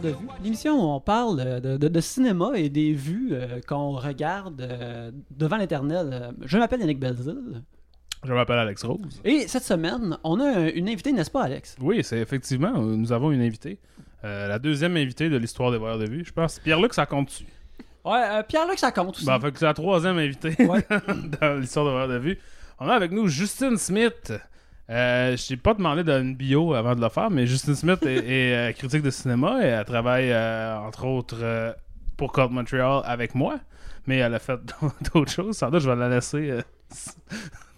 de 0.00 0.08
Vue, 0.08 0.26
l'émission 0.42 0.72
où 0.74 0.94
on 0.96 1.00
parle 1.00 1.60
de, 1.60 1.76
de- 1.76 1.88
de 1.88 2.00
cinéma 2.00 2.52
et 2.56 2.68
des 2.68 2.92
vues 2.92 3.28
euh, 3.32 3.60
qu'on 3.66 3.92
regarde 3.92 4.60
euh, 4.60 5.10
devant 5.30 5.56
l'éternel. 5.56 6.32
Je 6.44 6.58
m'appelle 6.58 6.80
Yannick 6.80 6.98
Belzil. 6.98 7.62
Je 8.24 8.32
m'appelle 8.32 8.58
Alex 8.58 8.82
Rose. 8.84 9.20
Et 9.24 9.46
cette 9.46 9.62
semaine, 9.62 10.16
on 10.24 10.40
a 10.40 10.44
un- 10.44 10.68
une 10.70 10.88
invitée, 10.88 11.12
n'est-ce 11.12 11.30
pas, 11.30 11.42
Alex? 11.44 11.76
Oui, 11.80 12.00
c'est 12.02 12.18
effectivement, 12.18 12.72
euh, 12.76 12.96
nous 12.96 13.12
avons 13.12 13.30
une 13.30 13.42
invitée. 13.42 13.78
Euh, 14.24 14.48
la 14.48 14.58
deuxième 14.58 14.96
invitée 14.96 15.28
de 15.28 15.36
l'histoire 15.36 15.70
des 15.70 15.76
voyeurs 15.78 15.98
de 15.98 16.08
vue, 16.08 16.24
je 16.24 16.32
pense. 16.32 16.58
Pierre-Luc, 16.58 16.94
ça 16.94 17.04
compte 17.06 17.26
dessus. 17.26 17.46
Ouais, 18.04 18.22
euh, 18.22 18.42
Pierre-Luc, 18.42 18.78
ça 18.78 18.90
compte 18.90 19.16
aussi. 19.16 19.26
Ben, 19.26 19.38
fait 19.38 19.52
que 19.52 19.58
c'est 19.58 19.66
la 19.66 19.74
troisième 19.74 20.18
invitée 20.18 20.54
Ouais. 20.66 20.84
dans 21.40 21.60
l'histoire 21.60 21.84
des 21.86 21.90
voyeurs 21.90 22.08
de 22.08 22.18
vue. 22.18 22.38
On 22.80 22.88
a 22.88 22.94
avec 22.94 23.12
nous 23.12 23.28
Justine 23.28 23.76
Smith. 23.76 24.32
Euh, 24.90 25.36
je 25.36 25.46
t'ai 25.48 25.56
pas 25.56 25.74
demandé 25.74 26.04
d'une 26.04 26.34
bio 26.34 26.74
avant 26.74 26.94
de 26.94 27.00
le 27.00 27.08
faire, 27.08 27.30
mais 27.30 27.46
Justine 27.46 27.74
Smith 27.74 28.02
est, 28.04 28.16
est, 28.26 28.70
euh, 28.70 28.72
critique 28.72 29.02
de 29.02 29.10
cinéma 29.10 29.62
et 29.62 29.66
elle 29.68 29.84
travaille, 29.84 30.34
entre 30.34 31.06
autres, 31.06 31.74
pour 32.16 32.32
Cult 32.32 32.50
Montreal 32.50 33.02
avec 33.04 33.34
moi. 33.34 33.58
Mais 34.06 34.18
elle 34.18 34.34
a 34.34 34.38
fait 34.38 34.58
d'autres 35.14 35.30
choses. 35.32 35.56
Sans 35.56 35.70
doute, 35.70 35.80
je 35.80 35.88
vais 35.90 35.96
la 35.96 36.08
laisser 36.08 36.60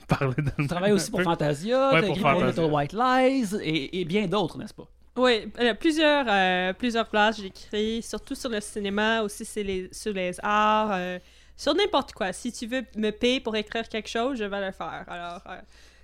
parler 0.09 0.35
de 0.39 0.51
Tu 0.59 0.67
travailles 0.69 0.93
aussi 0.93 1.11
pour 1.11 1.23
Fantasia, 1.23 1.93
Ouais, 1.93 2.01
pour 2.01 2.11
écrit 2.11 2.21
pour 2.21 2.31
Fantasia. 2.31 2.63
Little 2.63 2.75
White 2.75 2.93
Lies 2.93 3.57
et, 3.63 4.01
et 4.01 4.05
bien 4.05 4.27
d'autres, 4.27 4.59
n'est-ce 4.59 4.75
pas? 4.75 4.89
Oui, 5.17 5.51
euh, 5.61 5.73
plusieurs, 5.75 6.27
euh, 6.29 6.73
plusieurs 6.75 7.09
places, 7.09 7.41
j'écris, 7.41 8.03
surtout 8.03 8.35
sur 8.35 8.51
le 8.51 8.61
cinéma, 8.61 9.23
aussi 9.23 9.45
les, 9.63 9.89
sur 9.91 10.13
les 10.13 10.37
arts, 10.43 10.91
euh, 10.93 11.19
sur 11.57 11.75
n'importe 11.75 12.13
quoi. 12.13 12.35
Si 12.35 12.53
tu 12.53 12.67
veux 12.67 12.83
me 12.97 13.11
payer 13.11 13.41
pour 13.41 13.57
écrire 13.57 13.89
quelque 13.89 14.11
chose, 14.11 14.39
je 14.39 14.45
vais 14.45 14.67
le 14.67 14.73
faire. 14.73 15.05
Alors, 15.09 15.43
euh, 15.49 15.57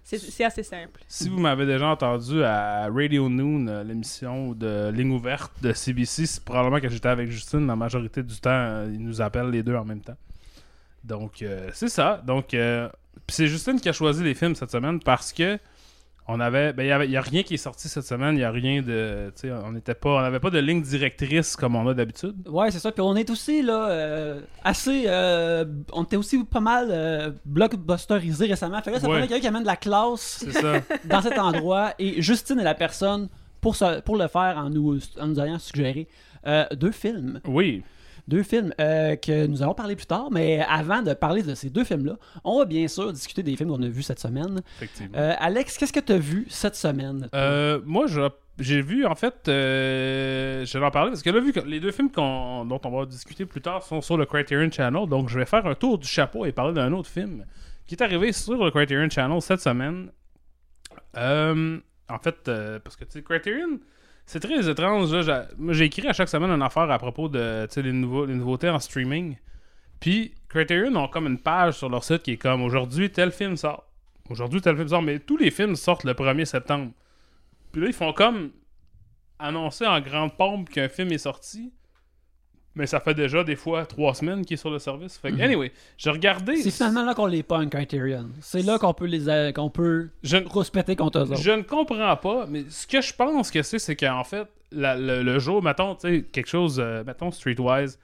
c'est 0.03 0.45
assez 0.45 0.63
simple. 0.63 1.01
Si 1.09 1.29
vous 1.29 1.39
m'avez 1.39 1.67
déjà 1.67 1.89
entendu 1.89 2.43
à 2.43 2.89
Radio 2.89 3.29
Noon, 3.29 3.67
euh, 3.69 3.85
l'émission 3.85 4.53
de 4.53 4.91
ligne 4.91 5.13
ouverte 5.13 5.53
de 5.63 5.75
CBC, 5.75 6.25
c'est 6.25 6.43
probablement 6.45 6.81
que 6.81 6.89
j'étais 6.89 7.09
avec 7.09 7.31
Justine. 7.31 7.67
La 7.67 7.77
majorité 7.77 8.23
du 8.23 8.41
temps, 8.41 8.85
ils 8.87 8.99
nous 9.03 9.21
appellent 9.21 9.51
les 9.51 9.63
deux 9.63 9.77
en 9.77 9.85
même 9.85 10.01
temps. 10.01 10.17
Donc, 11.05 11.45
c'est 11.73 11.89
ça. 11.89 12.23
Donc, 12.25 12.57
c'est 13.29 13.47
Justine 13.47 13.81
qui 13.81 13.89
a 13.89 13.93
choisi 13.93 14.23
les 14.23 14.35
films 14.35 14.55
cette 14.55 14.71
semaine 14.71 15.01
parce 15.01 15.33
que 15.33 15.59
on 16.29 16.39
avait, 16.41 16.73
ben, 16.73 16.85
il 16.85 16.89
y 16.89 16.93
avait, 16.93 17.07
il 17.07 17.11
y 17.11 17.17
a 17.17 17.21
rien 17.21 17.43
qui 17.43 17.55
est 17.55 17.59
sorti 17.59 17.89
cette 17.89 18.05
semaine. 18.05 18.37
Il 18.37 18.41
y 18.41 18.45
a 18.45 18.51
rien 18.51 18.81
de, 18.81 19.33
on 19.65 19.73
n'était 19.73 19.95
pas, 19.95 20.11
on 20.11 20.21
n'avait 20.21 20.39
pas 20.41 20.51
de 20.51 20.59
ligne 20.59 20.81
directrice 20.81 21.57
comme 21.57 21.75
on 21.75 21.87
a 21.89 21.95
d'habitude. 21.95 22.35
Ouais, 22.49 22.71
c'est 22.71 22.79
ça. 22.79 22.93
Puis 22.93 23.01
on 23.03 23.17
est 23.17 23.29
aussi 23.29 23.61
là 23.63 23.89
euh, 23.91 24.41
assez. 24.63 25.05
euh, 25.07 25.65
on 25.93 26.05
était 26.05 26.17
aussi 26.17 26.43
pas 26.45 26.61
mal 26.61 26.89
euh, 26.91 27.31
blockbusterisé 27.45 28.47
récemment. 28.47 28.81
Fait 28.83 28.91
que 28.91 28.97
là, 28.97 29.01
ça 29.01 29.09
Ouais. 29.09 29.21
quelqu'un 29.21 29.41
qui 29.41 29.47
amène 29.49 29.63
de 29.63 29.67
la 29.67 29.77
classe 29.77 30.45
ça. 30.51 30.75
dans 31.05 31.23
cet 31.23 31.39
endroit. 31.39 31.95
Et 31.99 32.23
Justine 32.23 32.59
est 32.61 32.65
la 32.65 32.75
personne 32.75 33.29
pour, 33.61 33.75
ce- 33.77 34.01
pour 34.01 34.17
le 34.17 34.29
faire 34.29 34.55
en 34.59 34.71
nous, 34.71 34.99
en 35.21 35.27
nous 35.27 35.41
ayant 35.41 35.59
suggéré 35.59 36.07
deux 36.77 36.93
films. 36.93 37.41
oui. 37.47 37.83
Deux 38.29 38.43
films 38.43 38.73
euh, 38.81 39.17
que 39.17 39.47
nous 39.47 39.63
allons 39.63 39.75
parler 39.75 39.97
plus 39.97 40.07
tard. 40.07 40.31
Mais 40.31 40.61
avant 40.69 41.03
de 41.03 41.13
parler 41.15 41.43
de 41.43 41.55
ces 41.55 41.71
deux 41.71 41.85
films-là, 41.85 42.17
on 42.45 42.59
va 42.59 42.65
bien 42.65 42.87
sûr 42.89 43.13
discuter 43.13 43.43
des 43.43 43.57
films 43.57 43.71
qu'on 43.71 43.83
a 43.83 43.89
vus 43.89 44.03
cette 44.03 44.21
semaine. 44.21 44.61
Effectivement. 44.77 45.19
Euh, 45.19 45.35
Alex, 45.39 45.77
qu'est-ce 45.79 45.93
que 45.93 46.01
tu 46.01 46.13
as 46.13 46.19
vu 46.19 46.47
cette 46.49 46.77
semaine? 46.77 47.29
Euh, 47.35 47.81
moi, 47.85 48.07
j'ai 48.59 48.81
vu, 48.81 49.05
en 49.07 49.15
fait, 49.15 49.49
euh, 49.49 50.65
je 50.65 50.79
vais 50.79 50.85
en 50.85 50.91
parler 50.91 51.11
parce 51.11 51.23
que 51.23 51.31
là, 51.31 51.41
vu 51.41 51.53
que 51.53 51.61
les 51.61 51.81
deux 51.81 51.93
films 51.93 52.11
dont 52.15 52.81
on 52.85 52.91
va 52.91 53.07
discuter 53.07 53.45
plus 53.45 53.61
tard 53.61 53.83
sont 53.83 54.01
sur 54.01 54.17
le 54.17 54.27
Criterion 54.27 54.71
Channel, 54.71 55.09
donc 55.09 55.29
je 55.29 55.39
vais 55.39 55.47
faire 55.47 55.67
un 55.67 55.75
tour 55.75 55.99
du 55.99 56.07
chapeau 56.07 56.45
et 56.45 56.53
parler 56.53 56.75
d'un 56.75 56.93
autre 56.93 57.09
film 57.09 57.45
qui 57.87 57.97
est 57.97 58.03
arrivé 58.03 58.33
sur 58.33 58.65
le 58.65 58.71
Criterion 58.71 59.11
Channel 59.11 59.41
cette 59.43 59.61
semaine. 59.61 60.11
En 62.13 62.19
fait, 62.19 62.49
euh, 62.49 62.79
parce 62.79 62.97
que, 62.97 63.05
tu 63.05 63.13
sais, 63.13 63.23
Criterion, 63.23 63.79
c'est 64.27 64.41
très 64.41 64.69
étrange. 64.69 65.11
j'ai 65.71 65.85
écrit 65.85 66.07
à 66.09 66.13
chaque 66.13 66.29
semaine 66.29 66.51
une 66.51 66.63
affaire 66.63 66.91
à 66.91 66.99
propos 66.99 67.29
de, 67.29 67.67
les, 67.77 67.93
nouveaux, 67.93 68.27
nouveautés 68.27 68.69
en 68.69 68.79
streaming. 68.79 69.37
Puis, 70.01 70.35
Criterion 70.49 70.95
ont 70.97 71.09
comme 71.09 71.27
une 71.27 71.39
page 71.39 71.75
sur 71.75 71.89
leur 71.89 72.03
site 72.03 72.23
qui 72.23 72.33
est 72.33 72.37
comme 72.37 72.63
aujourd'hui, 72.63 73.11
tel 73.11 73.31
film 73.31 73.57
sort. 73.57 73.85
Aujourd'hui, 74.29 74.61
tel 74.61 74.77
film 74.77 74.89
sort. 74.89 75.03
Mais 75.03 75.19
tous 75.19 75.37
les 75.37 75.51
films 75.51 75.77
sortent 75.77 76.05
le 76.05 76.15
1er 76.15 76.45
septembre. 76.45 76.93
Puis 77.71 77.81
là, 77.81 77.87
ils 77.89 77.93
font 77.93 78.13
comme 78.13 78.53
annoncer 79.39 79.87
en 79.87 80.01
grande 80.01 80.37
pompe 80.37 80.69
qu'un 80.71 80.89
film 80.89 81.13
est 81.13 81.19
sorti. 81.19 81.73
Mais 82.75 82.87
ça 82.87 83.01
fait 83.01 83.13
déjà 83.15 83.45
des 83.45 83.55
fois 83.57 83.85
trois 83.85 84.15
semaines 84.15 84.45
qu'il 84.47 84.55
est 84.55 84.57
sur 84.57 84.71
le 84.71 84.79
service. 84.79 85.19
Fait 85.19 85.31
que, 85.31 85.35
Mhm. 85.37 85.41
anyway, 85.43 85.73
j'ai 85.99 86.09
regardé. 86.11 86.57
C'est 86.57 86.71
finalement 86.71 87.05
là 87.05 87.15
qu'on 87.15 87.27
les 87.27 87.43
pogne, 87.43 87.69
Criterion. 87.69 88.31
C'est 88.41 88.63
là 88.63 88.79
qu'on 88.79 88.95
peut 88.95 89.05
les 89.07 89.53
qu'on 89.53 89.69
peut 89.69 90.09
Je, 90.23 90.39
ne- 90.39 90.49
respecter 90.49 90.97
contre 90.97 91.19
eux 91.19 91.23
autres. 91.31 91.37
je 91.43 91.51
ne 91.51 91.63
comprends 91.63 92.17
pas, 92.17 92.47
mais 92.49 92.65
ce 92.71 92.87
que 92.87 93.03
je 93.03 93.13
pense 93.13 93.51
que 93.51 93.63
c'est, 93.63 93.79
c'est 93.79 93.95
qu'en 93.97 94.25
fait, 94.25 94.47
la- 94.71 94.97
le, 94.97 95.23
le 95.23 95.39
jour, 95.39 95.63
mettons, 95.63 95.95
tu 95.97 96.09
sais, 96.09 96.23
quelque 96.23 96.49
chose, 96.49 96.81
euh, 96.81 97.05
mettons, 97.05 97.31
Streetwise, 97.31 97.99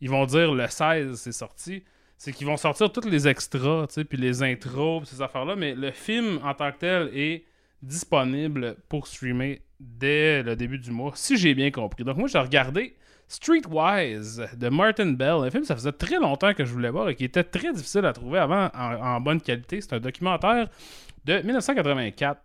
ils 0.00 0.08
vont 0.08 0.24
dire 0.24 0.52
le 0.54 0.66
16, 0.68 1.16
c'est 1.16 1.32
sorti. 1.32 1.82
C'est 2.16 2.32
qu'ils 2.32 2.46
vont 2.46 2.56
sortir 2.56 2.90
tous 2.90 3.06
les 3.06 3.28
extras, 3.28 3.86
tu 3.88 3.94
sais, 3.94 4.04
puis 4.04 4.16
les 4.16 4.42
intros, 4.42 5.02
puis 5.02 5.14
ces 5.16 5.20
affaires-là, 5.20 5.54
mais 5.56 5.74
le 5.74 5.90
film 5.90 6.38
en 6.44 6.54
tant 6.54 6.72
que 6.72 6.78
tel 6.78 7.10
est 7.14 7.44
disponible 7.82 8.76
pour 8.88 9.06
streamer 9.06 9.60
dès 9.80 10.42
le 10.42 10.56
début 10.56 10.78
du 10.78 10.90
mois, 10.90 11.12
si 11.14 11.36
j'ai 11.36 11.54
bien 11.54 11.70
compris. 11.70 12.04
Donc 12.04 12.16
moi, 12.16 12.28
j'ai 12.28 12.38
regardé 12.38 12.94
Streetwise 13.26 14.46
de 14.56 14.68
Martin 14.68 15.12
Bell, 15.12 15.44
un 15.44 15.50
film 15.50 15.64
ça 15.64 15.74
faisait 15.74 15.92
très 15.92 16.18
longtemps 16.18 16.52
que 16.52 16.64
je 16.64 16.72
voulais 16.72 16.90
voir 16.90 17.08
et 17.08 17.14
qui 17.14 17.24
était 17.24 17.44
très 17.44 17.72
difficile 17.72 18.04
à 18.04 18.12
trouver 18.12 18.38
avant 18.38 18.70
en, 18.74 19.20
bonne 19.20 19.40
qualité. 19.40 19.80
C'est 19.80 19.94
un 19.94 20.00
documentaire 20.00 20.68
de 21.24 21.38
1984 21.38 22.40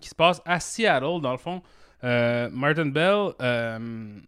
qui 0.00 0.08
se 0.08 0.14
passe 0.14 0.40
à 0.44 0.60
Seattle, 0.60 1.20
dans 1.20 1.32
le 1.32 1.38
fond. 1.38 1.62
Euh, 2.04 2.48
Martin 2.50 2.86
Bell 2.86 3.32
euh, 3.40 4.18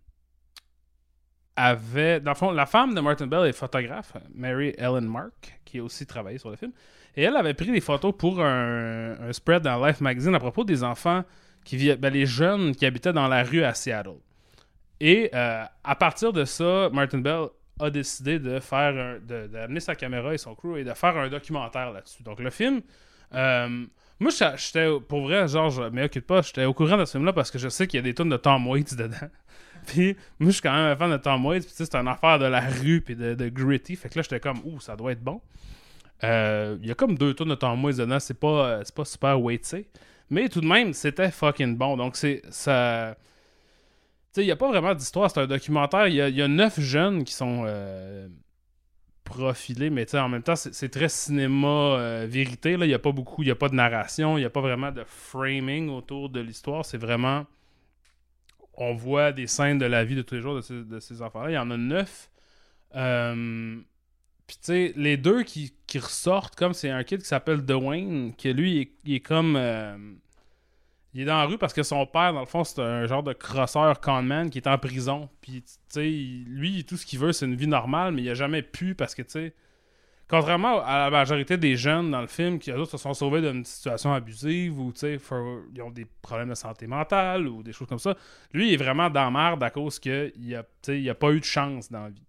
avait. 1.57 2.21
Dans 2.21 2.33
le 2.33 2.37
fond, 2.37 2.51
la 2.53 2.67
femme 2.67 2.95
de 2.95 3.01
Martin 3.01 3.27
Bell 3.27 3.49
est 3.49 3.53
photographe, 3.53 4.13
Mary 4.35 4.75
Ellen 4.79 5.07
Mark, 5.07 5.61
qui 5.65 5.79
a 5.79 5.83
aussi 5.83 6.07
travaillé 6.07 6.39
sur 6.39 6.51
le 6.51 6.57
film. 6.57 6.73
Et 7.17 7.23
elle 7.23 7.37
avait 7.37 7.55
pris 7.55 7.71
des 7.71 7.81
photos 7.81 8.15
pour 8.17 8.41
un, 8.41 9.33
spread 9.33 9.63
dans 9.63 9.85
Life 9.85 10.01
Magazine 10.01 10.35
à 10.35 10.41
propos 10.41 10.65
des 10.65 10.83
enfants 10.83 11.25
qui 11.65 11.77
vivaient. 11.77 12.11
les 12.11 12.27
jeunes 12.27 12.75
qui 12.75 12.87
habitaient 12.87 13.13
dans 13.13 13.29
la 13.29 13.43
rue 13.43 13.63
à 13.65 13.75
Seattle. 13.75 14.19
Et 15.01 15.31
euh, 15.35 15.65
à 15.83 15.95
partir 15.97 16.33
de 16.33 16.45
ça, 16.45 16.89
Martin 16.93 17.19
Bell 17.19 17.47
a 17.81 17.91
décidé 17.91 18.39
de 18.39 18.61
faire 18.61 19.21
d'amener 19.21 19.81
sa 19.81 19.95
caméra 19.97 20.33
et 20.33 20.39
son 20.39 20.55
crew 20.55 20.77
et 20.79 20.85
de 20.85 20.93
faire 20.95 21.17
un 21.17 21.29
documentaire 21.29 21.91
là-dessus. 21.93 22.23
Donc 22.23 22.39
le 22.41 22.51
film, 22.51 22.81
euh, 23.35 23.85
moi 24.21 24.31
j'étais- 24.31 24.89
pour 25.09 25.23
vrai, 25.23 25.49
genre 25.49 25.71
je 25.71 25.83
m'occupe 25.83 26.27
pas, 26.27 26.43
j'étais 26.43 26.65
au 26.65 26.73
courant 26.73 26.97
de 26.97 27.05
ce 27.05 27.13
film-là 27.13 27.33
parce 27.33 27.51
que 27.51 27.59
je 27.59 27.69
sais 27.69 27.87
qu'il 27.89 27.99
y 27.99 28.01
a 28.01 28.05
des 28.05 28.15
tonnes 28.15 28.29
de 28.29 28.37
Tom 28.37 28.67
Waits 28.69 28.95
dedans. 28.97 29.17
Puis 29.87 30.17
moi 30.39 30.51
je 30.51 30.55
suis 30.55 30.63
quand 30.63 30.73
même 30.73 30.93
un 30.93 30.97
fan 30.97 31.11
de 31.11 31.17
Tom 31.17 31.45
Waits, 31.45 31.65
puis 31.67 31.75
c'est 31.77 31.95
une 31.95 32.09
affaire 32.09 32.39
de 32.39 32.47
la 32.47 32.61
rue 32.61 33.03
puis 33.03 33.17
de, 33.17 33.35
de 33.35 33.49
gritty. 33.51 33.97
Fait 33.97 34.09
que 34.09 34.17
là 34.19 34.23
j'étais 34.23 34.41
comme 34.41 34.61
ouh 34.65 34.81
ça 34.81 34.97
doit 34.97 35.13
être 35.13 35.21
bon. 35.23 35.43
Euh, 36.23 36.79
Il 36.81 36.89
y 36.89 36.91
a 36.91 36.95
comme 36.95 37.19
deux 37.19 37.35
tonnes 37.35 37.49
de 37.51 37.55
Tom 37.55 37.85
Waits 37.85 37.99
dedans, 37.99 38.21
c'est 38.21 38.39
pas 38.39 38.67
euh, 38.67 38.83
c'est 38.85 38.95
pas 38.95 39.05
super 39.05 39.41
Waitsé, 39.43 39.87
mais 40.31 40.49
tout 40.49 40.61
de 40.61 40.67
même 40.67 40.93
c'était 40.95 41.31
fucking 41.31 41.77
bon. 41.77 41.97
Donc 41.97 42.17
c'est 42.17 42.41
ça. 42.51 43.17
Sais, 44.35 44.43
il 44.43 44.47
n'y 44.47 44.51
a 44.51 44.57
pas 44.57 44.69
vraiment 44.69 44.95
d'histoire, 44.95 45.31
c'est 45.31 45.39
un 45.41 45.47
documentaire. 45.47 46.09
Il 46.09 46.15
y 46.15 46.17
y 46.17 46.43
a 46.43 46.49
neuf 46.49 46.81
jeunes 46.81 47.23
qui 47.23 47.33
sont 47.33 47.65
euh, 47.69 48.29
profilés, 49.23 49.91
mais 49.91 50.13
en 50.17 50.29
même 50.29 50.43
temps, 50.43 50.57
c'est 50.57 50.89
très 50.89 51.09
cinéma 51.09 51.69
euh, 51.69 52.27
vérité. 52.29 52.73
Il 52.73 52.81
n'y 52.81 52.95
a 52.95 52.99
pas 52.99 53.13
beaucoup, 53.13 53.43
il 53.43 53.47
n'y 53.47 53.53
a 53.53 53.55
pas 53.55 53.69
de 53.69 53.77
narration, 53.77 54.37
il 54.37 54.41
n'y 54.41 54.47
a 54.47 54.51
pas 54.51 54.61
vraiment 54.61 54.91
de 54.91 55.05
framing 55.07 55.89
autour 55.89 56.31
de 56.31 56.41
l'histoire. 56.41 56.85
C'est 56.85 56.99
vraiment. 56.99 57.47
On 58.77 58.95
voit 58.95 59.31
des 59.31 59.47
scènes 59.47 59.79
de 59.79 59.87
la 59.87 60.05
vie 60.05 60.17
de 60.17 60.23
tous 60.23 60.35
les 60.35 60.41
jours 60.41 60.57
de 60.57 60.61
ces, 60.61 60.83
de 60.83 60.99
ces 60.99 61.23
enfants-là. 61.23 61.51
Il 61.53 61.55
y 61.55 61.59
en 61.59 61.71
a 61.71 61.77
neuf. 61.77 62.29
Euh, 62.97 63.77
Puis, 64.49 64.57
tu 64.57 64.65
sais, 64.65 64.93
les 64.97 65.17
deux 65.17 65.45
qui, 65.45 65.75
qui 65.87 66.01
ressortent, 66.01 66.57
comme 66.57 66.75
c'est 66.75 66.91
un 66.91 67.05
kid 67.05 67.21
qui 67.21 67.29
s'appelle 67.29 67.65
Dwayne, 67.65 68.35
que 68.35 68.49
lui, 68.49 68.91
il 69.05 69.15
est 69.15 69.21
comme. 69.21 69.57
Il 71.15 71.23
est 71.23 71.25
dans 71.25 71.39
la 71.39 71.45
rue 71.45 71.59
parce 71.59 71.73
que 71.73 71.85
son 71.85 72.07
père, 72.07 72.33
dans 72.33 72.41
le 72.41 72.47
fond, 72.47 72.65
c'est 72.65 72.81
un 72.81 73.07
genre 73.07 73.23
de 73.23 73.33
crosseur 73.33 74.01
conman 74.01 74.51
qui 74.51 74.59
est 74.59 74.67
en 74.67 74.79
prison. 74.79 75.29
Puis, 75.41 75.63
tu 75.63 75.73
sais, 75.89 76.11
lui, 76.11 76.85
tout 76.85 76.97
ce 76.97 77.07
qu'il 77.07 77.21
veut, 77.21 77.33
c'est 77.33 77.47
une 77.47 77.55
vie 77.55 77.69
normale, 77.69 78.13
mais 78.13 78.23
il 78.23 78.31
a 78.31 78.35
jamais 78.35 78.63
pu 78.63 78.97
parce 78.97 79.15
que, 79.15 79.23
tu 79.23 79.31
sais, 79.31 79.55
contrairement 80.29 80.83
à 80.85 80.99
la 80.99 81.11
majorité 81.11 81.57
des 81.57 81.77
jeunes 81.77 82.11
dans 82.11 82.21
le 82.21 82.27
film 82.27 82.59
qui, 82.59 82.73
eux 82.73 82.85
se 82.85 82.97
sont 82.97 83.15
sauvés 83.15 83.41
d'une 83.41 83.65
situation 83.65 84.13
abusive 84.13 84.81
ou, 84.81 84.93
tu 84.93 85.01
sais, 85.01 85.21
ils 85.73 85.83
ont 85.83 85.91
des 85.91 86.07
problèmes 86.21 86.49
de 86.49 86.55
santé 86.55 86.89
mentale 86.89 87.47
ou 87.47 87.63
des 87.63 87.73
choses 87.73 87.87
comme 87.87 88.01
ça, 88.01 88.17
lui, 88.53 88.71
il 88.71 88.75
est 88.75 88.77
vraiment 88.77 89.09
dans 89.09 89.25
la 89.25 89.31
merde 89.31 89.63
à 89.63 89.71
cause 89.71 90.01
qu'il 90.01 90.57
a, 90.57 91.15
pas 91.15 91.31
eu 91.31 91.39
de 91.39 91.45
chance 91.45 91.93
dans 91.93 92.03
la 92.03 92.11
vie. 92.11 92.27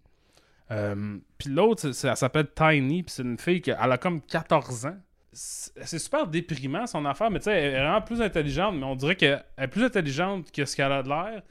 Euh, 0.70 1.18
puis 1.38 1.48
l'autre, 1.48 1.86
elle 1.86 2.16
s'appelle 2.16 2.48
Tiny, 2.54 3.02
puis 3.02 3.12
c'est 3.12 3.22
une 3.22 3.38
fille 3.38 3.60
qui 3.60 3.72
a 3.72 3.98
comme 3.98 4.20
14 4.20 4.86
ans. 4.86 4.96
C'est 5.36 5.98
super 5.98 6.26
déprimant 6.26 6.86
son 6.86 7.04
affaire, 7.04 7.30
mais 7.30 7.40
tu 7.40 7.44
sais, 7.44 7.52
elle 7.52 7.74
est 7.74 7.78
vraiment 7.78 8.00
plus 8.00 8.22
intelligente, 8.22 8.74
mais 8.74 8.84
on 8.84 8.96
dirait 8.96 9.16
qu'elle 9.16 9.44
est 9.58 9.68
plus 9.68 9.84
intelligente 9.84 10.50
que 10.50 10.64
ce 10.64 10.74
qu'elle 10.74 10.92
a 10.92 11.02
de 11.02 11.08
l'air. 11.10 11.42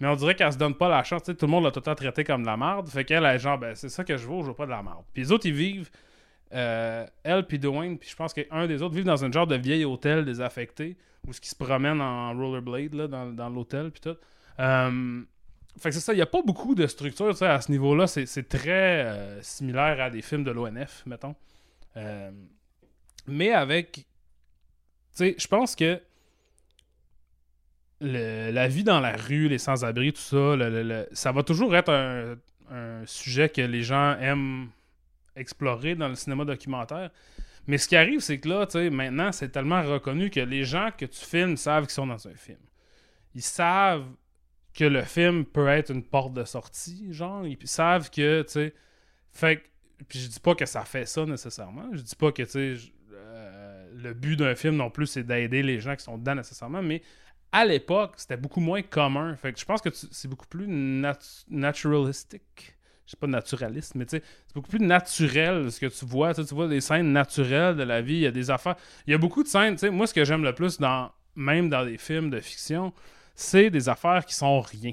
mais 0.00 0.08
on 0.08 0.16
dirait 0.16 0.34
qu'elle 0.34 0.52
se 0.52 0.56
donne 0.56 0.74
pas 0.74 0.88
la 0.88 1.04
chance. 1.04 1.24
Tu 1.24 1.32
sais, 1.32 1.36
tout 1.36 1.44
le 1.44 1.50
monde 1.50 1.64
l'a 1.64 1.70
tout 1.70 1.80
le 1.80 1.84
temps 1.84 1.94
traité 1.94 2.24
comme 2.24 2.42
de 2.42 2.46
la 2.46 2.56
merde. 2.56 2.88
Fait 2.88 3.04
qu'elle, 3.04 3.26
elle 3.26 3.36
est 3.36 3.38
genre, 3.38 3.58
ben, 3.58 3.74
c'est 3.74 3.90
ça 3.90 4.02
que 4.02 4.16
je 4.16 4.26
veux, 4.26 4.40
je 4.40 4.46
veux 4.46 4.54
pas 4.54 4.64
de 4.64 4.70
la 4.70 4.82
merde. 4.82 5.04
Puis 5.12 5.24
les 5.24 5.32
autres, 5.32 5.44
ils 5.46 5.52
vivent, 5.52 5.90
euh, 6.54 7.06
elle 7.22 7.46
puis 7.46 7.58
Dwayne, 7.58 7.98
puis 7.98 8.08
je 8.08 8.16
pense 8.16 8.32
qu'un 8.32 8.66
des 8.66 8.80
autres 8.80 8.94
vivent 8.94 9.04
dans 9.04 9.22
un 9.22 9.30
genre 9.30 9.46
de 9.46 9.56
vieil 9.56 9.84
hôtel 9.84 10.24
désaffecté, 10.24 10.96
où 11.26 11.32
ce 11.34 11.40
qui 11.40 11.50
se 11.50 11.56
promènent 11.56 12.00
en 12.00 12.32
rollerblade, 12.32 12.94
là, 12.94 13.08
dans, 13.08 13.26
dans 13.26 13.50
l'hôtel, 13.50 13.90
puis 13.90 14.00
tout. 14.00 14.16
Euh, 14.60 15.22
fait 15.78 15.90
que 15.90 15.94
c'est 15.94 16.00
ça, 16.00 16.14
il 16.14 16.16
n'y 16.16 16.22
a 16.22 16.26
pas 16.26 16.42
beaucoup 16.42 16.74
de 16.74 16.86
structure, 16.86 17.34
à 17.42 17.60
ce 17.60 17.70
niveau-là. 17.70 18.06
C'est, 18.06 18.24
c'est 18.24 18.48
très 18.48 19.04
euh, 19.04 19.42
similaire 19.42 20.00
à 20.00 20.08
des 20.08 20.22
films 20.22 20.44
de 20.44 20.50
l'ONF, 20.50 21.02
mettons. 21.04 21.34
Mais 23.26 23.52
avec. 23.52 23.92
Tu 23.92 24.04
sais, 25.12 25.36
je 25.38 25.46
pense 25.46 25.74
que 25.74 26.00
le- 28.00 28.50
la 28.52 28.68
vie 28.68 28.84
dans 28.84 29.00
la 29.00 29.16
rue, 29.16 29.48
les 29.48 29.58
sans-abri, 29.58 30.12
tout 30.12 30.20
ça, 30.20 30.56
le- 30.56 30.82
le- 30.82 31.08
ça 31.12 31.32
va 31.32 31.42
toujours 31.42 31.74
être 31.74 31.90
un, 31.92 32.36
un 32.70 33.04
sujet 33.06 33.48
que 33.48 33.60
les 33.60 33.82
gens 33.82 34.16
aiment 34.18 34.68
explorer 35.36 35.94
dans 35.94 36.08
le 36.08 36.14
cinéma 36.14 36.44
documentaire. 36.44 37.10
Mais 37.66 37.76
ce 37.78 37.88
qui 37.88 37.96
arrive, 37.96 38.20
c'est 38.20 38.38
que 38.40 38.48
là, 38.48 38.66
tu 38.66 38.72
sais, 38.72 38.90
maintenant, 38.90 39.32
c'est 39.32 39.50
tellement 39.50 39.82
reconnu 39.82 40.30
que 40.30 40.40
les 40.40 40.64
gens 40.64 40.90
que 40.96 41.04
tu 41.04 41.24
filmes 41.24 41.56
savent 41.56 41.84
qu'ils 41.84 41.92
sont 41.92 42.06
dans 42.06 42.26
un 42.28 42.34
film. 42.34 42.58
Ils 43.34 43.42
savent 43.42 44.06
que 44.74 44.84
le 44.84 45.02
film 45.02 45.44
peut 45.44 45.68
être 45.68 45.90
une 45.90 46.02
porte 46.04 46.32
de 46.34 46.44
sortie, 46.44 47.12
genre. 47.12 47.46
Ils 47.46 47.58
savent 47.66 48.10
que, 48.10 48.42
tu 48.42 48.52
sais. 48.52 48.74
Fait. 49.32 49.62
Puis 50.08 50.20
je 50.20 50.28
dis 50.28 50.40
pas 50.40 50.54
que 50.54 50.64
ça 50.64 50.84
fait 50.84 51.04
ça 51.04 51.26
nécessairement. 51.26 51.88
Je 51.92 52.00
dis 52.00 52.14
pas 52.16 52.30
que, 52.32 52.42
tu 52.44 52.50
sais, 52.50 52.92
le 54.02 54.14
but 54.14 54.36
d'un 54.36 54.54
film 54.54 54.76
non 54.76 54.90
plus, 54.90 55.06
c'est 55.06 55.24
d'aider 55.24 55.62
les 55.62 55.80
gens 55.80 55.96
qui 55.96 56.04
sont 56.04 56.18
dedans 56.18 56.34
nécessairement. 56.36 56.82
Mais 56.82 57.02
à 57.52 57.64
l'époque, 57.64 58.14
c'était 58.16 58.36
beaucoup 58.36 58.60
moins 58.60 58.82
commun. 58.82 59.36
Fait 59.36 59.58
je 59.58 59.64
pense 59.64 59.80
que 59.80 59.90
c'est 59.92 60.28
beaucoup 60.28 60.46
plus 60.46 60.66
nat- 60.68 61.44
naturalistic. 61.48 62.76
Je 63.06 63.12
sais 63.12 63.16
pas 63.16 63.26
naturaliste, 63.26 63.94
mais 63.94 64.04
tu 64.04 64.20
c'est 64.46 64.54
beaucoup 64.54 64.68
plus 64.68 64.80
naturel 64.84 65.72
ce 65.72 65.80
que 65.80 65.86
tu 65.86 66.04
vois. 66.04 66.34
Tu 66.34 66.42
vois 66.54 66.68
des 66.68 66.82
scènes 66.82 67.10
naturelles 67.12 67.74
de 67.76 67.82
la 67.82 68.02
vie. 68.02 68.14
Il 68.16 68.20
y 68.20 68.26
a 68.26 68.30
des 68.30 68.50
affaires. 68.50 68.76
Il 69.06 69.12
y 69.12 69.14
a 69.14 69.18
beaucoup 69.18 69.42
de 69.42 69.48
scènes. 69.48 69.74
Tu 69.74 69.80
sais, 69.80 69.90
moi, 69.90 70.06
ce 70.06 70.12
que 70.12 70.24
j'aime 70.26 70.44
le 70.44 70.54
plus, 70.54 70.78
dans, 70.78 71.10
même 71.34 71.70
dans 71.70 71.86
des 71.86 71.96
films 71.96 72.28
de 72.28 72.38
fiction, 72.40 72.92
c'est 73.34 73.70
des 73.70 73.88
affaires 73.88 74.26
qui 74.26 74.34
sont 74.34 74.60
rien. 74.60 74.92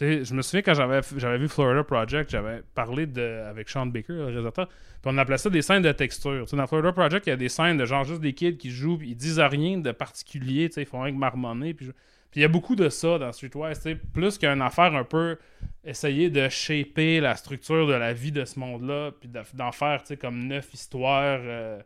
Je 0.00 0.34
me 0.34 0.40
souviens 0.40 0.62
quand 0.62 0.72
j'avais 0.72 1.00
j'avais 1.18 1.36
vu 1.36 1.48
Florida 1.48 1.84
Project, 1.84 2.30
j'avais 2.30 2.62
parlé 2.74 3.06
de, 3.06 3.42
avec 3.46 3.68
Sean 3.68 3.84
Baker, 3.86 4.14
le 4.14 4.24
réalisateur, 4.26 4.66
puis 4.68 5.12
on 5.12 5.18
appelait 5.18 5.36
ça 5.36 5.50
des 5.50 5.60
scènes 5.60 5.82
de 5.82 5.92
texture. 5.92 6.46
Dans 6.50 6.66
Florida 6.66 6.92
Project, 6.92 7.26
il 7.26 7.30
y 7.30 7.32
a 7.32 7.36
des 7.36 7.50
scènes 7.50 7.76
de 7.76 7.84
genre 7.84 8.04
juste 8.04 8.20
des 8.22 8.32
kids 8.32 8.56
qui 8.56 8.70
jouent, 8.70 8.96
puis 8.96 9.10
ils 9.10 9.16
disent 9.16 9.38
rien 9.38 9.76
de 9.78 9.92
particulier, 9.92 10.70
ils 10.74 10.86
font 10.86 11.02
rien 11.02 11.12
que 11.12 11.18
marmonner. 11.18 11.74
Puis 11.74 11.90
il 12.36 12.42
y 12.42 12.44
a 12.44 12.48
beaucoup 12.48 12.76
de 12.76 12.88
ça 12.88 13.18
dans 13.18 13.30
Streetwise, 13.30 13.82
plus 14.14 14.38
qu'une 14.38 14.62
affaire 14.62 14.94
un 14.94 15.04
peu 15.04 15.36
essayer 15.84 16.30
de 16.30 16.48
shaper 16.48 17.20
la 17.20 17.36
structure 17.36 17.86
de 17.86 17.94
la 17.94 18.14
vie 18.14 18.32
de 18.32 18.44
ce 18.44 18.58
monde-là, 18.58 19.10
puis 19.20 19.28
de- 19.28 19.42
d'en 19.54 19.72
faire, 19.72 20.02
comme 20.18 20.44
neuf 20.46 20.72
histoires, 20.72 21.40
euh, 21.42 21.80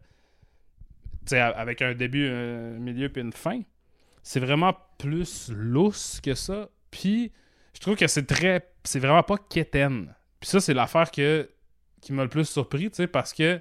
avec 1.33 1.83
un 1.83 1.95
début, 1.95 2.29
un 2.29 2.79
milieu, 2.79 3.09
puis 3.09 3.23
une 3.23 3.33
fin. 3.33 3.61
C'est 4.23 4.41
vraiment 4.41 4.77
plus 4.99 5.51
lousse 5.53 6.21
que 6.21 6.35
ça. 6.35 6.69
Puis 6.91 7.33
je 7.75 7.81
trouve 7.81 7.97
que 7.97 8.07
c'est 8.07 8.27
très. 8.27 8.71
C'est 8.85 9.01
vraiment 9.01 9.23
pas 9.23 9.37
quétaine. 9.37 10.15
Puis 10.41 10.51
ça, 10.51 10.61
c'est 10.61 10.75
l'affaire 10.75 11.11
que 11.11 11.51
qui 12.01 12.13
m'a 12.13 12.23
le 12.23 12.29
plus 12.29 12.49
surpris, 12.49 12.91
tu 12.91 12.97
sais, 12.97 13.07
parce 13.07 13.33
que 13.33 13.61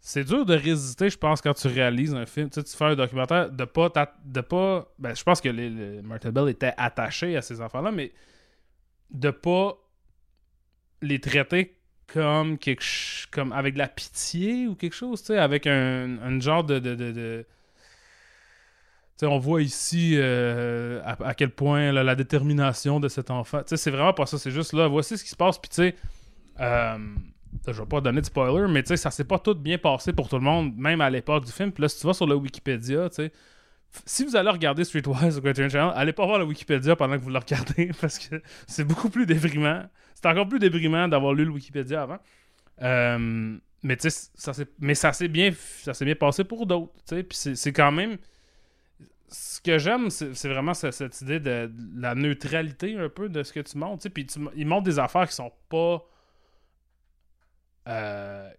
c'est 0.00 0.24
dur 0.24 0.46
de 0.46 0.54
résister, 0.54 1.10
je 1.10 1.18
pense, 1.18 1.42
quand 1.42 1.52
tu 1.52 1.68
réalises 1.68 2.14
un 2.14 2.24
film. 2.24 2.48
Tu 2.48 2.60
sais, 2.60 2.64
tu 2.64 2.76
fais 2.76 2.86
un 2.86 2.94
documentaire, 2.94 3.50
de 3.50 3.64
pas. 3.64 3.90
De 4.24 4.40
pas 4.40 4.90
ben, 4.98 5.14
je 5.14 5.22
pense 5.22 5.40
que 5.40 5.48
les, 5.48 6.00
Martin 6.02 6.32
Bell 6.32 6.48
était 6.48 6.72
attaché 6.76 7.36
à 7.36 7.42
ces 7.42 7.60
enfants-là, 7.60 7.92
mais 7.92 8.12
de 9.10 9.30
pas 9.30 9.76
les 11.02 11.20
traiter 11.20 11.76
comme 12.06 12.58
quelque 12.58 12.84
comme 13.30 13.52
avec 13.52 13.74
de 13.74 13.78
la 13.78 13.88
pitié 13.88 14.66
ou 14.66 14.74
quelque 14.74 14.94
chose, 14.94 15.20
tu 15.20 15.26
sais, 15.26 15.38
avec 15.38 15.66
un, 15.66 16.40
genre 16.40 16.64
de- 16.64 16.78
Tu 19.18 19.26
sais, 19.26 19.32
on 19.32 19.38
voit 19.38 19.62
ici 19.62 20.12
euh, 20.14 21.02
à, 21.04 21.34
quel 21.34 21.50
point 21.50 21.90
la 21.90 22.14
détermination 22.14 23.00
de 23.00 23.08
cet 23.08 23.32
enfant. 23.32 23.62
C'est 23.66 23.90
vraiment 23.90 24.12
pas 24.12 24.26
ça. 24.26 24.38
C'est 24.38 24.52
juste 24.52 24.72
là, 24.72 24.86
voici 24.86 25.18
ce 25.18 25.24
qui 25.24 25.30
se 25.30 25.36
passe. 25.36 25.58
Puis 25.58 25.70
tu 25.70 25.74
sais, 25.74 25.96
euh, 26.60 26.98
je 27.66 27.72
vais 27.72 27.86
pas 27.86 28.00
donner 28.00 28.20
de 28.20 28.26
spoiler, 28.26 28.70
mais 28.70 28.84
tu 28.84 28.88
sais, 28.88 28.96
ça 28.96 29.10
s'est 29.10 29.24
pas 29.24 29.40
tout 29.40 29.56
bien 29.56 29.76
passé 29.76 30.12
pour 30.12 30.28
tout 30.28 30.36
le 30.36 30.42
monde, 30.42 30.76
même 30.76 31.00
à 31.00 31.10
l'époque 31.10 31.44
du 31.44 31.50
film. 31.50 31.72
Puis 31.72 31.82
là, 31.82 31.88
si 31.88 31.98
tu 32.00 32.06
vas 32.06 32.12
sur 32.12 32.28
le 32.28 32.36
Wikipédia, 32.36 33.08
tu 33.10 33.28
si 34.04 34.24
vous 34.24 34.36
allez 34.36 34.50
regarder 34.50 34.84
Streetwise 34.84 35.38
ou 35.38 35.40
Criterion 35.40 35.70
Channel, 35.70 35.92
allez 35.96 36.12
pas 36.12 36.26
voir 36.26 36.38
le 36.38 36.44
Wikipédia 36.44 36.94
pendant 36.94 37.18
que 37.18 37.22
vous 37.22 37.30
le 37.30 37.38
regardez 37.38 37.90
parce 38.00 38.18
que 38.18 38.40
c'est 38.66 38.84
beaucoup 38.84 39.08
plus 39.08 39.26
déprimant. 39.26 39.82
C'est 40.14 40.26
encore 40.26 40.48
plus 40.48 40.58
déprimant 40.58 41.08
d'avoir 41.08 41.32
lu 41.32 41.44
le 41.44 41.50
Wikipédia 41.50 42.02
avant. 42.02 42.18
Euh, 42.82 43.56
mais 43.82 43.96
tu 43.96 44.10
sais, 44.10 44.30
ça 44.34 44.52
s'est 44.52 44.68
bien 44.78 45.52
ça 45.54 46.04
bien 46.04 46.14
passé 46.14 46.44
pour 46.44 46.66
d'autres, 46.66 46.92
puis 47.06 47.26
c'est 47.54 47.72
quand 47.72 47.90
même 47.90 48.18
ce 49.30 49.60
que 49.60 49.78
j'aime, 49.78 50.10
c'est 50.10 50.48
vraiment 50.48 50.74
ce- 50.74 50.90
cette 50.90 51.20
idée 51.20 51.40
de, 51.40 51.70
la 51.96 52.14
neutralité 52.14 52.96
un 52.98 53.08
peu 53.08 53.28
de 53.28 53.42
ce 53.42 53.52
que 53.52 53.60
tu 53.60 53.76
montres. 53.78 54.02
tu 54.02 54.10
Puis 54.10 54.26
tu 54.26 54.40
ils 54.56 54.66
montrent 54.66 54.84
des 54.84 54.98
affaires 54.98 55.28
qui 55.28 55.34
sont 55.34 55.52
pas 55.68 56.02
euh, 57.88 58.52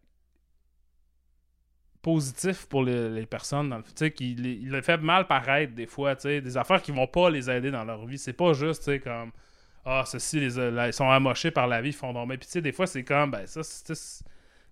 positifs 2.02 2.66
pour 2.68 2.84
les, 2.84 3.10
les 3.10 3.26
personnes. 3.26 3.70
Dans 3.70 3.78
le, 3.78 3.84
tu 3.84 3.92
sais, 3.96 4.14
les- 4.20 4.54
il 4.54 4.70
le 4.70 4.82
fait 4.82 4.98
mal 4.98 5.28
paraître 5.28 5.74
des 5.74 5.88
fois. 5.88 6.16
tu 6.16 6.42
Des 6.42 6.58
affaires 6.58 6.82
qui 6.82 6.92
vont 6.92 7.08
pas 7.08 7.30
les 7.30 7.50
aider 7.50 7.72
dans 7.72 7.84
leur 7.84 8.06
vie. 8.06 8.18
C'est 8.18 8.34
pas 8.34 8.54
juste 8.54 8.84
tu 8.86 9.00
comme 9.00 9.32
Ah, 9.86 10.04
ceux-ci, 10.08 10.40
les, 10.42 10.58
ils 10.90 10.94
sont 10.94 11.10
amochés 11.10 11.52
par 11.52 11.68
la 11.68 11.82
vie, 11.82 11.90
ils 11.92 11.94
font 11.94 12.14
dormir. 12.14 12.38
Puis 12.40 12.48
tu 12.48 12.54
sais, 12.54 12.62
des 12.62 12.74
fois, 12.74 12.88
c'est 12.88 13.04
comme 13.04 13.32
ben 13.32 13.48
ça, 13.48 13.64
c'est 13.64 14.26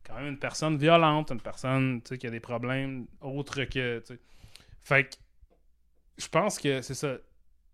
quand 0.05 0.15
même 0.15 0.27
une 0.29 0.39
personne 0.39 0.77
violente, 0.77 1.31
une 1.31 1.41
personne 1.41 2.01
tu 2.03 2.17
qui 2.17 2.27
a 2.27 2.31
des 2.31 2.39
problèmes 2.41 3.07
autres 3.21 3.63
que. 3.65 3.99
tu. 4.07 4.19
Fait 4.83 5.05
que 5.05 5.15
je 6.17 6.27
pense 6.27 6.59
que 6.59 6.81
c'est 6.81 6.93
ça. 6.93 7.17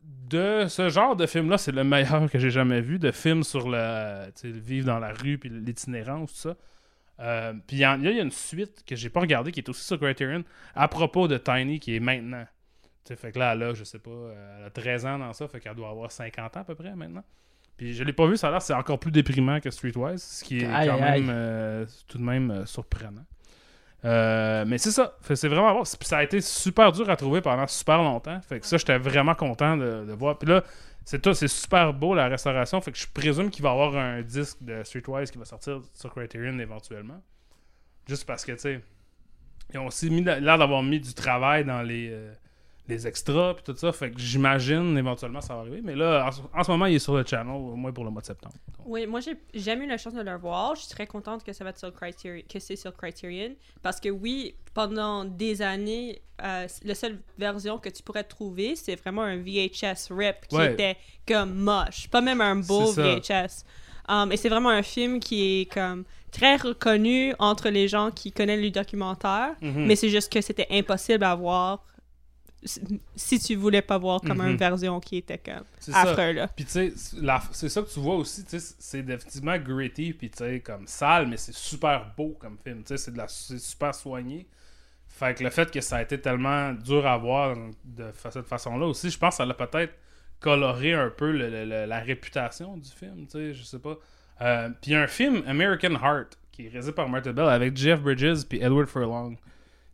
De 0.02 0.66
ce 0.68 0.90
genre 0.90 1.16
de 1.16 1.26
film-là, 1.26 1.58
c'est 1.58 1.72
le 1.72 1.86
meilleur 1.86 2.30
que 2.30 2.38
j'ai 2.38 2.50
jamais 2.50 2.82
vu. 2.82 3.00
De 3.00 3.12
film 3.12 3.44
sur 3.44 3.70
le, 3.70 4.32
vivre 4.44 4.88
dans 4.88 5.00
la 5.00 5.14
rue 5.14 5.38
puis 5.38 5.50
l'itinérance, 5.50 6.34
tout 6.34 6.40
ça. 6.50 6.58
Euh, 7.20 7.54
puis 7.68 7.78
il 7.78 7.80
y, 7.80 7.86
a 7.86 7.96
une 7.96 8.32
suite 8.32 8.84
que 8.86 8.96
j'ai 8.96 9.10
pas 9.10 9.22
regardée 9.22 9.52
qui 9.52 9.60
est 9.60 9.70
aussi 9.70 9.84
sur 9.86 10.00
Criterion 10.00 10.44
à 10.76 10.88
propos 10.88 11.28
de 11.28 11.38
Tiny 11.38 11.80
qui 11.80 11.96
est 11.96 12.00
maintenant. 12.00 12.46
Tu 13.06 13.10
sais, 13.10 13.16
fait 13.16 13.32
que 13.32 13.40
là, 13.40 13.54
elle 13.54 13.64
a, 13.64 13.74
je 13.74 13.84
sais 13.84 14.00
pas, 14.00 14.34
elle 14.58 14.66
a 14.66 14.70
13 14.70 15.06
ans 15.06 15.20
dans 15.20 15.32
ça, 15.34 15.48
fait 15.48 15.60
qu'elle 15.60 15.76
doit 15.76 15.90
avoir 15.90 16.12
50 16.12 16.58
ans 16.58 16.60
à 16.62 16.64
peu 16.64 16.76
près 16.76 16.96
maintenant. 16.96 17.24
Puis 17.78 17.94
je 17.94 18.04
l'ai 18.04 18.14
pas 18.14 18.28
vu, 18.28 18.38
ça 18.38 18.48
a 18.48 18.52
l'air 18.52 18.62
c'est 18.62 18.74
encore 18.74 19.00
plus 19.00 19.12
déprimant 19.12 19.60
que 19.60 19.72
Streetwise, 19.72 20.22
ce 20.22 20.44
qui 20.44 20.60
est 20.60 20.66
Aïe, 20.66 20.88
quand 20.88 21.02
aïe. 21.02 21.22
même 21.22 21.30
euh, 21.30 21.86
tout 22.08 22.18
de 22.18 22.24
même 22.24 22.52
euh, 22.52 22.66
surprenant. 22.66 23.26
Euh, 24.06 24.66
mais 24.68 24.78
c'est 24.78 24.92
ça, 24.92 25.16
c'est 25.22 25.48
vraiment 25.48 25.74
bon. 25.74 25.84
Ça 25.86 26.18
a 26.18 26.24
été 26.24 26.42
super 26.42 26.92
dur 26.92 27.10
à 27.10 27.16
trouver 27.16 27.42
pendant 27.42 27.68
super 27.68 28.00
longtemps. 28.00 28.40
Fait 28.42 28.60
que 28.60 28.66
ça, 28.66 28.78
j'étais 28.78 28.98
vraiment 28.98 29.36
content 29.36 29.78
de, 29.78 30.06
de 30.06 30.14
voir. 30.14 30.38
Puis 30.38 30.50
là, 30.50 30.64
c'est 31.06 31.22
tout, 31.22 31.34
c'est 31.34 31.48
super 31.48 31.94
beau 31.94 32.14
la 32.14 32.28
restauration. 32.28 32.82
Fait 32.82 32.92
que 32.92 32.98
je 32.98 33.08
présume 33.08 33.50
qu'il 33.50 33.64
va 33.64 33.70
y 33.70 33.72
avoir 33.72 33.96
un 33.96 34.22
disque 34.22 34.58
de 34.62 34.84
Streetwise 34.84 35.32
qui 35.32 35.38
va 35.38 35.46
sortir 35.46 35.82
sur 35.94 36.14
Criterion 36.14 36.60
éventuellement. 36.60 37.22
Juste 38.08 38.26
parce 38.26 38.44
que, 38.44 38.52
tu 38.54 38.60
sais, 38.60 38.82
ils 39.74 39.80
ont 39.80 39.88
aussi 39.88 40.10
mis 40.10 40.22
l'air 40.22 40.58
d'avoir 40.58 40.84
mis 40.84 41.00
du 41.00 41.14
travail 41.14 41.64
dans 41.64 41.82
les, 41.82 42.10
euh, 42.12 42.34
les 42.88 43.08
extras 43.08 43.54
puis 43.54 43.64
tout 43.64 43.76
ça. 43.78 43.92
Fait 43.94 44.12
que 44.12 44.20
j'imagine 44.20 44.98
éventuellement 44.98 45.40
ça 45.42 45.54
va 45.56 45.62
arriver. 45.62 45.82
Mais 45.84 45.96
là, 45.96 46.26
en, 46.28 46.32
ce- 46.32 46.42
en 46.54 46.64
ce 46.64 46.72
moment, 46.72 46.86
il 46.88 46.96
est 46.96 47.00
sur 47.00 47.16
le 47.16 47.24
channel, 47.26 47.54
au 47.56 47.76
moins 47.76 47.92
pour 47.94 48.04
le 48.04 48.10
mois 48.10 48.22
de 48.22 48.28
septembre. 48.28 48.56
Donc, 48.78 48.86
Oui, 48.88 49.08
moi 49.08 49.20
j'ai 49.22 49.36
jamais 49.54 49.86
eu 49.86 49.88
la 49.88 49.98
chance 49.98 50.14
de 50.14 50.22
le 50.22 50.36
voir. 50.38 50.76
Je 50.76 50.82
suis 50.82 50.90
très 50.90 51.08
contente 51.08 51.44
que 51.44 51.54
ça 51.54 51.64
va 51.64 51.70
être 51.70 51.80
sur 51.80 51.94
Criterion, 51.94 52.44
que 52.52 52.60
c'est 52.60 52.76
sur 52.76 52.94
Criterion, 52.96 53.56
parce 53.82 54.00
que 54.00 54.10
oui, 54.10 54.56
pendant 54.74 55.24
des 55.24 55.62
années, 55.62 56.22
euh, 56.44 56.68
la 56.84 56.96
seule 56.96 57.20
version 57.38 57.78
que 57.78 57.90
tu 57.90 58.04
pourrais 58.04 58.24
trouver, 58.26 58.76
c'est 58.76 58.96
vraiment 58.96 59.22
un 59.22 59.38
VHS 59.38 60.12
rip 60.12 60.48
qui 60.50 60.56
Ouais. 60.58 60.74
était 60.74 60.98
comme 61.28 61.54
moche, 61.56 62.10
pas 62.10 62.22
même 62.22 62.42
un 62.42 62.56
beau. 62.58 62.92
VHS. 62.92 63.64
Um, 64.10 64.34
et 64.34 64.36
c'est 64.38 64.50
vraiment 64.50 64.68
un 64.70 64.84
film 64.84 65.22
qui 65.22 65.62
est 65.62 65.74
comme 65.74 66.04
très 66.32 66.58
reconnu 66.58 67.34
entre 67.40 67.70
les 67.70 67.88
gens 67.88 68.12
qui 68.12 68.34
connaissent 68.34 68.60
le 68.62 68.72
documentaire, 68.72 69.56
Mhm. 69.62 69.86
mais 69.86 69.96
c'est 69.96 70.10
juste 70.10 70.34
que 70.34 70.42
c'était 70.42 70.68
impossible 70.72 71.24
à 71.24 71.34
voir 71.36 71.86
si- 73.16 73.40
tu 73.40 73.56
voulais 73.56 73.82
pas 73.82 73.98
voir 73.98 74.22
comme 74.22 74.38
Mhm. 74.40 74.50
une 74.52 74.58
version 74.58 75.00
qui 75.00 75.18
était 75.18 75.38
comme 75.38 75.64
affreux 75.94 76.32
là. 76.34 76.48
Puis 76.48 76.66
tu 76.66 76.72
sais, 76.72 76.94
c'est 77.52 77.70
ça 77.70 77.82
que 77.82 77.90
tu 77.90 78.00
vois 78.00 78.16
aussi, 78.16 78.44
tu 78.46 78.60
sais, 78.60 78.76
c'est 78.80 79.04
définitivement 79.04 79.58
gritty, 79.58 80.14
puis 80.14 80.30
tu 80.30 80.38
sais, 80.38 80.60
comme 80.60 80.88
sale, 80.88 81.28
mais 81.28 81.38
c'est 81.38 81.54
super 81.56 82.12
beau 82.18 82.36
comme 82.40 82.58
film, 82.64 82.80
tu 82.84 82.90
sais, 82.90 82.98
c'est 82.98 83.12
de 83.12 83.18
la- 83.18 83.28
c'est 83.28 83.60
super 83.60 83.94
soigné. 83.94 84.48
Fait 85.08 85.36
que 85.38 85.44
le 85.44 85.50
fait 85.52 85.70
que 85.70 85.80
ça 85.82 85.98
a 85.98 86.02
été 86.02 86.20
tellement 86.20 86.74
dur 86.74 87.06
à 87.06 87.18
voir 87.18 87.56
de 87.86 88.12
cette 88.32 88.48
façon-là 88.48 88.86
aussi, 88.88 89.10
je 89.12 89.18
pense 89.20 89.36
que 89.36 89.38
ça 89.38 89.46
l'a 89.46 89.54
peut-être 89.54 89.94
coloré 90.40 90.94
un 90.94 91.10
peu 91.10 91.32
le- 91.32 91.50
le- 91.50 91.66
le- 91.66 91.86
la 91.86 92.00
réputation 92.00 92.76
du 92.78 92.90
film, 92.90 93.26
tu 93.26 93.32
sais, 93.32 93.54
je 93.54 93.64
sais 93.64 93.80
pas. 93.80 93.96
Euh, 94.42 94.70
puis 94.82 94.92
il 94.92 94.94
y 94.94 94.96
a 94.96 95.02
un 95.02 95.08
film, 95.08 95.44
American 95.46 95.94
Heart, 95.96 96.38
qui 96.52 96.66
est 96.66 96.70
réalisé 96.70 96.92
par 96.92 97.08
Martha 97.08 97.32
Bell 97.32 97.48
avec 97.48 97.78
Jeff 97.78 98.02
Bridges 98.02 98.44
puis 98.50 98.60
Edward 98.62 98.88
Furlong, 98.88 99.36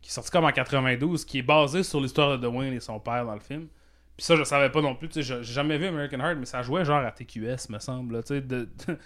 qui 0.00 0.08
est 0.08 0.12
sorti 0.12 0.30
comme 0.30 0.44
en 0.44 0.52
92, 0.52 1.24
qui 1.24 1.38
est 1.38 1.42
basé 1.42 1.82
sur 1.82 2.00
l'histoire 2.00 2.38
de 2.38 2.46
Dwayne 2.46 2.72
et 2.72 2.80
son 2.80 2.98
père 3.00 3.24
dans 3.26 3.34
le 3.34 3.40
film. 3.40 3.66
Puis 4.16 4.24
ça, 4.26 4.36
je 4.36 4.44
savais 4.44 4.70
pas 4.70 4.80
non 4.82 4.94
plus. 4.94 5.08
tu 5.08 5.22
sais, 5.22 5.42
J'ai 5.42 5.52
jamais 5.52 5.78
vu 5.78 5.86
American 5.86 6.18
Heart, 6.20 6.36
mais 6.38 6.46
ça 6.46 6.62
jouait 6.62 6.84
genre 6.84 7.04
à 7.04 7.10
TQS, 7.10 7.68
me 7.70 7.78
semble. 7.78 8.22
de- 8.22 8.40
de- 8.40 8.68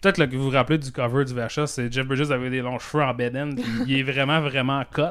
Peut-être 0.00 0.24
que 0.26 0.36
vous 0.36 0.44
vous 0.44 0.50
rappelez 0.50 0.78
du 0.78 0.92
cover 0.92 1.24
du 1.24 1.34
VHS, 1.34 1.66
c'est 1.66 1.92
Jeff 1.92 2.06
Bridges 2.06 2.30
avait 2.30 2.48
des 2.48 2.60
longs 2.62 2.78
cheveux 2.78 3.02
en 3.02 3.12
beden, 3.12 3.56
puis 3.56 3.64
il 3.88 3.98
est 3.98 4.02
vraiment, 4.04 4.40
vraiment 4.40 4.84
cut. 4.84 5.02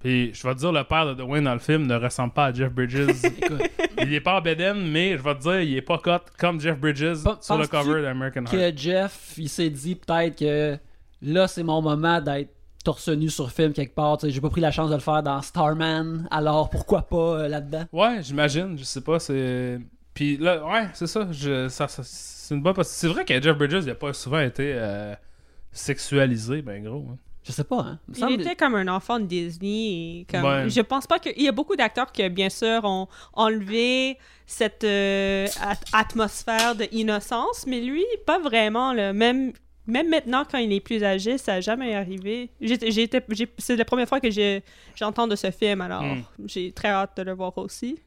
Puis 0.00 0.32
je 0.34 0.46
vais 0.48 0.54
te 0.54 0.58
dire, 0.60 0.72
le 0.72 0.82
père 0.82 1.06
de 1.06 1.14
Dwayne 1.14 1.44
dans 1.44 1.52
le 1.52 1.58
film 1.60 1.86
ne 1.86 1.94
ressemble 1.94 2.32
pas 2.32 2.46
à 2.46 2.52
Jeff 2.52 2.72
Bridges. 2.72 3.06
Il 4.02 4.14
est 4.14 4.20
pas 4.20 4.38
en 4.38 4.40
beden, 4.40 4.90
mais 4.90 5.16
je 5.18 5.22
vais 5.22 5.34
te 5.34 5.40
dire, 5.42 5.60
il 5.60 5.76
est 5.76 5.82
pas 5.82 5.98
cut 5.98 6.24
comme 6.38 6.58
Jeff 6.58 6.78
Bridges 6.78 7.16
sur 7.42 7.58
le 7.58 7.66
cover 7.66 8.00
d'American 8.00 8.44
Heart. 8.46 8.50
que 8.50 8.76
Jeff, 8.78 9.34
il 9.36 9.48
s'est 9.50 9.68
dit 9.68 9.94
peut-être 9.94 10.38
que 10.38 10.78
là, 11.20 11.46
c'est 11.46 11.62
mon 11.62 11.82
moment 11.82 12.18
d'être 12.20 12.50
torse 12.84 13.08
nu 13.08 13.28
sur 13.28 13.50
film 13.50 13.72
quelque 13.72 13.94
part. 13.94 14.16
Tu 14.18 14.26
sais, 14.26 14.32
J'ai 14.32 14.40
pas 14.40 14.50
pris 14.50 14.60
la 14.60 14.70
chance 14.70 14.88
de 14.90 14.94
le 14.94 15.00
faire 15.00 15.22
dans 15.22 15.42
Starman, 15.42 16.26
alors 16.30 16.70
pourquoi 16.70 17.02
pas 17.02 17.16
euh, 17.40 17.48
là-dedans? 17.48 17.84
Ouais, 17.92 18.18
j'imagine, 18.22 18.76
je 18.78 18.84
sais 18.84 19.00
pas, 19.02 19.18
c'est. 19.18 19.78
Puis 20.14 20.36
là, 20.38 20.64
ouais, 20.66 20.88
c'est 20.94 21.06
ça, 21.06 21.28
je... 21.30 21.68
ça, 21.68 21.86
ça- 21.88 22.02
c'est 22.04 22.54
une 22.54 22.62
bonne 22.62 22.74
C'est 22.82 23.06
vrai 23.08 23.24
que 23.24 23.40
Jeff 23.40 23.56
Bridges, 23.56 23.82
il 23.84 23.90
a 23.90 23.94
pas 23.94 24.12
souvent 24.12 24.40
été 24.40 24.72
euh, 24.74 25.14
sexualisé, 25.72 26.62
ben 26.62 26.82
gros. 26.82 27.06
hein. 27.12 27.16
Je 27.42 27.52
sais 27.52 27.64
pas, 27.64 27.78
hein. 27.80 27.98
Il 28.08 28.10
me 28.10 28.16
Il 28.16 28.20
semble- 28.20 28.40
était 28.42 28.54
comme 28.56 28.74
un 28.74 28.86
enfant 28.88 29.18
de 29.18 29.24
Disney. 29.24 29.68
Et 30.20 30.26
comme... 30.30 30.44
Ouais. 30.44 30.68
Je 30.68 30.80
pense 30.82 31.06
pas 31.06 31.18
que. 31.18 31.30
Il 31.36 31.42
y 31.42 31.48
a 31.48 31.52
beaucoup 31.52 31.74
d'acteurs 31.74 32.12
qui, 32.12 32.28
bien 32.28 32.50
sûr, 32.50 32.84
ont 32.84 33.08
enlevé 33.32 34.18
cette 34.46 34.84
euh, 34.84 35.46
at- 35.62 35.98
atmosphère 35.98 36.74
de 36.74 36.84
innocence, 36.92 37.64
mais 37.66 37.80
lui, 37.80 38.04
pas 38.26 38.38
vraiment. 38.38 38.92
Là. 38.92 39.12
Même, 39.14 39.52
même 39.90 40.08
maintenant, 40.08 40.44
quand 40.50 40.58
il 40.58 40.72
est 40.72 40.80
plus 40.80 41.02
âgé, 41.04 41.36
ça 41.38 41.52
n'a 41.54 41.60
jamais 41.60 41.94
arrivé. 41.94 42.50
C'est 43.58 43.76
la 43.76 43.84
première 43.84 44.08
fois 44.08 44.20
que 44.20 44.30
j'ai- 44.30 44.62
j'entends 44.96 45.26
de 45.26 45.36
ce 45.36 45.50
film, 45.50 45.80
alors 45.80 46.02
Mm. 46.02 46.22
j'ai 46.46 46.72
très 46.72 46.88
hâte 46.88 47.16
de 47.16 47.22
le 47.22 47.32
voir 47.32 47.56
aussi. 47.58 47.98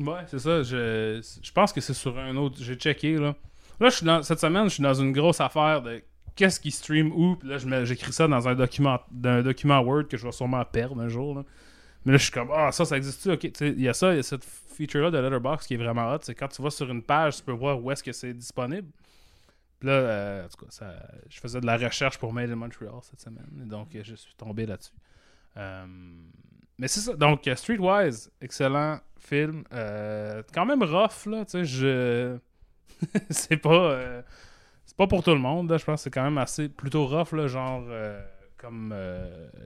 Ouais, 0.00 0.20
c'est 0.26 0.38
ça, 0.38 0.62
je, 0.62 1.20
je 1.42 1.52
pense 1.52 1.72
que 1.72 1.80
c'est 1.80 1.94
sur 1.94 2.18
un 2.18 2.34
autre. 2.36 2.56
J'ai 2.60 2.74
checké, 2.74 3.16
là. 3.16 3.34
Là, 3.80 3.88
je 3.88 3.96
suis 3.96 4.06
dans... 4.06 4.22
cette 4.22 4.40
semaine, 4.40 4.64
je 4.64 4.74
suis 4.74 4.82
dans 4.82 4.94
une 4.94 5.12
grosse 5.12 5.40
affaire 5.40 5.82
de 5.82 6.02
qu'est-ce 6.34 6.58
qui 6.58 6.70
stream 6.70 7.12
où, 7.12 7.36
puis 7.36 7.48
là, 7.48 7.58
je 7.58 7.66
mets- 7.66 7.84
j'écris 7.84 8.12
ça 8.12 8.26
dans 8.26 8.48
un 8.48 8.54
document, 8.54 8.98
dans 9.10 9.30
un 9.30 9.42
document 9.42 9.80
Word 9.80 10.04
que 10.08 10.16
je 10.16 10.24
vais 10.24 10.32
sûrement 10.32 10.64
perdre 10.64 11.00
un 11.00 11.08
jour, 11.08 11.34
là. 11.36 11.44
Mais 12.04 12.12
là, 12.12 12.18
je 12.18 12.22
suis 12.24 12.32
comme, 12.32 12.50
ah, 12.52 12.72
ça, 12.72 12.84
ça 12.84 12.96
existe-tu? 12.96 13.30
Ok, 13.32 13.44
il 13.60 13.80
y 13.80 13.88
a 13.88 13.94
ça, 13.94 14.12
il 14.12 14.16
y 14.16 14.20
a 14.20 14.22
cette 14.24 14.44
feature-là 14.44 15.10
de 15.10 15.18
Letterboxd 15.18 15.68
qui 15.68 15.74
est 15.74 15.76
vraiment 15.76 16.10
hot. 16.12 16.18
C'est 16.22 16.34
quand 16.34 16.48
tu 16.48 16.60
vas 16.62 16.70
sur 16.70 16.90
une 16.90 17.02
page, 17.02 17.36
tu 17.36 17.42
peux 17.42 17.52
voir 17.52 17.80
où 17.80 17.90
est-ce 17.92 18.02
que 18.02 18.10
c'est 18.12 18.32
disponible. 18.34 18.88
Là, 19.82 19.92
euh, 19.92 20.44
en 20.44 20.48
tout 20.48 20.64
cas, 20.64 20.70
ça, 20.70 20.94
je 21.28 21.40
faisais 21.40 21.60
de 21.60 21.66
la 21.66 21.76
recherche 21.76 22.18
pour 22.18 22.32
Made 22.32 22.50
in 22.50 22.56
Montreal 22.56 23.00
cette 23.02 23.20
semaine. 23.20 23.46
Donc, 23.50 23.94
euh, 23.94 24.02
je 24.04 24.14
suis 24.14 24.34
tombé 24.34 24.66
là-dessus. 24.66 24.92
Euh, 25.56 25.86
mais 26.78 26.88
c'est 26.88 27.00
ça. 27.00 27.14
Donc, 27.14 27.48
Streetwise, 27.54 28.30
excellent 28.40 29.00
film. 29.18 29.64
Quand 29.70 30.66
même 30.66 30.82
rough, 30.82 31.26
là. 31.26 31.44
Tu 31.44 31.50
sais, 31.50 31.64
je. 31.64 32.38
c'est 33.30 33.56
pas. 33.56 34.22
c'est 34.84 34.96
pas 34.96 35.06
pour 35.06 35.22
tout 35.22 35.32
le 35.32 35.40
monde, 35.40 35.70
là. 35.70 35.76
Je 35.76 35.84
pense 35.84 36.00
que 36.00 36.04
c'est 36.04 36.10
quand 36.10 36.24
même 36.24 36.38
assez. 36.38 36.68
Plutôt 36.68 37.06
rough, 37.06 37.32
là, 37.32 37.46
genre. 37.46 37.84
comme 38.56 38.94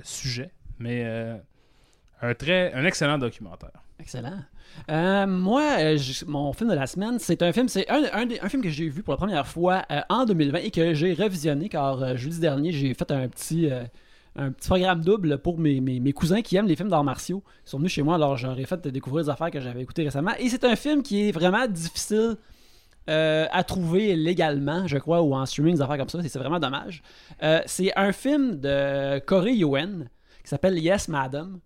sujet. 0.02 0.50
Mais. 0.78 1.40
Un 2.22 2.34
très. 2.34 2.72
Un 2.72 2.84
excellent 2.84 3.18
documentaire. 3.18 3.82
Excellent. 4.00 4.40
Euh, 4.90 5.26
moi, 5.26 5.62
euh, 5.78 5.98
mon 6.26 6.52
film 6.52 6.70
de 6.70 6.74
la 6.74 6.86
semaine, 6.86 7.18
c'est 7.18 7.42
un 7.42 7.52
film, 7.52 7.68
c'est 7.68 7.88
un, 7.90 8.04
un, 8.12 8.48
film 8.48 8.62
que 8.62 8.68
j'ai 8.68 8.88
vu 8.88 9.02
pour 9.02 9.14
la 9.14 9.16
première 9.16 9.46
fois 9.46 9.84
euh, 9.90 10.00
en 10.08 10.26
2020 10.26 10.58
et 10.58 10.70
que 10.70 10.94
j'ai 10.94 11.14
revisionné 11.14 11.68
car 11.68 12.02
euh, 12.02 12.16
jeudi 12.16 12.40
dernier, 12.40 12.72
j'ai 12.72 12.92
fait 12.92 13.10
un 13.10 13.26
petit, 13.28 13.70
euh, 13.70 13.84
un 14.36 14.52
petit 14.52 14.68
programme 14.68 15.00
double 15.00 15.38
pour 15.38 15.58
mes, 15.58 15.80
mes, 15.80 16.12
cousins 16.12 16.42
qui 16.42 16.56
aiment 16.56 16.66
les 16.66 16.76
films 16.76 16.90
d'arts 16.90 17.04
martiaux. 17.04 17.42
Ils 17.66 17.70
sont 17.70 17.78
venus 17.78 17.92
chez 17.92 18.02
moi, 18.02 18.16
alors 18.16 18.36
j'aurais 18.36 18.64
fait 18.64 18.86
découvrir 18.88 19.24
des 19.24 19.30
affaires 19.30 19.50
que 19.50 19.60
j'avais 19.60 19.82
écoutées 19.82 20.04
récemment. 20.04 20.32
Et 20.38 20.48
c'est 20.50 20.64
un 20.64 20.76
film 20.76 21.02
qui 21.02 21.28
est 21.28 21.32
vraiment 21.32 21.66
difficile 21.66 22.36
à 23.08 23.62
trouver 23.62 24.16
légalement, 24.16 24.88
je 24.88 24.98
crois, 24.98 25.22
ou 25.22 25.32
en 25.32 25.46
streaming, 25.46 25.76
des 25.76 25.80
affaires 25.80 25.96
comme 25.96 26.08
ça. 26.08 26.18
C'est 26.26 26.38
vraiment 26.40 26.58
dommage. 26.58 27.02
C'est 27.66 27.96
un 27.96 28.10
film 28.10 28.56
de 28.58 29.20
Corey 29.20 29.54
Yuen 29.58 30.08
qui 30.42 30.50
s'appelle 30.50 30.76
Yes 30.76 31.06
Madam. 31.06 31.60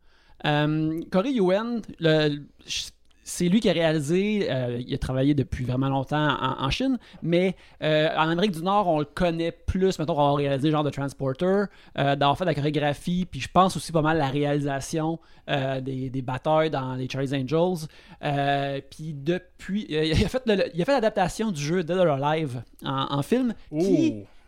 Euh, 0.46 1.00
Corey 1.10 1.32
Yuen, 1.32 1.82
c'est 3.30 3.48
lui 3.48 3.60
qui 3.60 3.70
a 3.70 3.72
réalisé, 3.72 4.48
euh, 4.50 4.82
il 4.84 4.92
a 4.92 4.98
travaillé 4.98 5.34
depuis 5.34 5.64
vraiment 5.64 5.88
longtemps 5.88 6.36
en, 6.40 6.68
Chine, 6.70 6.98
mais 7.22 7.54
euh, 7.82 8.08
en 8.16 8.28
Amérique 8.28 8.50
du 8.50 8.62
Nord, 8.62 8.88
on 8.88 8.98
le 8.98 9.04
connaît 9.04 9.52
plus, 9.52 9.98
mettons, 9.98 10.14
pour 10.14 10.22
avoir 10.22 10.36
réalisé 10.36 10.70
genre 10.70 10.82
de 10.82 10.90
Transporter, 10.90 11.64
euh, 11.96 12.16
d'avoir 12.16 12.36
fait 12.36 12.44
de 12.44 12.50
la 12.50 12.54
chorégraphie, 12.54 13.26
puis 13.30 13.40
je 13.40 13.48
pense 13.48 13.76
aussi 13.76 13.92
pas 13.92 14.02
mal 14.02 14.18
la 14.18 14.28
réalisation 14.28 15.20
des, 15.46 16.22
batailles 16.22 16.70
dans 16.70 16.94
les 16.94 17.08
Charlie's 17.08 17.32
Angels. 17.32 17.86
Puis 18.90 19.14
depuis, 19.14 19.86
il 19.88 20.24
a 20.24 20.28
fait 20.28 20.48
a 20.48 20.92
l'adaptation 20.92 21.52
du 21.52 21.60
jeu 21.60 21.84
Dead 21.84 21.98
or 21.98 22.22
Alive 22.22 22.62
en, 22.84 23.22
film! 23.22 23.54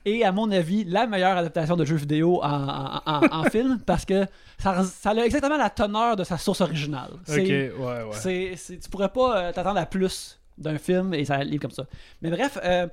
Est, 0.04 0.22
à 0.24 0.32
mon 0.32 0.50
avis, 0.50 0.84
la 0.84 1.06
meilleure 1.06 1.36
adaptation 1.36 1.76
de 1.76 1.84
jeu 1.84 1.96
vidéo 1.96 2.40
en, 2.42 2.68
en- 2.68 3.00
en- 3.06 3.26
en 3.40 3.44
film 3.44 3.78
parce 3.84 4.04
que 4.04 4.26
ça, 4.58 4.82
ça 4.84 5.10
a 5.10 5.14
exactement 5.24 5.56
la 5.56 5.70
teneur 5.70 6.16
de 6.16 6.24
sa 6.24 6.38
source 6.38 6.60
originale. 6.60 7.10
Ok, 7.12 7.20
C'est- 7.26 7.72
ouais, 7.72 8.02
ouais. 8.02 8.04
c'est, 8.12 8.52
c'est- 8.56 8.78
tu 8.78 8.88
pourrais 8.90 9.08
pas 9.10 9.36
euh, 9.48 9.52
t'attendre 9.52 9.78
à 9.80 9.86
plus 9.86 10.38
d'un 10.58 10.78
film 10.78 11.14
et 11.14 11.24
ça 11.24 11.42
livre 11.44 11.62
comme 11.62 11.70
ça. 11.70 11.84
Mais 12.20 12.30
bref, 12.30 12.58
euh, 12.64 12.86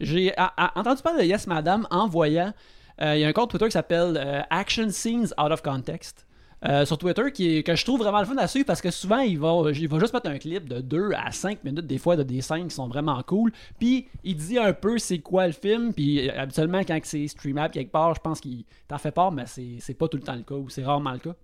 j'ai 0.00 0.36
a- 0.36 0.52
a- 0.56 0.78
entendu 0.78 1.02
parler 1.02 1.22
de 1.22 1.28
Yes 1.28 1.46
Madame 1.46 1.86
en 1.90 2.08
voyant. 2.08 2.52
euh, 3.00 3.14
Il 3.16 3.20
y 3.20 3.24
a 3.24 3.28
un 3.28 3.32
compte 3.32 3.50
Twitter 3.50 3.66
qui 3.66 3.72
s'appelle 3.72 4.16
euh, 4.16 4.42
Action 4.50 4.88
Scenes 4.90 5.28
Out 5.38 5.50
of 5.52 5.62
Context. 5.62 6.26
Euh, 6.64 6.84
sur 6.84 6.96
Twitter, 6.96 7.32
qui 7.32 7.62
que 7.64 7.74
je 7.74 7.84
trouve 7.84 8.00
vraiment 8.00 8.20
le 8.20 8.26
fun 8.26 8.36
à 8.36 8.46
suivre 8.46 8.66
parce 8.66 8.80
que 8.80 8.90
souvent, 8.90 9.18
il 9.18 9.38
va, 9.38 9.62
il 9.72 9.88
va 9.88 9.98
juste 9.98 10.14
mettre 10.14 10.30
un 10.30 10.38
clip 10.38 10.68
de 10.68 10.80
2 10.80 11.10
à 11.12 11.32
5 11.32 11.64
minutes, 11.64 11.86
des 11.86 11.98
fois, 11.98 12.16
de 12.16 12.22
des 12.22 12.40
qui 12.40 12.70
sont 12.70 12.88
vraiment 12.88 13.20
cool. 13.24 13.52
Puis, 13.78 14.08
il 14.22 14.36
dit 14.36 14.58
un 14.58 14.72
peu 14.72 14.98
c'est 14.98 15.18
quoi 15.18 15.46
le 15.46 15.52
film. 15.52 15.92
Puis, 15.92 16.30
habituellement, 16.30 16.80
quand 16.80 16.98
c'est 17.02 17.26
streamable 17.26 17.74
quelque 17.74 17.90
part, 17.90 18.14
je 18.14 18.20
pense 18.20 18.40
qu'il 18.40 18.64
t'en 18.86 18.98
fait 18.98 19.10
part, 19.10 19.32
mais 19.32 19.44
c'est 19.46 19.94
pas 19.94 20.08
tout 20.08 20.16
le 20.16 20.22
temps 20.22 20.36
le 20.36 20.42
cas 20.42 20.54
ou 20.54 20.68
c'est 20.68 20.84
rarement 20.84 21.12
le 21.12 21.18
cas. 21.18 21.34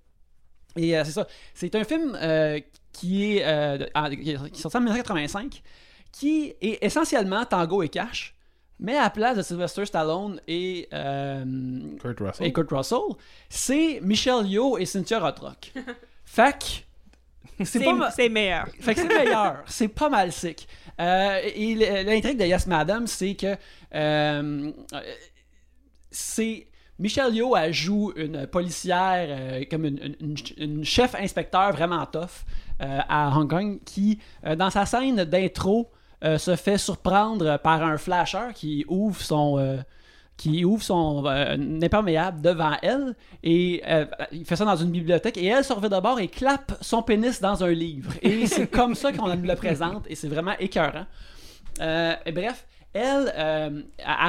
Et 0.76 0.96
euh, 0.96 1.02
c'est 1.04 1.12
ça. 1.12 1.26
C'est 1.54 1.74
un 1.74 1.84
film 1.84 2.16
euh, 2.20 2.60
qui 2.92 3.38
est 3.38 3.92
qui 4.22 4.30
est 4.30 4.54
sorti 4.54 4.76
en 4.76 4.80
1985, 4.80 5.62
qui 6.12 6.54
est 6.60 6.78
essentiellement 6.84 7.44
Tango 7.44 7.82
et 7.82 7.88
Cash, 7.88 8.37
mais 8.80 8.96
à 8.96 9.02
la 9.02 9.10
place 9.10 9.36
de 9.36 9.42
Sylvester 9.42 9.84
Stallone 9.86 10.40
et, 10.48 10.88
euh, 10.92 11.44
Kurt 12.00 12.20
Russell. 12.20 12.46
et 12.46 12.52
Kurt 12.52 12.70
Russell, 12.70 12.98
c'est 13.48 14.00
Michelle 14.02 14.46
Yeoh 14.46 14.78
et 14.78 14.84
Cynthia 14.86 15.18
Rothrock. 15.18 15.72
fait 16.24 16.58
que 16.58 16.64
c'est 17.58 17.64
C'est 17.78 17.84
pas 17.84 17.92
ma- 17.94 18.10
c'est 18.10 18.28
meilleur. 18.28 18.66
fait 18.80 18.94
que 18.94 19.00
c'est 19.00 19.08
meilleur. 19.08 19.62
c'est 19.66 19.88
pas 19.88 20.08
mal 20.08 20.30
sick. 20.32 20.68
Euh, 21.00 21.40
et 21.54 21.74
l'intrigue 22.04 22.38
de 22.38 22.44
Yes 22.44 22.66
Madam, 22.66 23.06
c'est 23.06 23.34
que 23.34 23.56
euh, 23.94 24.70
c'est 26.10 26.66
Michelle 26.98 27.34
Yeoh 27.34 27.56
elle 27.56 27.72
joue 27.72 28.12
une 28.16 28.46
policière 28.46 29.26
euh, 29.30 29.64
comme 29.70 29.84
une, 29.84 30.16
une- 30.20 30.34
une 30.56 30.84
chef 30.84 31.14
inspecteur 31.14 31.72
vraiment 31.72 32.04
tough 32.06 32.44
euh, 32.80 32.98
à 33.08 33.36
Hong 33.36 33.48
Kong 33.48 33.78
qui 33.84 34.18
euh, 34.44 34.56
dans 34.56 34.70
sa 34.70 34.84
scène 34.86 35.22
d'intro 35.24 35.90
euh, 36.24 36.38
se 36.38 36.56
fait 36.56 36.78
surprendre 36.78 37.58
par 37.58 37.82
un 37.82 37.96
flasher 37.98 38.48
qui 38.54 38.84
ouvre 38.88 39.20
son 39.20 39.58
euh, 39.58 39.76
qui 40.36 40.64
ouvre 40.64 40.82
son 40.82 41.24
euh, 41.26 41.56
imperméable 41.82 42.40
devant 42.40 42.76
elle 42.82 43.14
et 43.42 43.82
il 44.30 44.44
fait 44.44 44.54
ça 44.56 44.64
dans 44.64 44.76
une 44.76 44.90
bibliothèque 44.92 45.36
et 45.36 45.46
elle 45.46 45.64
se 45.64 45.72
revêt 45.72 45.88
de 45.88 46.00
bord 46.00 46.20
et 46.20 46.28
clappe 46.28 46.72
son 46.80 47.02
pénis 47.02 47.40
dans 47.40 47.64
un 47.64 47.70
livre. 47.70 48.12
Et 48.22 48.46
c'est 48.54 48.68
comme 48.68 48.94
ça 48.94 49.12
qu'on 49.12 49.34
nous 49.34 49.42
le 49.42 49.54
présente 49.56 50.04
et 50.08 50.14
c'est 50.14 50.28
vraiment 50.28 50.54
écœurant. 50.60 51.06
Et 51.80 52.32
bref 52.32 52.64
elle, 52.92 53.32
euh, 53.36 53.82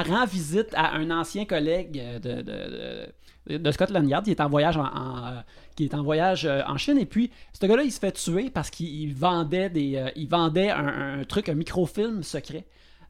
rend 0.08 0.26
visite 0.26 0.68
à 0.74 0.92
un 0.94 1.10
ancien 1.10 1.44
collègue 1.44 2.00
de, 2.20 2.42
de, 2.42 3.12
de- 3.48 3.56
de 3.56 3.70
Scotland 3.72 4.08
Yard. 4.08 4.24
Qui 4.24 4.30
est 4.32 4.40
en 4.40 4.48
voyage 4.48 4.76
en, 4.76 4.84
en, 4.84 5.42
qui 5.88 5.94
est 5.94 5.94
en 5.94 6.02
voyage 6.02 6.44
euh, 6.46 6.62
en 6.66 6.76
Chine. 6.76 6.98
Et 6.98 7.06
puis 7.06 7.30
ce 7.58 7.66
gars-là 7.66 7.82
il 7.82 7.92
se 7.92 7.98
fait 7.98 8.12
tuer 8.12 8.50
parce 8.50 8.70
qu'il 8.70 8.88
il 8.88 9.14
vendait 9.14 9.70
des 9.70 9.96
euh, 9.96 10.10
il 10.16 10.28
vendait 10.28 10.70
un, 10.70 11.20
un 11.20 11.24
truc 11.24 11.48
un 11.48 11.54
microfilm 11.54 12.22
secret 12.22 12.66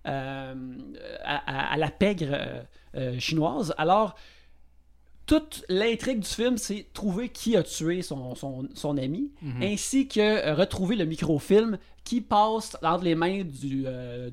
euh, 0.07 0.55
à, 1.25 1.37
à- 1.37 1.73
à 1.75 1.77
la 1.77 1.91
pègre 1.91 2.37
chinoise. 3.19 3.75
Alors 3.79 4.15
toute 5.27 5.65
l'intrigue 5.69 6.21
du 6.21 6.29
film, 6.29 6.59
c'est 6.59 6.87
trouver 6.93 7.29
qui 7.29 7.57
a 7.57 7.63
tué 7.63 8.03
son, 8.03 8.35
son, 8.35 8.69
son 8.75 8.97
ami, 8.99 9.31
ainsi 9.63 10.09
que 10.09 10.53
retrouver 10.55 10.97
le 10.97 11.05
microfilm 11.05 11.79
qui 12.03 12.21
passe 12.21 12.77
entre 12.83 13.05
les 13.05 13.15
mains 13.15 13.45
du, 13.45 13.85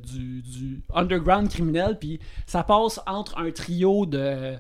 du, 0.04 0.42
du 0.42 0.82
underground 0.96 1.50
criminel, 1.50 2.00
puis 2.00 2.20
ça 2.48 2.64
passe 2.64 3.00
entre 3.06 3.38
un 3.38 3.52
trio 3.52 4.08
de, 4.08 4.56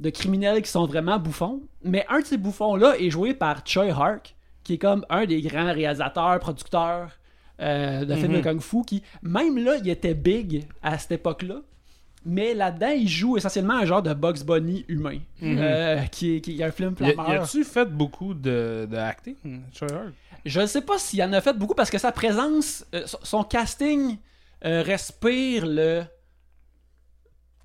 de 0.00 0.10
criminels 0.10 0.62
qui 0.62 0.70
sont 0.70 0.86
vraiment 0.86 1.18
bouffons, 1.18 1.60
mais 1.84 2.04
un 2.08 2.20
de 2.20 2.24
ces 2.24 2.38
bouffons-là 2.38 2.96
est 2.98 3.10
joué 3.10 3.34
par 3.34 3.62
Choi 3.66 3.90
Hark, 3.92 4.34
qui 4.64 4.74
est 4.74 4.78
comme 4.78 5.04
un 5.10 5.26
des 5.26 5.40
grands 5.42 5.72
réalisateurs, 5.72 6.38
producteurs 6.40 7.10
euh, 7.60 8.04
de 8.04 8.14
films 8.14 8.32
de 8.32 8.40
Kung 8.42 8.60
Fu, 8.60 8.82
qui, 8.86 9.02
même 9.22 9.58
là, 9.62 9.76
il 9.76 9.88
était 9.88 10.14
big 10.14 10.66
à 10.82 10.96
cette 10.98 11.12
époque-là, 11.12 11.56
mais 12.24 12.52
là-dedans, 12.54 12.90
il 12.96 13.08
joue 13.08 13.36
essentiellement 13.36 13.74
un 13.78 13.84
genre 13.86 14.02
de 14.02 14.12
Bugs 14.14 14.42
Bunny 14.44 14.84
humain, 14.88 15.18
euh, 15.42 16.00
qui, 16.12 16.36
est, 16.36 16.40
qui 16.40 16.60
est 16.60 16.64
un 16.64 16.70
film 16.70 16.94
Y 17.00 17.04
a- 17.04 17.12
flammeur. 17.12 17.32
y 17.32 17.36
a-tu 17.36 17.64
fait 17.64 17.86
beaucoup 17.86 18.34
de, 18.34 18.86
de 18.90 18.96
acting, 18.96 19.36
je 20.46 20.60
ne 20.60 20.66
sais 20.66 20.80
pas 20.82 20.98
s'il 20.98 21.22
en 21.22 21.32
a 21.34 21.40
fait 21.42 21.52
beaucoup 21.56 21.74
parce 21.74 21.90
que 21.90 21.98
sa 21.98 22.12
présence, 22.12 22.84
euh, 22.94 23.02
son- 23.06 23.44
casting 23.44 24.16
euh, 24.64 24.82
respire 24.82 25.64
le. 25.66 26.02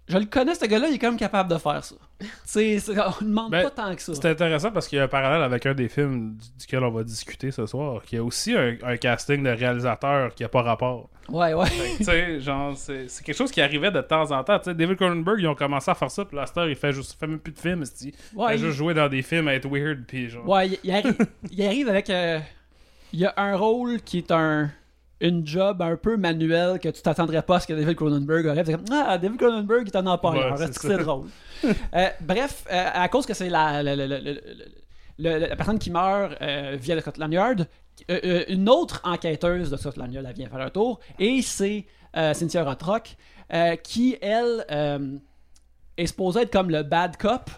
Je 0.07 0.17
le 0.19 0.25
connais, 0.25 0.53
ce 0.53 0.65
gars-là, 0.65 0.87
il 0.87 0.95
est 0.95 0.99
quand 0.99 1.09
même 1.09 1.17
capable 1.19 1.49
de 1.51 1.57
faire 1.57 1.83
ça. 1.83 1.95
On 2.21 2.59
ne 2.59 3.19
demande 3.27 3.51
Ben, 3.51 3.63
pas 3.63 3.71
tant 3.71 3.95
que 3.95 4.01
ça. 4.01 4.13
C'est 4.13 4.25
intéressant 4.29 4.71
parce 4.71 4.87
qu'il 4.87 4.97
y 4.97 5.01
a 5.01 5.05
un 5.05 5.07
parallèle 5.07 5.41
avec 5.41 5.65
un 5.65 5.73
des 5.73 5.89
films 5.89 6.35
du- 6.35 6.47
duquel 6.59 6.83
on 6.83 6.91
va 6.91 7.03
discuter 7.03 7.49
ce 7.51 7.65
soir, 7.65 8.03
qui 8.03 8.17
a 8.17 8.23
aussi 8.23 8.55
un, 8.55 8.75
un 8.83 8.97
casting 8.97 9.41
de 9.43 9.49
réalisateur 9.49 10.33
qui 10.35 10.43
a 10.43 10.49
pas 10.49 10.61
rapport. 10.61 11.09
Ouais, 11.27 11.55
ouais. 11.55 11.65
Fait 11.65 11.91
que, 11.93 11.97
tu 11.97 12.03
sais, 12.03 12.39
genre, 12.39 12.77
c'est 12.77 13.07
c'est 13.09 13.23
quelque 13.25 13.35
chose 13.35 13.49
qui 13.51 13.61
arrivait 13.61 13.89
de 13.91 14.01
temps 14.01 14.29
en 14.31 14.43
temps. 14.43 14.59
Tu 14.59 14.65
sais, 14.65 14.75
David 14.75 14.95
Cronenberg, 14.97 15.39
ils 15.39 15.47
ont 15.47 15.55
commencé 15.55 15.89
à 15.89 15.95
faire 15.95 16.11
ça, 16.11 16.23
puis 16.23 16.37
Laster, 16.37 16.65
il 16.69 16.75
fait 16.75 16.93
juste, 16.93 17.19
fait 17.19 17.25
même 17.25 17.39
plus 17.39 17.53
de 17.53 17.59
films, 17.59 17.83
il 18.01 18.11
Ouais, 18.35 18.49
fait 18.49 18.55
il- 18.55 18.59
juste 18.59 18.77
jouer 18.77 18.93
dans 18.93 19.09
des 19.09 19.23
films 19.23 19.47
à 19.47 19.55
être 19.55 19.67
weird, 19.67 20.05
puis 20.07 20.29
genre. 20.29 20.47
Ouais, 20.47 20.67
il, 20.67 20.79
il 21.51 21.65
arrive 21.65 21.89
avec. 21.89 22.09
euh, 22.11 22.39
il 23.11 23.19
y 23.21 23.25
a 23.25 23.33
un 23.37 23.55
rôle 23.55 23.99
qui 24.01 24.19
est 24.19 24.29
un. 24.31 24.69
Une 25.27 25.45
job 25.47 25.81
un 25.81 25.95
peu 25.95 26.17
manuel 26.17 26.79
que 26.79 26.89
tu 26.89 27.01
t'attendrais 27.01 27.41
pas 27.41 27.55
à 27.55 27.59
ce 27.61 27.67
que 27.67 27.73
David 27.73 27.95
Cronenberg 27.95 28.45
aurait. 28.47 28.63
C'est 28.65 28.73
comme, 28.73 28.85
ah, 28.91 29.17
David 29.17 29.37
Cronenberg 29.39 29.87
est 29.87 29.95
un 29.95 30.05
employeur. 30.07 30.59
Ouais, 30.59 30.67
c'est 30.71 30.97
drôle? 30.97 31.27
Euh, 31.63 32.07
bref, 32.21 32.65
euh, 32.71 32.89
à 32.93 33.07
cause 33.09 33.25
que 33.25 33.33
c'est 33.33 33.49
la, 33.49 33.81
la, 33.81 33.95
la- 33.95 34.07
la- 35.17 35.55
personne 35.55 35.79
qui 35.79 35.89
meurt 35.89 36.33
euh, 36.41 36.77
via 36.79 36.95
le 36.95 37.01
Scotland 37.01 37.31
Yard, 37.33 37.67
une 38.49 38.67
autre 38.69 39.01
enquêteuse 39.05 39.69
de 39.71 39.77
Scotland 39.77 40.11
Yard 40.13 40.25
elle 40.29 40.35
vient 40.35 40.49
faire 40.49 40.59
un 40.61 40.69
tour, 40.69 40.99
et 41.17 41.41
c'est 41.41 41.85
Cynthia 42.13 42.63
Rothrock, 42.63 43.15
euh, 43.53 43.75
qui, 43.77 44.17
elle, 44.21 44.65
est 45.97 46.07
supposée 46.07 46.41
être 46.41 46.51
comme 46.51 46.69
le 46.69 46.83
bad 46.83 47.15
cop, 47.17 47.49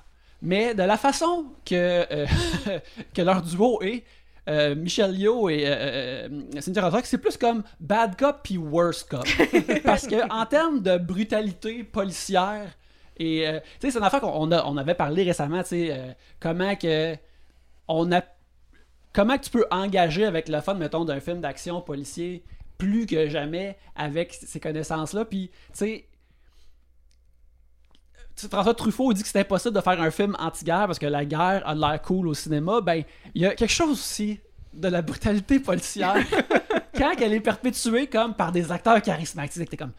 mais 0.41 0.75
de 0.75 0.83
la 0.83 0.97
façon 0.97 1.45
que, 1.65 2.05
euh, 2.11 2.25
que 3.15 3.21
leur 3.23 3.41
duo 3.41 3.81
est, 3.81 4.03
euh, 4.47 4.75
Michelle 4.75 5.17
Yeoh 5.17 5.49
et 5.49 5.63
euh, 5.67 6.27
euh, 6.29 6.61
Cynthia 6.61 6.83
Rothrock, 6.83 7.05
c'est 7.05 7.17
plus 7.17 7.37
comme 7.37 7.63
bad 7.79 8.17
cop 8.17 8.37
puis 8.43 8.57
worst 8.57 9.09
cop. 9.09 9.25
Parce 9.83 10.07
que 10.07 10.29
en 10.31 10.45
termes 10.45 10.81
de 10.81 10.97
brutalité 10.97 11.83
policière, 11.83 12.67
et 13.17 13.47
euh, 13.47 13.59
tu 13.79 13.87
sais, 13.87 13.91
c'est 13.91 13.97
une 13.99 14.05
affaire 14.05 14.21
qu'on 14.21 14.31
on 14.33 14.51
a- 14.51 14.63
on 14.65 14.77
avait 14.77 14.93
parlé 14.95 15.23
récemment, 15.23 15.61
tu 15.63 15.69
sais, 15.69 16.15
comment 16.39 16.75
que 16.75 17.15
on 17.87 18.11
a 18.11 18.21
comment 19.13 19.37
que 19.37 19.43
tu 19.43 19.49
peux 19.49 19.65
engager 19.71 20.25
avec 20.25 20.47
le 20.49 20.61
fun, 20.61 20.75
mettons, 20.75 21.03
d'un 21.05 21.19
film 21.19 21.41
d'action 21.41 21.81
policier 21.81 22.43
plus 22.77 23.07
que 23.07 23.27
jamais 23.27 23.75
avec 23.95 24.33
ces 24.33 24.59
connaissances-là. 24.59 25.25
Puis, 25.25 25.49
tu 25.49 25.55
sais, 25.73 26.05
François 28.37 28.73
Truffaut 28.73 29.11
dit 29.13 29.23
que 29.23 29.27
c'est 29.29 29.39
impossible 29.39 29.75
de 29.75 29.81
faire 29.81 29.99
un 30.01 30.11
film 30.11 30.35
anti-guerre 30.39 30.85
parce 30.85 30.99
que 30.99 31.05
la 31.07 31.25
guerre 31.25 31.63
a 31.65 31.73
de 31.73 31.79
l'air 31.79 32.01
cool 32.03 32.27
au 32.27 32.33
cinéma. 32.33 32.81
Ben, 32.81 33.03
il 33.33 33.41
y 33.41 33.45
a 33.45 33.55
quelque 33.55 33.71
chose 33.73 33.91
aussi 33.91 34.39
de 34.73 34.87
la 34.87 35.01
brutalité 35.01 35.59
policière 35.59 36.15
quand 36.97 37.13
elle 37.19 37.33
est 37.33 37.39
perpétuée 37.39 38.07
comme 38.07 38.33
par 38.35 38.51
des 38.51 38.71
acteurs 38.71 39.01
charismatiques. 39.01 39.69
T'es 39.69 39.77
comme, 39.77 39.93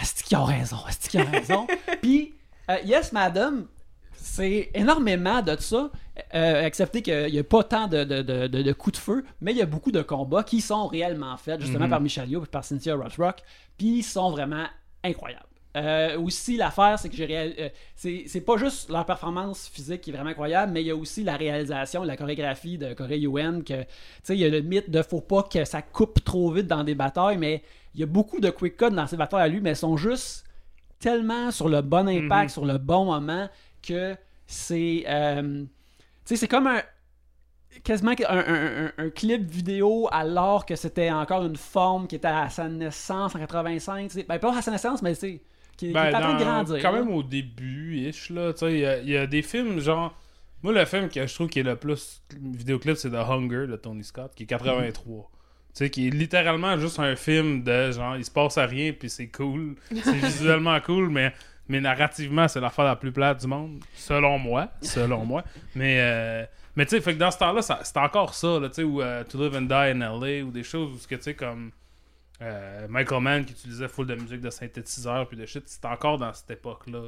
est-ce 0.00 0.24
qu'ils 0.24 0.38
ont 0.38 0.44
raison? 0.44 0.78
Est-ce 0.88 1.10
qu'ils 1.10 1.20
ont 1.20 1.30
raison? 1.30 1.66
Puis, 2.02 2.32
euh, 2.70 2.76
Yes, 2.84 3.12
Madam, 3.12 3.66
c'est 4.14 4.70
énormément 4.74 5.42
de 5.42 5.54
ça, 5.60 5.90
euh, 6.34 6.64
excepté 6.64 7.02
qu'il 7.02 7.26
n'y 7.32 7.38
a 7.38 7.44
pas 7.44 7.64
tant 7.64 7.88
de, 7.88 8.04
de- 8.04 8.22
de- 8.22 8.46
de- 8.46 8.62
de 8.62 8.72
coups 8.72 8.96
de 8.98 9.02
feu, 9.02 9.24
mais 9.40 9.50
il 9.52 9.58
y 9.58 9.62
a 9.62 9.66
beaucoup 9.66 9.90
de 9.92 10.00
combats 10.00 10.44
qui 10.44 10.60
sont 10.60 10.86
réellement 10.86 11.36
faits, 11.36 11.60
justement 11.60 11.84
Mhm. 11.86 11.90
par 11.90 12.00
Michel 12.00 12.30
Yeoh 12.30 12.44
et 12.44 12.46
par 12.46 12.64
Cynthia 12.64 12.94
Rothrock, 12.94 13.42
puis 13.76 13.98
ils 13.98 14.02
sont 14.02 14.30
vraiment 14.30 14.64
incroyables. 15.04 15.44
Euh, 15.76 16.18
aussi, 16.20 16.56
l'affaire, 16.58 16.98
c'est 16.98 17.08
que 17.08 17.16
j'ai 17.16 17.24
réal- 17.26 17.54
euh, 17.58 17.68
c'est 17.96 18.40
pas 18.44 18.56
juste 18.58 18.90
leur 18.90 19.06
performance 19.06 19.68
physique 19.72 20.02
qui 20.02 20.10
est 20.10 20.12
vraiment 20.12 20.28
incroyable, 20.30 20.70
mais 20.72 20.82
il 20.82 20.86
y 20.86 20.90
a 20.90 20.96
aussi 20.96 21.24
la 21.24 21.36
réalisation, 21.36 22.02
la 22.02 22.16
chorégraphie 22.16 22.76
de 22.76 22.92
Corey 22.92 23.20
Yuen, 23.20 23.64
que, 23.64 23.80
tu 23.82 23.88
sais, 24.22 24.36
il 24.36 24.40
y 24.40 24.44
a 24.44 24.50
le 24.50 24.60
mythe 24.60 24.90
de 24.90 25.00
faut 25.02 25.22
pas 25.22 25.42
que 25.44 25.64
ça 25.64 25.80
coupe 25.80 26.22
trop 26.24 26.50
vite 26.52 26.66
dans 26.66 26.84
des 26.84 26.94
batailles, 26.94 27.38
mais 27.38 27.62
il 27.94 28.00
y 28.00 28.02
a 28.02 28.06
beaucoup 28.06 28.38
de 28.40 28.50
quick 28.50 28.76
cuts 28.76 28.90
dans 28.90 29.06
ces 29.06 29.16
batailles 29.16 29.42
à 29.44 29.48
lui, 29.48 29.60
mais 29.60 29.70
elles 29.70 29.76
sont 29.76 29.96
juste 29.96 30.44
tellement 30.98 31.50
sur 31.50 31.68
le 31.70 31.80
bon 31.80 32.06
impact, 32.06 32.44
Mhm. 32.44 32.48
sur 32.50 32.64
le 32.66 32.76
bon 32.78 33.06
moment, 33.06 33.48
que 33.82 34.14
c'est. 34.46 35.04
euh, 35.08 35.62
tu 35.64 35.68
sais, 36.26 36.36
c'est 36.36 36.48
comme 36.48 36.66
un. 36.66 36.82
Quasiment 37.84 38.12
un, 38.28 38.36
un- 38.38 38.84
un- 38.86 38.92
un 38.98 39.08
clip 39.10 39.50
vidéo 39.50 40.06
alors 40.12 40.66
que 40.66 40.76
c'était 40.76 41.10
encore 41.10 41.42
une 41.46 41.56
forme 41.56 42.06
qui 42.06 42.16
était 42.16 42.28
à 42.28 42.50
sa 42.50 42.68
naissance 42.68 43.34
en 43.34 43.38
85. 43.38 44.08
tu 44.08 44.18
sais. 44.20 44.26
Ben, 44.28 44.38
pas 44.38 44.54
à 44.56 44.60
sa 44.60 44.70
naissance, 44.70 45.00
mais 45.00 45.14
c'est. 45.14 45.40
Qui, 45.82 45.88
qui 45.88 45.92
Ben, 45.94 46.04
est 46.06 46.14
en 46.14 46.20
train 46.20 46.34
de 46.34 46.38
dans- 46.38 46.44
grandir. 46.44 46.78
Quand 46.82 46.92
même 46.92 47.10
au 47.10 47.22
début, 47.22 47.96
ish, 48.08 48.30
là. 48.30 48.52
Tu 48.52 48.58
sais, 48.60 48.72
il 48.72 48.78
y 48.78 48.86
a- 48.86 48.98
il 48.98 49.08
y, 49.10 49.16
a 49.16 49.26
des 49.26 49.42
films, 49.42 49.80
genre. 49.80 50.16
Moi, 50.62 50.72
le 50.72 50.84
film 50.84 51.08
que 51.08 51.26
je 51.26 51.34
trouve 51.34 51.48
qui 51.48 51.58
est 51.58 51.64
le 51.64 51.74
plus 51.74 52.22
vidéoclip, 52.40 52.96
c'est 52.96 53.10
The 53.10 53.14
Hunger 53.14 53.66
de 53.66 53.76
Tony 53.76 54.04
Scott, 54.04 54.32
qui 54.36 54.44
est 54.44 54.46
83. 54.46 55.28
Tu 55.74 55.78
sais, 55.84 55.90
qui 55.90 56.06
est 56.06 56.10
littéralement 56.10 56.78
juste 56.78 57.00
un 57.00 57.16
film 57.16 57.64
de 57.64 57.90
genre, 57.90 58.16
il 58.16 58.24
se 58.24 58.30
passe 58.30 58.58
à 58.58 58.66
rien, 58.66 58.92
puis 58.92 59.10
c'est 59.10 59.28
cool. 59.28 59.74
C'est 59.90 60.12
visuellement 60.14 60.78
cool, 60.80 61.08
mais, 61.08 61.32
mais 61.68 61.80
narrativement, 61.80 62.46
c'est 62.46 62.60
l'affaire 62.60 62.84
la 62.84 62.94
plus 62.96 63.10
plate 63.10 63.40
du 63.40 63.46
monde. 63.48 63.80
Selon 63.94 64.38
moi. 64.38 64.68
Selon 64.82 65.24
moi. 65.24 65.42
Mais. 65.74 65.96
euh, 66.00 66.44
mais 66.76 66.86
tu 66.86 66.90
sais, 66.96 67.00
fait 67.02 67.12
que 67.14 67.18
dans 67.18 67.30
ce 67.30 67.38
temps-là, 67.38 67.60
c'est 67.60 67.96
encore 67.98 68.32
ça, 68.34 68.58
là, 68.60 68.68
tu 68.68 68.76
sais, 68.76 68.82
ou 68.82 69.02
euh, 69.02 69.24
To 69.24 69.38
Live 69.42 69.56
and 69.56 69.62
Die 69.62 69.74
in 69.74 69.98
LA, 70.00 70.42
ou 70.44 70.50
des 70.50 70.62
choses 70.62 70.92
où, 70.94 70.98
ce 70.98 71.06
que, 71.08 71.16
tu 71.16 71.22
sais, 71.22 71.34
comme 71.34 71.70
euh, 72.42 72.86
Michael 72.88 73.22
Mann 73.22 73.44
qui 73.44 73.52
utilisait 73.52 73.88
full 73.88 74.06
de 74.06 74.14
musique 74.14 74.40
de 74.40 74.50
synthétiseur, 74.50 75.28
puis 75.28 75.36
de 75.36 75.46
shit, 75.46 75.62
c'est 75.66 75.84
encore 75.84 76.18
dans 76.18 76.32
cette 76.32 76.50
époque-là. 76.50 77.00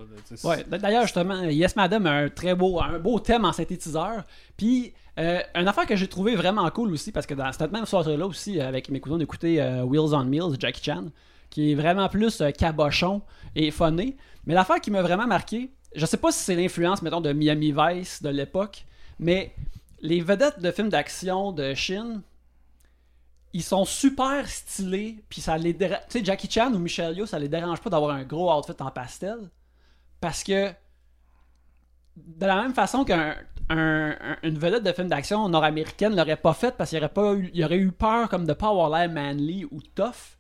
Ouais, 0.45 0.65
d'ailleurs, 0.65 1.03
justement, 1.03 1.43
Yes 1.43 1.77
Madam 1.77 2.07
a 2.07 2.13
un 2.13 2.29
très 2.29 2.55
beau, 2.55 2.81
un 2.81 2.99
beau 2.99 3.19
thème 3.19 3.45
en 3.45 3.53
synthétiseur. 3.53 4.25
Puis, 4.57 4.95
euh, 5.19 5.41
une 5.55 5.69
affaire 5.69 5.87
que 5.87 5.97
j'ai 5.97 6.09
trouvé 6.09 6.35
vraiment 6.35 6.69
cool 6.71 6.93
aussi, 6.93 7.13
parce 7.13 7.27
que 7.27 7.35
dans 7.35 7.51
cette 7.53 7.73
même 7.73 7.87
soirée-là 7.87 8.27
aussi, 8.27 8.61
avec 8.61 8.89
mes 8.91 9.01
cousins, 9.01 9.17
on 9.17 9.21
écoutait 9.21 9.61
euh, 9.61 9.83
Wheels 9.83 10.15
on 10.15 10.25
Meals, 10.25 10.57
Jackie 10.59 10.83
Chan, 10.83 11.07
qui 11.51 11.73
est 11.73 11.75
vraiment 11.75 12.09
plus 12.09 12.41
euh, 12.41 12.51
cabochon 12.51 13.23
et 13.55 13.71
funné. 13.71 14.17
Mais 14.47 14.55
l'affaire 14.55 14.81
qui 14.81 14.91
m'a 14.91 15.03
vraiment 15.03 15.27
marqué, 15.27 15.71
je 15.95 16.05
sais 16.07 16.17
pas 16.17 16.33
si 16.33 16.41
c'est 16.41 16.57
l'influence, 16.57 17.03
mettons, 17.03 17.21
de 17.21 17.33
Miami 17.33 17.73
Vice 17.77 18.23
de 18.23 18.29
l'époque, 18.29 18.85
mais 19.19 19.55
les 20.01 20.21
vedettes 20.21 20.61
de 20.61 20.71
films 20.73 20.89
d'action 20.89 21.53
de 21.53 21.75
Chine, 21.75 22.23
ils 23.55 23.63
sont 23.63 23.87
super 23.87 24.47
stylés, 24.49 25.25
puis 25.31 25.41
ça 25.41 25.57
les 25.57 25.73
déra- 25.73 26.01
Tu 26.11 26.19
sais, 26.19 26.25
Jackie 26.25 26.51
Chan 26.51 26.71
ou 26.75 26.79
Michelle 26.79 27.17
Yeoh, 27.17 27.25
ça 27.27 27.39
les 27.39 27.49
dérange 27.49 27.81
pas 27.81 27.89
d'avoir 27.89 28.11
un 28.15 28.25
gros 28.25 28.53
outfit 28.53 28.73
en 28.81 28.91
pastel, 28.91 29.39
parce 30.21 30.45
que 30.45 30.71
de 32.17 32.47
la 32.47 32.57
même 32.63 32.75
façon 32.75 33.05
qu'un 33.05 33.37
un- 33.71 34.11
un- 34.11 34.37
une 34.43 34.59
vedette 34.59 34.83
de 34.85 34.93
film 34.93 35.09
d'action 35.09 35.49
nord-américaine 35.49 36.15
l'aurait 36.15 36.37
pas 36.37 36.53
fait 36.53 36.77
parce 36.77 36.91
qu'il 36.91 36.99
aurait 36.99 37.09
pas 37.09 37.33
eu, 37.35 37.51
il 37.55 37.65
aurait 37.65 37.79
eu 37.79 37.91
peur 37.93 38.29
comme 38.29 38.45
de 38.47 38.53
pas 38.53 38.69
avoir 38.69 38.91
l'air 38.91 39.11
manly 39.11 39.65
ou 39.71 39.81
tough. 39.95 40.37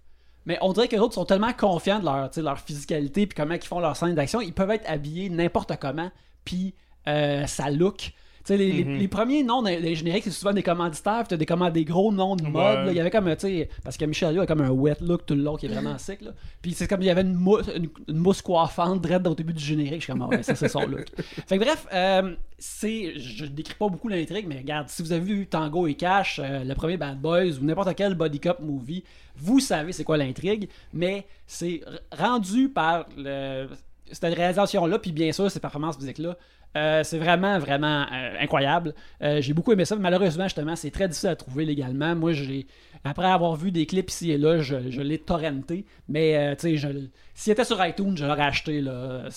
Mais 0.46 0.58
on 0.60 0.72
dirait 0.74 0.88
que 0.88 0.94
les 0.94 1.00
autres 1.00 1.14
sont 1.14 1.24
tellement 1.24 1.52
confiants 1.54 2.00
de 2.00 2.04
leur, 2.04 2.30
leur 2.36 2.58
physicalité 2.60 3.26
puis 3.26 3.34
comment 3.34 3.54
ils 3.54 3.62
font 3.62 3.80
leur 3.80 3.96
scène 3.96 4.14
d'action, 4.14 4.40
ils 4.42 4.52
peuvent 4.52 4.70
être 4.70 4.88
habillés 4.90 5.30
n'importe 5.30 5.74
comment 5.80 6.10
puis 6.44 6.74
euh, 7.08 7.46
ça 7.46 7.70
look. 7.70 8.12
Tu 8.44 8.48
sais, 8.48 8.56
les, 8.58 8.70
les- 8.72 8.84
Mhm. 8.84 8.98
les 8.98 9.08
premiers 9.08 9.42
noms 9.42 9.62
des, 9.62 9.94
génériques, 9.94 10.24
c'est 10.24 10.30
souvent 10.30 10.52
des 10.52 10.62
commanditaires, 10.62 11.20
puis 11.20 11.28
t'as 11.28 11.36
des, 11.38 11.46
commandes, 11.46 11.72
des 11.72 11.84
gros 11.86 12.12
noms 12.12 12.36
de 12.36 12.42
mode. 12.42 12.86
Ouais. 12.86 12.92
Il 12.92 12.96
y 12.96 13.00
avait 13.00 13.10
comme, 13.10 13.24
tu 13.36 13.46
sais, 13.46 13.68
parce 13.82 13.96
que 13.96 14.04
Michel 14.04 14.38
a 14.38 14.44
comme 14.46 14.60
un 14.60 14.68
wet 14.70 14.96
look 15.00 15.24
tout 15.24 15.34
le 15.34 15.42
long 15.42 15.56
qui 15.56 15.64
est 15.64 15.70
vraiment 15.70 15.96
sick. 15.96 16.20
Là. 16.20 16.32
Puis 16.60 16.72
c'est 16.74 16.86
comme 16.86 17.00
il 17.00 17.06
y 17.06 17.10
avait 17.10 17.22
une, 17.22 17.34
mou- 17.34 17.60
une, 17.74 17.88
une 18.06 18.18
mousse 18.18 18.42
coiffante 18.42 19.00
dread 19.00 19.26
au 19.26 19.34
début 19.34 19.54
du 19.54 19.64
générique. 19.64 20.00
Je 20.00 20.04
suis 20.04 20.12
comme, 20.12 20.22
ah 20.22 20.28
ouais, 20.28 20.42
ça 20.42 20.54
c'est 20.54 20.68
son 20.68 20.86
look. 20.86 21.06
Fait 21.46 21.56
que 21.58 21.64
bref, 21.64 21.86
euh, 21.94 22.34
c'est, 22.58 23.18
je 23.18 23.46
décris 23.46 23.76
pas 23.78 23.88
beaucoup 23.88 24.08
l'intrigue, 24.08 24.44
mais 24.46 24.58
regarde, 24.58 24.90
si 24.90 25.00
vous 25.02 25.12
avez 25.12 25.22
vu 25.24 25.46
Tango 25.46 25.86
et 25.86 25.94
Cash, 25.94 26.38
euh, 26.42 26.64
le 26.64 26.74
premier 26.74 26.98
Bad 26.98 27.18
Boys 27.20 27.58
ou 27.60 27.64
n'importe 27.64 27.94
quel 27.96 28.14
body 28.14 28.40
cop 28.40 28.60
movie, 28.60 29.04
vous 29.36 29.58
savez 29.60 29.92
c'est 29.92 30.04
quoi 30.04 30.18
l'intrigue, 30.18 30.68
mais 30.92 31.26
c'est 31.46 31.80
rendu 32.16 32.68
par 32.68 33.06
le, 33.16 33.68
cette 34.14 34.34
réalisation-là, 34.34 34.98
puis 34.98 35.12
bien 35.12 35.32
sûr 35.32 35.50
ces 35.50 35.60
performances 35.60 35.96
physiques-là. 35.96 36.36
euh, 36.76 37.04
c'est 37.04 37.18
vraiment, 37.18 37.58
vraiment 37.58 38.06
euh, 38.12 38.36
incroyable. 38.40 38.94
Euh, 39.22 39.40
j'ai 39.40 39.52
beaucoup 39.52 39.72
aimé 39.72 39.84
ça. 39.84 39.96
Malheureusement, 39.96 40.44
justement, 40.44 40.76
c'est 40.76 40.90
très 40.90 41.08
difficile 41.08 41.30
à 41.30 41.36
trouver 41.36 41.64
légalement. 41.64 42.14
Moi, 42.14 42.32
j'ai 42.32 42.66
après 43.04 43.26
avoir 43.26 43.54
vu 43.56 43.70
des 43.70 43.86
clips 43.86 44.10
ici 44.10 44.30
et 44.32 44.38
là, 44.38 44.60
je, 44.60 44.90
je 44.90 45.00
l'ai 45.00 45.18
torrenté. 45.18 45.84
Mais, 46.08 46.56
tu 46.56 46.78
sais, 46.78 46.90
s'il 47.34 47.52
était 47.52 47.64
sur 47.64 47.84
iTunes, 47.84 48.16
je 48.16 48.24
l'aurais 48.24 48.44
acheté 48.44 48.80
là, 48.80 49.28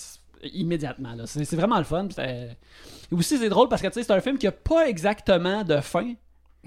immédiatement. 0.53 1.13
là. 1.13 1.25
C'est, 1.25 1.43
c'est 1.43 1.55
vraiment 1.55 1.77
le 1.77 1.83
fun. 1.83 2.07
Et 2.17 2.55
aussi, 3.11 3.37
c'est 3.37 3.49
drôle 3.49 3.69
parce 3.69 3.81
que 3.81 3.87
tu 3.87 3.93
sais, 3.93 4.03
c'est 4.03 4.13
un 4.13 4.21
film 4.21 4.37
qui 4.37 4.47
a 4.47 4.51
pas 4.51 4.87
exactement 4.87 5.63
de 5.63 5.79
fin. 5.81 6.13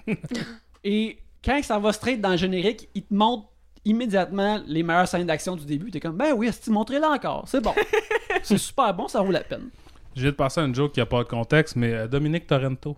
et 0.85 1.18
quand 1.44 1.61
ça 1.62 1.79
va 1.79 1.92
straight 1.92 2.20
dans 2.20 2.31
le 2.31 2.37
générique, 2.37 2.88
il 2.94 3.03
te 3.03 3.14
montre 3.14 3.49
immédiatement 3.84 4.60
les 4.66 4.82
meilleures 4.82 5.08
scènes 5.08 5.26
d'action 5.26 5.56
du 5.56 5.64
début. 5.64 5.90
T'es 5.90 6.00
comme, 6.00 6.16
ben 6.16 6.32
oui, 6.36 6.48
est-ce 6.48 6.70
montrez-la 6.70 7.08
encore. 7.10 7.44
C'est 7.46 7.60
bon. 7.62 7.74
c'est 8.42 8.58
super 8.58 8.92
bon, 8.94 9.08
ça 9.08 9.22
vaut 9.22 9.32
la 9.32 9.40
peine. 9.40 9.68
J'ai 10.16 10.26
de 10.26 10.30
passer 10.32 10.60
à 10.60 10.64
une 10.64 10.74
joke 10.74 10.92
qui 10.92 11.00
a 11.00 11.06
pas 11.06 11.18
de 11.22 11.28
contexte, 11.28 11.76
mais 11.76 11.92
euh, 11.92 12.08
Dominique 12.08 12.46
Torrento, 12.46 12.96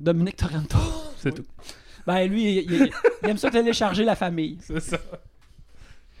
Dominique 0.00 0.36
Torrento. 0.36 0.78
c'est 1.16 1.32
tout. 1.34 1.44
Ben 2.06 2.26
lui, 2.28 2.58
il, 2.58 2.72
il- 2.72 2.90
il 3.22 3.28
aime 3.30 3.38
ça 3.38 3.50
télécharger 3.50 4.04
la 4.04 4.16
famille. 4.16 4.58
C'est 4.60 4.80
ça. 4.80 4.98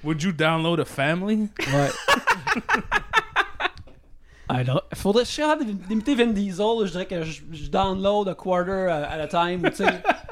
Would 0.02 0.22
you 0.22 0.32
download 0.32 0.80
a 0.80 0.84
family? 0.84 1.48
Ouais. 1.72 1.90
Alors, 4.48 4.82
faudrait, 4.94 5.24
je 5.24 5.30
suis 5.30 5.42
capable 5.42 5.64
d'imiter 5.64 6.14
Vin 6.14 6.26
Diesel, 6.26 6.66
je 6.84 6.90
dirais 6.90 7.06
que 7.06 7.22
je, 7.22 7.42
je 7.50 7.68
download 7.70 8.28
a 8.28 8.34
quarter 8.34 8.88
à, 8.90 9.04
à 9.10 9.16
la 9.16 9.26
time, 9.26 9.62
ou 9.64 9.70
tu 9.70 9.76
sais, 9.76 9.86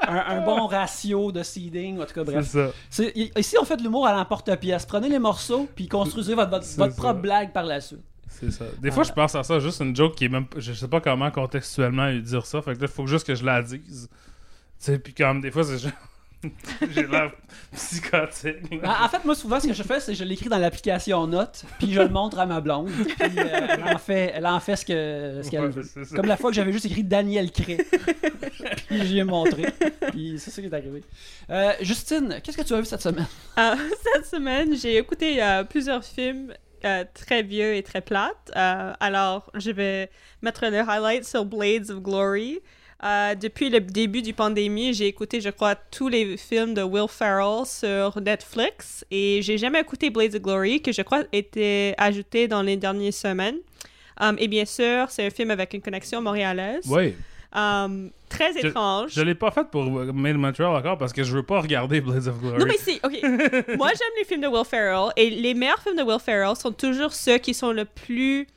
un, 0.07 0.15
un 0.17 0.41
bon 0.45 0.67
ratio 0.67 1.31
de 1.31 1.41
seeding, 1.41 1.99
en 1.99 2.05
tout 2.05 2.13
cas, 2.13 2.23
bref. 2.23 2.45
ça. 2.45 2.67
C'est- 2.89 3.11
i- 3.15 3.31
Ici, 3.37 3.55
on 3.59 3.65
fait 3.65 3.77
de 3.77 3.81
l'humour 3.83 4.05
à 4.05 4.13
l'emporte-pièce. 4.13 4.85
Prenez 4.85 5.09
les 5.09 5.19
morceaux, 5.19 5.67
puis 5.75 5.87
construisez 5.87 6.35
votre, 6.35 6.51
votre, 6.51 6.63
ça. 6.65 6.87
propre 6.89 7.21
blague 7.21 7.51
par 7.53 7.63
la 7.63 7.81
suite. 7.81 8.03
C'est 8.29 8.51
ça. 8.51 8.65
Des 8.81 8.91
fois, 8.91 9.03
Ah. 9.05 9.09
je 9.09 9.13
pense 9.13 9.35
à 9.35 9.43
ça, 9.43 9.59
juste 9.59 9.79
une 9.81 9.95
joke 9.95 10.15
qui 10.15 10.25
est 10.25 10.29
même. 10.29 10.45
Je 10.57 10.73
sais 10.73 10.87
pas 10.87 10.99
comment 11.01 11.29
contextuellement 11.31 12.11
dire 12.13 12.45
ça. 12.45 12.61
Fait 12.61 12.73
que 12.75 12.81
là, 12.81 12.87
il 12.89 12.93
faut 12.93 13.07
juste 13.07 13.25
que 13.27 13.35
je 13.35 13.43
la 13.45 13.61
dise. 13.61 14.09
Tu 14.11 14.85
sais, 14.85 14.99
puis 14.99 15.13
comme 15.13 15.39
des 15.41 15.49
fois, 15.51 15.63
c'est. 15.63 15.87
J'ai 16.91 17.07
l'air 17.07 17.31
psychotique. 17.73 18.57
En 18.83 19.05
en 19.05 19.09
fait, 19.09 19.23
moi, 19.25 19.35
souvent, 19.35 19.59
ce 19.59 19.67
que 19.67 19.73
je 19.73 19.83
fais, 19.83 19.99
c'est 19.99 20.13
que 20.13 20.17
je 20.17 20.23
l'écris 20.23 20.49
dans 20.49 20.57
l'application 20.57 21.25
Notes, 21.27 21.63
puis 21.79 21.91
je 21.93 22.01
le 22.01 22.09
montre 22.09 22.39
à 22.39 22.45
ma 22.45 22.61
blonde. 22.61 22.89
Puis 22.91 23.39
euh, 23.39 23.67
elle, 23.69 23.83
en 23.95 23.97
fait, 23.97 24.31
elle 24.35 24.45
en 24.47 24.59
fait 24.59 24.75
ce 24.75 24.85
que- 24.85 25.41
ce 25.43 25.49
qu'elle 25.49 25.61
Ouais, 25.61 25.69
veut. 25.69 26.05
Comme 26.15 26.25
la 26.25 26.37
fois 26.37 26.49
que 26.49 26.55
j'avais 26.55 26.71
juste 26.71 26.85
écrit 26.85 27.03
Daniel 27.03 27.51
Cré. 27.51 27.77
puis 28.87 29.05
j'y 29.05 29.19
ai 29.19 29.23
montré. 29.23 29.65
Puis 30.11 30.35
c'est 30.39 30.51
ça 30.51 30.61
qui 30.61 30.67
est 30.67 30.73
arrivé. 30.73 31.03
Euh, 31.49 31.71
Justine, 31.81 32.39
qu'est-ce 32.43 32.57
que 32.57 32.63
tu 32.63 32.73
as 32.73 32.79
vu 32.79 32.85
cette 32.85 33.01
semaine? 33.01 33.27
Euh, 33.59 33.75
cette 34.15 34.25
semaine, 34.25 34.75
j'ai 34.75 34.97
écouté 34.97 35.41
euh, 35.43 35.63
plusieurs 35.63 36.03
films 36.03 36.53
euh, 36.85 37.03
très 37.13 37.43
vieux 37.43 37.75
et 37.75 37.83
très 37.83 38.01
plates. 38.01 38.51
Euh, 38.55 38.91
alors, 38.99 39.51
je 39.53 39.69
vais 39.69 40.09
mettre 40.41 40.65
le 40.65 40.79
highlight 40.79 41.23
sur 41.23 41.45
Blades 41.45 41.91
of 41.91 42.01
Glory. 42.01 42.59
Euh, 43.03 43.35
depuis 43.35 43.69
le 43.69 43.81
début 43.81 44.21
du 44.21 44.33
pandémie, 44.33 44.93
j'ai 44.93 45.07
écouté, 45.07 45.41
je 45.41 45.49
crois, 45.49 45.75
tous 45.75 46.07
les 46.07 46.37
films 46.37 46.73
de 46.73 46.81
Will 46.83 47.09
Ferrell 47.09 47.65
sur 47.65 48.19
Netflix 48.21 49.05
et 49.11 49.41
j'ai 49.41 49.57
jamais 49.57 49.81
écouté 49.81 50.09
Blades 50.09 50.35
of 50.35 50.41
Glory, 50.41 50.81
que 50.81 50.91
je 50.93 51.01
crois 51.01 51.23
était 51.33 51.95
ajouté 51.97 52.47
dans 52.47 52.61
les 52.61 52.77
dernières 52.77 53.13
semaines. 53.13 53.57
Um, 54.21 54.35
et 54.39 54.47
bien 54.47 54.63
sûr, 54.65 55.07
c'est 55.09 55.25
un 55.25 55.29
film 55.31 55.51
avec 55.51 55.73
une 55.73 55.81
connexion 55.81 56.21
montréalaise. 56.21 56.85
Oui. 56.87 57.13
Um, 57.53 58.09
très 58.29 58.53
Je- 58.53 58.67
étrange. 58.67 59.11
Je 59.13 59.21
l'ai 59.21 59.35
pas 59.35 59.51
fait 59.51 59.65
pour 59.69 59.83
Made 59.83 60.35
in 60.35 60.39
Montreal 60.39 60.73
encore 60.75 60.97
parce 60.97 61.11
que 61.13 61.23
je 61.23 61.35
veux 61.35 61.43
pas 61.43 61.59
regarder 61.61 61.99
Blades 61.99 62.27
of 62.27 62.39
Glory. 62.39 62.57
Non, 62.59 62.65
mais 62.65 62.77
c'est. 62.79 62.99
OK. 63.03 63.21
Moi, 63.77 63.89
j'aime 63.89 64.13
les 64.17 64.23
films 64.25 64.41
de 64.41 64.47
Will 64.47 64.65
Ferrell 64.65 65.11
et 65.17 65.29
les 65.29 65.53
meilleurs 65.53 65.81
films 65.81 65.97
de 65.97 66.03
Will 66.03 66.19
Ferrell 66.23 66.55
sont 66.55 66.71
toujours 66.71 67.11
ceux 67.13 67.37
qui 67.37 67.53
sont 67.53 67.71
le 67.73 67.85
plus 67.85 68.47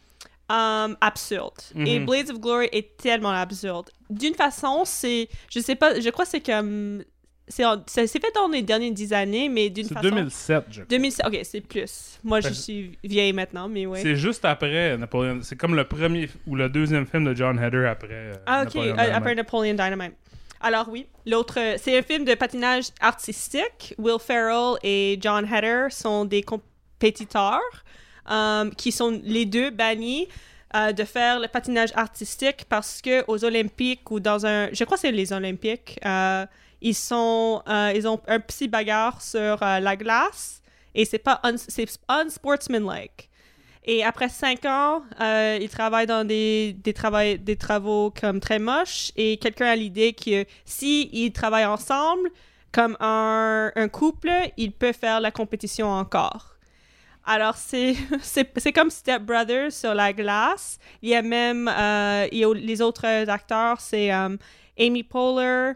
um, 0.51 0.97
absurdes. 1.01 1.63
Et 1.75 1.99
Mhm. 1.99 2.07
Blades 2.07 2.31
of 2.31 2.41
Glory 2.41 2.69
est 2.73 2.97
tellement 2.97 3.31
absurde. 3.31 3.91
D'une 4.11 4.35
façon, 4.35 4.83
c'est. 4.85 5.29
Je 5.51 5.61
sais 5.61 5.75
pas, 5.75 5.99
je 6.01 6.09
crois 6.11 6.25
que 6.25 6.31
c'est 6.31 6.41
comme. 6.45 7.03
C'est 7.49 7.63
s'est 7.87 8.09
fait 8.09 8.33
dans 8.35 8.49
les 8.49 8.63
dernières 8.63 8.91
dix 8.93 9.13
années, 9.13 9.49
mais 9.49 9.71
d'une 9.71 9.87
C'est 9.87 9.95
façon. 9.95 10.09
2007, 10.09 10.65
je 10.69 10.75
crois. 10.81 10.87
2007. 10.89 11.27
Ok, 11.29 11.41
c'est 11.45 11.61
plus. 11.61 12.19
Moi, 12.25 12.41
je 12.41 12.49
suis 12.49 12.99
vieille 13.05 13.33
maintenant, 13.33 13.69
mais 13.69 13.87
oui. 13.87 14.01
C'est 14.03 14.17
juste 14.17 14.45
après 14.45 14.99
Napoleon. 14.99 15.39
C'est 15.43 15.55
comme 15.57 15.77
le 15.77 15.85
premier 15.85 16.29
ou 16.49 16.57
le 16.57 16.69
deuxième 16.69 17.07
film 17.07 17.25
de 17.25 17.35
John 17.37 17.57
Heder 17.63 17.87
après. 17.87 18.09
euh, 18.11 18.35
Ah, 18.47 18.63
ok, 18.67 18.75
Napoleon 18.75 18.97
euh, 18.99 19.15
après 19.15 19.35
Napoleon 19.37 19.75
Dynamite. 19.75 20.15
Alors, 20.61 20.89
oui, 20.89 21.07
l'autre, 21.25 21.59
c'est 21.79 21.97
un 21.97 22.03
film 22.03 22.25
de 22.25 22.35
patinage 22.35 22.87
artistique. 23.01 23.95
Will 23.99 24.19
Ferrell 24.19 24.75
et 24.83 25.17
John 25.21 25.45
Heder 25.47 25.87
sont 25.91 26.25
des 26.25 26.43
compétiteurs 26.43 27.61
euh, 28.31 28.71
qui 28.77 28.93
sont 28.93 29.21
les 29.25 29.45
deux 29.47 29.71
bannis 29.71 30.29
euh, 30.75 30.93
de 30.93 31.05
faire 31.05 31.41
le 31.41 31.49
patinage 31.49 31.91
artistique 31.95 32.65
parce 32.69 33.01
que 33.01 33.25
aux 33.29 33.45
Olympiques 33.45 34.11
ou 34.11 34.21
dans 34.21 34.45
un, 34.47 34.69
je 34.73 34.85
crois 34.85 34.97
que 34.97 35.03
c'est 35.03 35.13
les 35.13 35.33
Olympiques, 35.33 35.99
euh, 36.05 36.45
ils 36.83 36.95
sont, 36.95 37.63
ils 37.95 38.07
ont 38.07 38.21
un 38.29 38.39
petit 38.39 38.69
bagarre 38.69 39.23
sur 39.23 39.59
la 39.61 39.97
glace 39.97 40.61
et 40.95 41.05
c'est 41.05 41.19
pas, 41.19 41.41
un, 41.43 41.57
c'est 41.57 41.89
unsportsmanlike. 42.09 43.31
Et 43.85 44.05
après 44.05 44.29
cinq 44.29 44.65
ans, 44.67 45.03
ils 45.21 45.71
travaillent 45.71 46.07
dans 46.07 46.27
des, 46.27 46.75
des, 46.75 46.93
travail- 46.93 47.39
des 47.39 47.57
travaux 47.57 48.13
comme 48.21 48.41
très 48.41 48.59
moches 48.59 49.13
et 49.17 49.39
quelqu'un 49.39 49.67
a 49.69 49.77
l'idée 49.77 50.13
que 50.13 50.45
si 50.65 51.09
ils 51.13 51.33
travaillent 51.33 51.65
ensemble 51.65 52.29
comme 52.73 52.97
un 53.01 53.89
couple, 53.91 54.31
ils 54.59 54.73
peuvent 54.73 54.93
faire 54.93 55.21
la 55.21 55.31
compétition 55.31 55.89
encore. 55.89 56.56
Alors, 57.27 57.57
c'est 57.57 57.95
c'est 58.23 58.49
c'est 58.57 58.73
comme 58.73 58.91
Step 58.91 59.23
Brothers 59.23 59.73
sur 59.73 59.95
la 59.95 60.13
glace. 60.13 60.79
Il 61.03 61.11
y 61.11 61.15
a 61.15 61.23
même 61.23 61.69
euh, 61.69 62.29
il 62.31 62.39
y 62.39 62.45
a 62.45 62.55
les 62.55 62.81
autres 62.81 63.05
acteurs, 63.29 63.81
c'est 63.81 64.13
um, 64.13 64.39
Amy 64.79 65.03
Poehler, 65.03 65.73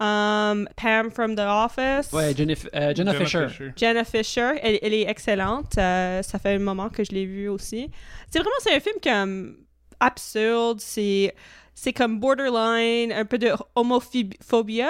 um, 0.00 0.68
Pam 0.76 1.10
from 1.10 1.34
The 1.34 1.40
Office. 1.40 2.12
Ouais, 2.12 2.34
Jenna, 2.36 2.54
euh, 2.74 2.94
Jenna 2.94 3.12
Jenna 3.12 3.14
Fisher. 3.14 3.72
Jenna 3.76 4.04
Fisher, 4.04 4.52
elle, 4.62 4.78
elle 4.80 4.94
est 4.94 5.08
excellente. 5.08 5.76
Euh, 5.76 6.22
ça 6.22 6.38
fait 6.38 6.54
un 6.54 6.60
moment 6.60 6.88
que 6.88 7.02
je 7.02 7.10
l'ai 7.10 7.26
vue 7.26 7.48
aussi. 7.48 7.90
C'est 8.30 8.38
vraiment 8.38 8.54
c'est 8.60 8.74
un 8.74 8.80
film 8.80 8.96
comme 9.02 9.56
absurde. 9.98 10.80
C'est 10.80 11.34
c'est 11.74 11.92
comme 11.92 12.20
borderline, 12.20 13.12
un 13.12 13.24
peu 13.24 13.38
de 13.38 13.50
homophobie, 13.74 14.84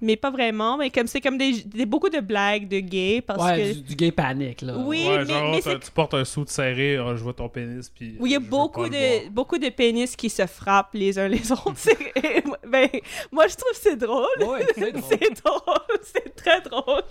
mais 0.00 0.16
pas 0.16 0.30
vraiment. 0.30 0.76
Mais 0.78 0.90
comme 0.90 1.06
c'est 1.06 1.20
comme 1.20 1.38
des, 1.38 1.62
des- 1.62 1.86
beaucoup 1.86 2.08
de 2.08 2.20
blagues 2.20 2.68
de 2.68 2.80
gays 2.80 3.20
parce 3.20 3.42
Ouais, 3.44 3.56
que 3.56 3.72
du, 3.74 3.80
du 3.82 3.94
gay 3.96 4.12
panique, 4.12 4.62
là. 4.62 4.76
Oui, 4.78 5.04
Ouais, 5.08 5.18
mais- 5.24 5.26
genre, 5.26 5.50
mais 5.52 5.78
tu 5.78 5.90
portes 5.92 6.14
un 6.14 6.24
sou 6.24 6.44
de 6.44 6.48
serré, 6.50 6.98
oh, 6.98 7.16
je 7.16 7.22
vois 7.22 7.32
ton 7.34 7.48
pénis, 7.48 7.88
puis. 7.90 8.16
Oui, 8.20 8.30
il 8.30 8.32
y 8.32 8.36
a 8.36 8.40
beaucoup 8.40 8.88
de, 8.88 9.28
beaucoup 9.30 9.58
de 9.58 9.68
pénis 9.68 10.14
qui 10.16 10.30
se 10.30 10.46
frappent 10.46 10.94
les 10.94 11.18
uns 11.18 11.28
les 11.28 11.50
autres. 11.52 11.74
Ben, 12.68 12.88
moi, 13.32 13.46
je 13.46 13.54
trouve 13.56 13.70
que 13.72 13.76
c'est 13.78 13.96
drôle. 13.96 14.26
Ouais, 14.40 14.66
c'est 14.74 14.92
drôle. 14.92 15.02
c'est 15.08 15.42
drôle. 15.42 15.78
C'est 16.02 16.34
très 16.36 16.60
drôle. 16.60 17.02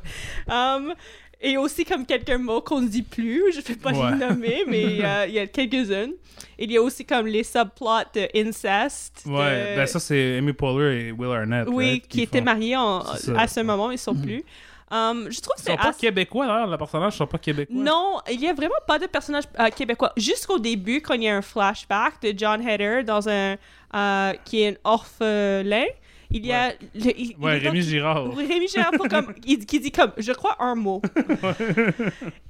Um, 0.47 0.93
et 1.41 1.57
aussi 1.57 1.85
comme 1.85 2.05
quelques 2.05 2.31
mots 2.31 2.61
qu'on 2.61 2.81
ne 2.81 2.87
dit 2.87 3.01
plus, 3.03 3.51
je 3.53 3.57
ne 3.59 3.63
vais 3.63 3.75
pas 3.75 3.91
Ouais. 3.91 4.11
les 4.11 4.17
nommer, 4.17 4.63
mais 4.67 4.83
euh, 5.05 5.25
il 5.27 5.33
y 5.35 5.39
a 5.39 5.47
quelques-unes. 5.47 6.13
Il 6.59 6.71
y 6.71 6.77
a 6.77 6.81
aussi 6.81 7.05
comme 7.05 7.27
les 7.27 7.43
subplots 7.43 8.03
de 8.13 8.27
incest. 8.35 9.23
Ouais, 9.25 9.71
de- 9.71 9.75
ben 9.77 9.85
ça, 9.87 9.99
c'est 9.99 10.37
Amy 10.37 10.53
Poehler 10.53 11.07
et 11.07 11.11
Will 11.11 11.31
Arnett. 11.31 11.67
oui, 11.69 11.89
right, 11.91 12.07
qui 12.07 12.21
étaient 12.23 12.39
font- 12.39 12.45
mariés 12.45 12.75
en- 12.75 12.99
à 13.35 13.47
ce 13.47 13.59
moment, 13.61 13.91
ils 13.91 13.97
sont 13.97 14.15
plus. 14.15 14.43
Um, 14.89 15.27
je 15.29 15.41
trouve 15.41 15.55
que 15.57 15.61
Ils 15.63 15.71
sont 15.71 15.75
pas 15.75 15.89
assez- 15.89 15.99
québécois, 15.99 16.47
d'ailleurs, 16.47 16.67
les 16.71 16.77
personnages 16.77 17.17
sont 17.17 17.27
pas 17.27 17.37
québécois. 17.37 17.75
non, 17.75 18.19
il 18.31 18.39
y 18.39 18.47
a 18.47 18.53
vraiment 18.53 18.75
pas 18.87 18.97
de 18.97 19.05
personnage 19.05 19.43
euh, 19.59 19.67
québécois. 19.69 20.13
Jusqu'au 20.15 20.59
début, 20.59 21.01
quand 21.01 21.13
il 21.15 21.23
y 21.23 21.27
a 21.27 21.35
un 21.35 21.41
flashback 21.41 22.21
de 22.21 22.33
John 22.37 22.65
Heder 22.65 23.03
dans 23.03 23.27
un 23.27 23.57
euh, 23.93 24.33
qui 24.45 24.61
est 24.63 24.69
un 24.69 24.75
orphelin, 24.85 25.85
il 26.31 26.45
y 26.45 26.51
a 26.51 26.69
le- 26.69 27.19
il- 27.19 27.35
il 27.39 27.43
Ouais, 27.43 27.57
est 27.57 27.61
dans- 27.61 27.71
Rémi 27.71 27.81
Girard. 27.83 28.35
Oui, 28.35 28.45
Rémi 28.45 28.67
Girard, 28.67 28.91
comme, 29.09 29.33
il, 29.45 29.65
qui 29.65 29.79
dit 29.79 29.91
comme, 29.91 30.11
je 30.17 30.31
crois 30.33 30.55
un 30.59 30.75
mot. 30.75 31.01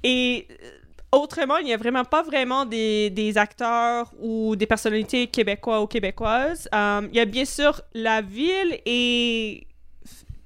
Et 0.04 0.48
euh, 0.50 0.56
autrement, 1.12 1.58
il 1.58 1.66
n'y 1.66 1.74
a 1.74 1.78
vraiment 1.78 2.04
pas 2.06 2.24
vraiment 2.24 2.66
des, 2.66 3.10
des 3.10 3.38
acteurs 3.38 4.12
ou 4.22 4.56
des 4.56 4.66
personnalités 4.66 5.28
québécois 5.28 5.82
ou 5.82 5.88
québécoises. 5.88 6.68
Euh, 6.74 7.08
il 7.12 7.18
y 7.18 7.20
a 7.20 7.26
bien 7.26 7.46
sûr 7.46 7.82
la 7.94 8.22
ville 8.22 8.80
et 8.86 9.66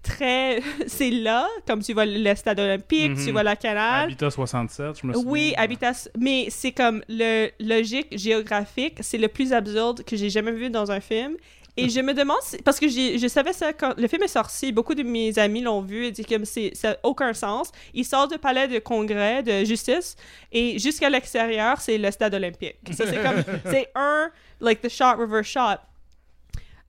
très 0.04 0.60
c'est 0.88 1.12
là 1.12 1.48
comme 1.68 1.82
tu 1.84 1.94
vois 1.94 2.08
le 2.08 2.34
stade 2.34 2.60
olympique 2.60 3.14
tu 3.24 3.30
vois 3.32 3.44
la 3.44 3.56
canal 3.56 4.06
Habitat 4.06 4.32
67, 4.32 5.00
je 5.00 5.06
me 5.08 5.14
souviens. 5.14 5.30
oui, 5.32 5.54
Habitat, 5.58 5.92
mais 6.18 6.48
c'est 6.50 6.72
comme 6.72 7.04
le 7.08 7.50
logique 7.60 8.08
géographique, 8.18 8.96
c'est 9.02 9.20
le 9.20 9.28
plus 9.28 9.54
absurde 9.54 10.04
que 10.04 10.16
j'ai 10.18 10.32
jamais 10.32 10.54
vu 10.54 10.72
dans 10.72 10.90
un 10.92 11.00
film. 11.00 11.36
Et 11.78 11.88
je 11.90 12.00
me 12.02 12.14
demande, 12.14 12.38
si- 12.44 12.58
parce 12.58 12.80
que 12.80 12.88
je 12.90 13.28
savais 13.30 13.54
ça 13.54 13.72
quand 13.72 13.94
le 13.98 14.08
film 14.08 14.24
est 14.24 14.28
sorti, 14.28 14.72
beaucoup 14.74 14.94
de 14.94 15.04
mes 15.04 15.40
amis 15.40 15.62
l'ont 15.62 15.82
vu 15.82 16.06
et 16.08 16.12
dit 16.12 16.26
que 16.26 16.44
c'est- 16.44 16.76
ça 16.76 16.90
n'a 16.92 16.98
aucun 17.04 17.34
sens. 17.34 17.72
Il 17.94 18.04
sort 18.04 18.28
du 18.28 18.38
palais 18.38 18.68
de 18.68 18.80
congrès 18.80 19.42
de 19.42 19.64
justice 19.64 20.16
et 20.52 20.78
jusqu'à 20.80 21.10
l'extérieur, 21.10 21.80
c'est 21.80 21.98
le 21.98 22.12
stade 22.12 22.34
olympique. 22.36 22.76
Ça, 22.92 23.06
c'est 23.08 23.22
comme, 23.24 23.42
c'est 23.66 23.90
un, 23.96 24.30
like 24.60 24.82
the 24.82 24.90
shot, 24.90 25.16
reverse 25.18 25.48
shot. 25.48 25.78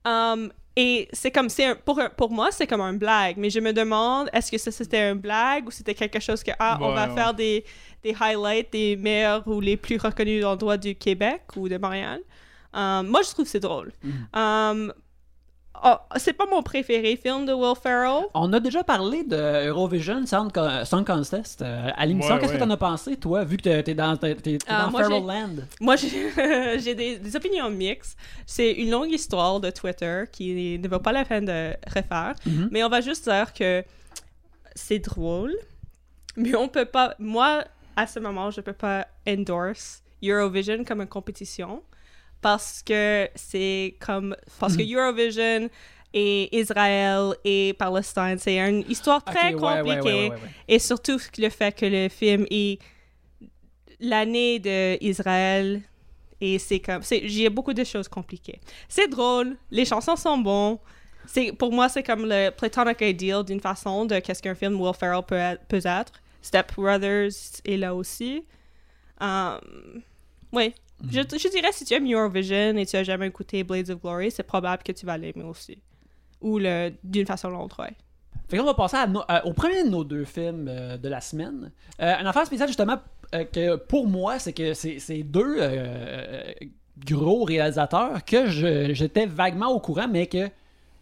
Um, 0.05 0.51
et 0.75 1.07
c'est 1.13 1.31
comme, 1.31 1.49
c'est 1.49 1.75
pour, 1.75 2.01
pour 2.17 2.31
moi, 2.31 2.49
c'est 2.51 2.67
comme 2.67 2.81
un 2.81 2.93
blague, 2.93 3.37
mais 3.37 3.49
je 3.49 3.59
me 3.59 3.71
demande, 3.71 4.29
est-ce 4.33 4.51
que 4.51 4.57
ça 4.57 4.71
c'était 4.71 4.99
un 4.99 5.15
blague 5.15 5.67
ou 5.67 5.71
c'était 5.71 5.93
quelque 5.93 6.19
chose 6.19 6.43
que, 6.43 6.51
ah, 6.59 6.77
on 6.81 6.91
va 6.93 7.07
ouais. 7.07 7.13
faire 7.15 7.33
des, 7.33 7.63
des 8.03 8.15
highlights 8.19 8.71
des 8.73 8.95
meilleurs 8.97 9.47
ou 9.47 9.61
les 9.61 9.77
plus 9.77 9.97
reconnus 9.97 10.43
endroits 10.43 10.77
du 10.77 10.95
Québec 10.95 11.43
ou 11.55 11.69
de 11.69 11.77
Montréal? 11.77 12.19
Um, 12.73 13.07
moi, 13.07 13.21
je 13.21 13.29
trouve 13.31 13.45
que 13.45 13.51
c'est 13.51 13.59
drôle. 13.59 13.91
Um, 14.33 14.91
oh, 15.83 15.95
c'est 16.17 16.33
pas 16.33 16.45
mon 16.49 16.63
préféré 16.63 17.15
film 17.15 17.45
de 17.45 17.53
Will 17.53 17.75
Ferrell. 17.81 18.23
On 18.33 18.51
a 18.53 18.59
déjà 18.59 18.83
parlé 18.83 19.23
de 19.23 19.67
Eurovision 19.69 20.25
Sound 20.25 20.51
Con- 20.51 20.83
Song 20.85 21.05
Contest 21.05 21.61
euh, 21.61 21.89
à 21.95 22.05
l'émission. 22.05 22.33
Ouais, 22.35 22.39
Qu'est-ce 22.41 22.53
ouais. 22.53 22.57
que 22.59 22.63
t'en 22.63 22.69
as 22.69 22.77
pensé, 22.77 23.17
toi, 23.17 23.43
vu 23.43 23.57
que 23.57 23.81
t'es- 23.81 23.93
dans, 23.93 24.17
t'es, 24.17 24.35
t'es 24.35 24.57
Ah, 24.67 24.85
dans 24.85 24.91
moi, 24.91 25.03
Feral 25.03 25.21
j'ai- 25.21 25.27
Land? 25.27 25.63
Moi, 25.81 25.95
j'ai 26.77 26.95
des, 26.95 27.17
des 27.19 27.35
opinions 27.35 27.69
mixtes. 27.69 28.17
C'est 28.45 28.71
une 28.71 28.89
longue 28.91 29.11
histoire 29.11 29.59
de 29.59 29.69
Twitter 29.69 30.23
qui 30.31 30.79
ne 30.79 30.87
vaut 30.87 30.99
pas 30.99 31.11
la 31.11 31.25
peine 31.25 31.45
de 31.45 31.73
refaire. 31.87 32.33
Mhm. 32.45 32.69
Mais 32.71 32.83
on 32.83 32.89
va 32.89 33.01
juste 33.01 33.25
dire 33.29 33.53
que 33.53 33.83
c'est 34.75 34.99
drôle. 34.99 35.53
Mais 36.35 36.55
on 36.55 36.67
peut 36.67 36.85
pas. 36.85 37.13
Moi, 37.19 37.63
à 37.95 38.07
ce 38.07 38.19
moment, 38.19 38.49
je 38.49 38.61
peux 38.61 38.73
pas 38.73 39.05
endorse 39.27 40.01
Eurovision 40.23 40.83
comme 40.83 41.01
une 41.01 41.07
compétition 41.07 41.83
parce 42.43 42.83
que 42.83 43.29
c'est 43.33 43.95
comme. 43.99 44.35
Parce 44.59 44.77
que 44.77 44.83
Eurovision 44.83 45.69
et 46.13 46.55
Israël 46.55 47.33
et 47.43 47.73
Palestine, 47.73 48.37
c'est 48.37 48.59
une 48.59 48.83
histoire 48.87 49.23
très 49.23 49.53
compliquée. 49.53 50.01
ouais, 50.01 50.01
ouais, 50.01 50.29
ouais. 50.29 50.37
Et 50.67 50.77
surtout 50.77 51.17
le 51.39 51.49
fait 51.49 51.71
que 51.75 51.87
le 51.87 52.09
film 52.09 52.45
est 52.51 52.77
l'année 53.99 54.59
d'Israël 54.59 55.81
et 56.39 56.59
c'est 56.59 56.79
comme 56.79 57.01
c'est 57.01 57.27
j'ai 57.27 57.49
beaucoup 57.49 57.73
de 57.73 57.83
choses 57.83 58.07
compliquées. 58.07 58.59
C'est 58.87 59.07
drôle, 59.07 59.55
les 59.71 59.85
chansons 59.85 60.17
sont 60.17 60.37
bons, 60.37 60.79
c'est 61.25 61.53
pour 61.53 61.71
moi 61.71 61.89
c'est 61.89 62.03
comme 62.03 62.25
le 62.25 62.49
platonic 62.51 62.99
ideal 63.01 63.43
d'une 63.43 63.61
façon 63.61 64.05
de 64.05 64.19
qu'est-ce 64.19 64.43
qu'un 64.43 64.55
film 64.55 64.79
Will 64.79 64.93
Ferrell 64.93 65.23
peut 65.25 65.35
être, 65.35 65.65
peut 65.65 65.81
être. 65.85 66.11
Step 66.41 66.73
Brothers 66.75 67.31
est 67.63 67.77
là 67.77 67.95
aussi. 67.95 68.43
Um, 69.21 70.03
oui. 70.51 70.75
Je, 71.11 71.19
je 71.21 71.49
dirais 71.49 71.71
si 71.71 71.85
tu 71.85 71.93
aimes 71.93 72.11
Eurovision 72.11 72.77
et 72.77 72.85
tu 72.85 72.95
as 72.95 73.03
jamais 73.03 73.27
écouté 73.27 73.63
Blades 73.63 73.89
of 73.89 74.01
Glory, 74.01 74.31
c'est 74.31 74.43
probable 74.43 74.83
que 74.83 74.91
tu 74.91 75.05
vas 75.05 75.17
l'aimer 75.17 75.43
aussi. 75.43 75.77
Ou 76.41 76.59
le 76.59 76.91
d'une 77.03 77.25
façon 77.25 77.49
ou 77.49 77.51
l'autre, 77.51 77.81
ouais. 77.81 77.93
Fait 78.49 78.57
qu'on 78.57 78.65
va 78.65 78.73
passer 78.73 78.97
à 78.97 79.07
no- 79.07 79.23
euh, 79.29 79.39
au 79.45 79.53
premier 79.53 79.83
de 79.83 79.89
nos 79.89 80.03
deux 80.03 80.25
films 80.25 80.67
euh, 80.69 80.97
de 80.97 81.09
la 81.09 81.21
semaine. 81.21 81.71
Euh, 82.01 82.13
une 82.19 82.27
affaire 82.27 82.45
spéciale, 82.45 82.67
justement, 82.67 82.97
euh, 83.33 83.43
que 83.45 83.75
pour 83.77 84.07
moi, 84.07 84.39
c'est 84.39 84.53
que 84.53 84.73
c'est 84.73 85.23
deux 85.23 85.57
gros 87.05 87.43
réalisateurs 87.43 88.23
que 88.25 88.47
j'étais 88.93 89.25
vaguement 89.25 89.67
au 89.69 89.79
courant, 89.79 90.07
mais 90.07 90.27
que 90.27 90.49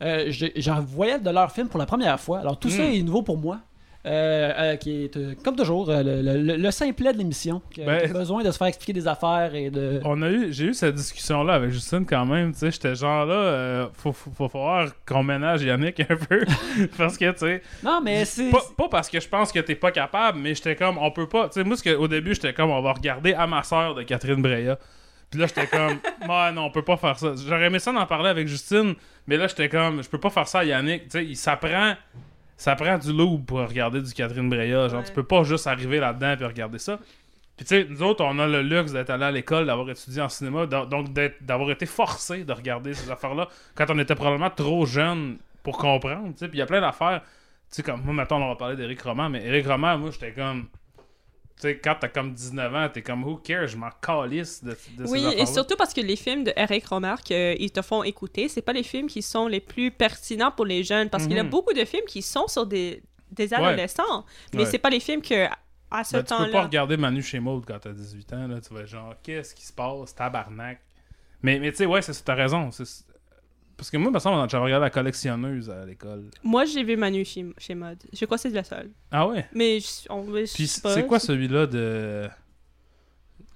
euh, 0.02 0.26
je- 0.30 0.48
j'en 0.56 0.80
voyais 0.82 1.20
de 1.20 1.30
leur 1.30 1.52
film 1.52 1.68
pour 1.68 1.80
la 1.80 1.86
première 1.86 2.20
fois. 2.20 2.40
Alors, 2.40 2.58
tout 2.58 2.70
ça 2.70 2.82
Mm. 2.84 2.92
est 2.94 3.04
nouveau 3.04 3.22
pour 3.22 3.38
moi. 3.38 3.60
Euh, 4.04 4.52
euh, 4.58 4.76
qui 4.78 5.04
est, 5.04 5.16
euh, 5.16 5.36
comme 5.44 5.56
toujours, 5.56 5.86
le, 5.92 6.02
le- 6.24 6.58
le 6.58 6.72
simplet 6.72 7.14
de 7.14 7.20
l'émission. 7.20 7.62
Qui, 7.72 7.82
Ben- 7.84 8.00
qui 8.00 8.06
a 8.10 8.14
besoin 8.14 8.44
de 8.44 8.50
se 8.50 8.58
faire 8.58 8.66
expliquer 8.66 8.94
des 8.94 9.08
affaires 9.08 9.54
et 9.54 9.70
de. 9.70 10.02
On 10.04 10.20
a 10.24 10.30
eu, 10.32 10.52
j'ai 10.52 10.66
eu 10.66 10.74
cette 10.74 10.96
discussion-là 10.96 11.54
avec 11.54 11.70
Justine 11.70 12.04
quand 12.04 12.26
même, 12.26 12.52
tu 12.52 12.58
sais, 12.58 12.72
j'étais 12.72 12.96
genre 12.96 13.28
là, 13.28 13.36
euh, 13.36 13.88
faut, 13.94 14.12
faut, 14.12 14.32
faut 14.32 14.50
falloir 14.50 14.88
qu'on 15.06 15.22
ménage 15.22 15.62
Yannick 15.62 16.00
un 16.00 16.16
peu, 16.16 16.44
parce 16.98 17.16
que, 17.16 17.30
tu 17.32 17.38
sais, 17.38 17.62
Non, 17.84 18.02
mais 18.04 18.26
c'est. 18.26 18.50
pas, 18.50 18.62
pas 18.76 18.90
parce 18.90 19.08
que 19.08 19.20
je 19.20 19.28
pense 19.28 19.52
que 19.52 19.60
t'es 19.60 19.76
pas 19.76 19.92
capable, 19.92 20.40
mais 20.40 20.56
j'étais 20.56 20.76
comme, 20.76 20.98
on 20.98 21.12
peut 21.12 21.30
pas, 21.30 21.48
tu 21.50 21.62
sais, 21.62 21.64
moi, 21.64 21.78
ce 21.78 21.84
que- 21.84 21.96
au 21.96 22.08
début, 22.08 22.34
j'étais 22.34 22.54
comme, 22.56 22.72
on 22.72 22.82
va 22.82 22.94
regarder 22.94 23.36
à 23.36 23.46
ma 23.46 23.62
soeur 23.62 23.94
de 23.94 24.02
Catherine 24.02 24.42
Breillat, 24.42 24.80
puis 25.30 25.40
là, 25.40 25.46
j'étais 25.46 25.68
comme, 25.68 26.00
ouais, 26.28 26.52
non, 26.54 26.64
on 26.66 26.72
peut 26.72 26.82
pas 26.82 26.98
faire 26.98 27.20
ça. 27.20 27.34
J'aurais 27.48 27.68
aimé 27.68 27.78
ça 27.78 27.92
d'en 27.94 28.08
parler 28.08 28.30
avec 28.30 28.48
Justine, 28.48 28.96
mais 29.28 29.38
là, 29.38 29.46
j'étais 29.46 29.70
comme, 29.70 30.02
je 30.02 30.10
peux 30.10 30.20
pas 30.20 30.32
faire 30.32 30.48
ça 30.48 30.62
à 30.62 30.64
Yannick, 30.64 31.04
tu 31.04 31.10
sais, 31.20 31.24
il 31.24 31.38
s'apprend... 31.38 31.94
Ça 32.58 32.76
prend 32.76 32.98
du 32.98 33.12
loup 33.12 33.40
pour 33.40 33.60
regarder 33.60 34.02
du 34.02 34.14
Catherine 34.14 34.50
Breillat. 34.50 34.88
Genre, 34.90 35.00
Ouais. 35.00 35.06
tu 35.06 35.12
peux 35.14 35.24
pas 35.24 35.44
juste 35.44 35.66
arriver 35.68 36.00
là-dedans 36.00 36.36
et 36.40 36.46
regarder 36.46 36.78
ça. 36.80 37.00
Puis 37.58 37.66
tu 37.66 37.76
sais, 37.76 37.88
nous 37.90 38.02
autres, 38.04 38.24
on 38.24 38.38
a 38.40 38.48
le 38.48 38.62
luxe 38.62 38.92
d'être 38.92 39.10
allé 39.10 39.26
à 39.26 39.32
l'école, 39.32 39.66
d'avoir 39.68 39.90
étudié 39.90 40.22
en 40.22 40.30
cinéma, 40.30 40.66
donc 40.66 41.10
d'avoir 41.42 41.70
été 41.72 41.86
forcé 41.86 42.44
de 42.44 42.54
regarder 42.54 42.94
ces 42.94 43.10
affaires-là 43.12 43.48
quand 43.76 43.86
on 43.90 44.00
était 44.00 44.16
probablement 44.16 44.50
trop 44.50 44.86
jeune 44.86 45.38
pour 45.64 45.78
comprendre. 45.78 46.28
tu 46.34 46.38
sais. 46.40 46.48
Puis 46.48 46.58
il 46.58 46.60
y 46.60 46.64
a 46.64 46.66
plein 46.68 46.82
d'affaires. 46.82 47.22
Tu 47.22 47.28
sais, 47.78 47.84
comme 47.84 48.02
moi, 48.04 48.14
maintenant, 48.14 48.42
on 48.42 48.48
va 48.50 48.56
parler 48.56 48.76
d'Éric 48.76 49.02
Roman, 49.02 49.30
mais 49.30 49.46
Éric 49.46 49.68
Roman, 49.68 49.98
moi, 49.98 50.10
j'étais 50.12 50.32
comme. 50.32 50.66
Tu 51.62 51.67
sais, 51.67 51.78
quand 51.78 51.95
t'as 52.00 52.08
comme 52.08 52.34
19 52.34 52.74
ans, 52.76 52.89
t'es 52.91 53.04
comme, 53.04 53.24
who 53.24 53.38
cares, 53.38 53.67
je 53.67 53.78
m'en 53.78 53.91
calisse 54.02 54.63
de, 54.63 54.71
de 54.97 55.06
ces 55.06 55.12
Oui, 55.12 55.24
et 55.38 55.45
surtout 55.45 55.76
parce 55.76 55.93
que 55.93 56.02
les 56.02 56.15
films 56.15 56.43
de 56.43 56.52
Eric 56.56 56.88
Romer 56.88 57.13
qu'ils 57.24 57.71
te 57.71 57.82
font 57.84 58.02
écouter, 58.04 58.47
c'est 58.50 58.63
pas 58.63 58.74
les 58.74 58.82
films 58.84 59.08
qui 59.08 59.21
sont 59.21 59.47
les 59.47 59.60
plus 59.60 59.91
pertinents 59.91 60.52
pour 60.52 60.65
les 60.65 60.84
jeunes. 60.84 61.10
Parce 61.10 61.24
qu'il 61.28 61.36
y 61.36 61.39
a 61.39 61.43
Mhm. 61.43 61.50
beaucoup 61.52 61.74
de 61.74 61.86
films 61.86 62.06
qui 62.08 62.24
sont 62.24 62.47
sur 62.47 62.65
des, 62.65 63.04
des 63.32 63.54
adolescents, 63.54 64.26
mais 64.54 64.62
Ouais. 64.62 64.65
c'est 64.65 64.80
pas 64.80 64.89
les 64.89 65.00
films 65.00 65.21
que 65.21 65.45
à 65.93 66.04
ce 66.04 66.13
Ben, 66.13 66.24
tu 66.24 66.30
peux 66.30 66.36
pas 66.38 66.45
temps-là. 66.47 66.63
regarder 66.63 66.97
Manu 66.97 67.21
chez 67.21 67.39
Maud 67.39 67.63
quand 67.67 67.78
t'as 67.80 67.91
18 67.91 68.34
ans, 68.34 68.47
là. 68.47 68.60
Tu 68.62 68.74
vas 68.74 68.86
genre, 68.86 69.13
qu'est-ce 69.21 69.54
qui 69.54 69.65
se 69.65 69.74
passe, 69.74 70.15
tabarnak. 70.15 70.80
Mais, 71.43 71.60
mais 71.60 71.71
tu 71.71 71.78
sais, 71.78 71.86
ouais, 71.86 72.00
t'as 72.02 72.34
raison. 72.36 72.71
c'est- 72.71 73.06
Parce 73.82 73.89
que 73.89 73.98
moi, 73.98 74.12
me 74.12 74.20
semble, 74.20 74.48
j'avais 74.48 74.63
regardé 74.63 74.84
la 74.84 74.89
collectionneuse 74.91 75.67
à 75.72 75.84
l'école. 75.88 76.26
Moi, 76.44 76.65
j'ai 76.65 76.84
vu 76.84 76.96
Manu 76.96 77.26
chez, 77.26 77.44
chez 77.58 77.74
Mod. 77.74 77.98
Je 78.13 78.26
crois 78.26 78.38
que 78.38 78.41
c'est 78.44 78.52
le 78.52 78.62
seul. 78.63 78.91
Ah 79.10 79.28
ouais? 79.28 79.48
Mais 79.56 79.80
je- 79.80 80.06
on 80.12 80.24
je 80.24 80.54
Puis 80.54 80.67
c'est 80.67 81.08
quoi 81.08 81.17
celui-là 81.20 81.65
de. 81.65 82.30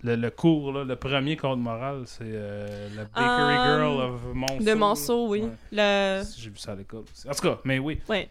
Le, 0.02 0.16
le 0.16 0.30
cours, 0.32 0.72
là, 0.74 0.84
le 0.84 0.96
premier 0.96 1.38
code 1.38 1.60
moral, 1.60 2.04
c'est 2.06 2.24
euh, 2.26 2.90
la 2.96 3.04
Bakery 3.06 3.56
Euh, 3.56 3.78
Girl 3.78 4.02
of 4.02 4.22
Monceau. 4.34 4.64
De 4.64 4.74
Manceau, 4.74 5.28
oui. 5.30 5.42
Ouais. 5.44 5.50
Le... 5.72 6.24
J'ai 6.38 6.50
vu 6.50 6.58
ça 6.58 6.72
à 6.72 6.76
l'école 6.76 7.04
aussi. 7.12 7.30
En 7.30 7.34
tout 7.34 7.42
cas, 7.48 7.60
mais 7.64 7.78
oui. 7.78 8.00
Ouais. 8.10 8.28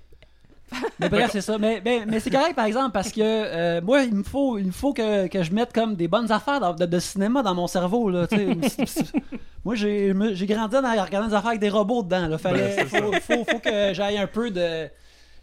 Mais 0.99 1.09
bref, 1.09 1.31
c'est 1.33 1.41
ça. 1.41 1.57
Mais, 1.59 1.81
mais, 1.85 2.05
mais 2.07 2.21
c'est 2.21 2.31
correct, 2.31 2.55
par 2.57 2.65
exemple, 2.65 2.91
parce 2.93 3.13
que 3.13 3.21
euh, 3.23 3.81
moi, 3.81 4.03
il 4.03 4.15
me 4.15 4.23
faut, 4.23 4.59
il 4.59 4.67
me 4.67 4.73
faut 4.73 4.93
que, 4.93 5.27
que 5.29 5.43
je 5.43 5.53
mette 5.53 5.73
comme 5.73 5.95
des 5.95 6.09
bonnes 6.09 6.31
affaires 6.33 6.59
dans- 6.61 6.75
de, 6.75 6.85
de 6.87 6.99
cinéma 6.99 7.43
dans 7.43 7.55
mon 7.55 7.67
cerveau. 7.67 8.11
Là, 8.11 8.27
moi, 9.65 9.75
j'ai 9.75 10.13
grandi 10.47 10.77
en 10.77 11.05
regardant 11.05 11.29
des 11.29 11.35
affaires 11.35 11.49
avec 11.51 11.61
des 11.61 11.69
robots 11.69 12.03
dedans. 12.03 12.37
Fallait, 12.39 12.77
Ben, 12.77 12.87
faut, 12.89 13.13
faut, 13.13 13.45
faut 13.45 13.59
que 13.59 13.93
j'aille 13.95 14.19
un 14.19 14.27
peu 14.27 14.51
de... 14.51 14.87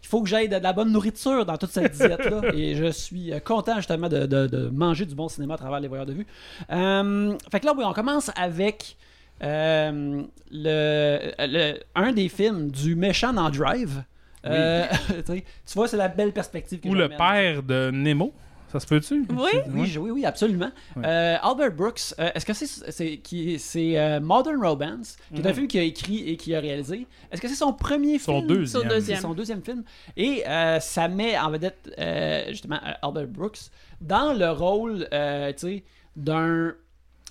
Il 0.04 0.08
faut 0.08 0.20
que 0.22 0.28
j'aille 0.28 0.48
de, 0.48 0.56
la 0.56 0.72
bonne 0.72 0.90
nourriture 0.90 1.46
dans 1.46 1.56
toute 1.56 1.70
cette 1.70 1.92
diète-là. 1.92 2.40
Et 2.54 2.74
je 2.74 2.90
suis 2.90 3.32
euh, 3.32 3.38
content, 3.38 3.76
justement, 3.76 4.08
de, 4.08 4.26
de- 4.26 4.48
de 4.48 4.68
manger 4.68 5.06
du 5.06 5.14
bon 5.14 5.28
cinéma 5.28 5.54
à 5.54 5.58
travers 5.58 5.78
les 5.78 5.86
voyeurs 5.88 6.06
de 6.06 6.12
vue. 6.12 6.26
Euh, 6.72 7.36
fait 7.52 7.60
que 7.60 7.66
là, 7.66 7.72
oui, 7.76 7.84
on 7.86 7.92
commence 7.92 8.30
avec... 8.34 8.96
euh, 9.44 10.22
le, 10.50 11.32
le- 11.38 11.78
un 11.94 12.12
des 12.12 12.28
films 12.28 12.70
du 12.72 12.96
méchant 12.96 13.32
dans 13.32 13.48
Drive. 13.48 14.02
Euh, 14.46 14.86
tu 15.26 15.42
vois, 15.74 15.88
c'est 15.88 15.96
la 15.96 16.08
belle 16.08 16.32
perspective 16.32 16.80
que 16.80 16.88
Ou 16.88 16.94
le 16.94 17.08
père 17.08 17.62
de 17.62 17.90
Nemo. 17.92 18.32
Ça 18.72 18.80
se 18.80 18.86
peut-tu? 18.86 19.26
Oui. 19.28 19.50
Oui, 19.68 19.96
oui, 19.98 20.10
oui, 20.10 20.24
absolument. 20.24 20.70
Euh, 20.96 21.36
Albert 21.42 21.72
Brooks, 21.72 22.14
euh, 22.18 22.30
est-ce 22.34 22.46
que 22.46 22.54
c'est 22.54 22.66
c'est 22.90 23.18
qui 23.18 23.58
c'est 23.58 23.98
euh, 24.00 24.18
Modern 24.18 24.64
Romance, 24.64 25.18
qui 25.34 25.42
est 25.42 25.46
un 25.46 25.50
Mhm. 25.50 25.54
film 25.54 25.68
qu'il 25.68 25.80
a 25.80 25.82
écrit 25.82 26.26
et 26.30 26.38
qu'il 26.38 26.54
a 26.54 26.60
réalisé. 26.60 27.06
Est-ce 27.30 27.42
que 27.42 27.48
c'est 27.48 27.54
son 27.54 27.74
premier 27.74 28.18
Son 28.18 28.36
film? 28.36 28.46
deuxième. 28.46 28.66
Son 28.66 28.88
C'est 28.88 28.94
deuxième. 28.94 29.20
son 29.20 29.34
deuxième 29.34 29.62
film. 29.62 29.84
Et 30.16 30.42
euh, 30.48 30.80
ça 30.80 31.06
met 31.08 31.38
en 31.38 31.50
vedette 31.50 31.94
euh, 31.98 32.46
justement 32.48 32.80
euh, 32.82 32.92
Albert 33.06 33.26
Brooks 33.28 33.58
dans 34.00 34.32
le 34.32 34.50
rôle, 34.50 35.06
euh, 35.12 35.52
tu 35.52 35.58
sais, 35.58 35.84
d'un 36.16 36.72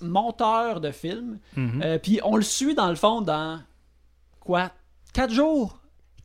monteur 0.00 0.80
de 0.80 0.92
film. 0.92 1.38
Mhm. 1.56 1.82
Euh, 1.84 1.98
Puis 1.98 2.20
on 2.22 2.36
le 2.36 2.42
suit 2.42 2.76
dans 2.76 2.88
le 2.88 2.94
fond 2.94 3.20
dans 3.20 3.60
quoi 4.38 4.70
Quatre 5.12 5.32
jours? 5.34 5.80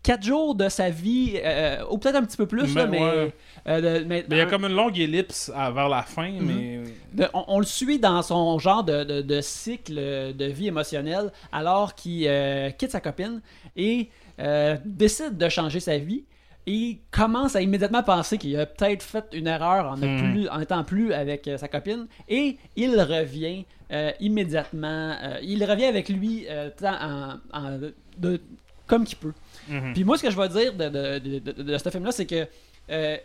Quatre 0.07 0.23
jours 0.23 0.55
de 0.55 0.69
sa 0.69 0.89
vie, 0.89 1.33
euh, 1.43 1.83
ou 1.91 1.97
peut-être 1.97 2.15
un 2.15 2.23
petit 2.23 2.37
peu 2.37 2.45
plus, 2.45 2.73
là, 2.73 2.87
Mais 2.87 2.97
ouais. 3.03 3.33
euh, 3.67 3.81
de- 3.99 4.05
mais 4.05 4.23
Mais 4.29 4.35
il 4.35 4.37
y 4.37 4.39
a 4.39 4.45
comme 4.45 4.63
une 4.63 4.73
longue 4.73 4.97
ellipse 4.97 5.51
à- 5.53 5.69
vers 5.69 5.89
la 5.89 6.01
fin, 6.03 6.31
Mhm. 6.31 6.45
mais. 6.45 6.79
de- 7.13 7.29
on, 7.33 7.43
on 7.49 7.59
le 7.59 7.65
suit 7.65 7.99
dans 7.99 8.21
son 8.21 8.57
genre 8.57 8.85
de, 8.85 9.03
de- 9.21 9.41
cycle 9.41 9.95
de 9.95 10.45
vie 10.45 10.67
émotionnelle 10.67 11.31
alors 11.51 11.93
qu'il 11.93 12.25
euh, 12.25 12.69
quitte 12.69 12.91
sa 12.91 13.01
copine 13.01 13.41
et 13.75 14.09
euh, 14.39 14.77
décide 14.85 15.35
de 15.37 15.49
changer 15.49 15.81
sa 15.81 15.97
vie 15.97 16.23
et 16.65 16.99
commence 17.11 17.57
à 17.57 17.61
immédiatement 17.61 18.03
penser 18.03 18.37
qu'il 18.37 18.57
a 18.57 18.65
peut-être 18.65 19.03
fait 19.03 19.25
une 19.33 19.47
erreur 19.47 19.91
en, 19.91 19.97
Mhm. 19.97 20.31
plus, 20.33 20.47
en 20.49 20.59
étant 20.61 20.83
plus 20.85 21.11
avec 21.11 21.49
euh, 21.49 21.57
sa 21.57 21.67
copine 21.67 22.07
et 22.29 22.55
il 22.77 22.97
revient 23.01 23.65
euh, 23.91 24.11
immédiatement 24.21 25.15
euh, 25.21 25.37
il 25.41 25.63
revient 25.65 25.85
avec 25.85 26.07
lui 26.09 26.45
euh, 26.49 26.69
en- 26.83 27.35
en- 27.53 27.77
de- 28.17 28.41
comme 28.87 29.05
qu'il 29.05 29.17
peut 29.17 29.33
Mhm. 29.69 29.93
puis 29.93 30.03
moi, 30.05 30.17
ce 30.17 30.23
que 30.23 30.31
je 30.31 30.37
vais 30.37 30.47
dire 30.49 30.73
de, 30.73 30.87
de, 30.87 31.19
de, 31.19 31.39
de- 31.51 31.63
de 31.63 31.77
ce 31.77 31.89
film-là, 31.89 32.11
c'est 32.13 32.25
que 32.25 32.47
euh, 32.89 33.17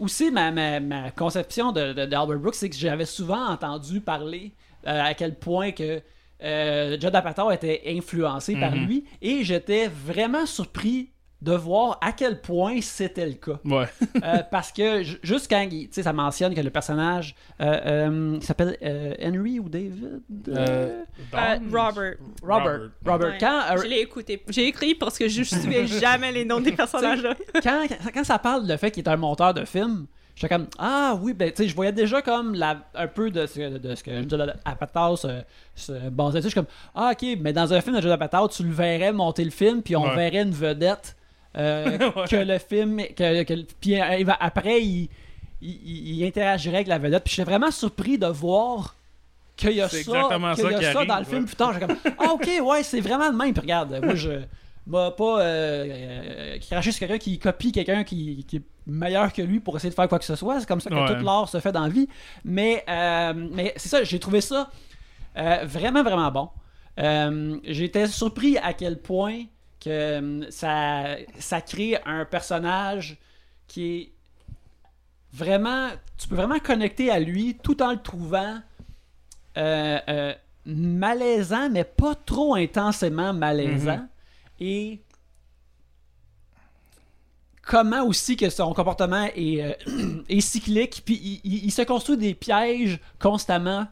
aussi 0.00 0.30
ma, 0.30 0.50
ma, 0.50 0.80
ma 0.80 1.10
conception 1.10 1.72
d'Albert 1.72 2.26
Brooks, 2.38 2.54
c'est 2.54 2.70
que 2.70 2.76
j'avais 2.76 3.04
souvent 3.04 3.46
entendu 3.48 4.00
parler 4.00 4.52
euh, 4.86 5.02
à 5.02 5.14
quel 5.14 5.34
point 5.34 5.70
que 5.72 6.00
euh, 6.42 6.98
Judd 7.00 7.14
Apatow 7.14 7.50
était 7.52 7.82
influencé 7.86 8.56
par 8.56 8.72
Mhm. 8.74 8.86
lui, 8.86 9.04
et 9.20 9.44
j'étais 9.44 9.88
vraiment 9.88 10.46
surpris 10.46 11.10
de 11.42 11.52
voir 11.54 11.98
à 12.00 12.12
quel 12.12 12.40
point 12.40 12.80
c'était 12.80 13.26
le 13.26 13.32
cas. 13.34 13.58
Ouais. 13.64 13.86
Euh, 14.22 14.38
parce 14.50 14.70
que 14.70 15.02
ju- 15.02 15.18
juste 15.24 15.50
quand 15.50 15.60
il- 15.70 15.88
tu 15.88 15.94
sais, 15.94 16.02
ça 16.04 16.12
mentionne 16.12 16.54
que 16.54 16.60
le 16.60 16.70
personnage 16.70 17.34
euh, 17.60 17.80
euh, 17.84 18.40
s'appelle 18.40 18.76
euh, 18.82 19.12
Henry 19.20 19.58
ou 19.58 19.68
David? 19.68 20.20
Euh, 20.48 21.02
Euh? 21.34 21.58
Robert. 21.72 22.14
Robert. 22.42 22.90
Robert. 23.04 23.28
Ouais. 23.32 23.38
Quand, 23.40 23.60
euh, 23.72 23.82
Je 23.82 23.88
l'ai 23.88 23.98
écouté. 24.00 24.42
J'ai 24.48 24.68
écrit 24.68 24.94
parce 24.94 25.18
que 25.18 25.26
je 25.28 25.40
ne 25.40 25.44
souviens 25.44 25.84
jamais 25.86 26.30
les 26.30 26.44
noms 26.44 26.60
des 26.60 26.72
personnages. 26.82 27.22
quand, 27.62 27.86
quand 28.14 28.24
ça 28.24 28.38
parle 28.38 28.66
de 28.66 28.76
fait 28.76 28.90
qu'il 28.92 29.02
est 29.02 29.08
un 29.08 29.16
monteur 29.16 29.52
de 29.52 29.64
film, 29.64 30.06
j'étais 30.36 30.54
comme 30.54 30.66
ah 30.78 31.18
oui 31.20 31.34
ben 31.34 31.50
tu 31.50 31.62
sais 31.64 31.68
je 31.68 31.74
voyais 31.74 31.92
déjà 31.92 32.22
comme 32.22 32.54
la, 32.54 32.76
un 32.94 33.06
peu 33.08 33.30
de 33.30 33.46
ce, 33.46 33.78
de 33.78 33.94
ce 33.96 34.02
que 34.04 34.12
Judd 34.22 34.54
Apatow 34.64 35.16
se, 35.16 35.28
se 35.74 36.08
basait 36.08 36.38
dessus. 36.38 36.48
Je 36.50 36.52
suis 36.52 36.54
comme 36.54 36.66
ah 36.94 37.10
ok 37.12 37.36
mais 37.40 37.52
dans 37.52 37.72
un 37.74 37.80
film 37.80 37.96
de 37.96 38.00
Judd 38.00 38.12
Apatow 38.12 38.48
tu 38.48 38.62
le 38.62 38.70
verrais 38.72 39.12
monter 39.12 39.44
le 39.44 39.50
film 39.50 39.82
puis 39.82 39.96
on 39.96 40.04
Ouais. 40.04 40.14
verrait 40.16 40.42
une 40.42 40.52
vedette 40.52 41.16
euh, 41.56 41.98
que 42.30 42.36
le 42.36 42.58
film 42.58 43.02
que, 43.16 43.42
que- 43.42 43.66
puis 43.80 44.00
euh, 44.00 44.24
après 44.40 44.82
il, 44.82 45.08
il, 45.60 45.70
il- 45.84 46.18
il 46.20 46.26
interagirait 46.26 46.76
avec 46.76 46.88
la 46.88 46.98
vedette 46.98 47.24
puis 47.24 47.34
j'étais 47.34 47.50
vraiment 47.50 47.70
surpris 47.70 48.18
de 48.18 48.26
voir 48.26 48.94
qu'il 49.56 49.72
y 49.72 49.80
a 49.80 49.84
ça, 49.88 49.90
C'est 49.90 50.00
exactement 50.00 50.54
qu'il 50.54 50.64
y 50.64 50.68
ça 50.68 50.76
a 50.76 50.78
qui 50.78 50.84
ça 50.84 50.90
arrive, 50.98 51.08
dans 51.08 51.18
le 51.18 51.24
film 51.24 51.44
plus 51.44 51.56
tard 51.56 51.72
j'étais 51.74 51.86
comme 51.86 51.96
ah 52.18 52.32
ok 52.32 52.48
ouais 52.62 52.82
c'est 52.82 53.00
vraiment 53.00 53.30
de 53.30 53.36
même 53.36 53.52
puis 53.52 53.60
regarde 53.60 54.00
moi 54.02 54.14
je 54.14 54.30
m'a 54.86 55.10
pas 55.12 55.40
euh, 55.40 55.86
euh, 55.88 56.58
craché 56.58 56.90
sur 56.90 57.00
quelqu'un 57.00 57.18
qui 57.18 57.38
copie 57.38 57.70
quelqu'un 57.70 58.02
qui, 58.02 58.44
qui 58.48 58.56
est 58.56 58.62
meilleur 58.86 59.32
que 59.32 59.40
lui 59.42 59.60
pour 59.60 59.76
essayer 59.76 59.90
de 59.90 59.94
faire 59.94 60.08
quoi 60.08 60.18
que 60.18 60.24
ce 60.24 60.34
soit. 60.34 60.58
C'est 60.58 60.66
comme 60.66 60.80
ça 60.80 60.90
que 60.90 60.94
Ouais. 60.96 61.06
tout 61.16 61.24
l'art 61.24 61.48
se 61.48 61.60
fait 61.60 61.70
dans 61.70 61.82
la 61.82 61.88
vie. 61.88 62.08
Mais, 62.44 62.82
euh, 62.88 63.32
mais 63.52 63.72
c'est 63.76 63.88
ça, 63.88 64.02
j'ai 64.02 64.18
trouvé 64.18 64.40
ça 64.40 64.68
vraiment, 65.36 66.02
vraiment 66.02 66.32
bon. 66.32 66.48
J'étais 67.64 68.08
surpris 68.08 68.58
à 68.58 68.72
quel 68.72 68.98
point 68.98 69.42
que 69.82 69.90
euh, 69.90 70.50
ça, 70.50 71.16
ça 71.38 71.60
crée 71.60 71.98
un 72.04 72.24
personnage 72.24 73.18
qui 73.66 73.96
est 73.96 74.12
vraiment... 75.32 75.88
Tu 76.18 76.28
peux 76.28 76.36
vraiment 76.36 76.58
connecter 76.60 77.10
à 77.10 77.18
lui 77.18 77.56
tout 77.62 77.82
en 77.82 77.92
le 77.92 78.00
trouvant 78.02 78.60
euh, 79.56 79.98
euh, 80.08 80.34
malaisant, 80.66 81.68
mais 81.70 81.84
pas 81.84 82.14
trop 82.14 82.54
intensément 82.54 83.32
malaisant. 83.32 83.96
Mhm. 83.98 84.08
Et 84.60 85.00
comment 87.62 88.04
aussi 88.04 88.36
que 88.36 88.50
son 88.50 88.72
comportement 88.74 89.28
est, 89.34 89.62
euh, 89.62 90.22
est 90.28 90.40
cyclique, 90.40 91.02
puis 91.04 91.14
il, 91.22 91.40
il- 91.44 91.64
il 91.66 91.70
se 91.72 91.82
construit 91.82 92.16
des 92.16 92.34
pièges 92.34 92.98
constamment 93.18 93.86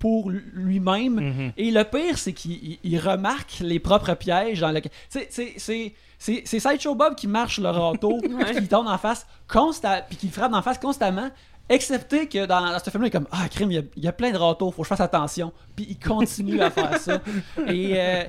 pour 0.00 0.30
lui-même. 0.30 1.14
Mhm. 1.20 1.52
Et 1.56 1.70
le 1.70 1.84
pire, 1.84 2.18
c'est 2.18 2.32
qu'il 2.32 2.52
il- 2.52 2.78
il 2.82 2.98
remarque 2.98 3.58
les 3.60 3.78
propres 3.78 4.14
pièges 4.14 4.58
dans 4.60 4.72
sais, 5.08 5.28
c'est- 5.30 5.54
c'est. 5.58 5.94
C'est 6.22 6.42
c'est 6.44 6.60
Sideshow 6.60 6.94
Bob 6.94 7.14
qui 7.14 7.26
marche 7.26 7.58
le 7.58 7.70
râteau, 7.70 8.18
puis 8.46 8.60
qui 8.60 8.68
tombe 8.68 8.86
en 8.88 8.98
face 8.98 9.26
constamment, 9.48 10.02
puis 10.06 10.18
qui 10.18 10.28
frappe 10.28 10.52
en 10.52 10.60
face 10.60 10.78
constamment. 10.78 11.30
Excepté 11.66 12.28
que 12.28 12.44
dans, 12.44 12.60
dans 12.60 12.78
ce 12.78 12.90
film-là, 12.90 13.06
il 13.06 13.08
est 13.08 13.10
comme 13.10 13.26
Ah, 13.30 13.48
crime, 13.48 13.70
il 13.70 13.74
y, 13.76 13.78
a, 13.78 13.82
il 13.96 14.04
y 14.04 14.08
a 14.08 14.12
plein 14.12 14.30
de 14.30 14.36
râteaux, 14.36 14.70
faut 14.70 14.82
que 14.82 14.86
je 14.86 14.88
fasse 14.90 15.00
attention. 15.00 15.50
Puis 15.76 15.86
il 15.88 15.98
continue 15.98 16.60
à 16.60 16.70
faire 16.70 16.98
ça. 16.98 17.22
Et 17.68 17.92
euh, 17.98 18.24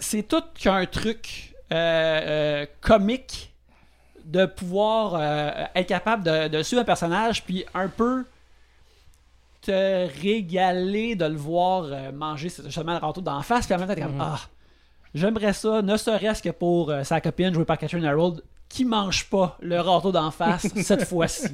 c'est 0.00 0.22
tout 0.26 0.42
qu'un 0.58 0.86
truc 0.86 1.54
euh, 1.72 1.74
euh, 2.62 2.66
comique 2.80 3.52
de 4.24 4.46
pouvoir 4.46 5.16
euh, 5.16 5.64
être 5.74 5.88
capable 5.88 6.22
de, 6.24 6.48
de 6.48 6.62
suivre 6.62 6.80
un 6.82 6.86
personnage, 6.86 7.44
puis 7.44 7.64
un 7.74 7.88
peu 7.88 8.24
te 9.66 10.20
régaler 10.22 11.16
de 11.16 11.24
le 11.26 11.36
voir 11.36 11.84
euh, 11.84 12.12
manger 12.12 12.48
justement 12.64 12.92
le 12.92 12.98
râteau 12.98 13.20
d'en 13.20 13.42
face, 13.42 13.66
puis 13.66 13.74
en 13.74 13.78
même 13.78 13.88
temps, 13.88 13.94
t'es 13.94 14.00
comme 14.00 14.20
Ah, 14.20 14.38
j'aimerais 15.14 15.52
ça, 15.52 15.82
ne 15.82 15.96
serait-ce 15.96 16.42
que 16.42 16.50
pour 16.50 16.90
euh, 16.90 17.02
sa 17.04 17.20
copine 17.20 17.52
jouée 17.52 17.64
par 17.64 17.78
Catherine 17.78 18.04
Harold, 18.04 18.42
qui 18.68 18.84
mange 18.84 19.28
pas 19.28 19.56
le 19.60 19.80
râteau 19.80 20.12
d'en 20.12 20.30
face 20.30 20.66
cette 20.82 21.04
fois-ci. 21.04 21.48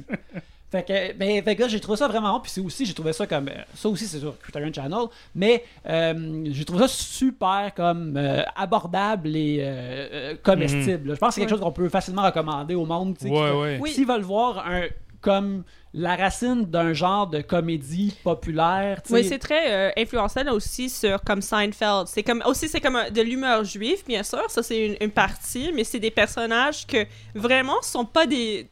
Fait 0.71 0.83
que, 0.83 1.13
ben, 1.13 1.43
fait 1.43 1.55
que 1.55 1.61
là, 1.61 1.67
j'ai 1.67 1.79
trouvé 1.79 1.97
ça 1.97 2.07
vraiment 2.07 2.33
bon, 2.33 2.39
puis 2.39 2.49
c'est 2.49 2.59
aussi, 2.61 2.85
j'ai 2.87 2.95
trouvé 2.95 3.13
ça 3.13 3.27
comme, 3.27 3.47
euh, 3.47 3.61
ça 3.75 3.89
aussi 3.89 4.07
c'est 4.07 4.17
sur 4.17 4.37
Criterion 4.39 4.73
Channel, 4.73 5.05
mais 5.35 5.63
euh, 5.87 6.45
j'ai 6.49 6.65
trouvé 6.65 6.81
ça 6.81 6.87
super 6.87 7.71
comme 7.75 8.17
euh, 8.17 8.41
abordable 8.55 9.35
et 9.35 9.59
euh, 9.61 10.35
comestible. 10.41 11.09
là. 11.09 11.13
Je 11.13 11.19
pense 11.19 11.29
que 11.29 11.35
c'est 11.35 11.41
quelque 11.41 11.51
chose 11.51 11.61
qu'on 11.61 11.71
peut 11.71 11.89
facilement 11.89 12.23
recommander 12.23 12.73
au 12.73 12.85
monde, 12.87 13.15
tu 13.17 13.25
sais, 13.25 13.29
qui 13.29 13.35
Ouais, 13.39 13.51
ouais. 13.51 13.79
Oui. 13.81 13.91
S'ils 13.91 14.07
veulent 14.07 14.21
voir 14.23 14.65
un 14.67 14.85
comme 15.23 15.63
la 15.95 16.15
racine 16.15 16.65
d'un 16.65 16.93
genre 16.93 17.27
de 17.27 17.41
comédie 17.41 18.15
populaire. 18.23 19.01
Oui, 19.09 19.23
c'est 19.23 19.39
très 19.39 19.91
euh, 19.95 20.51
aussi 20.51 20.89
sur 20.89 21.21
comme 21.23 21.41
Seinfeld. 21.41 22.07
C'est 22.07 22.23
comme 22.23 22.43
aussi 22.45 22.67
c'est 22.67 22.81
comme 22.81 22.97
un- 22.97 23.09
de 23.09 23.21
l'humeur 23.21 23.63
juive, 23.63 24.03
bien 24.05 24.21
sûr. 24.23 24.43
Ça 24.49 24.61
c'est 24.61 24.85
une, 24.87 24.97
une 25.01 25.11
partie, 25.11 25.71
mais 25.73 25.83
c'est 25.83 25.99
des 25.99 26.11
personnages 26.11 26.85
que 26.85 27.05
vraiment 27.33 27.81
sont 27.81 28.05
pas 28.05 28.25
des 28.27 28.69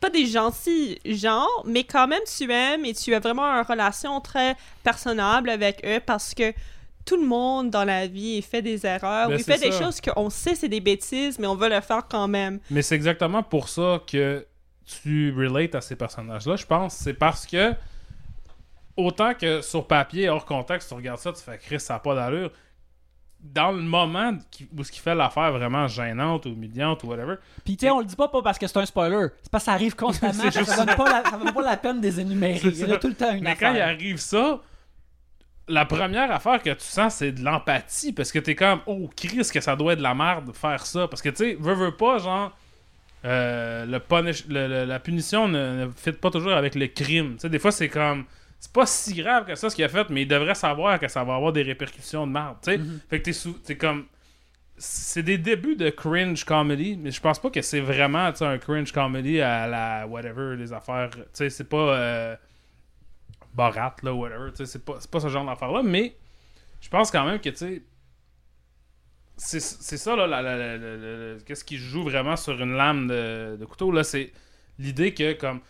pas 0.00 0.08
des 0.08 0.24
gentils 0.26 0.98
gens, 1.04 1.46
mais 1.66 1.84
quand 1.84 2.08
même 2.08 2.22
tu 2.38 2.50
aimes 2.50 2.86
et 2.86 2.94
tu 2.94 3.14
as 3.14 3.18
vraiment 3.20 3.44
une 3.44 3.66
relation 3.66 4.18
très 4.20 4.56
personnable 4.82 5.50
avec 5.50 5.84
eux 5.84 6.00
parce 6.04 6.32
que 6.32 6.54
tout 7.04 7.16
le 7.20 7.26
monde 7.26 7.70
dans 7.70 7.84
la 7.84 8.06
vie 8.06 8.36
il 8.38 8.42
fait 8.42 8.62
des 8.62 8.86
erreurs, 8.86 9.28
Ben, 9.28 9.34
ou 9.34 9.38
il 9.38 9.44
fait 9.44 9.58
des 9.58 9.72
choses 9.72 10.00
qu'on 10.00 10.30
sait 10.30 10.54
c'est 10.54 10.68
des 10.68 10.80
bêtises, 10.80 11.38
mais 11.38 11.46
on 11.46 11.56
veut 11.56 11.68
le 11.68 11.80
faire 11.82 12.06
quand 12.08 12.28
même. 12.28 12.60
Mais 12.70 12.80
c'est 12.82 12.94
exactement 12.94 13.42
pour 13.42 13.68
ça 13.68 14.00
que 14.06 14.46
tu 15.02 15.34
relates 15.36 15.74
à 15.74 15.80
ces 15.80 15.96
personnages-là, 15.96 16.56
je 16.56 16.66
pense. 16.66 16.94
C'est 16.94 17.14
parce 17.14 17.46
que, 17.46 17.74
autant 18.96 19.34
que 19.34 19.60
sur 19.60 19.86
papier, 19.86 20.28
hors 20.28 20.44
contexte, 20.44 20.88
tu 20.88 20.94
regardes 20.94 21.20
ça, 21.20 21.32
tu 21.32 21.42
fais 21.42 21.58
Chris, 21.58 21.80
ça 21.80 21.94
n'a 21.94 21.98
pas 22.00 22.14
d'allure. 22.14 22.50
Dans 23.40 23.72
le 23.72 23.80
moment 23.80 24.32
où 24.76 24.84
ce 24.84 24.92
qui 24.92 25.00
fait 25.00 25.14
l'affaire 25.14 25.50
vraiment 25.52 25.88
gênante 25.88 26.44
ou 26.44 26.50
humiliante 26.50 27.02
ou 27.04 27.06
whatever, 27.08 27.36
Puis 27.64 27.76
tu 27.76 27.86
sais, 27.86 27.90
on 27.90 28.00
le 28.00 28.04
dit 28.04 28.16
pas, 28.16 28.28
pas 28.28 28.42
parce 28.42 28.58
que 28.58 28.66
c'est 28.66 28.76
un 28.76 28.84
spoiler, 28.84 29.28
c'est 29.42 29.50
parce 29.50 29.64
que 29.64 29.66
ça 29.66 29.72
arrive 29.72 29.96
constamment, 29.96 30.32
ça, 30.50 30.64
ça 30.64 30.84
donne 30.84 30.94
pas 30.94 31.22
la, 31.22 31.30
ça 31.30 31.38
donne 31.38 31.52
pas 31.54 31.62
la 31.62 31.76
peine 31.78 32.00
de 32.00 32.06
les 32.06 32.20
énumérer. 32.20 32.58
C'est 32.58 32.68
Il 32.80 32.88
y 32.88 32.92
a 32.92 32.98
tout 32.98 33.08
le 33.08 33.14
temps 33.14 33.32
une 33.32 33.42
Mais 33.42 33.56
quand 33.56 33.70
il 33.70 33.80
affaire. 33.80 33.94
arrive 33.96 34.18
ça, 34.18 34.60
la 35.68 35.86
première 35.86 36.30
affaire 36.30 36.62
que 36.62 36.70
tu 36.70 36.84
sens, 36.84 37.14
c'est 37.14 37.32
de 37.32 37.42
l'empathie. 37.42 38.12
Parce 38.12 38.30
que 38.30 38.40
t'es 38.40 38.54
comme, 38.54 38.80
oh, 38.86 39.08
Chris, 39.16 39.48
que 39.52 39.60
ça 39.60 39.74
doit 39.76 39.92
être 39.92 39.98
de 40.00 40.02
la 40.02 40.14
merde 40.14 40.48
de 40.48 40.52
faire 40.52 40.84
ça. 40.84 41.08
Parce 41.08 41.22
que, 41.22 41.30
tu 41.30 41.36
sais, 41.36 41.56
veux, 41.58 41.74
veux 41.74 41.96
pas, 41.96 42.18
genre, 42.18 42.52
euh, 43.24 43.84
le 43.86 43.98
punish- 43.98 44.46
le- 44.48 44.66
le- 44.68 44.84
la 44.84 44.98
punition 45.00 45.48
ne, 45.48 45.84
ne 45.86 45.90
fit 45.90 46.12
pas 46.12 46.30
toujours 46.30 46.52
avec 46.52 46.74
le 46.74 46.86
crime. 46.86 47.36
Des 47.42 47.58
fois, 47.58 47.70
c'est 47.72 47.88
comme, 47.88 48.24
c'est 48.58 48.72
pas 48.72 48.86
si 48.86 49.14
grave 49.14 49.46
que 49.46 49.54
ça 49.54 49.68
ce 49.70 49.74
qu'il 49.76 49.84
a 49.84 49.88
fait, 49.88 50.08
mais 50.10 50.22
il 50.22 50.28
devrait 50.28 50.54
savoir 50.54 50.98
que 50.98 51.08
ça 51.08 51.22
va 51.24 51.34
avoir 51.34 51.52
des 51.52 51.62
répercussions 51.62 52.26
de 52.26 52.32
merde. 52.32 52.56
Sais, 52.62 52.78
fait 53.08 53.18
que 53.18 53.24
t'es 53.24 53.32
sous- 53.32 53.52
t'es 53.64 53.76
comme. 53.76 54.06
C'est 54.82 55.22
des 55.22 55.36
débuts 55.36 55.76
de 55.76 55.90
cringe 55.90 56.44
comedy, 56.44 56.96
mais 56.96 57.10
je 57.10 57.20
pense 57.20 57.38
pas 57.38 57.50
que 57.50 57.60
c'est 57.60 57.80
vraiment 57.80 58.32
un 58.40 58.58
cringe 58.58 58.92
comedy 58.92 59.40
à 59.42 59.66
la 59.66 60.06
whatever, 60.06 60.56
les 60.56 60.72
affaires. 60.72 61.10
C'est 61.34 61.68
pas. 61.68 61.76
euh, 61.76 62.36
Borat, 63.54 63.96
là, 64.02 64.14
whatever. 64.14 64.50
C'est 64.54 64.84
pas, 64.84 64.96
c'est 65.00 65.10
pas 65.10 65.20
ce 65.20 65.28
genre 65.28 65.44
d'affaire-là, 65.44 65.82
mais 65.82 66.14
je 66.80 66.88
pense 66.88 67.10
quand 67.10 67.24
même 67.24 67.40
que, 67.40 67.50
tu 67.50 67.56
sais, 67.56 67.82
c'est 69.42 69.96
ça, 69.96 70.16
là, 70.16 71.36
qu'est-ce 71.46 71.64
qui 71.64 71.78
joue 71.78 72.02
vraiment 72.02 72.36
sur 72.36 72.60
une 72.60 72.74
lame 72.74 73.08
de, 73.08 73.64
couteau, 73.64 73.90
là, 73.90 74.04
c'est 74.04 74.32
l'idée 74.78 75.14
que, 75.14 75.32
comme, 75.32 75.60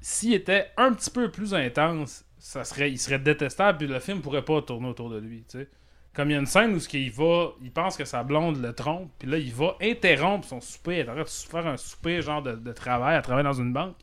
s'il 0.00 0.32
était 0.32 0.70
un 0.76 0.92
petit 0.92 1.10
peu 1.10 1.30
plus 1.30 1.54
intense, 1.54 2.24
ça 2.38 2.64
serait, 2.64 2.90
il 2.90 2.98
serait 2.98 3.18
détestable, 3.18 3.78
puis 3.78 3.86
le 3.86 4.00
film 4.00 4.20
pourrait 4.20 4.44
pas 4.44 4.62
tourner 4.62 4.88
autour 4.88 5.10
de 5.10 5.18
lui, 5.18 5.44
tu 5.48 5.58
sais. 5.58 5.68
Comme 6.14 6.30
il 6.30 6.34
y 6.34 6.36
a 6.36 6.38
une 6.38 6.46
scène 6.46 6.74
où 6.74 6.78
ce 6.78 6.88
qu'il 6.88 7.10
va, 7.10 7.52
il 7.60 7.72
pense 7.72 7.96
que 7.96 8.04
sa 8.04 8.22
blonde 8.22 8.62
le 8.62 8.72
trompe, 8.72 9.10
puis 9.18 9.28
là, 9.28 9.36
il 9.36 9.52
va 9.52 9.76
interrompre 9.82 10.46
son 10.46 10.60
souper, 10.60 10.98
il 10.98 11.00
est 11.00 11.48
faire 11.50 11.66
un 11.66 11.76
souper, 11.76 12.22
genre, 12.22 12.42
de, 12.42 12.72
travail, 12.72 13.16
à 13.16 13.22
travailler 13.22 13.44
dans 13.44 13.52
une 13.52 13.72
banque, 13.72 13.96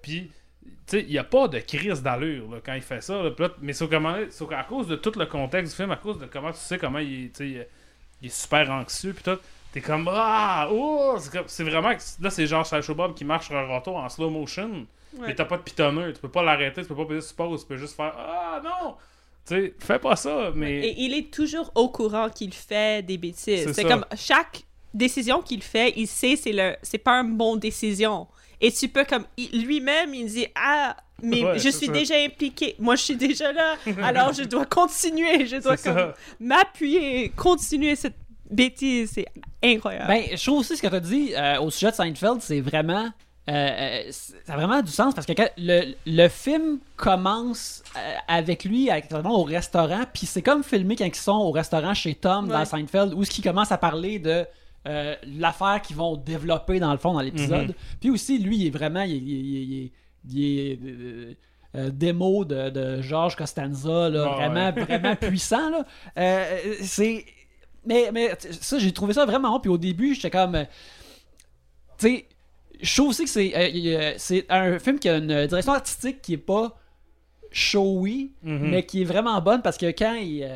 puis 0.00 0.32
tu 0.64 0.70
sais, 0.86 1.02
il 1.02 1.10
n'y 1.10 1.18
a 1.18 1.24
pas 1.24 1.48
de 1.48 1.58
crise 1.58 2.02
d'allure 2.02 2.50
là, 2.50 2.60
quand 2.64 2.74
il 2.74 2.82
fait 2.82 3.02
ça. 3.02 3.22
là. 3.22 3.30
Là, 3.38 3.50
mais 3.60 3.72
c'est 3.72 3.84
à 4.52 4.64
cause 4.64 4.88
de 4.88 4.96
tout 4.96 5.12
le 5.16 5.26
contexte 5.26 5.72
du 5.72 5.76
film, 5.76 5.90
à 5.92 5.96
cause 5.96 6.18
de 6.18 6.26
comment 6.26 6.50
tu 6.50 6.58
sais 6.58 6.78
comment 6.78 6.98
il, 6.98 7.30
il 8.22 8.26
est- 8.26 8.30
super 8.30 8.70
anxieux. 8.70 9.12
Puis 9.12 9.22
tout, 9.24 9.38
t'es 9.72 9.80
comme 9.80 10.08
Ah, 10.10 10.68
oh! 10.70 11.16
C'est 11.46 11.64
vraiment. 11.64 11.90
Là, 12.20 12.30
c'est 12.30 12.46
genre 12.46 12.66
Sideshow 12.66 12.94
Bob 12.94 13.14
qui 13.14 13.24
marche 13.24 13.46
sur 13.46 13.56
un 13.56 13.66
râteau 13.66 13.96
en 13.96 14.08
slow 14.08 14.30
motion. 14.30 14.86
Ouais. 15.18 15.26
Mais 15.28 15.34
t'as 15.34 15.44
pas 15.44 15.58
de 15.58 15.62
pitonneux. 15.62 16.12
Tu 16.14 16.20
peux 16.20 16.30
pas 16.30 16.42
l'arrêter, 16.42 16.80
tu 16.82 16.88
peux 16.88 16.96
pas 16.96 17.04
peser 17.04 17.20
sur 17.26 17.36
pause. 17.36 17.60
Tu 17.62 17.66
peux 17.66 17.76
juste 17.76 17.94
faire 17.96 18.14
Ah, 18.16 18.60
non! 18.64 18.94
Tu 19.46 19.54
sais, 19.54 19.74
fais 19.80 19.98
pas 19.98 20.16
ça. 20.16 20.52
Mais. 20.54 20.86
Et 20.86 21.02
il 21.02 21.12
est 21.14 21.32
toujours 21.32 21.70
au 21.74 21.88
courant 21.88 22.30
qu'il 22.30 22.54
fait 22.54 23.04
des 23.04 23.18
bêtises. 23.18 23.72
C'est 23.72 23.84
comme 23.84 24.06
chaque 24.16 24.62
décision 24.94 25.42
qu'il 25.42 25.62
fait, 25.62 25.92
il 25.96 26.06
sait 26.06 26.36
c'est 26.36 26.52
le 26.52 26.76
c'est 26.82 26.98
pas 26.98 27.16
une 27.22 27.36
bonne 27.36 27.58
décision. 27.58 28.28
Et 28.60 28.70
tu 28.70 28.88
peux 28.88 29.04
comme 29.04 29.24
lui-même 29.52 30.14
il 30.14 30.26
dit 30.26 30.46
ah 30.54 30.96
mais 31.22 31.44
Ouais, 31.44 31.58
je 31.58 31.68
suis 31.68 31.86
ça. 31.86 31.92
déjà 31.92 32.14
impliqué. 32.16 32.74
Moi 32.78 32.96
je 32.96 33.02
suis 33.02 33.16
déjà 33.16 33.52
là. 33.52 33.76
Alors 34.02 34.32
je 34.32 34.42
dois 34.42 34.66
continuer, 34.66 35.46
je 35.46 35.56
dois 35.56 35.76
comme 35.76 36.12
m'appuyer, 36.40 37.30
continuer 37.36 37.96
cette 37.96 38.16
bêtise, 38.50 39.12
c'est 39.14 39.26
incroyable. 39.62 40.08
Ben, 40.08 40.24
je 40.36 40.44
trouve 40.44 40.58
aussi 40.58 40.76
ce 40.76 40.82
que 40.82 40.88
tu 40.88 40.94
as 40.94 41.00
dit 41.00 41.32
euh, 41.34 41.60
au 41.60 41.70
sujet 41.70 41.90
de 41.90 41.96
Seinfeld, 41.96 42.40
c'est 42.40 42.60
vraiment. 42.60 43.08
euh, 43.48 43.52
euh, 43.52 44.02
c'est- 44.10 44.34
ça 44.46 44.52
a 44.52 44.56
vraiment 44.56 44.82
du 44.82 44.92
sens 44.92 45.14
parce 45.14 45.26
que 45.26 45.32
quand 45.32 45.48
le, 45.56 45.94
le 46.06 46.28
film 46.28 46.78
commence 46.96 47.82
euh, 47.96 48.14
avec 48.28 48.64
lui 48.64 48.90
avec, 48.90 49.10
vraiment 49.10 49.38
au 49.40 49.42
restaurant, 49.44 50.02
puis 50.12 50.26
c'est 50.26 50.42
comme 50.42 50.62
filmé 50.62 50.94
quand 50.96 51.04
ils 51.06 51.14
sont 51.14 51.32
au 51.32 51.50
restaurant 51.50 51.94
chez 51.94 52.14
Tom 52.14 52.48
dans. 52.48 52.64
Seinfeld, 52.64 53.14
où 53.14 53.24
ce 53.24 53.30
qui 53.30 53.42
commence 53.42 53.72
à 53.72 53.78
parler 53.78 54.18
de 54.18 54.44
euh, 54.88 55.14
l'affaire 55.38 55.80
qu'ils 55.82 55.96
vont 55.96 56.16
développer 56.16 56.78
dans 56.80 56.90
le 56.92 56.98
fond 56.98 57.12
dans 57.14 57.20
l'épisode. 57.20 57.68
Mhm. 57.68 57.74
Puis 58.00 58.10
aussi, 58.10 58.38
lui, 58.38 58.56
il 58.58 58.66
est 58.66 58.70
vraiment. 58.70 59.02
Il 59.02 59.90
est, 60.30 60.78
euh, 60.82 61.34
euh, 61.74 61.90
démo 61.90 62.44
de, 62.44 62.70
de 62.70 63.00
George 63.02 63.34
Costanza, 63.36 64.08
là, 64.10 64.26
Ah 64.30 64.34
vraiment, 64.48 64.72
ouais. 64.76 64.84
vraiment 64.84 65.16
puissant. 65.20 65.70
Là. 65.70 65.84
Euh, 66.18 66.74
c'est. 66.82 67.24
Mais, 67.86 68.10
mais 68.12 68.32
ça, 68.60 68.78
j'ai 68.78 68.92
trouvé 68.92 69.12
ça 69.14 69.24
vraiment 69.26 69.50
bon. 69.52 69.60
Puis 69.60 69.70
au 69.70 69.78
début, 69.78 70.14
j'étais 70.14 70.30
comme. 70.30 70.54
euh, 70.54 70.64
Tu 71.98 72.06
sais, 72.08 72.26
je 72.80 72.94
trouve 72.96 73.08
aussi 73.10 73.24
que 73.24 73.30
c'est 73.30 73.52
euh, 73.56 74.14
c'est 74.18 74.46
un 74.50 74.78
film 74.78 74.98
qui 74.98 75.08
a 75.08 75.16
une 75.16 75.46
direction 75.46 75.72
artistique 75.72 76.20
qui 76.22 76.34
est 76.34 76.36
pas 76.38 76.76
showy, 77.50 78.32
Mhm. 78.42 78.70
mais 78.70 78.86
qui 78.86 79.02
est 79.02 79.04
vraiment 79.04 79.40
bonne 79.40 79.62
parce 79.62 79.76
que 79.78 79.86
quand 79.86 80.14
il. 80.14 80.46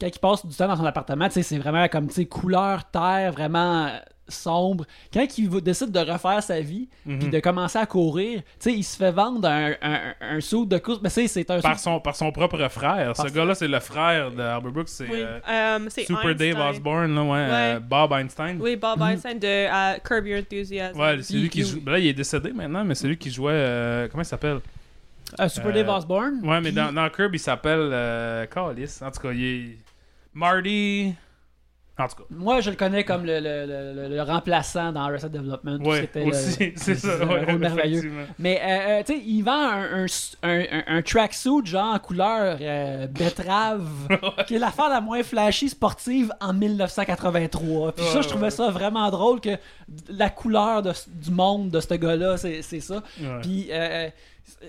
quand 0.00 0.06
il 0.06 0.18
passe 0.20 0.46
du 0.46 0.54
temps 0.54 0.68
dans 0.68 0.76
son 0.76 0.84
appartement, 0.86 1.26
tu 1.26 1.34
sais, 1.34 1.42
c'est 1.42 1.58
vraiment 1.58 1.88
comme 1.88 2.08
tu 2.08 2.14
sais, 2.14 2.26
couleur 2.26 2.90
terre, 2.90 3.32
vraiment 3.32 3.90
sombre. 4.28 4.84
Quand 5.12 5.26
il 5.38 5.48
décide 5.62 5.90
de 5.90 5.98
refaire 6.00 6.42
sa 6.42 6.60
vie, 6.60 6.88
Mhm. 7.06 7.18
puis 7.18 7.28
de 7.30 7.40
commencer 7.40 7.78
à 7.78 7.86
courir, 7.86 8.40
tu 8.40 8.44
sais, 8.58 8.72
il 8.74 8.82
se 8.82 8.96
fait 8.96 9.10
vendre 9.10 9.48
un, 9.48 9.72
un, 9.82 9.98
un 10.20 10.40
saut 10.40 10.64
de 10.66 10.78
course. 10.78 11.00
Mais 11.02 11.08
c'est 11.10 11.26
c'est 11.28 11.50
un 11.50 11.60
Par 11.60 11.78
saut- 11.78 11.84
son, 11.90 12.00
par 12.00 12.14
son 12.16 12.30
propre 12.32 12.68
frère. 12.68 13.16
Ce 13.16 13.28
gars-là, 13.32 13.54
c'est 13.54 13.68
le 13.68 13.80
frère 13.80 14.30
de 14.30 14.40
Albert 14.42 14.72
Brooks. 14.72 14.88
C'est 14.88 15.04
oui. 15.08 15.20
euh, 15.22 15.38
Euh, 15.48 15.78
c'est 15.88 16.04
Super 16.04 16.34
Dave. 16.34 16.58
Osborne, 16.70 17.14
là, 17.14 17.22
ouais, 17.22 17.38
euh, 17.38 17.80
Bob 17.80 18.12
Einstein. 18.12 18.58
Oui, 18.60 18.76
Bob 18.76 19.00
Einstein 19.02 19.38
de 19.38 19.46
euh, 19.46 19.98
Curb 20.04 20.26
Your 20.26 20.40
Enthusiasm. 20.40 20.98
Ouais, 20.98 21.22
c'est 21.22 21.34
lui 21.34 21.48
qui 21.48 21.62
joue. 21.64 21.80
ben 21.80 21.92
Là, 21.92 21.98
il 21.98 22.06
est 22.08 22.12
décédé 22.12 22.52
maintenant, 22.52 22.84
mais 22.84 22.94
c'est 22.94 23.08
lui 23.08 23.16
qui 23.16 23.30
jouait. 23.30 23.52
euh, 23.54 24.08
comment 24.10 24.22
il 24.22 24.26
s'appelle? 24.26 24.58
Un 25.38 25.48
Super 25.48 25.68
euh, 25.68 25.72
Dave 25.72 25.88
Osborne? 25.90 26.40
Ouais, 26.42 26.60
mais 26.60 26.70
Puis- 26.70 26.72
dans, 26.72 26.92
dans 26.92 27.08
Curb, 27.10 27.34
il 27.34 27.38
s'appelle. 27.38 27.90
Euh, 27.92 28.46
Callis. 28.46 28.98
En 29.02 29.10
tout 29.10 29.20
cas, 29.20 29.32
il 29.32 29.44
est. 29.44 29.76
Marty. 30.34 31.14
En 31.98 32.06
tout 32.06 32.16
cas. 32.16 32.22
Moi, 32.30 32.60
je 32.60 32.70
le 32.70 32.76
connais 32.76 33.02
comme 33.04 33.24
le, 33.24 33.40
le- 33.40 34.08
le- 34.08 34.22
remplaçant 34.22 34.92
dans 34.92 35.00
Arrested 35.00 35.32
Development. 35.32 35.78
Ouais, 35.84 36.02
C'était 36.02 36.22
aussi, 36.22 36.72
c'est 36.76 36.94
ça. 36.94 37.24
ouais, 37.26 37.56
merveilleux. 37.58 38.12
Mais, 38.38 38.60
euh, 38.62 38.66
euh, 39.00 39.02
tu 39.04 39.14
sais, 39.14 39.22
il 39.24 39.42
vend 39.42 39.52
un, 39.68 40.04
un, 40.04 40.06
un, 40.44 40.60
un- 40.60 40.84
un 40.98 41.02
tracksuit, 41.02 41.64
genre, 41.66 41.94
en 41.94 41.98
couleur 41.98 42.58
euh, 42.60 43.06
betterave, 43.08 43.88
qui 44.46 44.54
est 44.54 44.58
l'affaire 44.58 44.88
la 44.88 45.00
moins 45.00 45.22
flashy 45.24 45.68
sportive 45.68 46.32
en 46.40 46.52
1983. 46.52 47.92
Puis 47.92 48.04
ça, 48.06 48.20
je 48.22 48.28
trouvais 48.28 48.50
ça 48.50 48.70
vraiment 48.70 49.10
drôle 49.10 49.40
que 49.40 49.56
la 50.08 50.30
couleur 50.30 50.82
de- 50.82 50.92
du 51.08 51.30
monde 51.30 51.70
de 51.70 51.80
ce 51.80 51.94
gars-là, 51.94 52.36
c'est 52.36 52.62
c'est 52.62 52.80
ça. 52.80 53.02
Puis, 53.42 53.68
euh, 53.70 54.08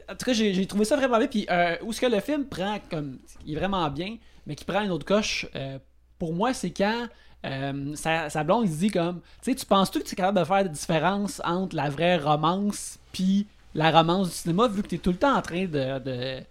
en 0.10 0.16
tout 0.16 0.26
cas, 0.26 0.34
j'ai 0.34 0.54
j'ai 0.54 0.66
trouvé 0.66 0.86
ça 0.86 0.96
vraiment 0.96 1.18
bien. 1.20 1.28
Puis, 1.28 1.48
où 1.84 1.94
ce 1.94 2.02
que 2.02 2.06
le 2.08 2.20
film 2.22 2.46
prend 2.46 2.80
comme. 2.90 3.20
Il 3.46 3.54
est 3.56 3.60
vraiment 3.60 3.88
bien, 3.90 4.18
mais 4.48 4.56
qui 4.56 4.66
prend 4.66 4.82
une 4.82 4.92
autre 4.92 5.06
coche, 5.06 5.46
pour 6.20 6.34
moi, 6.34 6.53
c'est 6.53 6.72
quand. 6.72 7.07
euh, 7.45 7.95
sa, 7.95 8.30
sa 8.30 8.43
blonde 8.43 8.67
dit 8.67 8.91
comme 8.91 9.22
tu 9.41 9.51
sais 9.51 9.55
tu 9.55 9.65
penses-tu 9.65 9.99
que 9.99 10.03
tu 10.03 10.11
es 10.11 10.15
capable 10.17 10.39
de 10.39 10.43
faire 10.43 10.57
la 10.57 10.63
différence 10.65 11.41
entre 11.45 11.74
la 11.74 11.89
vraie 11.89 12.17
romance 12.17 12.99
puis 13.13 13.47
la 13.74 13.91
romance 13.91 14.28
du 14.30 14.36
cinéma 14.36 14.67
vu 14.67 14.82
que 14.84 14.89
tu 14.89 14.95
es 14.95 14.97
tout 14.97 15.11
le 15.11 15.17
temps 15.17 15.38
en 15.38 15.41
train 15.41 15.63
de, 15.65 15.99
de, 15.99 16.41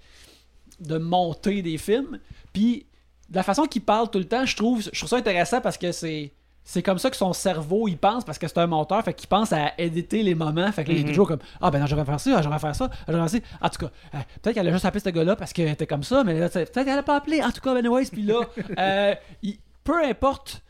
de 0.80 0.96
monter 0.98 1.60
des 1.60 1.76
films? 1.76 2.18
Puis 2.54 2.86
de 3.28 3.36
la 3.36 3.42
façon 3.42 3.64
qu'il 3.66 3.82
parle 3.82 4.08
tout 4.10 4.18
le 4.18 4.24
temps 4.26 4.46
je 4.46 4.56
trouve 4.56 4.80
je 4.82 4.98
trouve 4.98 5.10
ça 5.10 5.16
intéressant 5.18 5.60
parce 5.60 5.76
que 5.76 5.92
c'est 5.92 6.32
c'est 6.70 6.82
comme 6.82 6.98
ça 6.98 7.08
que 7.08 7.16
son 7.16 7.32
cerveau 7.32 7.88
il 7.88 7.96
pense 7.96 8.24
parce 8.26 8.36
que 8.36 8.46
c'est 8.46 8.58
un 8.58 8.66
monteur 8.66 9.02
fait 9.02 9.14
qu'il 9.14 9.26
pense 9.26 9.54
à 9.54 9.72
éditer 9.78 10.22
les 10.22 10.34
moments 10.34 10.70
fait 10.70 10.84
que 10.84 10.90
là, 10.90 10.94
il 10.96 11.00
est 11.00 11.04
Mhm. 11.04 11.08
toujours 11.08 11.28
comme 11.28 11.38
ah 11.62 11.70
ben 11.70 11.78
non 11.80 11.86
j'aurais 11.86 12.04
faire 12.04 12.20
ça 12.20 12.30
ah, 12.36 12.42
j'aurais 12.42 12.58
faire 12.58 12.76
ça 12.76 12.90
ah, 12.92 12.96
j'aurais 13.08 13.26
faire 13.26 13.40
ça 13.42 13.58
en 13.62 13.68
tout 13.70 13.78
cas 13.86 13.90
euh, 14.14 14.18
peut-être 14.42 14.54
qu'elle 14.54 14.68
a 14.68 14.72
juste 14.72 14.84
appelé 14.84 15.00
ce 15.00 15.08
gars 15.08 15.24
là 15.24 15.34
parce 15.34 15.54
que 15.54 15.72
t'es 15.72 15.86
comme 15.86 16.02
ça 16.02 16.22
mais 16.24 16.34
peut-être 16.50 16.72
qu'elle 16.84 16.98
a 16.98 17.02
pas 17.02 17.16
appelé 17.16 17.42
en 17.42 17.50
tout 17.50 17.62
cas 17.62 17.74
anyways 17.74 18.06
puis 18.12 18.22
là 18.22 18.40
euh, 18.78 19.14
il- 19.42 19.58
peu 19.82 20.04
importe 20.04 20.62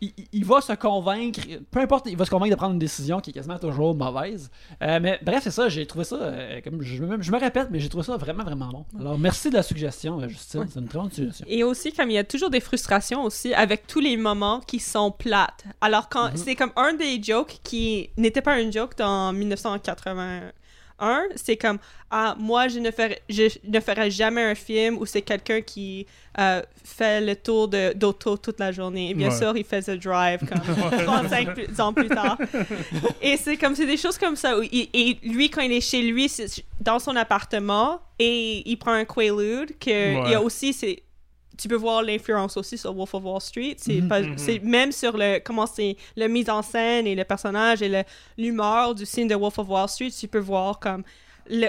il, 0.00 0.44
va 0.44 0.60
se 0.60 0.72
convaincre, 0.74 1.40
peu 1.70 1.80
importe, 1.80 2.06
il 2.06 2.16
va 2.16 2.24
se 2.24 2.30
convaincre 2.30 2.50
de 2.52 2.56
prendre 2.56 2.74
une 2.74 2.78
décision 2.78 3.20
qui 3.20 3.30
est 3.30 3.32
quasiment 3.32 3.58
toujours 3.58 3.94
mauvaise. 3.94 4.50
Euh, 4.82 4.98
mais 5.00 5.18
bref, 5.22 5.40
c'est 5.44 5.50
ça, 5.50 5.68
j'ai 5.68 5.86
trouvé 5.86 6.04
ça, 6.04 6.16
euh, 6.16 6.60
comme 6.62 6.82
je, 6.82 7.02
me- 7.02 7.22
je 7.22 7.32
me 7.32 7.38
répète, 7.38 7.68
mais 7.70 7.80
j'ai 7.80 7.88
trouvé 7.88 8.04
ça 8.04 8.16
vraiment, 8.16 8.44
vraiment 8.44 8.68
bon. 8.68 8.84
Alors 9.00 9.18
merci 9.18 9.48
de 9.50 9.54
la 9.54 9.62
suggestion, 9.62 10.20
euh, 10.20 10.28
Justine, 10.28 10.66
c'est 10.70 10.80
une 10.80 10.88
très 10.88 10.98
bonne 10.98 11.10
suggestion. 11.10 11.46
Et 11.48 11.64
aussi, 11.64 11.92
comme 11.92 12.10
il 12.10 12.14
y 12.14 12.18
a 12.18 12.24
toujours 12.24 12.50
des 12.50 12.60
frustrations 12.60 13.22
aussi 13.24 13.54
avec 13.54 13.86
tous 13.86 14.00
les 14.00 14.16
moments 14.16 14.60
qui 14.60 14.80
sont 14.80 15.10
plates. 15.10 15.64
Alors, 15.80 16.08
quand 16.08 16.30
Mhm. 16.30 16.36
c'est 16.36 16.54
comme 16.56 16.72
un 16.76 16.92
des 16.94 17.22
jokes 17.22 17.58
qui 17.62 18.10
n'était 18.16 18.42
pas 18.42 18.54
un 18.54 18.70
joke 18.70 18.96
dans 18.98 19.32
1981, 21.00 21.36
c'est 21.36 21.56
comme 21.56 21.78
ah 22.10 22.36
moi 22.38 22.68
je 22.68 22.78
ne 22.78 22.90
ferai 22.90 23.18
je 23.28 23.44
ne 23.66 23.80
ferai 23.80 24.10
jamais 24.10 24.42
un 24.42 24.54
film 24.54 24.96
où 24.98 25.06
c'est 25.06 25.22
quelqu'un 25.22 25.60
qui 25.60 26.06
euh, 26.38 26.62
fait 26.84 27.20
le 27.20 27.34
tour 27.34 27.68
de 27.68 27.92
d'auto 27.94 28.36
toute 28.36 28.60
la 28.60 28.70
journée. 28.72 29.10
Et 29.10 29.14
bien 29.14 29.30
Ouais. 29.30 29.36
sûr, 29.36 29.56
il 29.56 29.64
fait 29.64 29.82
The 29.82 29.90
Drive 30.00 30.40
comme 30.46 30.60
35 31.04 31.54
plus- 31.54 31.80
ans 31.80 31.92
plus 31.92 32.08
tard. 32.08 32.38
Et 33.22 33.36
c'est 33.36 33.56
comme 33.56 33.74
c'est 33.74 33.86
des 33.86 33.96
choses 33.96 34.18
comme 34.18 34.36
ça. 34.36 34.58
où 34.58 34.62
il- 34.62 34.88
et 34.92 35.18
lui 35.22 35.50
quand 35.50 35.62
il 35.62 35.72
est 35.72 35.80
chez 35.80 36.02
lui 36.02 36.28
c'est 36.28 36.46
dans 36.80 36.98
son 36.98 37.16
appartement 37.16 38.00
et 38.18 38.62
il 38.68 38.76
prend 38.76 38.92
un 38.92 39.04
Quaalude 39.04 39.78
que 39.78 39.90
Ouais. 39.90 40.22
il 40.26 40.30
y 40.30 40.34
a 40.34 40.40
aussi 40.42 40.72
c'est 40.72 41.02
tu 41.58 41.68
peux 41.68 41.76
voir 41.76 42.02
l'influence 42.02 42.56
aussi 42.56 42.76
sur 42.78 42.92
Wolf 42.94 43.14
of 43.14 43.24
Wall 43.24 43.40
Street. 43.40 43.76
C'est 43.78 44.00
Mhm. 44.00 44.34
c'est 44.36 44.58
même 44.62 44.92
sur 44.92 45.16
le 45.16 45.38
comment 45.40 45.66
c'est 45.66 45.96
la 46.16 46.28
mise 46.28 46.48
en 46.50 46.62
scène 46.62 47.06
et 47.06 47.14
le 47.14 47.24
personnage 47.24 47.82
et 47.82 48.04
l'humeur 48.38 48.94
du 48.94 49.06
film 49.06 49.28
de 49.28 49.34
Wolf 49.34 49.58
of 49.58 49.68
Wall 49.68 49.88
Street. 49.88 50.10
Tu 50.10 50.28
peux 50.28 50.38
voir 50.38 50.78
comme 50.78 51.02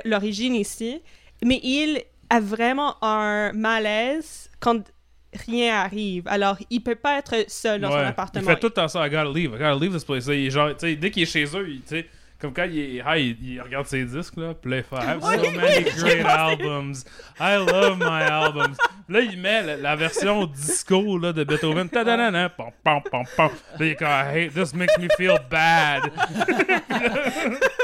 l'origine 0.05 0.55
ici. 0.55 1.01
Mais 1.43 1.59
il 1.63 2.01
a 2.29 2.39
vraiment 2.39 2.95
un 3.03 3.51
malaise 3.53 4.49
quand 4.59 4.81
rien 5.45 5.75
arrive. 5.75 6.23
Alors, 6.27 6.57
il 6.69 6.81
peut 6.81 6.95
pas 6.95 7.19
être 7.19 7.45
seul 7.47 7.81
dans 7.81 7.91
son 7.91 7.97
Ouais. 7.97 8.03
appartement. 8.05 8.43
Il 8.43 8.47
fait 8.53 8.59
tout 8.59 8.67
le 8.67 8.73
temps 8.73 8.87
ça. 8.87 9.05
I 9.05 9.09
gotta 9.09 9.25
leave. 9.25 9.51
I 9.53 9.57
gotta 9.59 9.75
leave 9.75 9.93
this 9.93 10.03
place. 10.03 10.25
Il 10.27 10.49
genre, 10.49 10.71
dès 10.75 11.11
qu'il 11.11 11.23
est 11.23 11.25
chez 11.25 11.45
eux, 11.55 11.69
il- 11.69 12.05
comme 12.39 12.53
quand 12.53 12.65
il 12.65 13.01
regarde 13.63 13.87
ses 13.87 14.05
disques, 14.05 14.37
là. 14.37 14.53
Puis 14.53 14.69
là, 14.69 14.77
il 14.77 14.83
fait 14.83 14.95
I 14.95 15.05
have 15.05 15.21
so 15.21 15.51
many 15.51 15.83
great 15.97 16.25
albums. 16.25 17.03
I 17.39 17.57
love 17.57 17.97
my 17.97 18.23
albums. 18.23 18.75
Là, 19.09 19.21
il 19.21 19.39
met 19.39 19.63
la, 19.63 19.77
la 19.77 19.95
version 19.95 20.45
disco 20.45 21.17
là, 21.17 21.33
de 21.33 21.43
Beethoven. 21.43 21.89
Ta-da-da-da, 21.89 22.49
pam, 22.49 22.71
pam, 22.83 23.01
pam, 23.09 23.23
pam. 23.35 23.49
Là, 23.79 23.85
il 23.85 23.87
est 23.87 23.95
comme 23.95 24.07
I 24.07 24.23
hate, 24.25 24.53
this 24.53 24.73
makes 24.73 24.97
me 24.99 25.07
feel 25.17 25.37
bad. 25.49 26.11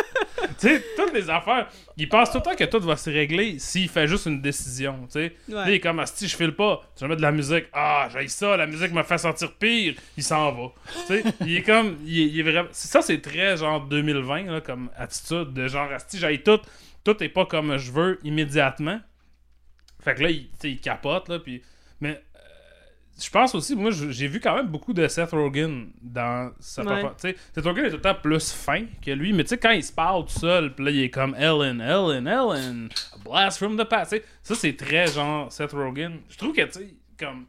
sais, 0.68 0.84
toutes 0.96 1.14
les 1.14 1.30
affaires, 1.30 1.68
il 1.98 2.10
pense 2.10 2.32
tout 2.32 2.38
le 2.38 2.44
temps 2.44 2.56
que 2.56 2.64
tout 2.64 2.80
va 2.80 2.96
se 2.96 3.10
régler 3.10 3.60
s'il 3.60 3.90
fait 3.90 4.08
juste 4.08 4.26
une 4.26 4.42
décision, 4.42 5.00
tu 5.06 5.12
sais. 5.12 5.36
Ouais. 5.50 5.64
Il 5.68 5.74
est 5.74 5.80
comme, 5.80 6.00
ah, 6.00 6.06
si 6.06 6.28
je 6.28 6.36
file 6.36 6.54
pas, 6.54 6.82
tu 6.96 7.02
vas 7.02 7.08
mettre 7.08 7.18
de 7.18 7.26
la 7.26 7.32
musique. 7.32 7.66
Ah, 7.74 8.10
j'ai 8.12 8.28
ça, 8.28 8.58
la 8.58 8.68
musique 8.68 8.92
me 8.92 9.04
fait 9.04 9.18
sentir 9.18 9.54
pire. 9.54 9.96
Il 10.18 10.24
s'en 10.24 10.52
va. 10.52 10.72
tu 11.08 11.08
sais, 11.08 11.24
il 11.42 11.58
est 11.58 11.64
comme, 11.64 11.98
il 12.06 12.20
est, 12.20 12.26
il 12.28 12.40
est 12.40 12.44
vraiment. 12.44 12.70
Ça, 12.72 13.02
c'est 13.02 13.22
très 13.22 13.58
genre 13.58 13.82
2020, 13.82 14.44
là, 14.44 14.62
comme 14.62 14.90
attitude 14.98 15.54
de 15.54 15.68
genre, 15.68 15.90
si 16.08 16.18
j'ai 16.18 16.42
tout, 16.42 16.60
tout 17.04 17.22
est 17.24 17.30
pas 17.30 17.46
comme 17.46 17.78
je 17.78 17.92
veux 17.92 18.20
immédiatement. 18.24 19.00
Fait 20.04 20.16
que 20.16 20.24
là, 20.24 20.30
il, 20.30 20.50
il 20.64 20.80
capote, 20.80 21.30
là, 21.30 21.40
puis. 21.40 21.62
Mais. 22.02 22.22
Je 23.22 23.30
pense 23.30 23.54
aussi, 23.54 23.76
moi 23.76 23.92
j'ai 23.92 24.28
vu 24.28 24.40
quand 24.40 24.56
même 24.56 24.68
beaucoup 24.68 24.92
de 24.92 25.08
Seth 25.08 25.32
Rogen 25.32 25.90
dans 26.02 26.52
sa 26.60 26.84
Ouais. 26.84 27.04
sais, 27.18 27.36
Seth 27.54 27.64
Rogen 27.64 27.86
est 27.86 27.90
tout 27.92 27.96
le 27.98 28.02
temps 28.02 28.16
plus 28.16 28.52
fin 28.52 28.86
que 29.06 29.12
lui, 29.12 29.34
mais 29.34 29.44
tu 29.44 29.50
sais, 29.50 29.58
quand 29.60 29.70
il 29.70 29.84
se 29.84 29.94
parle 29.94 30.26
tout 30.26 30.40
seul, 30.40 30.74
puis 30.74 30.84
là 30.86 30.92
il 30.92 31.00
est 31.04 31.10
comme 31.12 31.36
Ellen, 31.36 31.80
Ellen, 31.80 32.28
Ellen, 32.28 32.90
a 33.14 33.18
blast 33.30 33.60
from 33.60 33.78
the 33.78 33.84
past. 33.88 34.20
Ça 34.42 34.56
c'est 34.56 34.76
très 34.76 35.08
genre 35.08 35.52
Seth 35.52 35.74
Rogen. 35.74 36.22
Je 36.30 36.38
trouve 36.38 36.54
que, 36.54 36.62
tu 36.64 36.72
sais, 36.72 36.94
comme. 37.20 37.46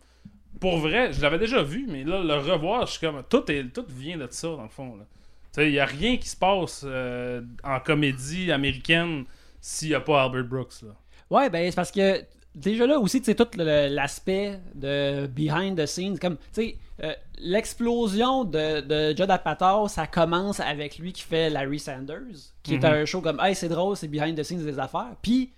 Pour 0.61 0.79
vrai, 0.79 1.13
je 1.13 1.21
l'avais 1.21 1.39
déjà 1.39 1.63
vu, 1.63 1.87
mais 1.89 2.05
là, 2.05 2.23
le 2.23 2.35
revoir, 2.35 2.87
je 2.87 2.93
suis 2.93 3.01
comme. 3.01 3.23
Tout, 3.29 3.51
est, 3.51 3.65
tout 3.73 3.85
vient 3.89 4.17
de 4.19 4.29
ça, 4.31 4.49
dans 4.49 4.63
le 4.63 4.69
fond. 4.69 4.97
là. 4.97 5.05
Tu 5.53 5.61
sais, 5.61 5.69
il 5.69 5.73
n'y 5.73 5.79
a 5.81 5.85
rien 5.87 6.17
qui 6.17 6.29
se 6.29 6.37
passe 6.37 6.85
euh, 6.87 7.43
en 7.63 7.81
comédie 7.81 8.53
américaine 8.53 9.25
s'il 9.61 9.89
n'y 9.89 9.95
a 9.95 10.01
pas 10.01 10.23
Albert 10.23 10.45
Brooks. 10.45 10.83
Là. 10.83 10.95
Ouais, 11.31 11.49
ben 11.51 11.71
c'est 11.71 11.75
parce 11.77 11.91
que 11.91 12.23
déjà 12.55 12.87
là 12.87 12.99
aussi, 12.99 13.21
tu 13.21 13.27
sais, 13.27 13.35
tout 13.35 13.49
l'aspect 13.57 14.61
de 14.75 15.27
behind 15.27 15.77
the 15.81 15.87
scenes, 15.87 16.19
comme, 16.19 16.37
tu 16.37 16.43
sais, 16.53 16.77
euh, 17.03 17.13
l'explosion 17.39 18.45
de, 18.45 18.81
de 18.81 19.17
Judd 19.17 19.31
Apatow, 19.31 19.89
ça 19.89 20.07
commence 20.07 20.61
avec 20.61 20.99
lui 20.99 21.13
qui 21.13 21.23
fait 21.23 21.51
Larry 21.51 21.79
Sanders, 21.81 22.21
qui 22.63 22.75
est 22.75 22.79
Mhm. 22.79 22.85
un 22.85 23.05
show 23.05 23.21
comme, 23.21 23.41
hey, 23.43 23.55
c'est 23.55 23.69
drôle, 23.69 23.97
c'est 23.97 24.09
behind 24.09 24.39
the 24.39 24.43
scenes 24.45 24.65
des 24.65 24.79
affaires. 24.79 25.17
Puis, 25.21 25.51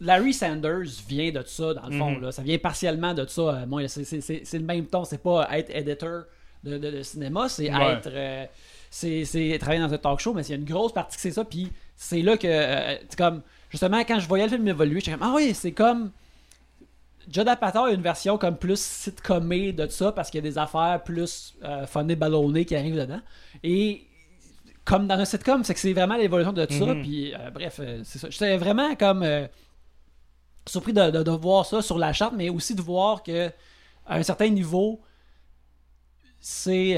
Larry 0.00 0.34
Sanders 0.34 0.88
vient 1.08 1.30
de 1.30 1.42
ça, 1.46 1.72
dans 1.74 1.86
le 1.86 1.96
fond, 1.98 2.10
Mhm. 2.10 2.22
là. 2.22 2.32
Ça 2.32 2.42
vient 2.42 2.58
partiellement 2.58 3.14
de 3.14 3.24
ça. 3.26 3.42
euh, 3.42 3.66
moi, 3.66 3.86
c'est- 3.88 4.52
le 4.58 4.58
même 4.64 4.86
ton. 4.86 5.04
C'est 5.04 5.22
pas 5.22 5.48
être 5.56 5.70
editor 5.70 6.24
de, 6.64 6.78
de- 6.78 6.90
de 6.90 7.02
cinéma, 7.02 7.48
c'est 7.48 7.72
Ouais. 7.72 7.92
être. 7.92 8.08
euh, 8.12 8.44
c'est 8.90 9.56
travailler 9.60 9.80
dans 9.80 9.92
un 9.92 9.98
talk 9.98 10.18
show, 10.20 10.34
mais 10.34 10.42
il 10.42 10.50
y 10.50 10.52
a 10.52 10.56
une 10.56 10.64
grosse 10.64 10.92
partie 10.92 11.16
que 11.16 11.22
c'est 11.22 11.30
ça. 11.30 11.44
Puis 11.44 11.70
c'est 11.96 12.22
là 12.22 12.36
que, 12.36 12.46
euh, 12.48 12.96
comme, 13.16 13.42
justement, 13.70 14.00
quand 14.04 14.18
je 14.20 14.28
voyais 14.28 14.44
le 14.44 14.50
film 14.50 14.66
évoluer, 14.68 15.00
j'étais 15.00 15.12
comme, 15.18 15.22
ah 15.28 15.32
oui, 15.34 15.54
c'est 15.54 15.72
comme. 15.72 16.10
Judd 17.32 17.48
Apatow 17.48 17.84
a 17.84 17.92
une 17.92 18.02
version 18.02 18.36
comme 18.36 18.56
plus 18.58 18.78
sitcomée 18.78 19.72
de 19.72 19.86
ça 19.88 20.12
parce 20.12 20.30
qu'il 20.30 20.44
y 20.44 20.46
a 20.46 20.50
des 20.50 20.58
affaires 20.58 21.02
plus 21.02 21.54
euh, 21.64 21.86
funnées, 21.86 22.16
ballonnées 22.16 22.66
qui 22.66 22.76
arrivent 22.76 22.98
dedans. 22.98 23.20
Et 23.62 24.04
comme 24.84 25.06
dans 25.06 25.18
un 25.18 25.24
sitcom, 25.24 25.64
c'est 25.64 25.72
que 25.72 25.80
c'est 25.80 25.94
vraiment 25.94 26.16
l'évolution 26.16 26.52
de 26.52 26.66
ça. 26.70 26.84
Mhm. 26.84 27.00
Puis 27.02 27.32
euh, 27.34 27.50
bref, 27.50 27.76
euh, 27.80 28.02
c'est 28.04 28.18
ça. 28.18 28.28
J'étais 28.28 28.58
vraiment 28.58 28.94
comme 28.94 29.22
euh, 29.22 29.46
surpris 30.66 30.92
de, 30.92 31.10
de- 31.10 31.22
de 31.22 31.30
voir 31.30 31.64
ça 31.64 31.80
sur 31.80 31.96
la 31.96 32.12
charte, 32.12 32.34
mais 32.36 32.50
aussi 32.50 32.74
de 32.74 32.82
voir 32.82 33.22
que 33.22 33.48
à 34.06 34.16
un 34.16 34.22
certain 34.22 34.50
niveau, 34.50 35.00
c'est 36.40 36.96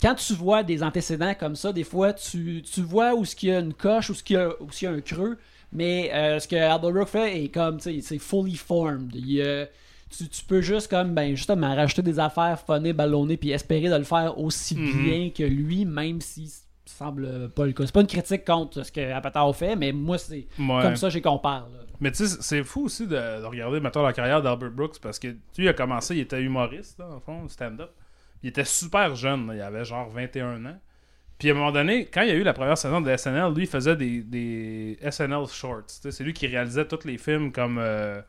quand 0.00 0.14
tu 0.14 0.32
vois 0.34 0.62
des 0.62 0.82
antécédents 0.84 1.34
comme 1.34 1.56
ça, 1.56 1.72
des 1.72 1.82
fois 1.82 2.12
tu, 2.12 2.62
tu 2.62 2.82
vois 2.82 3.14
où 3.14 3.24
ce 3.24 3.34
qu'il 3.34 3.48
y 3.48 3.52
a 3.52 3.58
une 3.58 3.74
coche, 3.74 4.10
où 4.10 4.14
ce 4.14 4.22
qu'il 4.22 4.36
y 4.36 4.84
y 4.84 4.86
a 4.86 4.90
un 4.92 5.00
creux, 5.00 5.38
mais 5.72 6.10
euh, 6.12 6.38
ce 6.38 6.48
que 6.48 6.56
Albert 6.56 7.08
fait 7.08 7.44
est 7.44 7.48
comme, 7.48 7.78
tu 7.78 7.94
sais, 7.94 8.00
c'est 8.00 8.18
fully 8.18 8.56
formed. 8.56 9.14
Il, 9.14 9.40
euh, 9.40 9.66
tu, 10.16 10.28
tu 10.28 10.44
peux 10.44 10.60
juste 10.60 10.88
comme, 10.88 11.14
ben 11.14 11.34
justement, 11.34 11.74
rajouter 11.74 12.02
des 12.02 12.18
affaires 12.18 12.60
funnées, 12.60 12.92
ballonnées, 12.92 13.36
puis 13.36 13.50
espérer 13.50 13.88
de 13.88 13.96
le 13.96 14.04
faire 14.04 14.38
aussi 14.38 14.76
Mhm. 14.76 15.04
bien 15.04 15.30
que 15.30 15.42
lui, 15.42 15.84
même 15.84 16.20
si 16.20 16.48
ça 16.48 16.62
semble 16.84 17.50
pas 17.50 17.66
le 17.66 17.72
cas. 17.72 17.84
C'est 17.84 17.92
pas 17.92 18.00
une 18.00 18.06
critique 18.06 18.44
contre 18.44 18.82
ce 18.84 18.92
que 18.92 19.12
Apatow 19.12 19.52
fait, 19.52 19.74
mais 19.76 19.92
moi 19.92 20.16
c'est 20.18 20.46
Ouais. 20.58 20.82
comme 20.82 20.96
ça 20.96 21.08
j'ai 21.10 21.20
là. 21.20 21.66
Mais 22.00 22.10
tu 22.12 22.26
sais, 22.26 22.36
c'est 22.40 22.62
fou 22.62 22.84
aussi 22.84 23.06
de, 23.06 23.14
de 23.14 23.44
regarder, 23.44 23.80
mettons, 23.80 24.02
la 24.02 24.12
carrière 24.12 24.40
d'Albert 24.42 24.70
Brooks 24.70 24.98
parce 25.00 25.18
que, 25.18 25.34
il 25.58 25.66
a 25.68 25.72
commencé, 25.72 26.14
il 26.14 26.20
était 26.20 26.40
humoriste, 26.42 26.98
là, 26.98 27.08
en 27.10 27.20
fond, 27.20 27.48
stand-up. 27.48 27.90
Il 28.42 28.50
était 28.50 28.64
super 28.66 29.14
jeune, 29.16 29.46
là, 29.48 29.54
il 29.56 29.60
avait 29.62 29.84
genre 29.84 30.08
21 30.10 30.64
ans. 30.66 30.78
Puis 31.38 31.50
à 31.50 31.52
un 31.52 31.54
moment 31.54 31.72
donné, 31.72 32.06
quand 32.06 32.22
il 32.22 32.28
y 32.28 32.30
a 32.30 32.34
eu 32.34 32.42
la 32.42 32.54
première 32.54 32.78
saison 32.78 33.00
de 33.00 33.14
SNL, 33.14 33.52
lui, 33.54 33.64
il 33.64 33.68
faisait 33.68 33.94
des, 33.96 34.22
des 34.22 34.98
SNL 35.10 35.46
shorts. 35.48 35.84
C'est 35.88 36.24
lui 36.24 36.32
qui 36.32 36.46
réalisait 36.46 36.86
tous 36.86 37.04
les 37.04 37.18
films 37.18 37.52
comme. 37.52 37.78
Euh... 37.78 38.20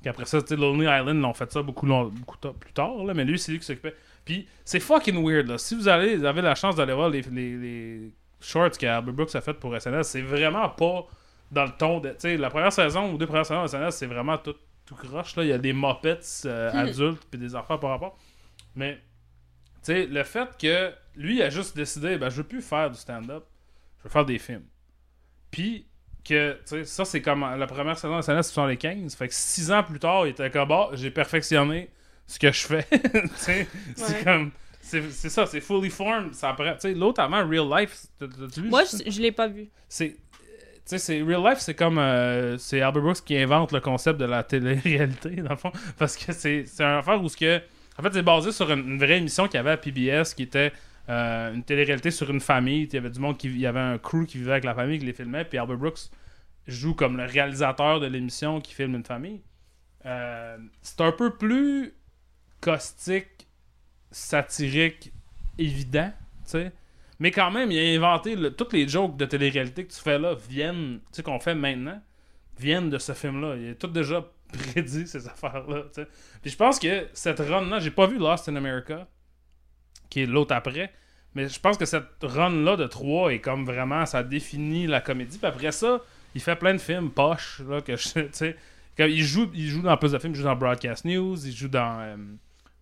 Puis 0.00 0.10
après 0.10 0.26
ça, 0.26 0.38
Lonely 0.50 0.84
Island, 0.86 1.20
l'ont 1.22 1.32
fait 1.32 1.50
ça 1.50 1.62
beaucoup, 1.62 1.86
long- 1.86 2.08
beaucoup 2.08 2.36
plus 2.36 2.72
tard, 2.72 3.04
là, 3.04 3.14
mais 3.14 3.24
lui, 3.24 3.38
c'est 3.38 3.52
lui 3.52 3.58
qui 3.58 3.64
s'occupait. 3.64 3.94
Puis 4.24 4.46
c'est 4.64 4.80
fucking 4.80 5.24
weird, 5.24 5.46
là. 5.46 5.58
Si 5.58 5.74
vous, 5.74 5.88
allez, 5.88 6.16
vous 6.16 6.24
avez 6.24 6.42
la 6.42 6.54
chance 6.54 6.76
d'aller 6.76 6.92
voir 6.92 7.08
les, 7.08 7.22
les, 7.22 7.56
les 7.56 8.12
shorts 8.40 8.72
qu'Albert 8.72 9.14
Brooks 9.14 9.34
a 9.34 9.40
fait 9.40 9.54
pour 9.54 9.80
SNL, 9.80 10.04
c'est 10.04 10.20
vraiment 10.20 10.68
pas 10.68 11.06
dans 11.50 11.64
le 11.64 11.70
ton 11.78 12.00
de. 12.00 12.14
La 12.36 12.50
première 12.50 12.72
saison 12.72 13.12
ou 13.12 13.16
deux 13.16 13.26
premières 13.26 13.46
saisons 13.46 13.62
de 13.62 13.68
SNL, 13.68 13.92
c'est 13.92 14.06
vraiment 14.06 14.36
tout, 14.38 14.56
tout 14.84 14.94
croche, 14.96 15.36
là. 15.36 15.44
Il 15.44 15.48
y 15.50 15.52
a 15.52 15.58
des 15.58 15.72
mopettes 15.72 16.42
euh, 16.46 16.70
adultes 16.72 17.22
puis 17.30 17.38
des 17.38 17.54
affaires 17.54 17.78
par 17.78 17.90
rapport. 17.90 18.18
Mais, 18.74 18.96
tu 18.96 19.00
sais, 19.92 20.06
le 20.06 20.22
fait 20.24 20.48
que 20.60 20.92
lui 21.16 21.42
a 21.42 21.50
juste 21.50 21.76
décidé, 21.76 22.16
ben, 22.18 22.28
je 22.30 22.36
veux 22.36 22.44
plus 22.44 22.62
faire 22.62 22.90
du 22.90 22.98
stand-up, 22.98 23.44
je 23.98 24.04
veux 24.04 24.10
faire 24.10 24.24
des 24.24 24.38
films. 24.38 24.64
Puis, 25.50 25.86
que, 26.24 26.52
tu 26.54 26.58
sais, 26.64 26.84
ça, 26.84 27.04
c'est 27.04 27.20
comme 27.22 27.40
la 27.40 27.66
première 27.66 27.98
saison 27.98 28.16
de 28.16 28.22
SNL, 28.22 28.42
c'est 28.42 28.52
75. 28.52 29.14
Fait 29.14 29.28
que 29.28 29.34
six 29.34 29.70
ans 29.70 29.82
plus 29.82 29.98
tard, 29.98 30.26
il 30.26 30.30
était 30.30 30.50
comme, 30.50 30.68
bah, 30.68 30.90
j'ai 30.94 31.10
perfectionné 31.10 31.90
ce 32.26 32.38
que 32.38 32.50
je 32.50 32.66
fais. 32.66 32.86
c'est 33.36 34.24
comme. 34.24 34.50
C'est 34.80 35.10
ça, 35.30 35.46
c'est 35.46 35.60
fully 35.60 35.88
formed. 35.90 36.34
Ça 36.34 36.52
prend- 36.52 36.72
tu 36.74 36.80
sais, 36.80 36.94
L'autre 36.94 37.20
avant, 37.22 37.46
Real 37.48 37.66
Life, 37.80 38.06
t'as- 38.18 38.26
t'as-tu 38.28 38.62
vu 38.62 38.68
Moi, 38.68 38.82
je, 38.84 39.10
je 39.10 39.20
l'ai 39.20 39.32
pas 39.32 39.48
vu. 39.48 39.68
c'est 39.88 40.16
tu 40.86 40.90
sais 40.90 40.98
c'est 40.98 41.22
real 41.22 41.42
life 41.42 41.60
c'est 41.60 41.72
comme 41.72 41.96
euh, 41.96 42.58
c'est 42.58 42.82
Albert 42.82 43.02
Brooks 43.02 43.24
qui 43.24 43.38
invente 43.38 43.72
le 43.72 43.80
concept 43.80 44.20
de 44.20 44.26
la 44.26 44.42
télé-réalité 44.42 45.30
dans 45.36 45.48
le 45.52 45.56
fond 45.56 45.72
parce 45.96 46.14
que 46.14 46.30
c'est 46.34 46.66
c'est 46.66 46.84
un 46.84 46.98
affaire 46.98 47.22
où 47.22 47.28
ce 47.30 47.38
que 47.38 47.58
en 47.98 48.02
fait 48.02 48.12
c'est 48.12 48.22
basé 48.22 48.52
sur 48.52 48.70
une, 48.70 48.80
une 48.80 48.98
vraie 48.98 49.16
émission 49.16 49.46
qu'il 49.46 49.54
y 49.54 49.60
avait 49.60 49.70
à 49.70 49.76
PBS 49.78 50.34
qui 50.36 50.42
était 50.42 50.72
euh, 51.08 51.52
une 51.54 51.62
télé-réalité 51.64 52.10
sur 52.10 52.30
une 52.30 52.40
famille. 52.40 52.84
Il 52.84 52.94
y 52.94 52.96
avait 52.98 53.10
du 53.10 53.20
monde 53.20 53.36
qui 53.36 53.48
il 53.48 53.58
y 53.58 53.66
avait 53.66 53.80
un 53.80 53.98
crew 53.98 54.24
qui 54.26 54.38
vivait 54.38 54.52
avec 54.52 54.64
la 54.64 54.74
famille 54.74 54.98
qui 54.98 55.06
les 55.06 55.12
filmait. 55.12 55.44
Puis 55.44 55.58
Albert 55.58 55.76
Brooks 55.78 56.10
joue 56.66 56.94
comme 56.94 57.16
le 57.16 57.24
réalisateur 57.24 58.00
de 58.00 58.06
l'émission 58.06 58.60
qui 58.60 58.74
filme 58.74 58.94
une 58.94 59.04
famille. 59.04 59.42
Euh, 60.06 60.56
c'est 60.82 61.00
un 61.00 61.12
peu 61.12 61.34
plus 61.36 61.94
caustique 62.60 63.46
satirique 64.10 65.12
évident 65.58 66.10
tu 66.44 66.50
sais. 66.50 66.72
Mais 67.20 67.30
quand 67.30 67.50
même, 67.50 67.70
il 67.70 67.78
a 67.78 67.96
inventé 67.96 68.36
le- 68.36 68.50
toutes 68.54 68.72
les 68.72 68.86
jokes 68.88 69.16
de 69.16 69.24
télé-réalité 69.24 69.86
que 69.86 69.92
tu 69.92 70.00
fais 70.00 70.18
là 70.18 70.34
viennent, 70.48 70.98
tu 71.06 71.16
sais, 71.16 71.22
qu'on 71.22 71.38
fait 71.38 71.54
maintenant, 71.54 72.02
viennent 72.58 72.90
de 72.90 72.98
ce 72.98 73.12
film-là. 73.12 73.56
Il 73.56 73.70
a 73.70 73.74
tout 73.76 73.86
déjà 73.86 74.24
prédit 74.52 75.06
ces 75.06 75.26
affaires-là. 75.26 75.84
Puis 76.42 76.50
je 76.50 76.56
pense 76.56 76.78
que 76.78 77.06
cette 77.14 77.38
run-là, 77.38 77.78
j'ai 77.78 77.90
pas 77.92 78.06
vu 78.06 78.18
Lost 78.18 78.48
in 78.48 78.56
America, 78.56 79.06
qui 80.14 80.22
est 80.22 80.26
l'autre 80.26 80.54
après, 80.54 80.92
mais 81.34 81.48
je 81.48 81.58
pense 81.58 81.76
que 81.76 81.84
cette 81.84 82.06
run-là 82.22 82.76
de 82.76 82.86
3 82.86 83.32
est 83.32 83.40
comme 83.40 83.64
vraiment, 83.64 84.06
ça 84.06 84.22
définit 84.22 84.86
la 84.86 85.00
comédie. 85.00 85.38
Puis 85.38 85.46
après 85.46 85.72
ça, 85.72 86.00
il 86.36 86.40
fait 86.40 86.54
plein 86.54 86.72
de 86.72 86.78
films 86.78 87.10
poches, 87.10 87.60
là, 87.68 87.80
que 87.80 87.96
sais, 87.96 88.56
il 88.96 89.24
joue, 89.24 89.50
il 89.54 89.66
joue 89.66 89.82
dans 89.82 89.96
plus 89.96 90.12
de 90.12 90.18
films, 90.18 90.34
il 90.34 90.38
joue 90.38 90.44
dans 90.44 90.54
Broadcast 90.54 91.04
News, 91.04 91.44
il 91.44 91.52
joue 91.52 91.66
dans 91.66 91.98
euh, 92.00 92.16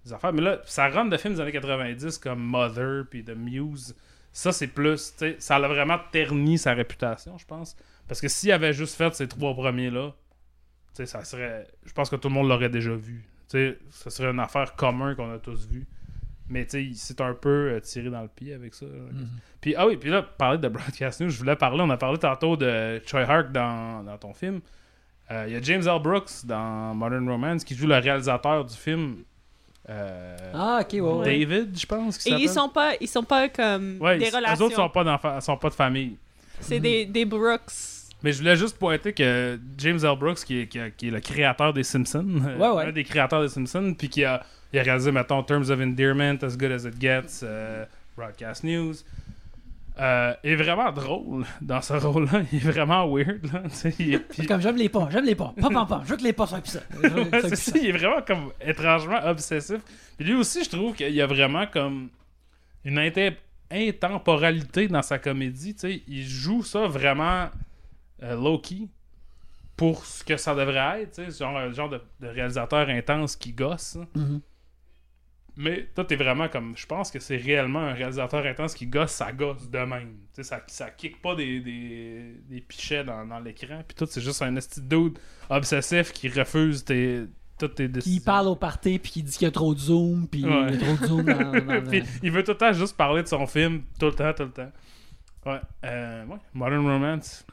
des 0.05 0.13
affaires. 0.13 0.35
Mais 0.35 0.43
là, 0.43 0.61
sa 0.67 0.89
run 0.89 1.07
de 1.07 1.17
films 1.17 1.35
des 1.35 1.41
années 1.41 1.53
90 1.53 2.19
comme 2.19 2.41
Mother 2.41 3.05
puis 3.09 3.25
The 3.25 3.35
Muse, 3.35 3.97
ça 4.31 4.53
c'est 4.53 4.67
plus, 4.67 5.13
tu 5.13 5.19
sais, 5.19 5.37
ça 5.39 5.57
a 5.57 5.61
vraiment 5.61 5.99
terni 6.13 6.59
sa 6.59 6.75
réputation, 6.75 7.39
je 7.39 7.47
pense. 7.47 7.75
Parce 8.07 8.21
que 8.21 8.29
s'il 8.29 8.53
avait 8.53 8.75
juste 8.75 8.95
fait 8.95 9.15
ces 9.15 9.29
trois 9.29 9.55
premiers-là, 9.55 10.11
tu 10.11 10.97
sais, 10.97 11.07
ça 11.07 11.25
serait. 11.25 11.67
Je 11.87 11.93
pense 11.95 12.11
que 12.11 12.17
tout 12.17 12.29
le 12.29 12.35
monde 12.35 12.49
l'aurait 12.49 12.69
déjà 12.69 12.95
vu. 12.95 13.25
Tu 13.49 13.57
sais, 13.57 13.79
ça 13.91 14.11
serait 14.11 14.31
une 14.31 14.41
affaire 14.41 14.77
commune 14.77 15.15
qu'on 15.17 15.33
a 15.33 15.39
tous 15.39 15.67
vu. 15.67 15.87
Mais 16.49 16.65
tu 16.65 16.71
sais, 16.73 16.85
il 16.85 16.97
s'est 16.97 17.21
un 17.23 17.35
peu 17.35 17.71
euh, 17.73 17.81
tiré 17.81 18.11
dans 18.11 18.21
le 18.23 18.29
pied 18.29 18.53
avec 18.53 18.75
ça. 18.75 18.85
là. 18.87 18.93
Puis, 19.61 19.75
ah 19.77 19.87
oui, 19.87 19.97
puis 19.97 20.11
là, 20.11 20.23
parler 20.23 20.59
de 20.59 20.69
Broadcast 20.69 21.21
News, 21.21 21.31
je 21.31 21.39
voulais 21.39 21.57
parler, 21.57 21.81
on 21.83 21.89
a 21.91 21.97
parlé 21.97 22.19
tantôt 22.19 22.57
de 22.57 23.01
Troy 23.07 23.21
Hark 23.23 23.53
dans, 23.53 24.03
dans 24.05 24.19
ton 24.19 24.35
film. 24.35 24.61
Euh, 25.31 25.45
Il 25.47 25.55
y 25.55 25.57
a 25.57 25.63
James 25.63 25.83
L. 25.87 26.03
Brooks 26.03 26.45
dans 26.45 26.95
Modern 26.95 27.27
Romance 27.29 27.65
qui 27.65 27.75
joue 27.75 27.87
le 27.87 27.97
réalisateur 27.97 28.65
du 28.65 28.75
film. 28.77 29.19
Euh, 29.89 30.37
Ah, 30.55 30.81
ok, 30.83 30.93
ouais, 30.93 31.01
ouais. 31.01 31.25
David, 31.25 31.79
je 31.79 31.87
pense. 31.87 32.27
Et 32.27 32.31
ils 32.33 32.49
sont 32.49 32.69
pas, 32.69 32.93
ils 33.01 33.09
sont 33.09 33.23
pas 33.25 33.49
comme 33.49 33.99
Ouais, 34.01 34.19
des 34.19 34.29
relations. 34.29 34.65
eux 34.65 34.67
autres 34.69 34.77
sont 34.77 34.89
pas, 34.91 35.41
sont 35.41 35.57
pas 35.57 35.69
de 35.71 35.75
famille. 35.75 36.17
C'est 36.61 36.81
des, 36.81 37.07
des 37.07 37.25
Brooks. 37.25 37.73
Mais 38.23 38.31
je 38.33 38.39
voulais 38.39 38.55
juste 38.57 38.79
pointer 38.79 39.13
que 39.13 39.59
James 39.79 39.99
L. 40.03 40.17
Brooks, 40.17 40.45
qui 40.45 40.61
est, 40.61 40.67
qui, 40.69 40.79
a- 40.79 40.91
qui 40.91 41.09
est 41.09 41.11
le 41.11 41.19
créateur 41.21 41.73
des 41.73 41.83
Simpsons, 41.83 42.25
Ouais, 42.59 42.69
ouais. 42.69 42.85
un 42.89 42.93
des 42.93 43.03
créateurs 43.03 43.43
des 43.43 43.49
Simpsons, 43.49 43.95
puis 43.99 44.09
qui 44.09 44.25
a, 44.25 44.45
il 44.73 44.79
a 44.79 44.83
réalisé, 44.83 45.13
mettons, 45.13 45.43
Terms 45.43 45.71
of 45.71 45.81
Endearment, 45.81 46.39
As 46.43 46.57
Good 46.57 46.73
as 46.73 46.85
It 46.89 47.01
Gets, 47.01 47.41
euh, 47.43 47.85
Broadcast 48.17 48.65
News, 48.65 48.95
euh, 50.01 50.35
est 50.43 50.55
vraiment 50.57 50.91
drôle 50.91 51.45
dans 51.61 51.83
ce 51.83 51.93
rôle-là. 51.95 52.43
Il 52.53 52.57
est 52.57 52.71
vraiment 52.71 53.07
weird. 53.15 53.53
Là, 53.53 53.63
il 53.99 54.15
est- 54.15 54.19
puis- 54.19 54.47
comme 54.47 54.61
j'aime 54.63 54.77
les 54.77 54.89
pas, 54.89 55.09
j'aime 55.11 55.25
les 55.27 55.35
pas. 55.35 55.53
Pas, 55.61 55.69
pas, 55.69 55.85
pas. 55.87 56.01
Je 56.05 56.11
veux 56.11 56.17
que 56.17 56.23
les 56.23 56.33
pas 56.33 56.47
soient 56.47 56.59
Ouais, 56.59 56.63
puissants. 56.63 57.57
ça, 57.57 57.79
il 57.79 57.87
est 57.89 57.93
vraiment 57.93 58.23
comme 58.23 58.53
étrangement 58.61 59.21
obsessif. 59.27 59.81
Puis 60.17 60.27
lui 60.27 60.35
aussi, 60.35 60.65
je 60.65 60.71
trouve 60.71 60.95
qu'il 60.95 61.13
y 61.15 61.21
a 61.21 61.27
vraiment 61.27 61.67
comme 61.67 62.09
une 62.85 62.99
inté- 62.99 63.37
intemporalité 63.71 64.89
dans 64.89 65.03
sa 65.03 65.19
comédie. 65.19 65.77
Il 66.09 66.25
joue 66.27 66.63
ça 66.63 66.87
vraiment 66.87 67.49
euh, 68.23 68.35
low-key 68.37 68.89
pour 69.77 70.05
ce 70.07 70.25
que 70.25 70.37
ça 70.37 70.55
devrait 70.55 71.03
être. 71.03 71.37
Genre 71.39 71.73
genre 71.73 71.89
de, 71.91 72.01
de 72.21 72.29
réalisateur 72.29 72.89
intense 72.89 73.37
qui 73.37 73.53
gosse. 73.53 73.99
Mais 75.57 75.87
toi, 75.95 76.05
t'es 76.05 76.17
vraiment 76.17 76.49
comme. 76.49 76.75
Je 76.77 76.87
pense 76.87 77.11
que 77.11 77.19
c'est 77.21 77.37
réellement 77.37 77.81
un 77.81 77.93
réalisateur 77.93 78.45
intense 78.47 78.75
qui 78.75 78.87
gosse, 78.87 79.11
ça 79.13 79.33
gosse 79.33 79.69
de 79.69 79.79
même. 79.81 80.15
Tu 80.35 80.37
sais, 80.37 80.45
ça, 80.45 80.63
ça 80.67 80.89
kick 80.91 81.21
pas 81.21 81.35
des, 81.35 81.61
des, 81.61 82.37
des 82.49 82.61
pichets 82.63 83.05
dans, 83.05 83.27
dans 83.27 83.39
l'écran. 83.39 83.83
Puis 83.87 83.95
tout, 83.95 84.07
c'est 84.07 84.23
juste 84.23 84.41
un 84.43 84.57
esti 84.57 84.81
de 84.81 84.87
dude 84.87 85.19
obsessif 85.51 86.13
qui 86.13 86.29
refuse 86.31 86.85
tes, 86.85 87.25
toutes 87.59 87.75
tes 87.75 87.89
décisions. 87.89 88.19
Qui 88.19 88.25
parle 88.25 88.49
au 88.49 88.57
party 88.57 88.99
puis 88.99 89.11
qui 89.11 89.23
dit 89.23 89.33
qu'il 89.33 89.45
y 89.45 89.49
a 89.49 89.51
trop 89.51 89.75
de 89.75 89.79
zoom 89.79 90.27
puis 90.27 90.45
Ouais. 90.45 90.69
il 90.71 90.75
y 90.75 90.77
a 90.77 90.87
trop 90.87 90.97
de 90.97 91.07
zoom 91.07 91.23
dans, 91.25 91.35
dans 91.67 91.75
le- 91.75 91.83
Puis 91.85 92.03
il 92.23 92.31
veut 92.33 92.43
tout 92.45 92.53
le 92.53 92.57
temps 92.59 92.73
juste 92.73 92.97
parler 92.97 93.23
de 93.23 93.29
son 93.29 93.47
film, 93.47 93.83
tout 94.01 94.07
le 94.07 94.13
temps, 94.15 94.33
tout 94.33 94.45
le 94.45 94.51
temps. 94.53 94.73
Ouais, 95.45 95.61
euh, 95.85 96.25
ouais. 96.27 96.37
Modern 96.55 96.87
Romance. 96.89 97.45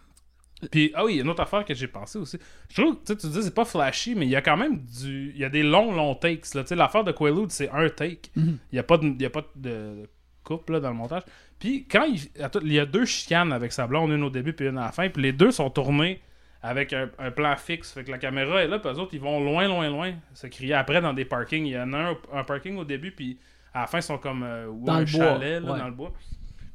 Puis, 0.72 0.92
ah 0.94 1.06
oui, 1.06 1.14
il 1.14 1.16
y 1.18 1.20
a 1.20 1.24
une 1.24 1.30
autre 1.30 1.42
affaire 1.42 1.64
que 1.64 1.74
j'ai 1.74 1.88
pensé 1.88 2.18
aussi. 2.20 2.38
Je 2.70 2.82
trouve, 2.82 2.96
tu 2.96 3.02
sais, 3.06 3.16
tu 3.18 3.28
dis 3.28 3.42
c'est 3.44 3.54
pas 3.56 3.64
flashy, 3.66 4.14
mais 4.16 4.26
il 4.26 4.30
y 4.32 4.36
a 4.36 4.42
quand 4.42 4.58
même 4.58 4.80
du. 5.02 5.32
Il 5.34 5.40
y 5.40 5.46
a 5.46 5.50
des 5.50 5.64
longs, 5.64 5.94
longs 5.94 6.16
takes. 6.16 6.54
là. 6.54 6.64
Tu 6.64 6.70
sais, 6.70 6.76
l'affaire 6.76 7.04
de 7.04 7.12
Quaalude, 7.14 7.52
c'est 7.52 7.70
un 7.70 7.88
take. 7.90 8.30
Mhm. 8.36 8.58
Il 8.72 8.76
n'y 8.76 8.80
a 8.80 8.84
pas 8.84 8.98
de, 8.98 9.16
y 9.22 9.26
a 9.26 9.30
pas 9.30 9.44
de 9.56 10.10
coupe 10.44 10.70
là, 10.70 10.80
dans 10.80 10.90
le 10.90 10.96
montage. 10.96 11.24
Puis, 11.60 11.88
quand 11.90 12.04
il, 12.06 12.20
il 12.64 12.74
y 12.74 12.80
a 12.80 12.86
deux 12.86 13.06
chicanes 13.06 13.54
avec 13.54 13.72
sa 13.72 13.88
blonde, 13.88 14.12
une 14.12 14.24
au 14.24 14.30
début 14.30 14.54
puis 14.54 14.68
une 14.68 14.78
à 14.78 14.86
la 14.86 14.92
fin, 14.92 15.08
puis 15.10 15.22
les 15.22 15.32
deux 15.34 15.52
sont 15.52 15.70
tournés 15.70 16.22
avec 16.62 16.92
un, 16.92 17.10
un 17.20 17.32
plan 17.32 17.56
fixe. 17.56 17.94
Fait 17.94 18.04
que 18.04 18.12
la 18.12 18.18
caméra 18.18 18.62
est 18.62 18.68
là, 18.68 18.80
puis 18.80 18.90
eux 18.92 19.00
autres, 19.00 19.14
ils 19.14 19.22
vont 19.22 19.40
loin, 19.42 19.68
loin, 19.68 19.90
loin 19.90 20.14
se 20.34 20.48
crier 20.48 20.74
après 20.74 21.00
dans 21.00 21.14
des 21.14 21.24
parkings. 21.26 21.66
Il 21.66 21.72
y 21.74 21.80
en 21.80 21.94
a 21.94 21.98
un, 21.98 22.18
un 22.34 22.44
parking 22.44 22.76
au 22.78 22.84
début, 22.84 23.12
puis 23.12 23.38
à 23.74 23.82
la 23.82 23.88
fin, 23.88 24.00
ils 24.00 24.04
sont 24.04 24.18
comme 24.18 24.44
euh, 24.44 24.68
Dans 24.82 24.94
un 24.94 25.00
le 25.00 25.06
bois, 25.06 25.26
chalet 25.26 25.64
là, 25.64 25.72
ouais. 25.72 25.80
dans 25.80 25.86
le 25.88 25.94
bois. 25.94 26.12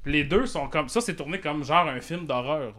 Puis 0.02 0.12
les 0.12 0.24
deux 0.24 0.46
sont 0.46 0.68
comme. 0.68 0.88
Ça, 0.88 1.00
c'est 1.00 1.16
tourné 1.16 1.38
comme 1.40 1.64
genre 1.64 1.88
un 1.88 2.00
film 2.00 2.26
d'horreur. 2.26 2.74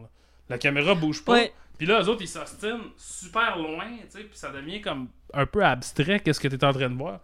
La 0.49 0.57
caméra 0.57 0.95
bouge 0.95 1.23
pas. 1.23 1.33
Ouais. 1.33 1.53
Puis 1.77 1.87
là, 1.87 2.01
eux 2.01 2.07
autres, 2.07 2.21
ils 2.21 2.27
s'ostinent 2.27 2.91
super 2.97 3.57
loin, 3.57 3.85
tu 4.09 4.17
sais, 4.17 4.23
puis 4.23 4.37
ça 4.37 4.49
devient 4.51 4.81
comme 4.81 5.09
un 5.33 5.45
peu 5.45 5.63
abstrait, 5.63 6.21
qu'est-ce 6.21 6.39
que 6.39 6.47
tu 6.47 6.55
es 6.55 6.63
en 6.63 6.71
train 6.71 6.89
de 6.89 6.95
voir. 6.95 7.19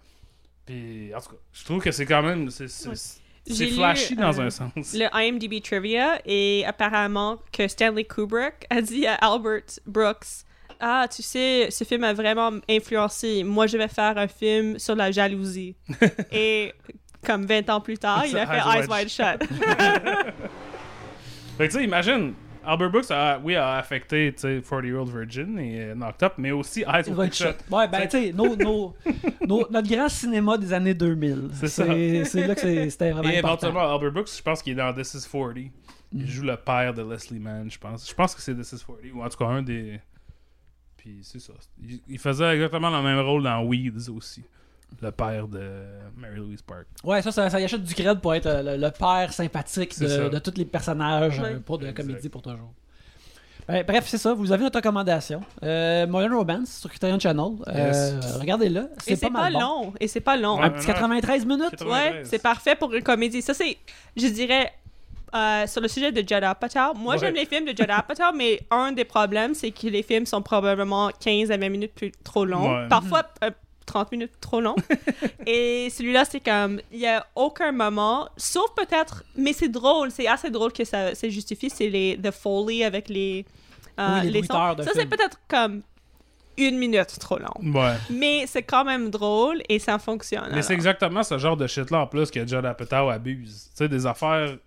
Puis, 0.65 1.13
en 1.15 1.21
tout 1.21 1.29
cas, 1.29 1.37
je 1.53 1.63
trouve 1.63 1.81
que 1.81 1.91
c'est 1.91 2.05
quand 2.05 2.21
même. 2.21 2.49
C'est 2.49 2.67
lu, 3.47 3.71
flashy 3.71 4.15
dans 4.15 4.39
euh, 4.39 4.45
un 4.45 4.49
sens. 4.49 4.93
Le 4.93 5.07
IMDb 5.13 5.61
Trivia 5.63 6.21
et 6.25 6.63
apparemment 6.65 7.39
que 7.51 7.67
Stanley 7.67 8.03
Kubrick 8.03 8.67
a 8.69 8.81
dit 8.81 9.07
à 9.07 9.15
Albert 9.15 9.79
Brooks 9.87 10.45
Ah, 10.79 11.07
tu 11.13 11.23
sais, 11.23 11.69
ce 11.71 11.83
film 11.83 12.03
a 12.03 12.13
vraiment 12.13 12.51
influencé. 12.69 13.43
Moi, 13.43 13.65
je 13.67 13.77
vais 13.77 13.87
faire 13.87 14.17
un 14.17 14.27
film 14.27 14.77
sur 14.77 14.95
la 14.95 15.11
jalousie. 15.11 15.75
et 16.31 16.73
comme 17.25 17.45
20 17.45 17.69
ans 17.69 17.81
plus 17.81 17.97
tard, 17.97 18.25
il 18.27 18.37
a 18.37 18.45
fait 18.45 18.79
Eyes 18.79 18.87
Wide 18.87 19.09
Shut. 19.09 19.43
Fait 21.57 21.67
que, 21.67 21.73
tu 21.73 21.79
sais, 21.79 21.83
imagine, 21.83 22.33
Albert 22.65 22.89
Brooks, 22.91 23.11
a, 23.11 23.39
oui, 23.43 23.55
a 23.55 23.77
affecté, 23.77 24.31
tu 24.33 24.41
sais, 24.41 24.61
40 24.67 24.85
Year 24.85 25.01
Old 25.01 25.09
Virgin 25.11 25.57
et 25.59 25.81
euh, 25.81 25.95
Knocked 25.95 26.23
Up, 26.23 26.33
mais 26.37 26.51
aussi 26.51 26.81
Eyes 26.81 27.09
Wide 27.09 27.33
Shut. 27.33 27.47
shot. 27.69 27.75
Ouais, 27.75 27.87
ben, 27.87 28.01
tu 28.07 28.09
sais, 28.11 28.33
nos- 28.33 28.55
nos- 28.55 28.93
nos- 29.47 29.67
notre 29.69 29.89
grand 29.89 30.09
cinéma 30.09 30.57
des 30.57 30.71
années 30.71 30.93
2000. 30.93 31.49
C'est 31.53 31.67
ça. 31.67 31.85
C'est 31.85 32.47
là 32.47 32.55
que 32.55 32.89
c'était 32.89 33.11
vraiment 33.11 33.29
Et 33.29 33.37
important. 33.39 33.67
éventuellement, 33.67 33.93
Albert 33.95 34.11
Brooks, 34.11 34.29
je 34.37 34.41
pense 34.41 34.61
qu'il 34.61 34.73
est 34.73 34.75
dans 34.75 34.93
This 34.93 35.13
is 35.15 35.27
40. 35.29 35.55
Mm. 35.57 35.69
Il 36.13 36.27
joue 36.29 36.43
le 36.43 36.57
père 36.57 36.93
de 36.93 37.01
Leslie 37.03 37.39
Mann, 37.39 37.69
je 37.71 37.77
pense. 37.79 38.07
Je 38.09 38.13
pense 38.13 38.35
que 38.35 38.41
c'est 38.41 38.53
This 38.55 38.73
is 38.73 38.83
40, 38.85 38.99
ou 39.13 39.23
en 39.23 39.29
tout 39.29 39.37
cas 39.37 39.45
un 39.45 39.61
des. 39.61 39.99
Puis 40.97 41.19
c'est 41.23 41.39
ça. 41.39 41.53
Il, 41.81 41.99
il 42.07 42.19
faisait 42.19 42.53
exactement 42.53 42.89
le 42.89 43.01
même 43.01 43.19
rôle 43.25 43.43
dans 43.43 43.63
Weeds 43.63 44.09
aussi. 44.15 44.43
Le 45.01 45.11
père 45.11 45.47
de 45.47 45.61
Mary 46.17 46.35
Louise 46.37 46.61
Park. 46.61 46.85
Ouais, 47.03 47.21
ça, 47.21 47.31
ça, 47.31 47.49
ça 47.49 47.59
y 47.59 47.63
achète 47.63 47.83
du 47.83 47.93
cred 47.95 48.19
pour 48.19 48.33
être 48.35 48.45
euh, 48.45 48.75
le, 48.75 48.77
le 48.83 48.91
père 48.91 49.31
sympathique 49.33 49.99
de, 49.99 50.29
de 50.29 50.39
tous 50.39 50.53
les 50.57 50.65
personnages 50.65 51.39
Ouais. 51.39 51.53
euh, 51.55 51.59
pour 51.59 51.77
de 51.79 51.85
la 51.85 51.89
Exact. 51.91 52.03
comédie 52.07 52.29
pour 52.29 52.41
toujours. 52.41 52.73
Ben, 53.67 53.83
bref, 53.87 54.05
c'est 54.07 54.17
ça. 54.17 54.33
Vous 54.33 54.51
avez 54.51 54.63
notre 54.63 54.77
recommandation. 54.77 55.41
Euh, 55.63 56.05
Modern 56.07 56.33
Romance 56.33 56.69
sur 56.81 56.89
Criterion 56.89 57.19
Channel. 57.19 57.53
Euh, 57.67 57.73
Yes. 58.17 58.35
Regardez-le. 58.37 58.89
Et 59.07 59.15
C'est 59.15 59.21
pas 59.21 59.29
pas, 59.31 59.41
mal 59.43 59.53
bon. 59.53 59.59
long. 59.59 59.93
Et 59.99 60.07
c'est 60.07 60.19
pas 60.19 60.35
long. 60.37 60.61
Un 60.61 60.69
petit 60.71 60.87
93 60.87 61.45
minutes. 61.45 61.69
93. 61.71 61.89
Ouais, 61.91 62.21
c'est 62.25 62.41
parfait 62.41 62.75
pour 62.75 62.93
une 62.93 63.03
comédie. 63.03 63.41
Ça, 63.41 63.53
c'est, 63.53 63.77
je 64.17 64.27
dirais, 64.27 64.71
euh, 65.33 65.65
sur 65.67 65.79
le 65.81 65.87
sujet 65.87 66.11
de 66.11 66.17
Judd 66.19 66.43
Apatow. 66.43 66.93
Moi, 66.95 67.13
Ouais. 67.13 67.19
j'aime 67.19 67.35
les 67.35 67.45
films 67.45 67.65
de 67.65 67.69
Judd 67.75 67.89
Apatow, 67.89 68.35
mais 68.35 68.59
un 68.71 68.91
des 68.91 69.05
problèmes, 69.05 69.53
c'est 69.55 69.71
que 69.71 69.87
les 69.87 70.03
films 70.03 70.25
sont 70.25 70.41
probablement 70.41 71.09
15 71.19 71.49
à 71.51 71.57
20 71.57 71.69
minutes 71.69 71.93
plus, 71.95 72.11
trop 72.23 72.45
longs. 72.45 72.81
Ouais. 72.81 72.87
Parfois, 72.89 73.23
euh, 73.43 73.51
30 73.91 74.11
minutes 74.11 74.31
trop 74.39 74.61
longs. 74.61 74.75
Et 75.45 75.89
celui-là, 75.89 76.23
c'est 76.25 76.39
comme, 76.39 76.79
il 76.91 76.99
y 76.99 77.07
a 77.07 77.25
aucun 77.35 77.71
moment, 77.71 78.29
sauf 78.37 78.69
peut-être, 78.75 79.23
mais 79.35 79.53
c'est 79.53 79.69
drôle, 79.69 80.11
c'est 80.11 80.27
assez 80.27 80.49
drôle 80.49 80.71
que 80.71 80.83
ça 80.85 81.13
se 81.15 81.29
justifie, 81.29 81.69
c'est 81.69 81.89
les 81.89 82.17
The 82.21 82.31
Foley 82.31 82.83
avec 82.83 83.09
les, 83.09 83.45
euh, 83.99 84.19
Oui, 84.23 84.31
les 84.31 84.43
sons. 84.43 84.53
bruiteurs 84.53 84.75
de 84.77 84.83
Ça, 84.83 84.91
c'est 84.93 85.05
peut-être 85.07 85.39
comme 85.47 85.81
une 86.57 86.77
minute 86.77 87.17
trop 87.19 87.37
long. 87.39 87.73
Ouais. 87.79 87.95
Mais 88.09 88.45
c'est 88.47 88.63
quand 88.63 88.85
même 88.85 89.09
drôle 89.09 89.61
et 89.67 89.79
ça 89.79 89.99
fonctionne. 89.99 90.51
Mais 90.53 90.61
c'est 90.61 90.73
exactement 90.73 91.23
ce 91.23 91.37
genre 91.37 91.57
de 91.57 91.67
shit-là 91.67 91.99
en 91.99 92.07
plus 92.07 92.29
que 92.31 92.45
Judd 92.47 92.65
Apatow 92.65 93.09
abuse. 93.09 93.69
Tu 93.71 93.77
sais, 93.77 93.89
des 93.89 94.05
affaires 94.05 94.57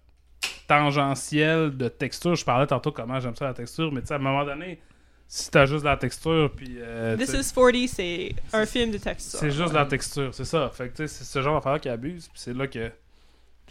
tangentielles 0.66 1.76
de 1.76 1.88
texture. 1.88 2.34
Je 2.34 2.44
parlais 2.44 2.66
tantôt 2.66 2.92
comment 2.92 3.20
j'aime 3.20 3.36
ça 3.36 3.46
la 3.46 3.54
texture, 3.54 3.92
mais 3.92 4.00
tu 4.00 4.08
sais, 4.08 4.14
à 4.14 4.16
un 4.16 4.20
moment 4.20 4.44
donné, 4.44 4.80
si 5.26 5.50
t'as 5.50 5.66
juste 5.66 5.84
la 5.84 5.96
texture, 5.96 6.50
puis. 6.54 6.76
euh, 6.78 7.16
This 7.16 7.30
is 7.32 7.52
40, 7.52 7.88
c'est 7.88 8.34
un 8.52 8.66
film 8.66 8.90
de 8.92 8.98
texture. 8.98 9.38
c'est 9.38 9.50
juste 9.50 9.72
la 9.72 9.86
texture, 9.86 10.32
c'est 10.34 10.44
ça. 10.44 10.70
Fait 10.72 10.88
que 10.88 10.96
tu 10.96 11.08
sais, 11.08 11.08
c'est 11.08 11.24
ce 11.24 11.42
genre 11.42 11.54
d'affaires 11.60 11.80
qui 11.80 11.88
abuse, 11.88 12.28
puis 12.28 12.40
c'est 12.40 12.54
là 12.54 12.66
que. 12.66 12.90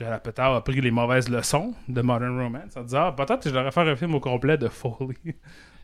Apatow 0.02 0.42
a 0.56 0.64
pris 0.64 0.82
les 0.82 0.90
mauvaises 0.92 1.30
leçons 1.30 1.74
de 1.88 2.02
Modern 2.02 2.38
Romance 2.38 2.76
en 2.76 2.82
disant 2.82 3.06
ah, 3.08 3.12
peut-être 3.16 3.42
que 3.44 3.50
je 3.50 3.54
devrais 3.54 3.72
faire 3.72 3.88
un 3.88 3.96
film 3.96 4.16
au 4.16 4.20
complet 4.20 4.58
de 4.58 4.68
Foley. 4.68 5.16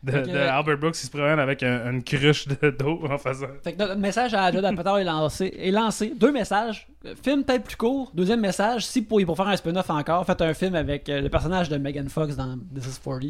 De, 0.01 0.13
Fait 0.13 0.21
que- 0.23 0.27
de 0.29 0.37
Albert 0.37 0.77
Brooks 0.77 0.93
qui 0.93 1.05
se 1.05 1.09
promène 1.11 1.39
avec 1.39 1.61
un- 1.61 1.91
une 1.91 2.01
cruche 2.01 2.47
de- 2.47 2.69
d'eau 2.79 3.01
en 3.09 3.17
faisant. 3.17 3.47
Fait 3.61 3.73
que 3.73 3.77
notre 3.79 3.95
message 3.97 4.33
à 4.33 4.49
Judd 4.49 4.63
Apatow 4.63 4.95
est 4.95 5.03
lancé, 5.03 5.53
est 5.57 5.71
lancé. 5.71 6.13
Deux 6.15 6.31
messages. 6.31 6.87
Film 7.21 7.43
peut-être 7.43 7.65
plus 7.65 7.75
court. 7.75 8.09
Deuxième 8.13 8.39
message, 8.39 8.85
si 8.85 9.01
pour, 9.01 9.21
pour 9.25 9.35
faire 9.35 9.49
un 9.49 9.57
spin-off 9.57 9.89
encore, 9.89 10.25
faites 10.25 10.41
un 10.41 10.53
film 10.53 10.75
avec 10.75 11.09
euh, 11.09 11.19
le 11.19 11.27
personnage 11.27 11.67
de 11.67 11.75
Megan 11.77 12.07
Fox 12.07 12.37
dans 12.37 12.57
This 12.73 12.85
is 12.95 12.99
40. 13.03 13.23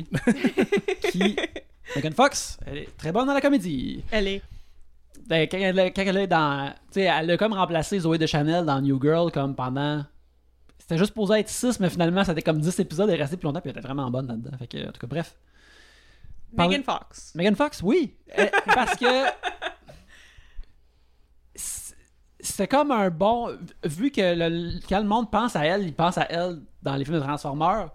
qui... 1.11 1.35
Megan 1.95 2.13
Fox, 2.13 2.57
elle 2.65 2.77
est 2.79 2.97
très 2.97 3.11
bonne 3.11 3.25
dans 3.27 3.33
la 3.33 3.41
comédie. 3.41 4.03
Elle 4.11 4.27
est. 4.27 4.41
Ben, 5.27 5.47
quand, 5.49 5.57
elle, 5.57 5.93
quand 5.93 6.01
elle 6.01 6.17
est 6.17 6.27
dans... 6.27 6.69
Tu 6.91 6.93
sais, 6.93 7.01
elle 7.03 7.29
a 7.31 7.37
comme 7.37 7.53
remplacé 7.53 7.99
Zoé 7.99 8.17
de 8.17 8.25
Chanel 8.25 8.65
dans 8.65 8.81
New 8.81 8.99
Girl 9.01 9.31
comme 9.31 9.55
pendant... 9.55 10.03
C'était 10.79 10.97
juste 10.97 11.13
posé 11.13 11.39
être 11.39 11.49
6, 11.49 11.79
mais 11.79 11.89
finalement, 11.89 12.23
ça 12.23 12.31
était 12.31 12.41
comme 12.41 12.59
10 12.59 12.79
épisodes. 12.79 13.09
Elle 13.09 13.19
est 13.19 13.21
restée 13.21 13.37
plus 13.37 13.45
longtemps, 13.45 13.61
puis 13.61 13.69
elle 13.69 13.77
était 13.77 13.85
vraiment 13.85 14.09
bonne 14.09 14.27
là-dedans. 14.27 14.57
Fait 14.57 14.65
que, 14.67 14.87
en 14.87 14.91
tout 14.91 14.99
cas, 15.01 15.07
bref. 15.07 15.35
Megan 16.57 16.83
Fox. 16.83 17.35
Megan 17.35 17.55
Fox, 17.55 17.81
oui. 17.83 18.15
Parce 18.73 18.95
que. 18.95 19.05
c'est- 21.55 21.95
C'était 22.39 22.67
comme 22.67 22.89
un 22.91 23.09
bon. 23.09 23.55
Vu 23.83 24.09
que 24.11 24.21
le- 24.33 24.79
quand 24.87 24.99
le 24.99 25.05
monde 25.07 25.29
pense 25.29 25.55
à 25.55 25.65
elle, 25.65 25.83
il 25.83 25.93
pense 25.93 26.17
à 26.17 26.25
elle 26.29 26.59
dans 26.81 26.95
les 26.95 27.03
films 27.05 27.17
de 27.17 27.23
Transformers. 27.23 27.89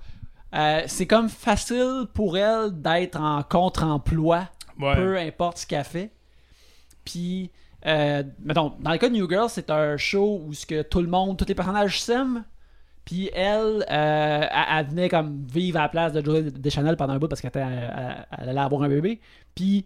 Euh, 0.54 0.82
c'est 0.86 1.06
comme 1.06 1.28
facile 1.28 2.06
pour 2.14 2.36
elle 2.38 2.70
d'être 2.80 3.20
en 3.20 3.42
contre-emploi, 3.42 4.48
Ouais. 4.78 4.94
peu 4.96 5.16
importe 5.18 5.58
ce 5.58 5.66
qu'elle 5.66 5.84
fait. 5.84 6.10
Puis, 7.04 7.50
euh, 7.86 8.22
mettons, 8.40 8.74
dans 8.80 8.92
le 8.92 8.98
cas 8.98 9.08
de 9.08 9.14
New 9.14 9.28
Girl, 9.28 9.48
c'est 9.48 9.70
un 9.70 9.96
show 9.96 10.42
où 10.46 10.52
ce 10.54 10.64
que 10.66 10.82
tout 10.82 11.00
le 11.00 11.08
monde, 11.08 11.36
tous 11.38 11.46
les 11.46 11.54
personnages 11.54 12.00
s'aiment. 12.00 12.44
Puis 13.04 13.28
elle, 13.34 13.84
euh, 13.90 14.46
elle, 14.50 14.64
elle 14.78 14.86
venait 14.86 15.08
comme 15.10 15.46
vivre 15.52 15.78
à 15.78 15.82
la 15.82 15.88
place 15.90 16.12
de 16.14 16.24
Joey 16.24 16.44
Deschanel 16.50 16.96
pendant 16.96 17.12
un 17.12 17.18
bout 17.18 17.28
parce 17.28 17.42
qu'elle 17.42 17.50
était- 17.50 17.60
elle, 17.60 18.26
elle 18.38 18.48
allait 18.48 18.60
avoir 18.60 18.82
un 18.82 18.88
bébé. 18.88 19.20
Puis 19.54 19.84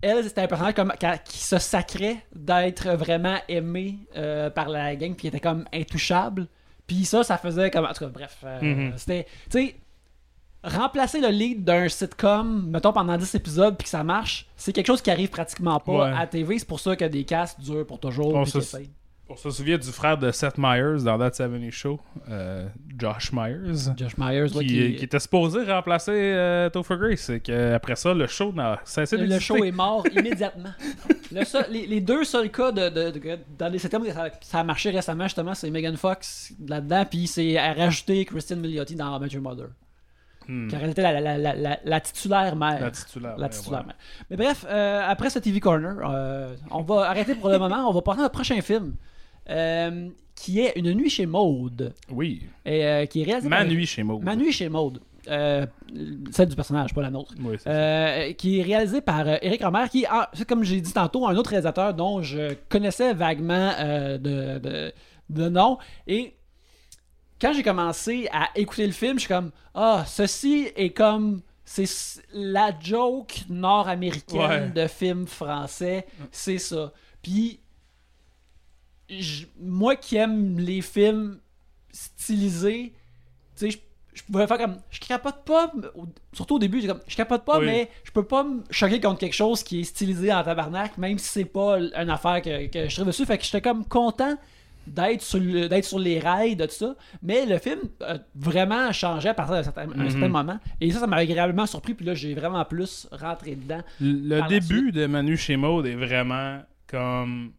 elle, 0.00 0.24
c'était 0.24 0.40
un 0.40 0.46
personnage 0.48 0.74
comme, 0.74 0.92
qui, 1.24 1.38
se 1.38 1.58
sacrait 1.58 2.16
d'être 2.34 2.88
vraiment 2.96 3.36
aimé 3.48 3.98
euh, 4.16 4.50
par 4.50 4.68
la 4.68 4.96
gang, 4.96 5.10
puis 5.12 5.20
qui 5.22 5.26
était 5.28 5.38
comme 5.38 5.64
intouchable. 5.72 6.48
Puis 6.88 7.04
ça, 7.04 7.22
ça 7.22 7.38
faisait 7.38 7.70
comme. 7.70 7.84
En 7.84 7.92
tout 7.92 8.04
cas, 8.04 8.10
bref. 8.10 8.38
euh, 8.42 8.60
Mhm. 8.60 8.92
C'était. 8.96 9.26
Tu 9.48 9.66
sais, 9.68 9.76
remplacer 10.64 11.20
le 11.20 11.28
lead 11.28 11.64
d'un 11.64 11.88
sitcom, 11.88 12.66
mettons 12.70 12.92
pendant 12.92 13.16
10 13.16 13.34
épisodes, 13.34 13.76
puis 13.76 13.84
que 13.84 13.90
ça 13.90 14.04
marche, 14.04 14.46
c'est 14.56 14.72
quelque 14.72 14.86
chose 14.86 15.02
qui 15.02 15.10
arrive 15.10 15.28
pratiquement 15.30 15.80
pas 15.80 15.92
Ouais. 15.92 16.00
à 16.16 16.20
la 16.20 16.26
TV. 16.26 16.58
C'est 16.58 16.68
pour 16.68 16.80
ça 16.80 16.94
que 16.96 17.04
des 17.04 17.24
casts 17.24 17.60
durent 17.60 17.86
pour 17.86 17.98
toujours. 18.00 18.34
On 18.34 18.44
se-. 18.44 18.58
On 19.28 19.50
souvient 19.50 19.78
du 19.78 19.88
frère 19.88 20.18
de 20.18 20.30
Seth 20.30 20.58
Meyers 20.58 21.04
dans 21.04 21.16
That 21.18 21.32
70 21.32 21.70
Show, 21.70 21.98
euh, 22.28 22.68
Josh 22.98 23.32
Myers, 23.32 23.88
Josh 23.96 24.18
Myers, 24.18 24.54
ouais, 24.54 24.66
qui, 24.66 24.94
qui- 24.96 25.04
était 25.04 25.18
supposé 25.20 25.64
remplacer 25.64 26.10
euh, 26.12 26.68
Topher 26.68 26.96
Grace. 26.98 27.30
Et 27.30 27.40
qu'après 27.40 27.96
ça, 27.96 28.12
le 28.12 28.26
show 28.26 28.52
n'a 28.52 28.80
cessé 28.84 29.16
Le 29.16 29.26
d'exister. 29.28 29.56
show 29.58 29.64
est 29.64 29.70
mort 29.72 30.04
immédiatement. 30.14 30.72
Le 31.32 31.44
seul- 31.44 31.64
les, 31.70 31.86
les 31.86 32.00
deux 32.02 32.24
seuls 32.24 32.50
cas 32.50 32.72
de, 32.72 32.90
de- 32.90 33.10
de- 33.18 33.38
dans 33.58 33.68
les 33.68 33.78
sitcoms 33.78 34.04
ça, 34.12 34.28
ça 34.42 34.58
a 34.58 34.64
marché 34.64 34.90
récemment, 34.90 35.24
justement, 35.24 35.54
c'est 35.54 35.70
Megan 35.70 35.96
Fox 35.96 36.52
là-dedans, 36.68 37.06
puis 37.08 37.26
c'est 37.26 37.56
à 37.56 37.72
rajouter 37.72 38.22
Christine 38.26 38.60
Milioti 38.60 38.96
dans 38.96 39.18
Major 39.18 39.40
Mother. 39.40 39.68
Hmm. 40.48 40.68
Qui 40.68 40.76
aurait 40.76 40.90
été 40.90 41.02
la, 41.02 41.20
la- 41.20 41.38
la- 41.38 41.54
la- 41.54 41.78
la 41.84 42.00
titulaire 42.00 42.56
mère. 42.56 42.80
La 42.80 42.90
titulaire. 42.90 43.36
La 43.38 43.46
ouais. 43.48 43.84
mère. 43.86 43.94
Mais 44.30 44.36
bref, 44.36 44.64
euh, 44.68 45.00
après 45.06 45.30
ce 45.30 45.38
TV 45.38 45.60
Corner, 45.60 45.96
euh, 46.04 46.54
on 46.70 46.82
va 46.82 47.08
arrêter 47.10 47.34
pour 47.34 47.48
le 47.50 47.58
moment. 47.64 47.88
On 47.88 47.92
va 47.92 48.02
passer 48.02 48.20
à 48.20 48.22
notre 48.22 48.34
prochain 48.34 48.60
film, 48.60 48.94
euh, 49.50 50.08
qui 50.34 50.60
est 50.60 50.72
Une 50.76 50.92
nuit 50.94 51.10
chez 51.10 51.26
Maude, 51.26 51.92
Oui. 52.10 52.42
et, 52.64 53.06
qui 53.10 53.22
est 53.22 53.24
réalisé 53.24 53.48
par- 53.48 53.60
Manui 53.60 53.86
chez 53.86 54.02
Maud. 54.02 54.22
Ma 54.22 54.34
nuit 54.36 54.52
chez 54.52 54.68
Maude. 54.68 55.00
Celle 55.24 56.48
du 56.48 56.56
personnage, 56.56 56.92
pas 56.94 57.02
la 57.02 57.10
nôtre. 57.10 57.32
Oui. 57.40 57.56
Euh, 57.66 58.32
qui 58.32 58.58
est 58.58 58.62
réalisé 58.62 59.00
par 59.00 59.26
Eric 59.28 59.62
Romer, 59.62 59.84
qui 59.90 60.02
est, 60.02 60.08
ah, 60.10 60.28
c'est 60.32 60.48
comme 60.48 60.64
j'ai 60.64 60.80
dit 60.80 60.92
tantôt, 60.92 61.26
un 61.28 61.36
autre 61.36 61.50
réalisateur 61.50 61.94
dont 61.94 62.22
je 62.22 62.54
connaissais 62.68 63.12
vaguement 63.14 63.70
de, 63.78 64.58
de, 64.58 64.92
de 65.30 65.48
nom. 65.48 65.78
Et 66.06 66.34
quand 67.42 67.52
j'ai 67.52 67.62
commencé 67.64 68.28
à 68.32 68.48
écouter 68.54 68.86
le 68.86 68.92
film, 68.92 69.14
je 69.14 69.20
suis 69.24 69.28
comme 69.28 69.50
Ah, 69.74 70.04
ceci 70.06 70.70
est 70.76 70.90
comme. 70.90 71.42
C'est 71.64 71.84
la 72.32 72.72
joke 72.80 73.42
nord-américaine 73.48 74.40
Ouais. 74.40 74.70
de 74.70 74.86
film 74.88 75.26
français. 75.26 76.06
C'est 76.30 76.58
ça. 76.58 76.92
Puis, 77.22 77.60
moi 79.60 79.96
qui 79.96 80.16
aime 80.16 80.58
les 80.58 80.80
films 80.82 81.38
stylisés, 81.92 82.92
tu 83.56 83.66
sais, 83.66 83.70
je 83.70 83.78
je 84.14 84.22
pouvais 84.24 84.46
faire 84.46 84.58
comme 84.58 84.76
je 84.90 85.00
capote 85.00 85.42
pas 85.46 85.72
surtout 86.34 86.56
au 86.56 86.58
début 86.58 86.82
j'ai 86.82 86.86
comme 86.88 87.00
je 87.08 87.16
capote 87.16 87.46
pas 87.46 87.58
Oui. 87.58 87.64
mais 87.64 87.90
je 88.04 88.10
peux 88.10 88.22
pas 88.26 88.44
me 88.44 88.62
choquer 88.70 89.00
contre 89.00 89.20
quelque 89.20 89.32
chose 89.32 89.62
qui 89.62 89.80
est 89.80 89.84
stylisé 89.84 90.30
en 90.30 90.42
tabarnak 90.44 90.98
même 90.98 91.18
si 91.18 91.30
c'est 91.30 91.44
pas 91.46 91.78
une 91.78 92.10
affaire 92.10 92.42
que, 92.42 92.66
que 92.66 92.90
je 92.90 92.94
trouve 92.94 93.06
dessus 93.06 93.24
fait 93.24 93.38
que 93.38 93.44
j'étais 93.44 93.62
comme 93.62 93.86
content 93.86 94.36
d'être 94.86 95.22
sur 95.22 95.38
le- 95.40 95.82
sur 95.82 95.98
les 95.98 96.18
rails 96.18 96.56
de 96.56 96.66
tout 96.66 96.72
ça 96.74 96.94
mais 97.22 97.46
le 97.46 97.58
film 97.58 97.78
a 98.00 98.18
vraiment 98.34 98.90
changé 98.92 99.28
à 99.28 99.34
partir 99.34 99.54
d'un 99.56 99.62
certain, 99.62 99.86
Mhm. 99.86 100.10
certain 100.10 100.28
moment 100.28 100.58
et 100.80 100.90
ça 100.90 101.00
ça 101.00 101.06
m'a 101.06 101.16
agréablement 101.16 101.66
surpris 101.66 101.94
puis 101.94 102.04
là 102.06 102.14
j'ai 102.14 102.34
vraiment 102.34 102.64
plus 102.64 103.06
rentré 103.12 103.54
dedans 103.56 103.82
Le 104.00 104.40
début 104.48 104.92
de 104.92 105.06
Manu 105.06 105.36
chez 105.36 105.56
Maud 105.56 105.86
est 105.86 105.94
vraiment 105.94 106.62
comme. 106.88 107.52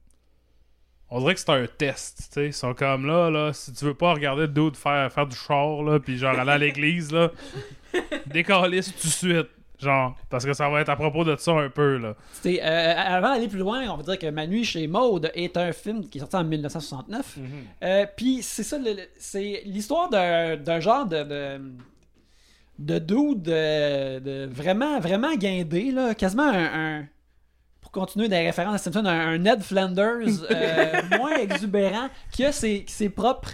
On 1.16 1.20
dirait 1.20 1.36
que 1.36 1.40
c'est 1.42 1.50
un 1.52 1.68
test, 1.68 2.18
tu 2.18 2.34
sais. 2.34 2.46
Ils 2.48 2.54
sont 2.54 2.74
comme 2.74 3.06
là, 3.06 3.30
là, 3.30 3.54
si 3.54 3.72
tu 3.74 3.86
veux 3.86 3.94
pas 3.94 4.14
regarder 4.16 4.48
d'autres 4.48 4.80
faire, 4.80 5.12
faire 5.14 5.28
du 5.28 5.36
char, 5.36 5.84
là, 5.84 6.00
puis 6.00 6.18
genre 6.18 6.40
aller 6.40 6.50
à 6.52 6.58
l'église, 6.58 7.12
là, 7.12 7.30
décalisse 8.26 8.92
tout 8.96 9.08
de 9.08 9.12
suite. 9.12 9.48
Genre, 9.84 10.16
parce 10.30 10.46
que 10.46 10.54
ça 10.54 10.70
va 10.70 10.82
être 10.82 10.90
à 10.90 10.96
propos 10.96 11.24
de 11.24 11.36
ça 11.36 11.52
un 11.52 11.70
peu, 11.70 11.98
là. 11.98 12.16
C'était, 12.34 12.62
euh, 12.64 12.94
avant 12.98 13.34
d'aller 13.34 13.48
plus 13.48 13.60
loin, 13.60 13.84
on 13.90 13.98
va 13.98 14.04
dire 14.04 14.18
que 14.18 14.28
Ma 14.30 14.48
nuit 14.48 14.64
chez 14.64 14.88
Maude 14.88 15.32
est 15.36 15.58
un 15.58 15.72
film 15.74 16.08
qui 16.10 16.18
est 16.18 16.22
sorti 16.22 16.36
en 16.38 16.44
1969. 16.44 17.38
Euh, 17.84 18.06
Puis 18.18 18.42
c'est 18.42 18.64
ça, 18.64 18.78
c'est 19.18 19.62
l'histoire 19.66 20.10
d'un, 20.10 20.56
d'un 20.58 20.80
genre 20.80 21.06
de, 21.06 21.24
de, 21.24 21.62
de 22.80 23.00
dude 23.00 23.42
de, 23.44 24.20
de 24.20 24.50
vraiment, 24.52 25.00
vraiment 25.00 25.36
guindé, 25.36 25.92
là, 25.92 26.16
quasiment 26.16 26.48
un, 26.50 27.00
un- 27.00 27.06
pour 27.82 27.92
continuer 27.92 28.30
des 28.30 28.40
références 28.40 28.76
à 28.76 28.78
Simpson, 28.78 29.06
un, 29.06 29.28
un 29.34 29.38
Ned 29.38 29.62
Flanders 29.62 30.28
euh, 30.50 31.02
moins 31.18 31.36
exubérant, 31.36 32.08
qui 32.32 32.46
a 32.46 32.52
ses, 32.52 32.86
ses 32.88 33.10
propres... 33.10 33.52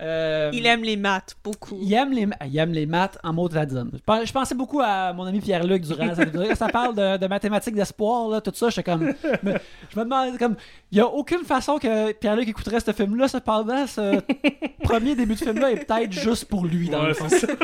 euh, 0.00 0.50
Il 0.52 0.66
aime 0.66 0.82
les 0.82 0.96
maths 0.96 1.36
beaucoup. 1.44 1.78
il 1.80 1.92
aime 1.92 2.12
les, 2.12 2.26
il 2.46 2.56
aime 2.58 2.72
les 2.72 2.86
maths 2.86 3.18
en 3.22 3.32
mots 3.32 3.48
traditionnels. 3.48 3.92
Je 3.94 3.98
pen- 4.00 4.26
je 4.26 4.32
pensais 4.32 4.54
beaucoup 4.54 4.80
à 4.80 5.12
mon 5.12 5.24
ami 5.24 5.40
Pierre-Luc 5.40 5.82
durant 5.82 6.14
ça, 6.14 6.24
ça 6.54 6.68
parle 6.68 6.94
de, 6.96 7.16
de 7.18 7.26
mathématiques 7.26 7.74
d'espoir, 7.74 8.28
là, 8.28 8.40
tout 8.40 8.52
ça. 8.54 8.70
J'étais 8.70 8.82
comme. 8.90 9.04
me- 9.42 9.54
je 9.92 9.98
me 9.98 10.04
demandais, 10.04 10.38
comme. 10.38 10.56
Il 10.92 10.96
n'y 10.96 11.00
a 11.02 11.06
aucune 11.06 11.44
façon 11.44 11.78
que 11.78 12.12
Pierre-Luc 12.12 12.48
écouterait 12.48 12.80
ce 12.80 12.92
film-là. 12.92 13.28
Cependant, 13.28 13.86
ce 13.86 14.20
premier 14.82 15.14
début 15.14 15.34
de 15.34 15.38
film-là 15.40 15.70
est 15.72 15.84
peut-être 15.84 16.12
juste 16.12 16.46
pour 16.46 16.64
lui, 16.64 16.88
dans 16.88 17.02
Ouais, 17.02 17.08
le 17.08 17.14
fond. 17.14 17.28
c'est 17.28 17.40
ça. 17.40 17.46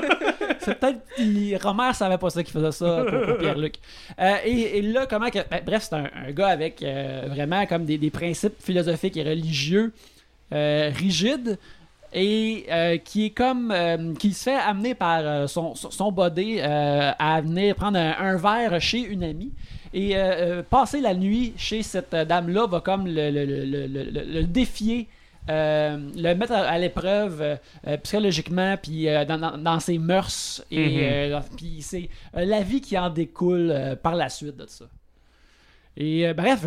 C'est 0.60 0.80
peut-être. 0.80 1.62
Romer 1.62 1.92
savait 1.92 2.18
pas 2.18 2.28
ça 2.30 2.42
qu'il 2.42 2.52
faisait 2.52 2.72
ça 2.72 3.04
pour, 3.08 3.20
pour 3.22 3.38
Pierre-Luc. 3.38 3.74
Euh, 4.18 4.34
et, 4.44 4.78
et 4.78 4.82
là, 4.82 5.06
comment 5.06 5.28
que. 5.30 5.38
ben, 5.48 5.60
bref, 5.64 5.86
c'est 5.88 5.94
un, 5.94 6.08
un 6.26 6.32
gars 6.32 6.48
avec 6.48 6.82
euh, 6.82 7.26
vraiment 7.28 7.64
comme 7.66 7.84
des, 7.84 7.98
des 7.98 8.10
principes 8.10 8.54
philosophiques 8.60 9.16
et 9.16 9.22
religieux 9.22 9.92
euh, 10.52 10.90
rigides 10.94 11.58
et 12.18 12.64
euh, 12.70 12.96
qui 12.96 13.26
est 13.26 13.30
comme 13.30 13.70
euh, 13.70 14.14
qui 14.14 14.32
se 14.32 14.44
fait 14.44 14.54
amener 14.56 14.94
par 14.94 15.20
euh, 15.20 15.46
son, 15.46 15.74
son, 15.74 16.10
body 16.10 16.60
à 16.62 17.40
venir 17.42 17.74
prendre 17.74 17.98
un, 17.98 18.14
un 18.18 18.36
verre 18.36 18.80
chez 18.80 19.00
une 19.02 19.22
amie 19.22 19.52
et 19.92 20.14
passer 20.70 21.00
la 21.00 21.14
nuit 21.14 21.52
chez 21.58 21.82
cette 21.82 22.14
dame 22.14 22.48
là 22.48 22.66
va 22.66 22.80
comme 22.80 23.06
le, 23.06 23.30
le- 23.30 23.44
le- 23.64 23.86
le- 23.86 24.42
défier 24.44 25.08
euh, 25.48 25.96
le 26.16 26.34
mettre 26.34 26.52
à, 26.52 26.62
à 26.68 26.78
l'épreuve 26.78 27.40
euh, 27.86 27.96
psychologiquement 28.02 28.76
puis 28.82 29.08
euh, 29.08 29.24
dans, 29.24 29.38
dans- 29.38 29.58
dans 29.58 29.78
ses 29.80 29.98
mœurs 29.98 30.64
et 30.70 31.28
Mhm. 31.30 31.40
puis 31.56 31.82
c'est 31.82 32.08
la 32.34 32.62
vie 32.62 32.80
qui 32.80 32.96
en 32.98 33.10
découle 33.10 33.72
par 34.02 34.14
la 34.16 34.28
suite 34.30 34.56
de 34.56 34.66
ça 34.66 34.86
et 35.96 36.32
bref 36.34 36.66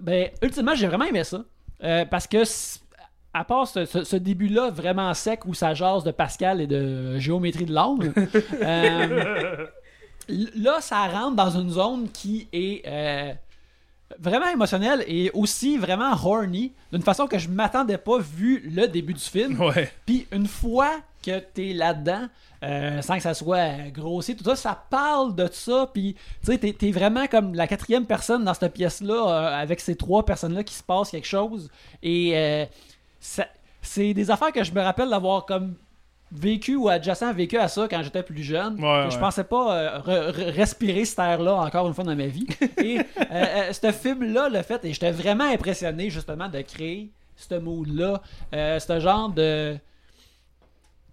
ben, 0.00 0.28
ultimement 0.42 0.74
j'ai 0.74 0.86
vraiment 0.86 1.06
aimé 1.06 1.24
ça 1.24 1.44
parce 2.10 2.26
que 2.26 2.44
à 3.34 3.44
part 3.44 3.66
ce, 3.66 3.84
ce- 3.86 4.04
ce 4.04 4.16
début-là 4.16 4.70
vraiment 4.70 5.12
sec 5.14 5.44
où 5.46 5.54
ça 5.54 5.74
jase 5.74 6.04
de 6.04 6.10
Pascal 6.10 6.60
et 6.60 6.66
de 6.66 7.18
géométrie 7.18 7.64
de 7.64 7.72
l'angle, 7.72 8.12
euh, 8.62 9.66
là, 10.28 10.80
ça 10.80 11.06
rentre 11.08 11.36
dans 11.36 11.50
une 11.50 11.70
zone 11.70 12.08
qui 12.12 12.48
est 12.52 12.82
euh, 12.86 13.32
vraiment 14.18 14.48
émotionnel 14.48 15.04
et 15.06 15.30
aussi 15.34 15.78
vraiment 15.78 16.12
horny, 16.12 16.72
d'une 16.92 17.02
façon 17.02 17.26
que 17.26 17.38
je 17.38 17.48
m'attendais 17.48 17.98
pas 17.98 18.18
vu 18.18 18.60
le 18.70 18.86
début 18.86 19.14
du 19.14 19.20
film. 19.20 19.60
Ouais. 19.60 19.90
Puis 20.06 20.26
une 20.32 20.46
fois 20.46 20.90
que 21.24 21.38
t'es 21.38 21.72
là-dedans, 21.72 22.26
euh, 22.64 23.00
sans 23.00 23.14
que 23.16 23.22
ça 23.22 23.32
soit 23.32 23.90
grossier, 23.92 24.34
tout 24.36 24.44
ça, 24.44 24.56
ça 24.56 24.84
parle 24.90 25.34
de 25.36 25.48
ça. 25.52 25.88
Puis 25.94 26.14
tu 26.14 26.52
sais, 26.52 26.58
t'es, 26.58 26.72
t'es 26.72 26.90
vraiment 26.90 27.26
comme 27.28 27.54
la 27.54 27.66
quatrième 27.68 28.06
personne 28.06 28.44
dans 28.44 28.54
cette 28.54 28.72
pièce-là, 28.72 29.14
euh, 29.14 29.60
avec 29.62 29.80
ces 29.80 29.94
trois 29.96 30.24
personnes-là 30.24 30.64
qui 30.64 30.74
se 30.74 30.82
passe 30.82 31.10
quelque 31.10 31.26
chose. 31.28 31.70
Et 32.02 32.66
c'est 33.80 34.12
des 34.14 34.30
affaires 34.30 34.52
que 34.52 34.62
je 34.64 34.72
me 34.72 34.80
rappelle 34.80 35.08
d'avoir 35.10 35.46
comme 35.46 35.74
vécu 36.34 36.76
ou 36.76 36.88
adjacent 36.88 37.32
vécu 37.34 37.58
à 37.58 37.68
ça 37.68 37.86
quand 37.88 38.02
j'étais 38.02 38.22
plus 38.22 38.42
jeune. 38.42 38.74
Ouais, 38.82 39.10
Je 39.10 39.14
ouais. 39.14 39.20
pensais 39.20 39.44
pas 39.44 39.76
euh, 39.76 39.98
re- 39.98 40.30
re- 40.32 40.50
respirer 40.50 41.04
cette 41.04 41.18
air-là 41.18 41.54
encore 41.56 41.86
une 41.88 41.94
fois 41.94 42.04
dans 42.04 42.16
ma 42.16 42.26
vie. 42.26 42.46
Et 42.78 42.98
euh, 42.98 43.02
euh, 43.30 43.72
ce 43.72 43.92
film-là 43.92 44.48
l'a 44.48 44.62
fait 44.62 44.82
et 44.84 44.92
j'étais 44.94 45.10
vraiment 45.10 45.44
impressionné 45.44 46.08
justement 46.10 46.48
de 46.48 46.60
créer 46.62 47.10
ce 47.36 47.54
mood-là, 47.56 48.20
ce 48.52 49.00
genre 49.00 49.28
de 49.28 49.76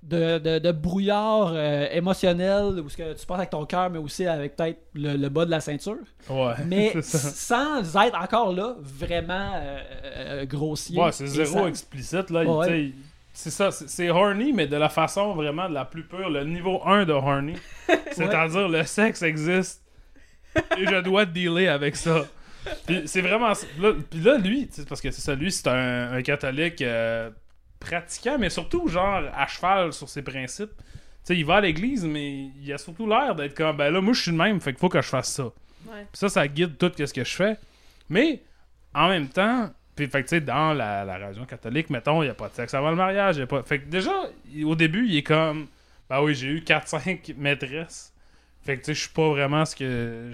de, 0.02 0.38
de, 0.38 0.60
de 0.60 0.72
brouillard 0.72 1.52
euh, 1.54 1.88
émotionnel 1.92 2.80
où 2.80 2.90
ce 2.90 2.96
que 2.98 3.14
tu 3.14 3.26
passes 3.26 3.38
avec 3.40 3.50
ton 3.50 3.66
cœur 3.66 3.90
mais 3.90 4.00
aussi 4.00 4.26
avec 4.26 4.56
peut-être 4.56 4.80
le, 4.94 5.18
le 5.18 5.30
bas 5.30 5.46
de 5.46 5.52
la 5.52 5.60
ceinture 5.60 5.98
Ouais. 6.30 6.54
mais 6.66 6.94
sans 7.02 7.80
être 7.82 8.18
encore 8.18 8.54
là 8.54 8.76
vraiment 8.80 9.52
euh, 9.56 9.80
euh, 10.16 10.46
grossier 10.46 11.00
Ouais, 11.02 11.12
c'est 11.12 11.28
zéro 11.28 11.68
explicite, 11.68 12.30
là. 12.30 12.44
Ouais. 12.44 12.94
C'est 13.34 13.52
ça, 13.52 13.72
c'est 13.72 14.10
horny, 14.10 14.52
mais 14.52 14.68
de 14.68 14.76
la 14.76 14.90
façon 14.90 15.34
vraiment 15.34 15.70
de 15.70 15.74
la 15.74 15.86
plus 15.86 16.04
pure, 16.04 16.30
le 16.30 16.44
niveau 16.44 16.82
1 16.86 17.06
de 17.06 17.14
horny. 17.14 17.54
C'est-à-dire, 18.12 18.68
le 18.68 18.84
sexe 18.84 19.22
existe 19.22 19.82
et 20.78 20.86
je 20.86 21.00
dois 21.02 21.26
dealer 21.26 21.68
avec 21.70 21.96
ça. 21.96 22.26
Puis 22.86 23.04
c'est 23.06 23.22
vraiment. 23.22 23.54
Là, 23.80 23.94
puis 24.10 24.20
là, 24.20 24.38
lui, 24.38 24.70
parce 24.90 25.00
que 25.00 25.12
c'est 25.12 25.22
ça, 25.22 25.36
lui, 25.36 25.52
c'est 25.54 25.68
un, 25.70 26.12
un 26.14 26.22
catholique 26.22 26.82
euh, 26.82 27.30
pratiquant, 27.80 28.38
mais 28.38 28.50
surtout, 28.50 28.88
genre, 28.88 29.24
à 29.34 29.48
cheval 29.48 29.94
sur 29.94 30.10
ses 30.10 30.22
principes. 30.22 30.76
Tu 30.78 30.84
sais, 31.24 31.38
il 31.38 31.46
va 31.46 31.56
à 31.56 31.62
l'église, 31.62 32.06
mais 32.06 32.50
il 32.62 32.74
a 32.74 32.78
surtout 32.78 33.08
l'air 33.08 33.36
d'être 33.36 33.56
comme, 33.56 33.78
ben 33.78 33.92
là, 33.92 34.02
moi, 34.02 34.14
je 34.14 34.22
suis 34.22 34.32
le 34.32 34.38
même, 34.38 34.60
fait 34.60 34.72
qu'il 34.72 34.80
faut 34.80 34.90
que 34.90 35.02
je 35.02 35.08
fasse 35.08 35.32
ça. 35.32 35.46
Ouais. 35.46 36.06
Ça, 36.14 36.30
ça 36.30 36.48
guide 36.48 36.78
tout 36.78 36.92
ce 36.98 37.14
que 37.14 37.24
je 37.24 37.36
fais. 37.36 37.58
Mais, 38.10 38.42
en 38.94 39.10
même 39.10 39.28
temps, 39.30 39.70
puis 39.96 40.08
fait 40.08 40.24
que, 40.24 40.30
tu 40.30 40.36
sais, 40.36 40.42
dans 40.42 40.74
la, 40.74 41.04
la 41.04 41.18
religion 41.18 41.46
catholique, 41.46 41.90
mettons, 41.90 42.22
il 42.24 42.28
n'y 42.28 42.32
a 42.32 42.34
pas 42.34 42.48
de 42.48 42.54
sexe 42.54 42.74
avant 42.74 42.90
le 42.90 42.96
mariage. 42.96 43.38
y 43.38 43.42
a 43.42 43.48
pas... 43.48 43.64
Fait 43.64 43.80
que 43.80 43.90
déjà, 43.90 44.14
au 44.64 44.76
début, 44.76 45.06
il 45.06 45.18
est 45.18 45.24
comme, 45.24 45.68
ben 46.10 46.22
oui, 46.22 46.34
j'ai 46.36 46.48
eu 46.48 46.60
4-5 46.60 47.36
maîtresses. 47.38 48.14
Fait 48.62 48.76
que, 48.78 48.80
tu 48.80 48.86
sais, 48.86 48.94
je 48.94 49.00
suis 49.02 49.10
pas 49.10 49.30
vraiment 49.30 49.66
ce 49.66 49.76
que. 49.76 50.32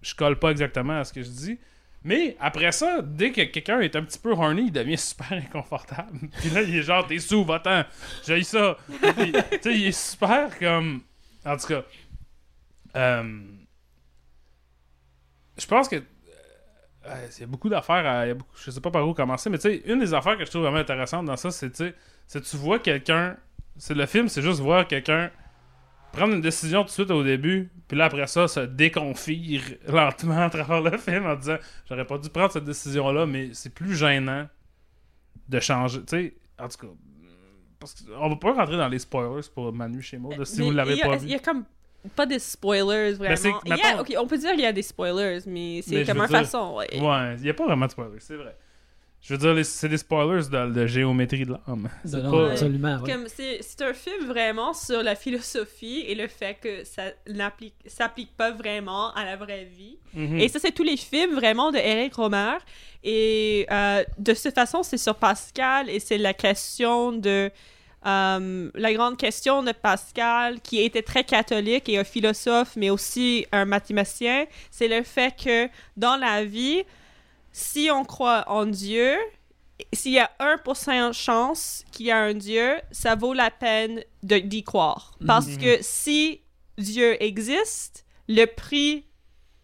Je 0.00 0.14
colle 0.14 0.38
pas 0.38 0.50
exactement 0.50 1.00
à 1.00 1.04
ce 1.04 1.12
que 1.12 1.22
je 1.22 1.28
dis. 1.28 1.58
Mais 2.04 2.36
après 2.40 2.72
ça, 2.72 3.00
dès 3.02 3.32
que 3.32 3.42
quelqu'un 3.42 3.80
est 3.80 3.94
un 3.96 4.02
petit 4.02 4.18
peu 4.18 4.32
horny, 4.32 4.66
il 4.66 4.72
devient 4.72 4.96
super 4.98 5.32
inconfortable. 5.32 6.28
Puis 6.38 6.50
là, 6.50 6.62
il 6.62 6.76
est 6.76 6.82
genre, 6.82 7.06
t'es 7.06 7.18
sous, 7.18 7.44
va-t'en. 7.44 7.84
J'ai 8.26 8.42
ça. 8.44 8.76
Tu 8.88 9.32
sais, 9.62 9.74
il 9.78 9.86
est 9.86 9.92
super 9.92 10.56
comme. 10.58 11.02
En 11.44 11.56
tout 11.56 11.66
cas. 11.66 11.82
euh, 12.96 13.40
Je 15.56 15.66
pense 15.66 15.88
que. 15.88 15.96
euh, 17.06 17.28
a 17.44 17.46
beaucoup 17.46 17.68
d'affaires. 17.68 18.06
à- 18.06 18.34
beaucoup- 18.34 18.56
Je 18.64 18.70
sais 18.70 18.80
pas 18.80 18.90
par 18.90 19.06
où 19.06 19.14
commencer, 19.14 19.50
mais 19.50 19.58
tu 19.58 19.62
sais, 19.68 19.82
une 19.86 19.98
des 19.98 20.14
affaires 20.14 20.36
que 20.38 20.44
je 20.44 20.50
trouve 20.50 20.62
vraiment 20.62 20.78
intéressante 20.78 21.26
dans 21.26 21.36
ça, 21.36 21.50
c'est 21.50 21.70
tu 22.38 22.56
vois 22.56 22.78
quelqu'un. 22.78 23.36
C'est 23.76 23.94
le 23.94 24.06
film, 24.06 24.28
c'est 24.28 24.42
juste 24.42 24.60
voir 24.60 24.86
quelqu'un 24.86 25.30
prendre 26.12 26.34
une 26.34 26.40
décision 26.40 26.80
tout 26.82 26.86
de 26.88 26.92
suite 26.92 27.10
au 27.10 27.22
début, 27.22 27.70
puis 27.86 27.96
là 27.96 28.06
après 28.06 28.26
ça, 28.26 28.48
se 28.48 28.60
déconfire 28.60 29.62
lentement 29.88 30.42
à 30.42 30.50
travers 30.50 30.80
le 30.80 30.96
film 30.98 31.26
en 31.26 31.36
disant 31.36 31.56
j'aurais 31.88 32.06
pas 32.06 32.18
dû 32.18 32.28
prendre 32.30 32.52
cette 32.52 32.64
décision-là, 32.64 33.26
mais 33.26 33.50
c'est 33.52 33.72
plus 33.74 33.94
gênant 33.96 34.46
de 35.48 35.60
changer. 35.60 36.00
Tu 36.00 36.04
sais, 36.08 36.34
en 36.58 36.68
tout 36.68 36.78
cas, 36.78 36.92
parce 37.78 37.94
qu'on 37.94 38.28
va 38.28 38.36
pas 38.36 38.52
rentrer 38.52 38.76
dans 38.76 38.88
les 38.88 38.98
spoilers 38.98 39.46
pour 39.54 39.72
Manu 39.72 40.02
chez 40.02 40.18
Maud, 40.18 40.44
si 40.44 40.58
Mais 40.60 40.64
vous 40.66 40.72
l'avez 40.72 40.94
il 40.94 41.00
pas 41.00 41.14
Il 41.14 41.20
vu. 41.20 41.28
y 41.28 41.34
a 41.34 41.38
comme 41.38 41.64
pas 42.16 42.26
des 42.26 42.38
spoilers 42.38 43.12
vraiment? 43.12 43.60
Il 43.64 43.72
a- 43.72 43.76
mettons- 43.76 44.00
ok, 44.00 44.14
on 44.18 44.26
peut 44.26 44.38
dire 44.38 44.50
qu'il 44.52 44.60
y 44.60 44.66
a 44.66 44.72
des 44.72 44.82
spoilers, 44.82 45.40
mais 45.46 45.82
c'est 45.82 46.04
comme 46.04 46.18
une 46.18 46.28
façon. 46.28 46.76
Ouais. 46.76 47.00
Ouais, 47.00 47.36
il 47.38 47.44
y 47.46 47.50
a 47.50 47.54
pas 47.54 47.66
vraiment 47.66 47.86
de 47.86 47.90
spoilers, 47.90 48.18
c'est 48.20 48.36
vrai. 48.36 48.56
Je 49.20 49.34
veux 49.34 49.38
dire, 49.54 49.66
c'est 49.66 49.88
des 49.88 49.98
spoilers 49.98 50.48
de, 50.48 50.72
de 50.72 50.86
géométrie 50.86 51.44
de 51.44 51.50
l'âme. 51.52 51.90
C'est 52.04 52.22
Non, 52.22 52.30
pas- 52.30 52.50
absolument 52.52 52.98
ouais. 53.02 53.12
Comme 53.12 53.26
c'est 53.28 53.58
c'est 53.62 53.82
un 53.82 53.92
film 53.92 54.26
vraiment 54.26 54.72
sur 54.72 55.02
la 55.02 55.14
philosophie 55.16 56.04
et 56.06 56.14
le 56.14 56.28
fait 56.28 56.56
que 56.62 56.84
ça 56.84 57.02
n'applique 57.28 57.74
s'applique 57.86 58.34
pas 58.36 58.52
vraiment 58.52 59.12
à 59.14 59.24
la 59.24 59.36
vraie 59.36 59.64
vie. 59.64 59.98
Mhm. 60.14 60.38
Et 60.38 60.48
ça, 60.48 60.58
c'est 60.60 60.70
tous 60.72 60.84
les 60.84 60.96
films 60.96 61.34
vraiment 61.34 61.72
de 61.72 61.78
Eric 61.78 62.14
Romer. 62.14 62.56
Et 63.04 63.66
euh, 63.70 64.04
de 64.18 64.34
cette 64.34 64.54
façon, 64.54 64.82
c'est 64.82 64.96
sur 64.98 65.16
Pascal 65.16 65.90
et 65.90 66.00
c'est 66.00 66.18
la 66.18 66.32
question 66.32 67.12
de. 67.12 67.50
euh, 68.06 68.70
la 68.74 68.92
grande 68.94 69.16
question 69.16 69.62
de 69.64 69.72
Pascal, 69.72 70.60
qui 70.60 70.80
était 70.80 71.02
très 71.02 71.24
catholique 71.24 71.88
et 71.88 71.98
un 71.98 72.04
philosophe, 72.04 72.74
mais 72.76 72.90
aussi 72.90 73.46
un 73.50 73.64
mathématicien, 73.64 74.46
c'est 74.70 74.88
le 74.88 75.02
fait 75.02 75.34
que 75.36 75.68
dans 75.96 76.16
la 76.16 76.44
vie, 76.44 76.84
si 77.58 77.90
on 77.92 78.04
croit 78.04 78.44
en 78.48 78.66
Dieu, 78.66 79.16
s'il 79.92 80.12
y 80.12 80.18
a 80.20 80.30
1% 80.38 81.08
de 81.08 81.12
chance 81.12 81.84
qu'il 81.90 82.06
y 82.06 82.10
a 82.12 82.18
un 82.18 82.34
Dieu, 82.34 82.80
ça 82.92 83.16
vaut 83.16 83.32
la 83.34 83.50
peine 83.50 84.02
d'y 84.22 84.62
croire. 84.62 85.18
Parce 85.26 85.48
Mhm. 85.48 85.58
que 85.58 85.78
si 85.80 86.40
Dieu 86.76 87.20
existe, 87.22 88.04
le 88.28 88.44
prix, 88.44 89.06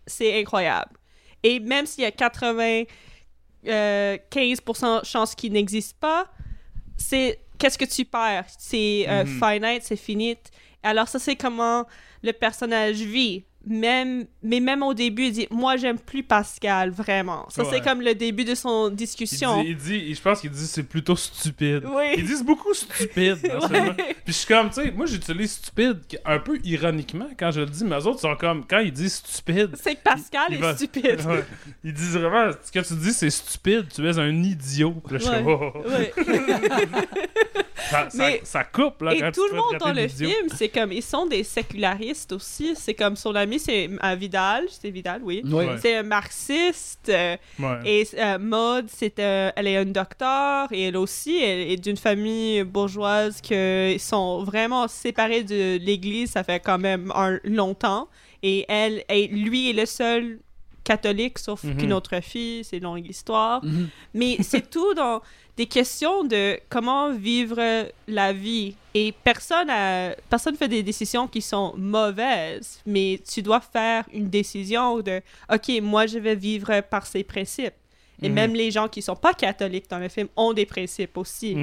c'est 0.08 0.40
incroyable. 0.40 0.96
Et 1.44 1.60
même 1.60 1.86
s'il 1.86 2.02
y 2.02 2.06
a 2.06 2.10
95% 3.64 5.00
de 5.00 5.04
chance 5.04 5.34
qu'il 5.34 5.52
n'existe 5.52 5.96
pas, 5.98 6.26
c'est 6.96 7.38
qu'est-ce 7.58 7.78
que 7.78 7.84
tu 7.84 8.04
perds? 8.04 8.46
C'est 8.58 9.06
euh, 9.08 9.24
Mhm. 9.24 9.40
finite, 9.60 9.82
c'est 9.84 9.96
finite. 9.96 10.50
Alors 10.82 11.08
ça, 11.08 11.18
c'est 11.18 11.36
comment 11.36 11.86
le 12.22 12.32
personnage 12.32 12.96
vit. 12.96 13.44
Même, 13.66 14.26
mais 14.42 14.60
même 14.60 14.82
au 14.82 14.92
début, 14.94 15.24
il 15.26 15.32
dit 15.32 15.46
Moi, 15.50 15.76
j'aime 15.76 15.98
plus 15.98 16.22
Pascal, 16.22 16.90
vraiment. 16.90 17.46
Ça, 17.48 17.62
Ouais. 17.62 17.68
c'est 17.72 17.80
comme 17.80 18.00
le 18.02 18.14
début 18.14 18.44
de 18.44 18.54
son 18.54 18.90
Il 18.90 18.96
discussion. 18.96 19.62
dit, 19.62 19.68
il 19.70 19.76
dit- 19.76 20.14
je 20.14 20.20
pense 20.20 20.40
qu'il 20.40 20.50
dit 20.50 20.66
c'est 20.66 20.82
plutôt 20.82 21.16
stupide. 21.16 21.82
Oui. 21.86 22.14
Ils 22.18 22.24
disent 22.26 22.44
beaucoup 22.44 22.74
stupide 22.74 23.38
Ouais. 23.42 23.94
Puis 23.96 24.14
je 24.26 24.32
suis 24.32 24.46
comme, 24.46 24.68
tu 24.68 24.82
sais, 24.82 24.90
moi 24.90 25.06
j'utilise 25.06 25.52
stupide 25.52 26.00
un 26.26 26.38
peu 26.38 26.58
ironiquement 26.64 27.28
quand 27.38 27.50
je 27.52 27.60
le 27.60 27.66
dis, 27.66 27.84
mais 27.84 27.96
eux 27.98 28.06
autres 28.06 28.20
sont 28.20 28.36
comme, 28.36 28.64
quand 28.68 28.80
ils 28.80 28.92
disent 28.92 29.14
stupide, 29.24 29.70
C'est 29.80 29.94
que 29.94 30.02
Pascal 30.02 30.46
Il 30.50 30.56
est 30.56 30.60
va- 30.60 30.76
stupide. 30.76 31.20
ouais, 31.26 31.44
ils 31.82 31.92
disent 31.94 32.16
vraiment, 32.16 32.52
ce 32.62 32.70
que 32.70 32.80
tu 32.86 32.94
dis 32.94 33.12
c'est 33.12 33.30
stupide, 33.30 33.86
tu 33.94 34.06
es 34.06 34.18
un 34.18 34.42
idiot. 34.42 34.94
Là, 35.10 35.18
je 35.18 35.26
oh, 35.46 35.72
ça, 37.90 38.10
ça- 38.10 38.18
Mais- 38.18 38.40
ça 38.44 38.64
coupe 38.64 39.02
là, 39.02 39.14
Et 39.14 39.32
tout 39.32 39.46
le 39.50 39.56
monde 39.56 39.76
dans 39.78 39.92
le 39.92 40.08
film, 40.08 40.48
c'est 40.56 40.68
comme, 40.68 40.92
ils 40.92 41.02
sont 41.02 41.26
des 41.26 41.42
sécularistes 41.44 42.32
aussi. 42.32 42.74
C'est 42.76 42.94
comme 42.94 43.16
son 43.16 43.32
c'est 43.58 43.88
euh, 44.02 44.14
Vidal, 44.14 44.64
c'est 44.68 44.90
Vidal, 44.90 45.20
oui. 45.24 45.42
Ouais. 45.44 45.76
C'est 45.80 45.96
un 45.96 46.02
marxiste. 46.02 47.08
euh, 47.08 47.36
Ouais. 47.58 47.78
Et 47.84 48.08
euh, 48.18 48.38
Maud, 48.38 48.86
c'est, 48.88 49.18
euh, 49.18 49.50
elle 49.56 49.66
est 49.66 49.82
une 49.82 49.92
docteur 49.92 50.68
et 50.72 50.84
elle 50.84 50.96
aussi, 50.96 51.36
elle 51.42 51.70
est 51.70 51.76
d'une 51.76 51.96
famille 51.96 52.62
bourgeoise 52.64 53.40
qui 53.40 53.98
sont 53.98 54.42
vraiment 54.44 54.88
séparés 54.88 55.44
de 55.44 55.78
l'Église, 55.78 56.30
ça 56.32 56.44
fait 56.44 56.60
quand 56.60 56.78
même 56.78 57.12
un 57.14 57.38
longtemps. 57.44 58.08
Et 58.42 58.66
elle, 58.68 59.04
et 59.08 59.28
lui 59.28 59.70
est 59.70 59.72
le 59.72 59.86
seul 59.86 60.38
catholique, 60.84 61.38
sauf 61.38 61.64
Mhm. 61.64 61.76
qu'une 61.78 61.92
autre 61.92 62.20
fille, 62.20 62.62
c'est 62.64 62.76
une 62.76 62.84
longue 62.84 63.08
histoire. 63.08 63.64
Mhm. 63.64 63.88
Mais 64.14 64.36
c'est 64.42 64.68
tout 64.70 64.94
dans 64.94 65.22
des 65.56 65.66
questions 65.66 66.24
de 66.24 66.58
comment 66.68 67.12
vivre 67.12 67.86
la 68.08 68.32
vie. 68.32 68.74
Et 68.94 69.12
personne 69.24 69.70
a, 69.70 70.14
personne 70.28 70.56
fait 70.56 70.68
des 70.68 70.82
décisions 70.82 71.26
qui 71.26 71.40
sont 71.42 71.74
mauvaises, 71.76 72.80
mais 72.86 73.20
tu 73.32 73.40
dois 73.42 73.60
faire 73.60 74.04
une 74.12 74.28
décision 74.28 75.00
de 75.00 75.20
OK, 75.52 75.80
moi 75.82 76.06
je 76.06 76.18
vais 76.18 76.34
vivre 76.34 76.80
par 76.82 77.06
ces 77.06 77.24
principes. 77.24 77.74
Et 78.22 78.28
Mhm. 78.28 78.34
même 78.34 78.54
les 78.54 78.70
gens 78.70 78.88
qui 78.88 79.02
sont 79.02 79.16
pas 79.16 79.34
catholiques 79.34 79.88
dans 79.90 79.98
le 79.98 80.08
film 80.08 80.28
ont 80.36 80.52
des 80.52 80.66
principes 80.66 81.16
aussi. 81.16 81.56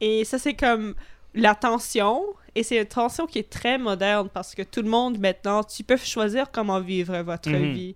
Et 0.00 0.24
ça, 0.24 0.38
c'est 0.38 0.54
comme 0.54 0.94
la 1.34 1.54
tension. 1.54 2.22
Et 2.54 2.62
c'est 2.64 2.78
une 2.78 2.84
tension 2.86 3.26
qui 3.26 3.38
est 3.38 3.48
très 3.50 3.78
moderne 3.78 4.28
parce 4.32 4.54
que 4.56 4.62
tout 4.62 4.82
le 4.82 4.88
monde, 4.88 5.18
maintenant, 5.18 5.62
tu 5.62 5.84
peux 5.84 5.96
choisir 5.96 6.50
comment 6.50 6.80
vivre 6.80 7.16
votre 7.22 7.50
vie. 7.50 7.94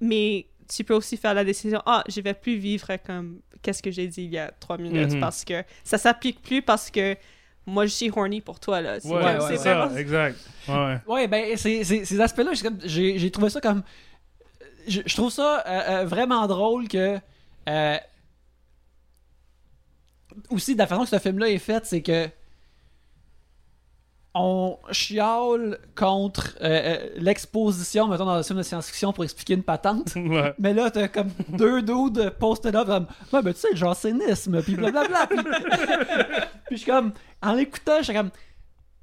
Mais 0.00 0.46
tu 0.74 0.84
peux 0.84 0.94
aussi 0.94 1.16
faire 1.16 1.34
la 1.34 1.44
décision, 1.44 1.80
ah, 1.86 2.04
je 2.08 2.20
vais 2.20 2.34
plus 2.34 2.56
vivre 2.56 2.86
comme 3.06 3.40
qu'est-ce 3.62 3.82
que 3.82 3.90
j'ai 3.90 4.06
dit 4.08 4.24
il 4.24 4.30
y 4.32 4.38
a 4.38 4.50
trois 4.60 4.76
minutes 4.78 5.12
Mhm. 5.14 5.20
parce 5.20 5.44
que 5.44 5.62
ça 5.84 5.96
s'applique 5.98 6.42
plus 6.42 6.60
parce 6.62 6.90
que 6.90 7.16
moi, 7.66 7.86
je 7.86 7.90
suis 7.92 8.10
horny 8.14 8.42
pour 8.42 8.60
toi, 8.60 8.80
là. 8.82 9.00
C'est 9.00 9.08
Ouais, 9.08 9.38
c'est 9.48 9.56
ça, 9.56 9.90
exact. 9.96 10.38
Ouais. 10.68 10.98
Ouais, 11.06 11.28
ben, 11.28 11.56
ces 11.56 12.20
aspects-là, 12.20 12.52
j'ai 12.52 12.62
comme- 12.62 12.80
j'ai 12.84 13.18
j'ai 13.18 13.30
trouvé 13.30 13.48
ça 13.50 13.60
comme. 13.60 13.82
Je, 14.86 15.00
je 15.06 15.16
trouve 15.16 15.30
ça 15.30 15.64
euh, 15.66 16.02
euh, 16.02 16.04
vraiment 16.04 16.46
drôle 16.46 16.88
que. 16.88 17.18
euh, 17.70 17.96
aussi, 20.50 20.74
de 20.74 20.78
la 20.78 20.86
façon 20.86 21.02
que 21.04 21.08
ce 21.08 21.18
film-là 21.18 21.48
est 21.48 21.58
fait, 21.58 21.84
c'est 21.86 22.02
que. 22.02 22.28
On 24.36 24.78
chiale 24.90 25.78
contre 25.94 26.56
euh, 26.60 26.96
euh, 26.96 27.08
l'exposition, 27.18 28.08
mettons, 28.08 28.24
dans 28.24 28.32
un 28.32 28.42
film 28.42 28.58
de 28.58 28.64
science-fiction 28.64 29.12
pour 29.12 29.22
expliquer 29.24 29.54
une 29.54 29.62
patente. 29.62 30.12
Ouais. 30.16 30.52
Mais 30.58 30.74
là, 30.74 30.90
t'as 30.90 31.06
comme 31.08 31.30
deux 31.50 31.82
dudes 31.82 32.30
posted 32.40 32.74
up 32.74 32.86
comme 32.86 33.06
Ouais, 33.32 33.42
ben 33.42 33.54
tu 33.54 33.60
sais, 33.60 33.68
le 33.70 33.76
jansénisme, 33.76 34.62
pis 34.62 34.74
blablabla. 34.74 35.26
Puis 35.28 35.38
puis 36.66 36.76
je 36.76 36.82
suis 36.82 36.90
comme, 36.90 37.12
en 37.42 37.52
l'écoutant, 37.54 37.98
je 37.98 38.04
suis 38.04 38.14
comme 38.14 38.30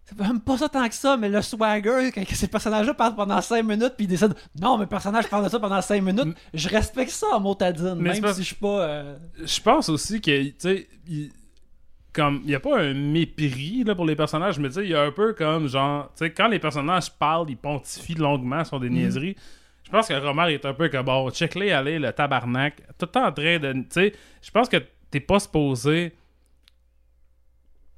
C'est 0.06 0.20
même 0.20 0.42
pas 0.42 0.58
ça 0.58 0.68
tant 0.68 0.88
que 0.90 0.96
ça, 0.96 1.16
mais 1.16 1.30
le 1.30 1.42
swagger, 1.42 2.12
quand 2.14 2.26
que 2.26 2.36
ces 2.36 2.48
personnages-là 2.48 2.94
parlent 2.94 3.16
pendant 3.16 3.40
5 3.40 3.64
minutes, 3.64 3.94
puis 3.96 4.06
ils 4.06 4.10
décident 4.10 4.34
Non, 4.60 4.78
mes 4.78 4.88
personnages 4.88 5.28
parlent 5.30 5.46
de 5.46 5.50
ça 5.50 5.60
pendant 5.60 5.82
5 5.82 6.02
minutes, 6.04 6.36
je 6.54 6.68
respecte 6.68 7.12
ça 7.12 7.28
en 7.34 7.40
motadine, 7.40 7.96
Mais 7.96 8.20
même 8.20 8.34
si 8.34 8.42
je 8.42 8.48
suis 8.48 8.56
pas. 8.56 8.82
euh, 8.82 9.18
Je 9.42 9.62
pense 9.62 9.88
aussi 9.88 10.20
que, 10.20 10.42
tu 10.50 10.56
sais, 10.58 10.88
il- 11.08 11.32
comme, 12.14 12.42
il 12.44 12.48
n'y 12.48 12.56
a 12.56 12.60
pas 12.60 12.80
un 12.80 12.94
mépris 12.94 13.84
là, 13.86 13.96
pour 13.96 14.06
les 14.06 14.16
personnages, 14.16 14.60
mais 14.60 14.70
tu 14.70 14.76
sais, 14.76 14.84
il 14.84 14.90
y 14.90 14.96
a 14.96 15.02
un 15.02 15.12
peu 15.12 15.34
comme, 15.34 15.68
genre, 15.68 16.10
tu 16.16 16.26
sais, 16.26 16.32
quand 16.32 16.48
les 16.48 16.60
personnages 16.60 17.12
parlent, 17.12 17.50
ils 17.50 17.58
pontifient 17.58 18.16
longuement 18.16 18.64
sur 18.64 18.80
des 18.80 18.90
niaiseries. 18.90 19.36
Je 19.84 19.90
pense 19.92 20.08
que 20.08 20.14
Romar 20.14 20.50
est 20.50 20.66
un 20.66 20.74
peu 20.74 20.90
comme, 20.90 21.06
bon, 21.06 21.30
check-les, 21.32 21.72
allez, 21.72 22.00
le 22.00 22.12
tabarnak, 22.12 22.78
tout 22.98 23.06
le 23.06 23.08
temps 23.08 23.26
en 23.26 23.32
train 23.32 23.60
de, 23.60 23.74
tu 23.74 23.86
sais, 23.90 24.14
je 24.42 24.52
pense 24.52 24.70
que 24.70 24.78
t'es 25.10 25.20
pas 25.20 25.40
supposé... 25.40 26.14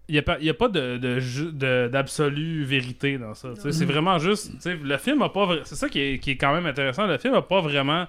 Il 0.09 0.15
n'y 0.15 0.19
a 0.19 0.21
pas, 0.21 0.37
y 0.39 0.49
a 0.49 0.53
pas 0.53 0.67
de, 0.67 0.97
de 0.97 1.87
d'absolue 1.87 2.65
vérité 2.65 3.17
dans 3.17 3.33
ça. 3.33 3.53
C'est 3.55 3.85
vraiment 3.85 4.19
juste. 4.19 4.51
Le 4.65 4.97
film 4.97 5.21
a 5.21 5.29
pas. 5.29 5.59
C'est 5.63 5.75
ça 5.75 5.87
qui 5.87 5.97
est, 6.01 6.19
qui 6.19 6.31
est 6.31 6.35
quand 6.35 6.53
même 6.53 6.65
intéressant. 6.65 7.07
Le 7.07 7.17
film 7.17 7.33
a 7.35 7.41
pas 7.41 7.61
vraiment 7.61 8.05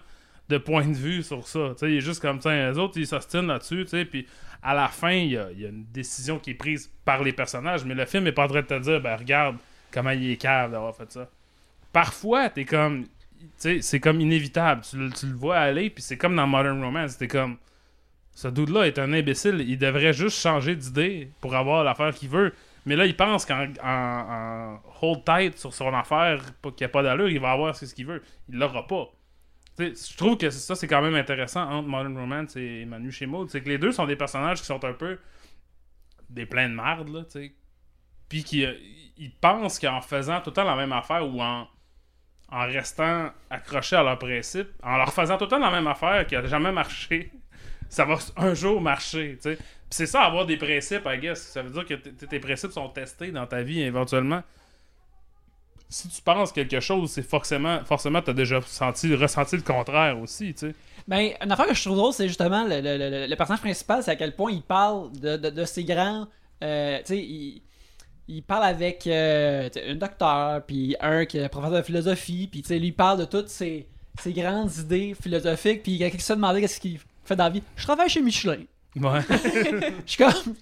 de 0.49 0.59
point 0.59 0.87
de 0.87 0.95
vue 0.95 1.23
sur 1.23 1.47
ça. 1.47 1.75
Il 1.83 1.97
est 1.97 2.01
juste 2.01 2.21
comme 2.21 2.41
ça. 2.41 2.55
Les 2.55 2.79
autres, 2.79 2.99
ils 2.99 3.07
s'ostinent 3.07 3.47
là-dessus. 3.47 3.87
Puis 4.11 4.27
à 4.63 4.75
la 4.75 4.89
fin, 4.89 5.13
il 5.13 5.33
y 5.33 5.37
a, 5.39 5.51
une 5.51 5.85
décision 5.93 6.39
qui 6.39 6.51
est 6.51 6.55
prise 6.55 6.91
par 7.05 7.23
les 7.23 7.33
personnages. 7.33 7.85
Mais 7.85 7.95
le 7.95 8.05
film 8.07 8.27
est 8.27 8.33
pas 8.33 8.45
en 8.45 8.49
train 8.49 8.63
de 8.63 8.67
te 8.67 8.79
dire, 8.79 9.01
ben 9.01 9.17
regarde 9.17 9.57
comment 9.93 10.11
il 10.11 10.31
est 10.31 10.37
calme 10.37 10.73
d'avoir 10.73 10.95
fait 10.95 11.11
ça. 11.13 11.29
Parfois, 11.93 12.51
t'es 12.51 12.65
comme. 12.65 13.07
C'est 13.59 14.01
comme 14.01 14.21
inévitable. 14.21 14.83
Tu, 14.89 14.97
le- 14.97 15.35
vois 15.35 15.59
aller. 15.59 15.91
Puis 15.91 16.03
c'est 16.03 16.17
comme 16.17 16.35
dans 16.35 16.47
Modern 16.47 16.83
Romance. 16.83 17.19
T'es 17.19 17.29
comme. 17.29 17.57
Ce 18.33 18.49
dude-là 18.49 18.87
est 18.87 18.99
un 18.99 19.13
imbécile. 19.13 19.65
Il 19.67 19.79
devrait 19.79 20.13
juste 20.13 20.41
changer 20.41 20.75
d'idée 20.75 21.31
pour 21.41 21.55
avoir 21.55 21.85
l'affaire 21.85 22.13
qu'il 22.13 22.29
veut. 22.31 22.53
Mais 22.87 22.97
là, 22.97 23.07
il 23.07 23.17
pense 23.17 23.47
qu'en 23.47 23.67
en, 23.83 23.89
en 23.89 24.81
hold 25.01 25.25
tight 25.25 25.57
sur 25.57 25.73
son 25.73 25.95
affaire, 25.95 26.43
qu'il 26.63 26.73
n'y 26.81 26.85
a 26.85 26.89
pas 26.89 27.03
d'allure, 27.03 27.29
il 27.29 27.41
va 27.41 27.53
avoir 27.53 27.77
ce 27.77 27.87
qu'il 27.95 28.07
veut. 28.07 28.23
Il 28.49 28.59
l'aura 28.59 28.87
pas. 28.87 29.09
Je 29.79 30.17
trouve 30.17 30.37
que 30.37 30.51
ça, 30.51 30.75
c'est 30.75 30.87
quand 30.87 31.03
même 31.03 31.15
intéressant 31.15 31.69
entre 31.69 31.89
Modern 31.89 32.17
Romance 32.17 32.57
et 32.57 32.85
Manu 32.85 33.11
chez 33.11 33.27
Maud. 33.27 33.51
C'est 33.51 33.61
que 33.61 33.69
les 33.69 33.79
deux 33.79 33.93
sont 33.93 34.07
des 34.07 34.17
personnages 34.17 34.61
qui 34.61 34.67
sont 34.67 34.85
un 34.85 34.93
peu 34.93 35.19
des 36.31 36.47
pleins 36.47 36.69
de 36.69 36.75
marde, 36.75 37.09
là, 37.09 37.25
tu 37.25 37.31
sais. 37.31 37.55
Puis 38.29 38.45
qui 38.45 38.65
euh, 38.65 38.75
ils 39.17 39.33
pensent 39.33 39.79
qu'en 39.79 40.01
faisant 40.01 40.41
tout 40.41 40.51
le 40.51 40.55
temps 40.55 40.65
la 40.65 40.77
même 40.77 40.93
affaire 40.93 41.27
ou 41.29 41.41
en, 41.41 41.69
en 42.49 42.67
restant 42.67 43.31
accrochés 43.51 43.97
à 43.97 44.03
leurs 44.03 44.19
principes, 44.19 44.71
en 44.83 44.97
leur 44.97 45.13
faisant 45.13 45.37
tout 45.37 45.45
le 45.45 45.51
temps 45.51 45.59
la 45.59 45.71
même 45.71 45.87
affaire 45.87 46.27
qui 46.27 46.37
a 46.37 46.45
jamais 46.47 46.73
marché, 46.73 47.31
ça 47.89 48.05
va 48.05 48.17
un 48.37 48.55
jour 48.55 48.81
marcher, 48.81 49.37
tu 49.37 49.55
sais. 49.55 49.59
C'est 49.91 50.07
ça, 50.07 50.23
avoir 50.23 50.45
des 50.47 50.57
principes, 50.57 51.07
I 51.07 51.19
guess. 51.19 51.41
Ça 51.41 51.63
veut 51.63 51.71
dire 51.71 51.85
que 51.85 51.95
tes 51.95 52.41
principes 52.41 52.73
sont 52.73 52.89
testés 52.89 53.31
dans 53.31 53.47
ta 53.47 53.63
vie 53.63 53.83
éventuellement. 53.83 54.43
Si 55.89 56.09
tu 56.09 56.23
penses 56.23 56.51
quelque 56.51 56.81
chose, 56.81 57.11
c'est 57.11 57.23
forcément, 57.23 57.81
forcément, 57.85 58.21
t'as 58.23 58.33
déjà 58.33 58.61
senti, 58.63 59.15
ressenti 59.15 59.57
le 59.57 59.63
contraire 59.63 60.19
aussi, 60.19 60.53
tu 60.55 60.69
sais. 60.69 60.75
Ben, 61.07 61.33
une 61.45 61.53
affaire 61.53 61.67
que 61.67 61.75
je 61.75 61.83
trouve 61.85 61.97
drôle, 61.97 62.13
c'est 62.13 62.27
justement 62.29 62.65
le, 62.65 62.81
le- 62.81 62.97
le- 62.99 63.27
le 63.29 63.37
personnage 63.37 63.61
principal, 63.61 64.03
c'est 64.03 64.11
à 64.11 64.17
quel 64.17 64.35
point 64.35 64.51
il 64.51 64.63
parle 64.63 65.13
de, 65.13 65.37
de, 65.37 65.51
de 65.51 65.65
ses 65.65 65.85
grands. 65.85 66.27
euh, 66.63 66.99
tu 66.99 67.05
sais, 67.07 67.19
il, 67.19 67.63
il 68.27 68.43
parle 68.43 68.65
avec 68.65 69.07
euh, 69.07 69.69
un 69.87 69.95
docteur, 69.97 70.65
puis 70.67 70.97
un 71.01 71.27
qui 71.27 71.39
est 71.39 71.49
professeur 71.49 71.79
de 71.79 71.83
philosophie, 71.83 72.49
puis 72.51 72.63
tu 72.63 72.69
sais, 72.69 72.79
lui 72.79 72.89
il 72.89 72.93
parle 72.95 73.19
de 73.21 73.27
toutes 73.27 73.51
ses, 73.51 73.87
ses 74.19 74.33
grandes 74.33 74.75
idées 74.79 75.15
philosophiques, 75.21 75.83
puis 75.83 75.99
quelqu'un 75.99 76.17
qui 76.17 76.25
se 76.25 76.33
demandait 76.33 76.61
qu'est-ce 76.63 76.81
qu'il 76.81 76.99
fait 77.25 77.37
dans 77.37 77.45
la 77.45 77.51
vie. 77.51 77.63
Je 77.77 77.83
travaille 77.85 78.09
chez 78.09 78.23
Michelin. 78.23 78.63
Ouais. 78.97 79.21
Je 79.29 79.93
suis 80.07 80.17
comme. 80.25 80.55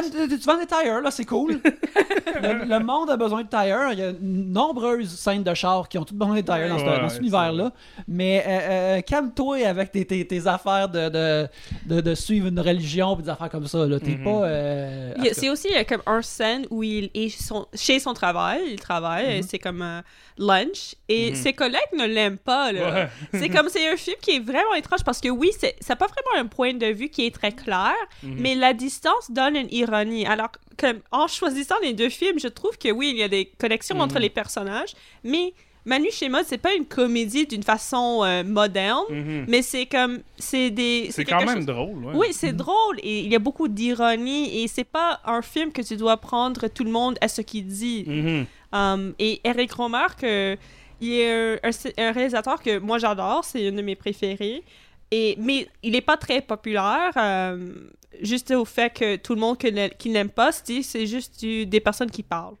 Tu 0.00 0.38
tu 0.38 0.46
vends 0.46 0.58
des 0.58 0.66
tires, 0.66 1.00
là, 1.02 1.10
c'est 1.10 1.24
cool. 1.24 1.60
le, 2.42 2.64
le 2.66 2.78
monde 2.80 3.10
a 3.10 3.16
besoin 3.16 3.42
de 3.42 3.48
tires. 3.48 3.92
Il 3.92 3.98
y 3.98 4.02
a 4.02 4.12
nombreuses 4.20 5.10
scènes 5.18 5.42
de 5.42 5.54
chars 5.54 5.88
qui 5.88 5.98
ont 5.98 6.04
toutes 6.04 6.16
besoin 6.16 6.36
de 6.36 6.40
tires 6.40 6.68
dans, 6.68 6.78
ce- 6.78 6.84
Ouais, 6.84 7.00
dans 7.00 7.08
cet 7.08 7.20
univers-là. 7.20 7.72
Mais 8.08 8.42
euh, 8.46 8.50
euh, 8.98 9.00
calme-toi 9.02 9.66
avec 9.66 9.92
tes, 9.92 10.04
tes- 10.04 10.26
tes 10.26 10.46
affaires 10.46 10.88
de, 10.88 11.08
de, 11.08 11.48
de, 11.86 12.00
de 12.00 12.14
suivre 12.14 12.48
une 12.48 12.60
religion 12.60 13.18
et 13.18 13.22
des 13.22 13.28
affaires 13.28 13.50
comme 13.50 13.66
ça. 13.66 13.86
là. 13.86 13.98
T'es 14.00 14.12
Mhm. 14.16 14.24
pas. 14.24 14.44
euh. 14.44 15.14
C'est 15.32 15.50
aussi 15.50 15.68
comme 15.88 16.02
un 16.06 16.22
scène 16.22 16.66
où 16.70 16.82
il 16.82 17.10
est 17.14 17.28
son- 17.28 17.66
chez 17.74 17.98
son 17.98 18.14
travail, 18.14 18.60
il 18.70 18.80
travaille, 18.80 19.26
Mhm. 19.26 19.30
et 19.32 19.42
c'est 19.42 19.58
comme 19.58 19.82
un 19.82 20.02
lunch, 20.38 20.94
et 21.08 21.30
Mhm. 21.30 21.36
ses 21.36 21.52
collègues 21.52 21.80
ne 21.98 22.06
l'aiment 22.06 22.38
pas. 22.38 22.72
Là. 22.72 22.92
Ouais. 22.92 23.08
C'est 23.42 23.48
comme 23.48 23.68
c'est 23.68 23.86
un 23.88 23.96
film 23.96 24.16
qui 24.22 24.36
est 24.36 24.40
vraiment 24.40 24.74
étrange 24.76 25.04
parce 25.04 25.20
que 25.20 25.28
oui, 25.28 25.50
c'est 25.58 25.74
ça 25.80 25.92
n'a 25.92 25.96
pas 25.96 26.06
vraiment 26.06 26.42
un 26.42 26.46
point 26.46 26.72
de 26.74 26.86
vue 26.86 27.08
qui 27.10 27.26
est 27.26 27.34
très 27.34 27.52
clair, 27.52 27.92
Mhm. 28.22 28.36
mais 28.38 28.54
la 28.54 28.72
distance 28.72 29.30
donne 29.30 29.56
une 29.56 29.68
Alors 29.82 30.50
comme 30.78 31.00
en 31.10 31.26
choisissant 31.28 31.76
les 31.82 31.92
deux 31.92 32.08
films, 32.08 32.38
je 32.38 32.48
trouve 32.48 32.76
que 32.78 32.90
oui, 32.90 33.10
il 33.12 33.18
y 33.18 33.22
a 33.22 33.28
des 33.28 33.46
connexions 33.58 33.98
entre 34.00 34.16
Mhm. 34.16 34.20
les 34.22 34.30
personnages, 34.30 34.92
mais 35.24 35.52
Manu 35.84 36.10
Schéma, 36.12 36.44
c'est 36.44 36.58
pas 36.58 36.74
une 36.74 36.86
comédie 36.86 37.44
d'une 37.46 37.64
façon 37.64 38.20
euh, 38.24 38.44
moderne, 38.44 39.02
Mhm. 39.10 39.46
mais 39.48 39.62
c'est 39.62 39.86
comme 39.86 40.20
c'est 40.38 40.70
des 40.70 41.08
C'est 41.10 41.24
quand 41.24 41.44
même 41.44 41.56
chose- 41.56 41.66
drôle, 41.66 42.04
ouais. 42.04 42.12
oui, 42.14 42.26
c'est 42.32 42.52
drôle 42.52 42.98
et 43.02 43.20
il 43.20 43.30
y 43.32 43.34
a 43.34 43.40
beaucoup 43.40 43.66
d'ironie 43.68 44.62
et 44.62 44.68
c'est 44.68 44.84
pas 44.84 45.20
un 45.24 45.42
film 45.42 45.72
que 45.72 45.82
tu 45.82 45.96
dois 45.96 46.16
prendre 46.18 46.68
tout 46.68 46.84
le 46.84 46.90
monde 46.90 47.18
à 47.20 47.26
ce 47.28 47.42
qu'il 47.42 47.66
dit. 47.66 48.04
Mhm. 48.06 48.46
Um, 48.72 49.14
et 49.18 49.40
Eric 49.44 49.72
Romer, 49.72 50.06
que, 50.18 50.56
il 51.00 51.12
est 51.14 51.30
un, 51.32 51.58
un- 51.64 51.92
un 52.08 52.12
réalisateur 52.12 52.62
que 52.62 52.78
moi 52.78 52.98
j'adore, 52.98 53.44
c'est 53.44 53.64
une 53.66 53.76
de 53.76 53.82
mes 53.82 53.96
préférés. 53.96 54.62
Et, 55.10 55.34
mais 55.38 55.66
il 55.82 55.92
n'est 55.92 56.00
pas 56.00 56.16
très 56.16 56.40
populaire, 56.40 57.12
euh, 57.16 57.74
juste 58.20 58.50
au 58.50 58.64
fait 58.64 58.92
que 58.92 59.16
tout 59.16 59.34
le 59.34 59.40
monde 59.40 59.56
qui 59.98 60.10
n'aime 60.10 60.30
pas, 60.30 60.52
c'est 60.52 60.82
c'est 60.82 61.06
juste 61.06 61.40
du- 61.40 61.66
des 61.66 61.80
personnes 61.80 62.10
qui 62.10 62.22
parlent. 62.22 62.56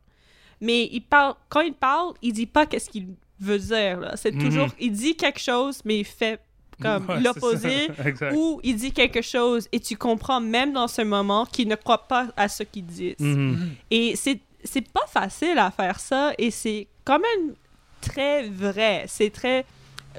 Mais 0.60 0.88
il 0.92 1.00
parle, 1.02 1.34
quand 1.48 1.60
il 1.60 1.74
parle, 1.74 2.14
il 2.22 2.32
dit 2.32 2.46
pas 2.46 2.66
qu'est-ce 2.66 2.88
qu'il 2.88 3.08
veut 3.40 3.58
dire. 3.58 4.12
C'est 4.16 4.32
Mhm. 4.34 4.42
toujours, 4.44 4.68
il 4.78 4.92
dit 4.92 5.16
quelque 5.16 5.40
chose, 5.40 5.80
mais 5.84 5.98
il 6.00 6.04
fait 6.04 6.40
comme 6.80 7.06
Ouais, 7.08 7.20
l'opposé 7.20 7.88
ou 8.34 8.60
il 8.62 8.76
dit 8.76 8.92
quelque 8.92 9.22
chose 9.22 9.68
et 9.72 9.78
tu 9.80 9.96
comprends 9.96 10.40
même 10.40 10.72
dans 10.72 10.88
ce 10.88 11.02
moment 11.02 11.44
qu'il 11.46 11.68
ne 11.68 11.74
croit 11.76 12.06
pas 12.08 12.28
à 12.36 12.48
ce 12.48 12.62
qu'il 12.62 12.86
dit. 12.86 13.14
Mhm. 13.18 13.74
Et 13.90 14.16
c'est 14.16 14.40
c'est 14.64 14.88
pas 14.88 15.06
facile 15.08 15.58
à 15.58 15.72
faire 15.72 15.98
ça 15.98 16.32
et 16.38 16.52
c'est 16.52 16.86
quand 17.04 17.18
même 17.18 17.54
très 18.00 18.48
vrai. 18.48 19.04
C'est 19.08 19.30
très 19.30 19.64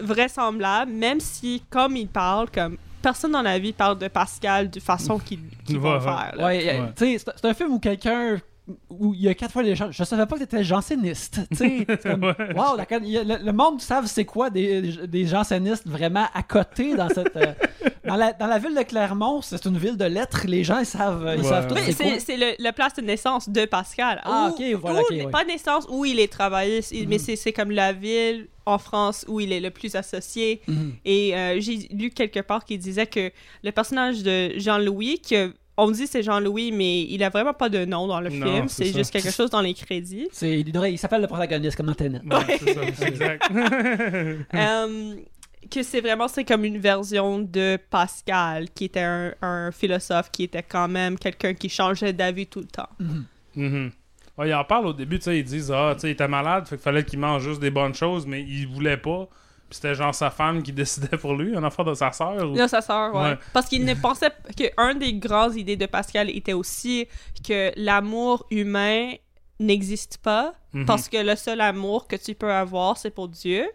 vraisemblable, 0.02 0.92
même 0.92 1.20
si, 1.22 1.64
comme 1.70 1.96
il 1.96 2.08
parle, 2.08 2.50
comme 2.52 2.78
personne 3.04 3.34
dans 3.34 3.44
la 3.44 3.60
vie 3.60 3.74
parle 3.74 4.00
de 4.00 4.08
Pascal 4.08 4.72
de 4.72 4.80
façon 4.80 5.20
qu'il 5.20 5.38
qu'il 5.66 5.78
va 5.78 5.90
Ouais, 5.90 5.96
le 5.96 6.02
faire. 6.02 6.34
Ouais, 6.40 6.80
Ouais. 6.80 7.16
c'est 7.36 7.46
un 7.46 7.54
film 7.54 7.74
où 7.74 7.80
quelqu'un. 7.80 8.38
Où 8.90 9.14
il 9.14 9.22
y 9.22 9.28
a 9.28 9.34
quatre 9.34 9.52
fois 9.52 9.62
les 9.62 9.76
gens. 9.76 9.92
Je 9.92 10.04
savais 10.06 10.26
pas 10.26 10.36
que 10.38 10.44
t'étais 10.44 10.64
janséniste. 10.64 11.42
Tu 11.52 11.58
sais, 11.58 11.86
comme, 12.04 12.24
Ouais. 12.24 12.54
wow, 12.56 12.78
le, 12.78 13.44
le 13.46 13.52
monde 13.52 13.82
savent 13.82 14.06
c'est 14.06 14.24
quoi 14.24 14.50
des, 14.50 14.82
des 15.06 15.26
jansénistes 15.26 15.86
vraiment 15.86 16.28
à 16.34 16.44
côté 16.44 16.96
dans 16.96 17.10
cette. 17.10 17.36
euh, 17.36 17.54
dans, 18.08 18.16
la, 18.16 18.32
dans 18.32 18.48
la 18.48 18.60
ville 18.60 18.74
de 18.74 18.84
Clermont, 18.84 19.42
c'est 19.42 19.66
une 19.66 19.78
ville 19.78 19.98
de 19.98 20.06
lettres. 20.06 20.46
Les 20.48 20.64
gens, 20.64 20.80
ils 20.80 20.86
savent, 20.86 21.34
ils 21.36 21.42
Ouais. 21.42 21.50
savent 21.50 21.68
tout 21.68 21.76
Oui, 21.76 21.82
c'est 21.88 21.94
quoi. 22.04 22.06
c'est 22.14 22.20
c'est 22.22 22.38
le- 22.38 22.56
la 22.58 22.72
place 22.72 22.94
de 22.94 23.02
naissance 23.02 23.50
de 23.50 23.66
Pascal. 23.66 24.22
Ah, 24.24 24.50
Où- 24.50 24.54
ok, 24.54 24.80
voilà, 24.80 25.00
où- 25.00 25.04
ok, 25.04 25.10
ouais. 25.12 25.28
Pas 25.30 25.44
naissance 25.44 25.86
où 25.90 26.06
il 26.06 26.20
est 26.22 26.32
travaillé, 26.32 26.80
mais 26.94 27.06
Mhm. 27.18 27.20
c'est 27.20 27.36
c'est 27.36 27.52
comme 27.52 27.72
la 27.72 27.92
ville 27.92 28.48
en 28.66 28.78
France 28.78 29.26
où 29.28 29.42
il 29.42 29.52
est 29.52 29.60
le 29.60 29.72
plus 29.72 29.94
associé. 29.96 30.62
Mhm. 30.70 30.94
Et 31.04 31.36
euh, 31.36 31.60
j'ai 31.60 31.90
lu 31.92 32.12
quelque 32.12 32.40
part 32.40 32.64
qui 32.64 32.78
disait 32.78 33.08
que 33.08 33.30
le 33.62 33.72
personnage 33.74 34.24
de 34.24 34.54
Jean-Louis, 34.58 35.20
que 35.20 35.54
on 35.78 35.90
dit 35.92 36.06
c'est 36.08 36.24
Jean-Louis, 36.24 36.72
mais 36.72 37.02
il 37.04 37.24
a 37.24 37.30
vraiment 37.30 37.54
pas 37.54 37.70
de 37.70 37.84
nom 37.86 38.08
dans 38.08 38.22
le 38.22 38.30
Non, 38.30 38.46
film, 38.46 38.68
c'est 38.70 38.94
juste 38.94 39.12
quelque 39.12 39.32
chose 39.32 39.50
dans 39.50 39.62
les 39.62 39.74
crédits. 39.74 40.28
C'est- 40.32 40.60
il, 40.60 40.76
il 40.76 40.98
s'appelle 40.98 41.22
le 41.22 41.28
protagoniste 41.28 41.76
comme 41.78 41.88
dans 41.88 41.94
Tenet. 41.96 42.22
Ouais, 42.24 42.58
c'est 42.60 42.74
ça, 42.96 43.08
exact. 43.08 43.44
Euh, 44.54 45.16
que 45.72 45.82
c'est 45.82 46.02
vraiment 46.02 46.28
c'est 46.28 46.44
comme 46.44 46.66
une 46.66 46.78
version 46.78 47.40
de 47.40 47.78
Pascal, 47.90 48.70
qui 48.72 48.86
était 48.86 49.00
un, 49.00 49.34
un 49.42 49.72
philosophe, 49.72 50.30
qui 50.32 50.44
était 50.44 50.62
quand 50.64 50.88
même 50.88 51.18
quelqu'un 51.18 51.54
qui 51.54 51.70
changeait 51.70 52.14
d'avis 52.14 52.46
tout 52.48 52.60
le 52.60 52.68
temps. 52.68 52.90
Ouais, 54.38 54.50
ils 54.50 54.54
en 54.54 54.64
parlent 54.64 54.88
au 54.88 54.94
début, 54.94 55.20
tu 55.20 55.26
sais, 55.26 55.38
ils 55.40 55.44
disent 55.44 55.72
ah, 55.72 55.94
tu 55.96 56.02
sais, 56.02 56.08
il 56.10 56.12
était 56.12 56.28
malade, 56.28 56.68
fait 56.68 56.76
qu'il 56.76 56.84
fallait 56.84 57.04
qu'il 57.06 57.20
mange 57.20 57.44
juste 57.44 57.60
des 57.62 57.70
bonnes 57.72 57.94
choses, 57.94 58.26
mais 58.26 58.42
il 58.42 58.68
voulait 58.68 58.98
pas. 58.98 59.28
C'était 59.74 59.96
genre 59.96 60.14
sa 60.16 60.30
femme 60.30 60.62
qui 60.64 60.72
décidait 60.82 61.18
pour 61.18 61.34
lui, 61.36 61.56
un 61.56 61.64
enfant 61.64 61.84
de 61.84 61.94
sa 61.94 62.12
sœur. 62.12 62.50
Ou... 62.50 62.56
Là, 62.56 62.68
sa 62.68 62.82
sœur, 62.82 63.14
ouais. 63.16 63.22
Ouais. 63.32 63.38
Parce 63.54 63.68
qu'il 63.68 63.84
ne 63.86 63.94
pensait 63.96 64.32
que 64.58 64.66
un 64.78 64.94
des 64.96 65.14
grandes 65.14 65.56
idées 65.56 65.76
de 65.78 65.86
Pascal 65.88 66.30
était 66.30 66.54
aussi 66.54 67.08
que 67.48 67.72
l'amour 67.76 68.46
humain 68.52 69.14
n'existe 69.60 70.18
pas 70.18 70.54
Mhm. 70.74 70.86
parce 70.86 71.08
que 71.08 71.18
le 71.18 71.36
seul 71.36 71.62
amour 71.62 72.08
que 72.08 72.16
tu 72.16 72.34
peux 72.34 72.52
avoir, 72.52 72.98
c'est 72.98 73.12
pour 73.12 73.28
Dieu. 73.28 73.66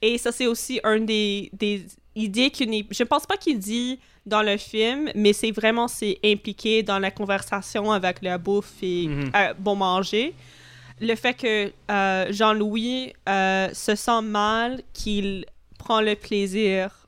Et 0.00 0.16
ça, 0.18 0.32
c'est 0.32 0.46
aussi 0.46 0.80
un 0.84 1.00
des, 1.00 1.50
des, 1.52 1.84
dit 2.16 2.50
qu'il 2.50 2.70
n'est. 2.70 2.86
Je 2.90 3.02
pense 3.04 3.26
pas 3.26 3.36
qu'il 3.36 3.58
dit 3.58 3.98
dans 4.26 4.42
le 4.42 4.56
film, 4.56 5.10
mais 5.14 5.32
c'est 5.34 5.50
vraiment 5.50 5.86
c'est 5.88 6.18
impliqué 6.24 6.82
dans 6.82 6.98
la 6.98 7.10
conversation 7.10 7.92
avec 7.92 8.22
la 8.22 8.38
bouffe 8.38 8.72
et 8.82 9.06
Mhm. 9.08 9.30
euh, 9.36 9.54
bon 9.58 9.76
manger. 9.76 10.34
Le 11.04 11.14
fait 11.16 11.34
que 11.34 11.72
euh, 11.90 12.26
Jean-Louis 12.32 13.12
euh, 13.28 13.68
se 13.72 13.94
sent 13.94 14.22
mal 14.22 14.82
qu'il 14.92 15.44
prend 15.78 16.00
le 16.00 16.14
plaisir 16.14 17.06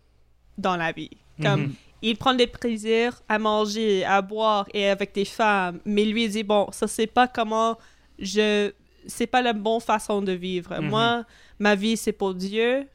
dans 0.59 0.77
la 0.77 0.93
vie. 0.93 1.11
Comme 1.43 1.63
Mhm. 1.63 1.75
il 2.03 2.17
prend 2.17 2.35
des 2.35 2.47
plaisirs 2.47 3.21
à 3.29 3.39
manger, 3.39 4.05
à 4.05 4.23
boire 4.23 4.67
et 4.75 4.89
avec 4.89 5.15
des 5.15 5.25
femmes, 5.25 5.81
mais 5.85 6.05
lui 6.05 6.25
il 6.25 6.31
dit 6.31 6.43
bon, 6.45 6.69
ça 6.73 6.87
c'est 6.87 7.07
pas 7.07 7.27
comment 7.29 7.77
je 8.19 8.71
c'est 9.07 9.27
pas 9.27 9.41
la 9.43 9.53
bonne 9.53 9.81
façon 9.81 10.21
de 10.23 10.33
vivre. 10.33 10.75
Mhm. 10.81 10.89
Moi, 10.89 11.25
ma 11.59 11.75
vie 11.75 11.97
c'est 11.97 12.13
pour 12.13 12.35
Dieu, 12.35 12.87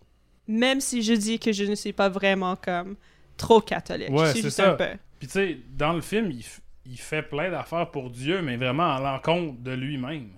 même 0.47 0.81
si 0.81 1.01
je 1.03 1.13
dis 1.13 1.39
que 1.39 1.51
je 1.51 1.63
ne 1.63 1.75
suis 1.75 1.93
pas 1.93 2.09
vraiment 2.09 2.55
comme 2.55 2.95
trop 3.37 3.61
catholique. 3.61 4.09
Ouais, 4.09 4.33
c'est 4.33 4.49
ça. 4.49 4.71
un 4.71 4.75
peu. 4.75 4.85
Puis 5.19 5.27
tu 5.27 5.33
sais, 5.33 5.57
dans 5.77 5.93
le 5.93 6.01
film, 6.01 6.31
il, 6.31 6.43
il 6.85 6.97
fait 6.97 7.21
plein 7.23 7.49
d'affaires 7.51 7.89
pour 7.91 8.09
Dieu, 8.09 8.41
mais 8.41 8.57
vraiment 8.57 8.95
à 8.95 8.99
l'encontre 8.99 9.59
de 9.61 9.71
lui-même. 9.71 10.29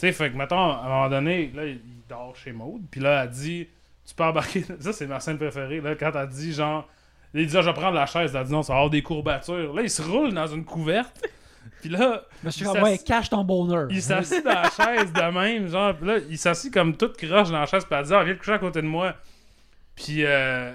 Tu 0.00 0.06
sais, 0.06 0.12
fait 0.12 0.30
que, 0.30 0.36
mettons, 0.36 0.56
à 0.58 0.80
un 0.82 0.88
moment 0.88 1.08
donné, 1.10 1.52
là, 1.54 1.66
il 1.66 1.78
dort 2.08 2.34
chez 2.34 2.52
Maud, 2.52 2.80
puis 2.90 3.02
là, 3.02 3.24
elle 3.24 3.30
dit, 3.30 3.68
tu 4.06 4.14
peux 4.14 4.24
embarquer... 4.24 4.64
Ça, 4.80 4.94
c'est 4.94 5.06
ma 5.06 5.20
scène 5.20 5.36
préférée, 5.36 5.82
là, 5.82 5.94
quand 5.94 6.12
elle 6.14 6.28
dit, 6.28 6.54
genre... 6.54 6.88
Il 7.34 7.46
dit, 7.46 7.54
ah, 7.54 7.60
je 7.60 7.66
vais 7.68 7.74
prendre 7.74 7.94
la 7.94 8.06
chaise. 8.06 8.34
Elle 8.34 8.44
dit, 8.44 8.50
non, 8.52 8.62
ça 8.62 8.72
va 8.72 8.78
avoir 8.78 8.90
des 8.90 9.02
courbatures. 9.02 9.74
Là, 9.74 9.82
il 9.82 9.90
se 9.90 10.00
roule 10.00 10.32
dans 10.32 10.46
une 10.46 10.64
couverte, 10.64 11.22
puis 11.82 11.90
là, 11.90 12.22
suis 12.48 12.64
Il 12.64 12.82
ouais, 12.82 12.96
cache 12.96 13.28
ton 13.28 13.44
bonheur. 13.44 13.88
il 13.90 14.00
s'assit 14.00 14.42
dans 14.42 14.54
la 14.54 14.70
chaise 14.70 15.12
de 15.12 15.38
même, 15.38 15.68
genre, 15.68 15.94
pis 15.94 16.04
là, 16.06 16.16
il 16.30 16.38
s'assit 16.38 16.72
comme 16.72 16.96
toute 16.96 17.18
croche 17.18 17.50
dans 17.50 17.60
la 17.60 17.66
chaise, 17.66 17.84
puis 17.84 17.94
elle 17.94 18.06
dit, 18.06 18.14
ah, 18.14 18.24
viens 18.24 18.32
te 18.32 18.38
coucher 18.38 18.52
à 18.52 18.58
côté 18.58 18.80
de 18.80 18.86
moi. 18.86 19.14
Puis, 19.94 20.24
euh, 20.24 20.72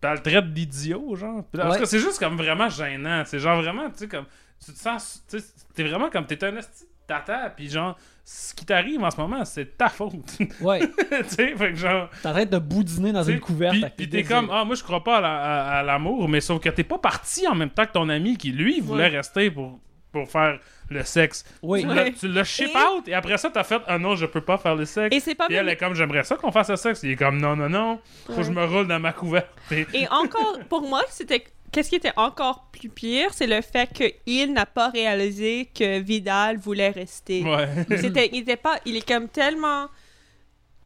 pis 0.00 0.06
elle 0.06 0.12
le 0.12 0.18
traite 0.22 0.52
d'idiot, 0.52 1.16
genre. 1.16 1.44
Pis 1.50 1.58
là, 1.58 1.68
Ouais. 1.68 1.84
c'est 1.84 1.98
juste 1.98 2.20
comme 2.20 2.36
vraiment 2.36 2.68
gênant. 2.68 3.24
C'est 3.26 3.40
genre 3.40 3.60
vraiment, 3.60 3.90
tu 3.90 3.98
sais, 3.98 4.08
comme, 4.08 4.26
tu 4.64 4.72
te 4.72 4.78
sens, 4.78 5.24
tu 5.28 5.40
sais, 5.40 5.46
t'es 5.74 5.82
vraiment 5.82 6.10
comme, 6.10 6.26
t'es 6.26 6.42
un 6.44 6.56
esti 6.56 6.84
tata, 7.14 7.50
puis 7.56 7.68
genre, 7.68 7.96
ce 8.24 8.54
qui 8.54 8.64
t'arrive 8.64 9.02
en 9.02 9.10
ce 9.10 9.16
moment, 9.16 9.44
c'est 9.44 9.76
ta 9.76 9.88
faute. 9.88 10.12
tu 10.38 10.48
Ouais, 10.60 10.80
sais, 11.26 11.54
fait 11.56 11.70
que 11.72 11.76
genre, 11.76 12.08
t'es 12.22 12.28
en 12.28 12.32
train 12.32 12.44
de 12.44 12.58
boudiner 12.58 13.12
dans 13.12 13.24
tu 13.24 13.32
une 13.32 13.40
couverte. 13.40 13.76
Puis, 13.96 14.08
tes 14.08 14.22
comme, 14.24 14.48
ah, 14.52 14.64
moi 14.64 14.74
je 14.76 14.82
crois 14.82 15.02
pas 15.02 15.18
à, 15.18 15.20
la- 15.20 15.40
à- 15.42 15.78
à 15.78 15.82
l'amour, 15.82 16.28
mais 16.28 16.40
sauf 16.40 16.60
que 16.60 16.68
t'es 16.68 16.84
pas 16.84 16.98
parti 16.98 17.46
en 17.48 17.54
même 17.54 17.70
temps 17.70 17.84
que 17.86 17.92
ton 17.92 18.08
ami 18.08 18.36
qui, 18.36 18.52
lui, 18.52 18.80
voulait 18.80 19.10
Ouais. 19.10 19.16
rester 19.16 19.50
pour, 19.50 19.80
pour 20.12 20.28
faire 20.30 20.58
le 20.90 21.02
sexe. 21.04 21.42
Oui, 21.62 21.84
Tu 21.86 22.12
Tu 22.20 22.28
l'as 22.28 22.44
ship 22.44 22.68
Et- 22.72 22.76
out 22.76 23.08
et 23.08 23.14
après 23.14 23.38
ça, 23.38 23.48
t'as 23.50 23.64
fait, 23.64 23.80
ah 23.86 23.98
non, 23.98 24.14
je 24.14 24.26
peux 24.26 24.42
pas 24.42 24.58
faire 24.58 24.76
le 24.76 24.84
sexe. 24.84 25.16
Et 25.16 25.20
c'est 25.20 25.34
pas 25.34 25.46
Puis 25.46 25.54
elle 25.56 25.64
même- 25.64 25.72
est 25.72 25.76
comme, 25.78 25.94
j'aimerais 25.94 26.22
ça 26.22 26.36
qu'on 26.36 26.52
fasse 26.52 26.68
le 26.70 26.76
sexe. 26.76 27.02
Il 27.02 27.12
est 27.12 27.16
comme, 27.16 27.38
non, 27.40 27.56
non, 27.56 27.68
non, 27.70 27.98
faut 28.26 28.34
que 28.36 28.42
je 28.42 28.50
me 28.50 28.64
roule 28.64 28.86
dans 28.86 29.00
ma 29.00 29.12
couverte. 29.12 29.48
Et- 29.70 29.86
Et 29.94 30.08
encore, 30.08 30.58
pour 30.68 30.82
moi, 30.86 31.02
c'était. 31.08 31.44
Qu'est-ce 31.72 31.88
qui 31.88 31.96
était 31.96 32.12
encore 32.16 32.66
plus 32.70 32.90
pire, 32.90 33.32
c'est 33.32 33.46
le 33.46 33.62
fait 33.62 33.90
qu'il 33.92 34.52
n'a 34.52 34.66
pas 34.66 34.90
réalisé 34.90 35.70
que 35.74 36.00
Vidal 36.00 36.58
voulait 36.58 36.90
rester. 36.90 37.42
Ouais. 37.42 37.86
C'était, 37.98 38.28
il 38.32 38.40
était 38.40 38.56
pas, 38.56 38.78
il 38.84 38.96
est 38.96 39.08
comme 39.08 39.28
tellement 39.28 39.88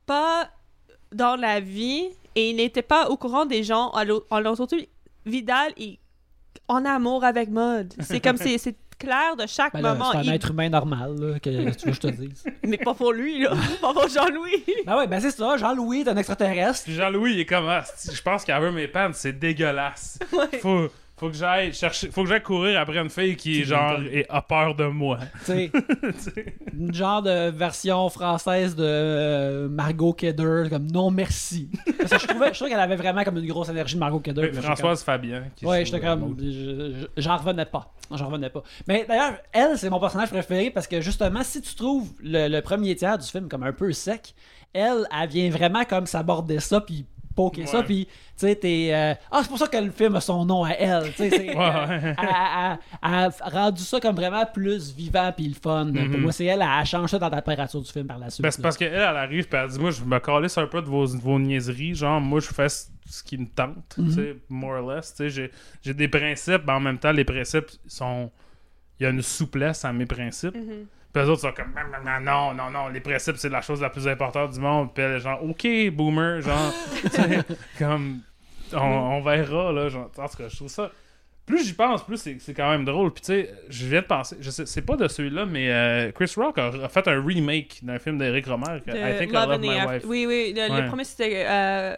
pas 0.07 0.49
dans 1.13 1.35
la 1.35 1.59
vie 1.59 2.09
et 2.37 2.51
il 2.51 2.57
n'était 2.57 2.83
pas 2.83 3.09
au 3.09 3.17
courant 3.17 3.47
des 3.47 3.65
gens 3.65 3.91
en 4.31 4.41
l'autre 4.41 4.69
Vidal 5.25 5.73
est 5.77 5.99
en 6.69 6.85
amour 6.85 7.25
avec 7.25 7.51
Maud. 7.51 7.93
C'est 8.01 8.21
comme 8.21 8.37
c'est, 8.37 8.59
c'est 8.59 8.77
clair 8.99 9.37
de 9.37 9.47
chaque 9.47 9.73
Ben 9.75 9.81
là, 9.83 9.95
moment. 9.95 10.11
c'est 10.13 10.19
un 10.19 10.23
Il- 10.23 10.33
être 10.35 10.51
humain 10.51 10.69
normal, 10.69 11.15
là, 11.19 11.39
que, 11.39 11.51
tu 11.51 11.87
veux 11.87 11.91
que 11.91 11.93
je 11.93 12.01
te 12.01 12.07
dise. 12.09 12.45
Mais 12.65 12.79
pas 12.79 12.95
pour 12.95 13.13
lui 13.13 13.41
là, 13.43 13.51
pas 13.81 13.93
pour 13.93 14.09
Jean-Louis. 14.09 14.65
ben 14.87 14.97
ouais, 14.97 15.07
ben 15.07 15.21
c'est 15.21 15.31
ça, 15.31 15.57
Jean-Louis 15.57 16.01
est 16.01 16.09
un 16.09 16.17
extraterrestre. 16.17 16.85
Puis 16.85 16.95
Jean-Louis, 16.95 17.35
il 17.35 17.41
est 17.41 17.47
comme, 17.47 17.67
ah, 17.69 17.85
je 18.13 18.23
pense 18.23 18.45
qu'elle 18.45 18.61
veut 18.61 18.73
mes 18.73 18.89
pants, 18.89 19.11
c'est 19.13 19.33
dégueulasse. 19.39 20.19
Ouais. 20.33 20.59
Faut, 20.59 20.89
faut 21.19 21.29
que 21.31 21.35
j'aille 21.37 21.73
chercher, 21.73 22.11
faut 22.11 22.23
que 22.25 22.29
j'aille 22.29 22.43
courir 22.43 22.79
après 22.79 22.99
une 22.99 23.09
fille 23.09 23.37
qui, 23.37 23.53
Qui 23.55 23.65
genre, 23.65 23.99
est- 24.13 24.27
a 24.29 24.43
peur 24.43 24.75
de 24.75 24.85
moi. 24.87 25.19
Tu 25.47 25.53
sais, 25.53 25.71
une 26.79 26.93
genre 26.93 27.23
de 27.23 27.51
version 27.51 28.09
française 28.11 28.77
de 28.77 28.85
euh, 28.85 29.69
Margot 29.69 30.13
Kidder, 30.13 30.65
comme 30.71 30.91
non 30.91 31.11
merci. 31.11 31.71
Parce 31.99 32.11
que 32.13 32.19
je 32.19 32.27
trouvais, 32.27 32.49
je 32.49 32.55
trouvais 32.55 32.71
qu'elle 32.71 32.81
avait 32.81 32.97
vraiment 32.97 33.25
comme 33.25 33.39
une 33.39 33.47
grosse 33.47 33.69
énergie 33.71 33.95
de 33.95 34.01
Margot 34.01 34.21
Kidder. 34.21 34.51
Oui, 34.53 34.61
Françoise 34.63 35.03
Fabien. 35.03 35.45
Ouais, 35.63 35.85
j'étais 35.85 36.01
comme. 36.01 36.37
J'en 37.17 37.37
revenais 37.39 37.67
pas. 37.67 37.93
J'en 38.15 38.27
revenais 38.27 38.51
pas. 38.51 38.63
Mais 38.87 39.05
d'ailleurs, 39.09 39.39
elle, 39.53 39.79
c'est 39.79 39.91
mon 39.91 39.99
personnage 39.99 40.29
préféré 40.31 40.71
parce 40.71 40.87
que 40.87 41.01
justement, 41.01 41.43
si 41.43 41.61
tu 41.63 41.75
trouves 41.75 42.13
le, 42.23 42.49
le 42.49 42.61
premier 42.61 42.95
tiers 42.95 43.19
du 43.19 43.27
film 43.27 43.49
comme 43.49 43.63
un 43.63 43.73
peu 43.73 43.91
sec, 43.93 44.35
elle, 44.73 45.07
elle 45.19 45.29
vient 45.29 45.51
vraiment 45.51 45.85
comme 45.85 46.07
s'aborder 46.07 46.61
ça, 46.61 46.81
puis 46.81 47.07
poker 47.37 47.69
ça, 47.69 47.79
Ouais. 47.79 47.85
puis 47.85 48.07
tu 48.07 48.13
sais, 48.37 48.57
t'es. 48.57 48.89
euh, 48.93 49.15
Ah, 49.31 49.41
c'est 49.43 49.49
pour 49.49 49.59
ça 49.59 49.69
que 49.69 49.77
le 49.77 49.91
film 49.91 50.17
a 50.17 50.21
son 50.21 50.45
nom 50.45 50.65
à 50.65 50.71
elle. 50.71 51.13
Tu 51.15 51.29
sais, 51.31 51.57
euh, 51.57 51.87
elle, 52.01 52.17
elle 52.21 52.89
a 53.03 53.31
rendu 53.51 53.83
ça 53.83 54.01
comme 54.01 54.17
vraiment 54.17 54.45
plus 54.47 54.93
vivant 54.95 55.31
puis 55.37 55.47
le 55.49 55.55
fun. 55.55 55.87
Pour 55.93 56.03
Mhm. 56.03 56.21
moi, 56.21 56.33
c'est 56.33 56.47
elle, 56.47 56.63
elle, 56.63 56.87
change 56.87 57.11
ça 57.11 57.19
dans 57.19 57.29
la 57.29 57.37
température 57.41 57.81
du 57.81 57.91
film 57.93 58.07
par 58.07 58.19
la 58.19 58.31
suite. 58.31 58.43
Ben, 58.43 58.51
c'est 58.51 58.63
parce 58.63 58.77
qu'elle, 58.77 58.93
elle 58.95 59.03
arrive, 59.03 59.47
puis 59.49 59.59
elle 59.63 59.69
dit 59.71 59.79
Moi, 59.79 59.91
je 59.91 60.03
me 60.03 60.19
calisse 60.19 60.59
un 60.59 60.67
peu 60.67 60.81
de 60.83 60.87
vos, 60.87 61.07
vos 61.07 61.39
niaiseries. 61.39 61.95
Genre, 61.95 62.21
moi, 62.21 62.41
je 62.41 62.49
fais 62.49 62.69
ce 62.69 63.23
qui 63.25 63.39
me 63.39 63.47
tente, 63.47 63.95
Mhm. 63.99 64.07
tu 64.09 64.13
sais, 64.15 64.37
more 64.49 64.83
or 64.83 64.91
less. 64.95 65.11
Tu 65.15 65.17
sais, 65.25 65.31
j'ai, 65.31 65.51
j'ai 65.83 65.95
des 65.95 66.09
principes, 66.09 66.63
mais 66.67 66.73
en 66.73 66.81
même 66.81 66.99
temps, 66.99 67.13
les 67.13 67.25
principes 67.25 67.67
sont. 67.87 68.31
Il 68.99 69.03
y 69.03 69.07
a 69.07 69.11
une 69.11 69.23
souplesse 69.23 69.85
à 69.85 69.93
mes 69.93 70.07
principes. 70.07 70.55
Mhm. 70.57 70.87
Puis 71.17 71.25
les 71.25 71.31
autres 71.31 71.41
sont 71.41 71.53
comme 71.53 71.73
non, 72.21 72.53
non, 72.53 72.71
non, 72.71 72.89
les 72.89 73.01
principes, 73.01 73.39
c'est 73.39 73.49
la 73.49 73.63
chose 73.63 73.81
la 73.81 73.89
plus 73.89 74.07
importante 74.07 74.51
du 74.51 74.61
monde. 74.61 74.93
Puis 74.93 75.03
elle 75.03 75.13
est 75.13 75.21
genre, 75.21 75.43
ok, 75.43 75.67
boomer, 75.91 76.43
genre, 76.43 76.75
comme, 77.79 78.21
on, 78.75 78.79
on 78.79 79.23
verra, 79.23 79.73
là. 79.73 79.89
Genre, 79.89 80.11
en 80.19 80.29
tout 80.29 80.37
cas, 80.37 80.49
je 80.49 80.57
trouve 80.57 80.69
ça. 80.69 80.91
Plus 81.47 81.65
j'y 81.65 81.73
pense, 81.73 82.05
plus 82.05 82.19
c'est, 82.19 82.53
quand 82.53 82.69
même 82.69 82.85
drôle. 82.85 83.15
Puis 83.15 83.23
tu 83.23 83.27
sais, 83.29 83.55
je 83.71 83.87
viens 83.87 84.03
de 84.03 84.07
penser, 84.07 84.37
je 84.41 84.51
sais, 84.51 84.67
c'est 84.67 84.83
pas 84.83 84.97
de 84.97 85.09
celui-là, 85.09 85.47
mais 85.47 85.73
euh, 85.73 86.13
Chris 86.13 86.35
Rock 86.37 86.59
a, 86.59 86.67
a 86.67 86.89
fait 86.91 87.09
un 87.09 87.25
remake 87.25 87.79
d'un 87.83 87.99
film 87.99 88.19
d'Eric 88.19 88.45
Romer, 88.47 88.83
I 88.87 89.19
Think 89.19 89.31
I 89.31 89.33
Love 89.33 89.59
My 89.59 89.69
Wife. 89.69 90.05
Oui, 90.05 90.27
oui. 90.27 90.53
Le, 90.55 90.89
premier, 90.89 91.05
c'était 91.05 91.47
euh, 91.47 91.97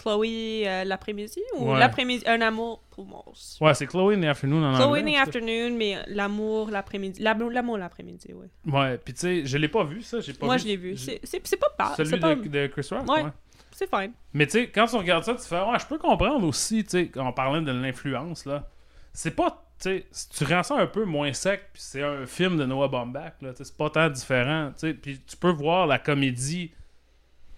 Chloé 0.00 0.62
euh, 0.66 0.84
l'après-midi 0.84 1.40
ou 1.58 1.70
Ouais. 1.72 1.78
l'après-midi, 1.78 2.24
un 2.26 2.40
amour 2.40 2.82
pour 2.90 3.04
Mons. 3.06 3.58
Ouais, 3.60 3.74
c'est 3.74 3.86
Chloe 3.86 4.12
in 4.14 4.20
the 4.20 4.24
Afternoon 4.24 4.64
en 4.64 4.74
Chloé 4.74 5.00
in 5.00 5.02
anglais. 5.02 5.02
the 5.02 5.04
tout 5.06 5.12
cas. 5.14 5.22
afternoon, 5.22 5.76
mais 5.76 5.96
l'amour 6.08 6.70
l'après-midi. 6.70 7.22
L'amour 7.22 7.76
l'après-midi, 7.78 8.32
oui. 8.34 8.46
Ouais, 8.72 8.96
puis 8.98 9.12
tu 9.14 9.20
sais, 9.20 9.44
je 9.46 9.58
l'ai 9.58 9.68
pas 9.68 9.84
vu, 9.84 10.02
ça. 10.02 10.20
J'ai 10.20 10.32
pas 10.32 10.46
Moi, 10.46 10.56
vu. 10.56 10.62
je 10.62 10.66
l'ai 10.68 10.76
vu. 10.76 10.96
C'est 10.96 11.56
pas 11.58 11.68
pas. 11.76 11.94
Celui 11.96 12.48
de, 12.48 12.66
Chris 12.68 12.88
Rock, 12.90 13.08
Ouais. 13.08 13.22
ouais. 13.24 13.30
C'est 13.72 13.88
fine. 13.88 14.12
Mais 14.34 14.46
tu 14.46 14.52
sais, 14.52 14.68
quand 14.68 14.86
tu 14.86 14.96
regardes 14.96 15.24
ça, 15.24 15.34
tu 15.34 15.42
fais, 15.46 15.56
ouais, 15.60 15.78
je 15.78 15.86
peux 15.86 15.98
comprendre 15.98 16.46
aussi, 16.46 16.84
tu 16.84 16.90
sais, 16.90 17.18
en 17.18 17.32
parlant 17.32 17.62
de 17.62 17.72
l'influence, 17.72 18.44
là. 18.46 18.68
C'est 19.12 19.30
pas, 19.34 19.64
tu 19.82 20.04
sais, 20.12 20.28
tu 20.36 20.44
rends 20.44 20.62
ça 20.62 20.76
un 20.76 20.86
peu 20.86 21.04
moins 21.04 21.32
sec, 21.32 21.62
puis 21.72 21.82
c'est 21.82 22.02
un 22.02 22.26
film 22.26 22.56
de 22.58 22.64
Noah 22.66 22.88
Baumbach, 22.88 23.32
là, 23.40 23.50
c'est 23.54 23.76
pas 23.76 23.88
tant 23.90 24.08
différent, 24.10 24.70
tu 24.74 24.88
sais, 24.88 24.94
puis 24.94 25.20
tu 25.26 25.36
peux 25.36 25.50
voir 25.50 25.86
la 25.86 25.98
comédie 25.98 26.72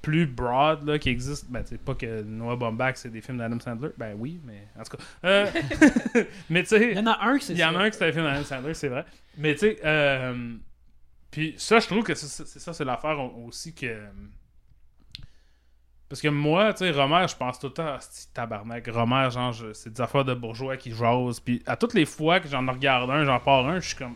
plus 0.03 0.26
broad, 0.26 0.84
là, 0.84 0.98
qui 0.98 1.09
existe. 1.09 1.48
Ben, 1.48 1.64
sais, 1.64 1.78
pas 1.78 1.94
que 1.94 2.22
Noah 2.22 2.57
Baumbach, 2.57 2.96
c'est 2.96 3.09
des 3.11 3.20
films 3.20 3.38
d'Adam 3.38 3.59
Sandler, 3.61 3.90
ben 3.96 4.14
oui, 4.18 4.40
mais 4.44 4.66
en 4.78 4.82
tout 4.82 4.96
cas. 4.96 5.03
Euh, 5.24 5.46
mais 6.50 6.62
tu 6.64 6.70
sais. 6.70 6.90
Il 6.90 6.96
y 6.96 7.00
en 7.00 7.07
a 7.07 7.18
un 7.24 7.38
qui 7.38 7.46
c'est 7.46 7.53
Il 7.53 7.59
y 7.61 7.64
en 7.64 7.74
a 7.76 7.78
un 7.78 7.86
qui 7.88 7.92
c'était 7.94 8.07
un 8.07 8.12
film 8.12 8.24
d'Adam 8.24 8.44
Sandler, 8.44 8.74
c'est 8.74 8.88
vrai. 8.88 9.05
Mais 9.38 9.55
tu 9.55 9.61
sais, 9.61 9.78
euh, 9.84 10.55
puis 11.30 11.55
ça, 11.57 11.78
je 11.78 11.86
trouve 11.86 12.03
que 12.03 12.14
c'est 12.14 12.44
c'est 12.46 12.59
ça, 12.59 12.72
c'est 12.72 12.84
l'affaire 12.84 13.18
au- 13.18 13.46
aussi 13.46 13.74
que. 13.74 13.96
Parce 16.09 16.20
que 16.20 16.28
moi, 16.28 16.74
tu 16.74 16.78
sais, 16.84 16.90
Romer, 16.90 17.24
je 17.26 17.34
pense 17.36 17.59
tout 17.59 17.68
le 17.68 17.72
temps, 17.72 17.94
à 17.94 18.00
ce 18.00 18.26
tabarnak. 18.34 18.86
Romer, 18.88 19.28
genre, 19.30 19.55
c'est 19.72 19.94
des 19.94 20.00
affaires 20.03 20.26
de 20.26 20.34
bourgeois 20.34 20.76
qui 20.76 20.90
jasent. 20.92 21.40
Puis 21.40 21.62
à 21.64 21.76
toutes 21.76 21.94
les 21.94 22.05
fois 22.05 22.38
que 22.40 22.48
j'en 22.48 22.66
regarde 22.66 23.11
un, 23.11 23.24
j'en 23.24 23.40
pars 23.40 23.66
un, 23.66 23.80
je 23.80 23.88
suis 23.88 23.96
comme. 23.96 24.14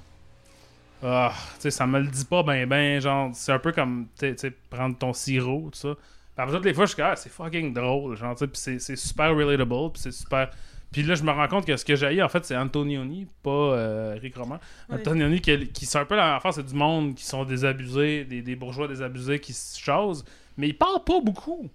Ah, 1.03 1.33
sais, 1.59 1.71
ça 1.71 1.87
me 1.87 2.01
le 2.01 2.07
dit 2.09 2.25
pas 2.25 2.43
ben 2.43 2.67
ben. 2.69 3.01
Genre, 3.01 3.31
c'est 3.35 3.53
un 3.53 3.59
peu 3.59 3.73
comme, 3.73 4.07
tu 4.19 4.35
sais, 4.37 4.51
prendre 4.71 4.97
ton 4.97 5.13
sirop, 5.13 5.71
tout 5.73 5.79
ça. 5.79 5.95
Puis 6.37 6.53
toutes 6.55 6.65
les 6.65 6.75
fois, 6.75 6.85
je 6.85 6.91
suis 6.91 6.97
comme, 6.97 7.11
ah, 7.13 7.17
c'est 7.17 7.31
fucking 7.31 7.73
drôle. 7.73 8.17
Genre, 8.17 8.35
tu 8.35 8.41
sais, 8.41 8.47
puis 8.49 8.81
c'est- 8.81 8.97
super 8.97 9.35
relatable, 9.35 9.93
puis 9.93 10.03
c'est 10.03 10.13
super. 10.13 10.51
Puis 10.93 11.03
là, 11.03 11.15
je 11.15 11.23
me 11.23 11.31
rends 11.31 11.49
compte 11.49 11.67
que 11.67 11.77
ce 11.77 11.85
que 11.85 11.97
j'ai 11.97 12.23
en 12.23 12.29
fait, 12.29 12.45
c'est 12.45 12.57
Antonioni, 12.57 13.27
pas 13.43 13.51
euh, 13.51 14.19
Rick 14.21 14.37
Roman. 14.37 14.59
Antonioni, 14.91 15.41
qui, 15.41 15.69
qui 15.69 15.85
c'est 15.85 15.99
un 15.99 16.05
peu 16.05 16.17
la 16.17 16.41
c'est 16.53 16.65
du 16.65 16.75
monde 16.75 17.15
qui 17.15 17.25
sont 17.25 17.45
désabusés, 17.45 18.25
des, 18.25 18.41
des 18.41 18.57
bourgeois 18.57 18.89
désabusés 18.89 19.41
qui 19.41 19.53
se 19.53 19.79
chasent, 19.79 20.25
mais 20.57 20.69
ils 20.69 20.79
parlent 20.79 21.05
pas 21.05 21.21
beaucoup 21.21 21.69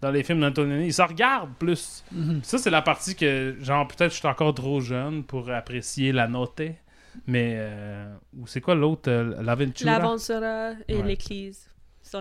dans 0.00 0.10
les 0.10 0.22
films 0.22 0.40
d'Antonioni. 0.40 0.86
Ils 0.86 0.94
se 0.94 1.02
regardent 1.02 1.54
plus. 1.58 2.04
Mhm. 2.12 2.40
Ça, 2.42 2.58
c'est 2.58 2.70
la 2.70 2.82
partie 2.82 3.16
que, 3.16 3.56
genre, 3.60 3.88
peut-être 3.88 4.12
je 4.12 4.18
suis 4.18 4.28
encore 4.28 4.54
trop 4.54 4.80
jeune 4.80 5.24
pour 5.24 5.50
apprécier 5.50 6.12
la 6.12 6.28
note, 6.28 6.60
mais. 7.26 7.54
euh, 7.58 8.14
c'est 8.46 8.60
quoi 8.60 8.74
l'autre 8.74 9.10
euh, 9.10 9.42
L'Aventura 9.42 9.98
L'Aventura 9.98 10.72
et 10.86 10.96
Ouais. 10.96 11.02
l'Église. 11.02 11.68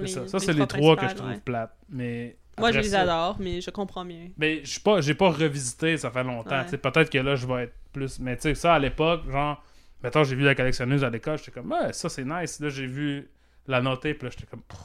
les- 0.01 0.07
ça, 0.07 0.39
c'est 0.39 0.53
les 0.53 0.67
trois 0.67 0.95
que 0.95 1.07
je 1.07 1.15
trouve 1.15 1.29
ouais. 1.29 1.41
plates. 1.43 1.75
Mais. 1.89 2.37
Moi, 2.59 2.71
je 2.71 2.79
les 2.79 2.89
ça- 2.89 3.01
adore, 3.01 3.37
mais 3.39 3.61
je 3.61 3.69
comprends 3.69 4.03
mieux. 4.03 4.29
mais 4.37 4.65
je 4.65 4.79
pas, 4.79 4.99
j'ai 4.99 5.13
pas 5.13 5.29
revisité, 5.29 5.95
ça 5.97 6.09
fait 6.09 6.23
longtemps. 6.23 6.59
Ouais. 6.59 6.77
Peut-être 6.77 7.09
que 7.11 7.19
là, 7.19 7.35
je 7.35 7.45
vais 7.45 7.63
être 7.65 7.73
plus. 7.93 8.19
Mais 8.19 8.35
tu 8.35 8.41
sais, 8.43 8.55
ça 8.55 8.73
à 8.73 8.79
l'époque, 8.79 9.29
genre, 9.29 9.63
mettons, 10.03 10.23
j'ai 10.23 10.35
vu 10.35 10.43
la 10.43 10.55
collectionneuse 10.55 11.03
à 11.03 11.09
l'école, 11.11 11.37
j'étais 11.37 11.51
comme, 11.51 11.71
ouais, 11.71 11.93
ça 11.93 12.09
c'est 12.09 12.25
nice. 12.25 12.59
Là, 12.59 12.69
j'ai 12.69 12.87
vu 12.87 13.29
la 13.67 13.79
notée, 13.81 14.15
puis 14.15 14.27
là, 14.27 14.31
j'étais 14.35 14.49
comme, 14.49 14.63
Pff, 14.63 14.79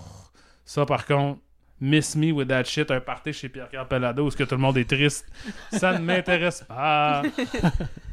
ça 0.67 0.85
par 0.85 1.07
contre, 1.07 1.41
Miss 1.81 2.15
Me 2.15 2.31
with 2.31 2.49
That 2.49 2.65
Shit, 2.65 2.91
un 2.91 3.01
party 3.01 3.33
chez 3.33 3.49
Pierre-Carl 3.49 3.89
Pelado 3.89 4.25
où 4.25 4.29
est-ce 4.29 4.37
que 4.37 4.45
tout 4.45 4.55
le 4.55 4.61
monde 4.61 4.77
est 4.77 4.89
triste. 4.89 5.27
Ça 5.73 5.99
ne 5.99 6.05
m'intéresse 6.05 6.63
pas. 6.69 7.23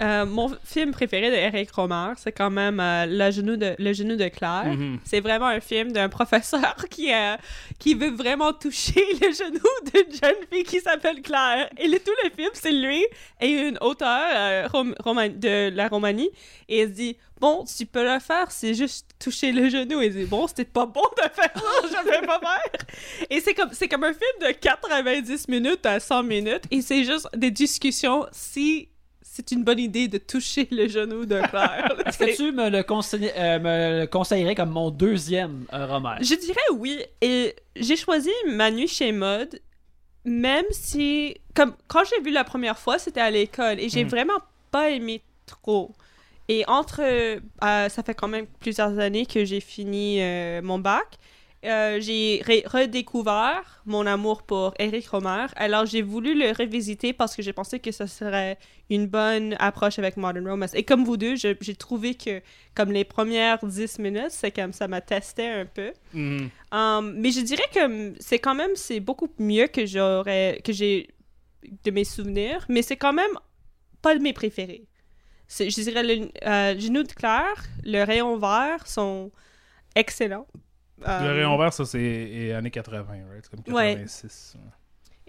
Euh, 0.00 0.24
mon 0.24 0.50
film 0.64 0.92
préféré 0.92 1.30
de 1.30 1.34
Eric 1.36 1.70
Romer, 1.72 2.12
c'est 2.16 2.32
quand 2.32 2.50
même 2.50 2.80
euh, 2.80 3.06
le, 3.06 3.30
genou 3.30 3.56
de, 3.56 3.74
le 3.78 3.92
genou 3.92 4.16
de 4.16 4.28
Claire. 4.28 4.64
Mhm. 4.66 4.98
C'est 5.04 5.20
vraiment 5.20 5.46
un 5.46 5.60
film 5.60 5.92
d'un 5.92 6.08
professeur 6.08 6.74
qui, 6.90 7.12
euh, 7.12 7.36
qui 7.78 7.94
veut 7.94 8.10
vraiment 8.10 8.52
toucher 8.52 9.04
le 9.20 9.32
genou 9.32 9.60
d'une 9.92 10.12
jeune 10.12 10.46
fille 10.50 10.64
qui 10.64 10.80
s'appelle 10.80 11.20
Claire. 11.22 11.68
Et 11.78 11.86
le, 11.86 11.98
tout 11.98 12.12
le 12.24 12.30
film, 12.30 12.50
c'est 12.54 12.72
lui 12.72 13.04
et 13.40 13.48
une 13.50 13.78
auteure 13.80 14.70
rom- 14.70 14.94
de 15.38 15.70
la 15.74 15.88
Romanie. 15.88 16.30
Et 16.68 16.82
il 16.82 16.88
se 16.88 16.92
dit 16.92 17.16
Bon, 17.40 17.64
tu 17.64 17.86
peux 17.86 18.04
le 18.04 18.18
faire, 18.20 18.50
c'est 18.50 18.74
juste 18.74 19.06
toucher 19.18 19.50
le 19.52 19.68
genou. 19.70 20.00
Et 20.02 20.06
il 20.06 20.14
dit 20.14 20.24
Bon, 20.24 20.46
c'était 20.46 20.64
pas 20.64 20.86
bon 20.86 21.02
de 21.16 21.22
faire 21.22 21.50
ça, 21.54 22.02
je 22.04 22.10
vais 22.10 22.26
pas 22.26 22.38
faire. 22.40 22.86
Et 23.30 23.40
c'est 23.40 23.54
comme, 23.54 23.70
c'est 23.72 23.88
comme 23.88 24.04
un 24.04 24.12
film 24.14 24.48
de 24.48 24.52
90 24.58 25.48
minutes 25.48 25.84
à 25.86 26.00
100 26.00 26.22
minutes. 26.22 26.64
Et 26.70 26.80
c'est 26.82 27.04
juste 27.04 27.28
des 27.36 27.50
discussions 27.50 28.26
si 28.32 28.88
c'est 29.32 29.52
une 29.52 29.62
bonne 29.62 29.78
idée 29.78 30.08
de 30.08 30.18
toucher 30.18 30.66
le 30.72 30.88
genou 30.88 31.24
de 31.24 31.40
Claire. 31.50 31.94
Est-ce 32.04 32.18
que 32.18 32.36
tu 32.36 32.50
me 32.50 32.68
le, 32.68 32.82
conseille- 32.82 33.32
euh, 33.36 33.58
me 33.60 34.00
le 34.00 34.06
conseillerais 34.06 34.56
comme 34.56 34.70
mon 34.70 34.90
deuxième 34.90 35.66
euh, 35.72 35.86
Romer? 35.86 36.16
Je 36.20 36.34
dirais 36.34 36.68
oui. 36.76 37.00
Et 37.20 37.54
j'ai 37.76 37.94
choisi 37.96 38.30
Manu 38.48 38.88
chez 38.88 39.12
Mode, 39.12 39.60
même 40.24 40.64
si, 40.70 41.36
comme 41.54 41.74
quand 41.86 42.02
j'ai 42.04 42.20
vu 42.22 42.32
la 42.32 42.42
première 42.42 42.76
fois, 42.78 42.98
c'était 42.98 43.20
à 43.20 43.30
l'école 43.30 43.78
et 43.78 43.88
j'ai 43.88 44.02
Mhm. 44.02 44.10
vraiment 44.10 44.38
pas 44.72 44.90
aimé 44.90 45.22
trop. 45.46 45.92
Et 46.48 46.64
entre, 46.66 47.00
euh, 47.00 47.38
ça 47.88 48.02
fait 48.02 48.14
quand 48.14 48.26
même 48.26 48.46
plusieurs 48.58 48.98
années 48.98 49.26
que 49.26 49.44
j'ai 49.44 49.60
fini 49.60 50.20
mon 50.62 50.80
bac. 50.80 51.06
Euh, 51.62 52.00
j'ai 52.00 52.42
redécouvert 52.64 53.82
mon 53.84 54.06
amour 54.06 54.44
pour 54.44 54.72
Eric 54.78 55.08
Romer. 55.08 55.46
Alors 55.56 55.84
j'ai 55.84 56.00
voulu 56.00 56.34
le 56.34 56.52
revisiter 56.52 57.12
parce 57.12 57.36
que 57.36 57.42
j'ai 57.42 57.52
pensé 57.52 57.80
que 57.80 57.92
ce 57.92 58.06
serait 58.06 58.58
une 58.88 59.06
bonne 59.06 59.56
approche 59.58 59.98
avec 59.98 60.16
Modern 60.16 60.48
Romance. 60.48 60.72
Et 60.74 60.84
comme 60.84 61.04
vous 61.04 61.18
deux, 61.18 61.36
j'ai 61.36 61.74
trouvé 61.74 62.14
que 62.14 62.40
comme 62.74 62.92
les 62.92 63.04
premières 63.04 63.58
10 63.62 63.98
minutes, 63.98 64.30
c'est 64.30 64.50
comme 64.50 64.72
ça 64.72 64.88
m'a 64.88 65.02
testé 65.02 65.46
un 65.46 65.66
peu. 65.66 65.92
Mhm. 66.14 66.48
Um, 66.72 67.14
mais 67.18 67.30
je 67.30 67.40
dirais 67.40 67.68
que 67.74 68.14
c'est 68.20 68.38
quand 68.38 68.54
même 68.54 68.74
c'est 68.74 69.00
beaucoup 69.00 69.28
mieux 69.38 69.66
que 69.66 69.84
j'aurais 69.84 70.60
que 70.64 70.72
j'ai 70.72 71.08
de 71.84 71.90
mes 71.90 72.04
souvenirs, 72.04 72.64
mais 72.70 72.80
c'est 72.80 72.96
quand 72.96 73.12
même 73.12 73.36
pas 74.00 74.14
de 74.14 74.22
mes 74.22 74.32
préférés. 74.32 74.86
Je 75.50 75.82
dirais 75.82 76.02
le 76.04 76.30
euh, 76.46 76.78
genou 76.78 77.02
de 77.02 77.12
Claire, 77.12 77.64
le 77.84 78.02
rayon 78.02 78.38
vert 78.38 78.86
sont 78.86 79.30
excellents. 79.94 80.46
Le 81.00 81.06
Um, 81.30 81.32
rayon 81.34 81.56
vert, 81.58 81.72
ça, 81.72 81.84
c'est 81.84 82.52
années 82.52 82.70
80, 82.70 83.06
right? 83.32 83.48
Comme 83.48 83.74
Ouais. 83.74 83.94
86. 83.96 84.56
ouais. 84.56 84.70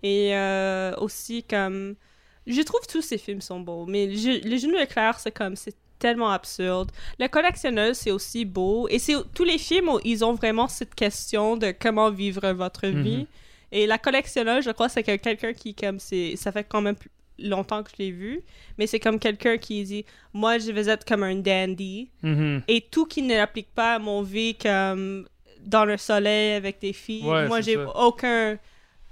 Et 0.03 0.35
euh, 0.35 0.95
aussi 0.97 1.43
comme 1.43 1.95
je 2.47 2.61
trouve 2.63 2.81
tous 2.89 3.01
ces 3.03 3.17
films 3.19 3.39
sont 3.41 3.59
beaux, 3.59 3.85
mais 3.85 4.07
le, 4.07 4.13
ge- 4.15 4.43
le 4.43 4.57
genou 4.57 4.73
de 4.79 4.85
Claire 4.85 5.19
c'est 5.19 5.31
comme 5.31 5.55
c'est 5.55 5.75
tellement 5.99 6.31
absurde. 6.31 6.91
Le 7.19 7.27
collectionneur 7.27 7.95
c'est 7.95 8.09
aussi 8.11 8.43
beau 8.43 8.87
et 8.89 8.97
c'est 8.97 9.13
tous 9.35 9.43
les 9.43 9.59
films 9.59 9.89
où 9.89 9.99
ils 10.03 10.25
ont 10.25 10.33
vraiment 10.33 10.67
cette 10.67 10.95
question 10.95 11.55
de 11.55 11.71
comment 11.79 12.09
vivre 12.09 12.51
votre 12.53 12.87
vie. 12.87 13.17
Mhm. 13.17 13.25
Et 13.73 13.85
la 13.87 13.97
collectionneur, 13.99 14.61
je 14.61 14.71
crois, 14.71 14.89
c'est 14.89 15.03
que 15.03 15.15
quelqu'un 15.17 15.53
qui 15.53 15.73
comme 15.75 15.99
c'est 15.99 16.35
ça 16.35 16.51
fait 16.51 16.63
quand 16.65 16.81
même 16.81 16.95
plus 16.95 17.11
longtemps 17.39 17.81
que 17.83 17.91
je 17.91 18.03
l'ai 18.03 18.11
vu, 18.11 18.41
mais 18.79 18.87
c'est 18.87 18.99
comme 18.99 19.19
quelqu'un 19.19 19.57
qui 19.57 19.83
dit 19.83 20.05
moi 20.33 20.57
je 20.57 20.71
vais 20.71 20.87
être 20.89 21.05
comme 21.05 21.21
un 21.23 21.35
dandy 21.35 22.09
Mhm. 22.23 22.63
et 22.67 22.81
tout 22.81 23.05
qui 23.05 23.21
ne 23.21 23.35
l'applique 23.35 23.71
pas 23.75 23.93
à 23.95 23.99
mon 23.99 24.23
vie 24.23 24.55
comme 24.55 25.27
dans 25.65 25.85
le 25.85 25.97
soleil 25.97 26.53
avec 26.53 26.79
des 26.79 26.93
filles. 26.93 27.23
Ouais, 27.23 27.47
moi 27.47 27.61
j'ai 27.61 27.77
aucun 27.77 28.57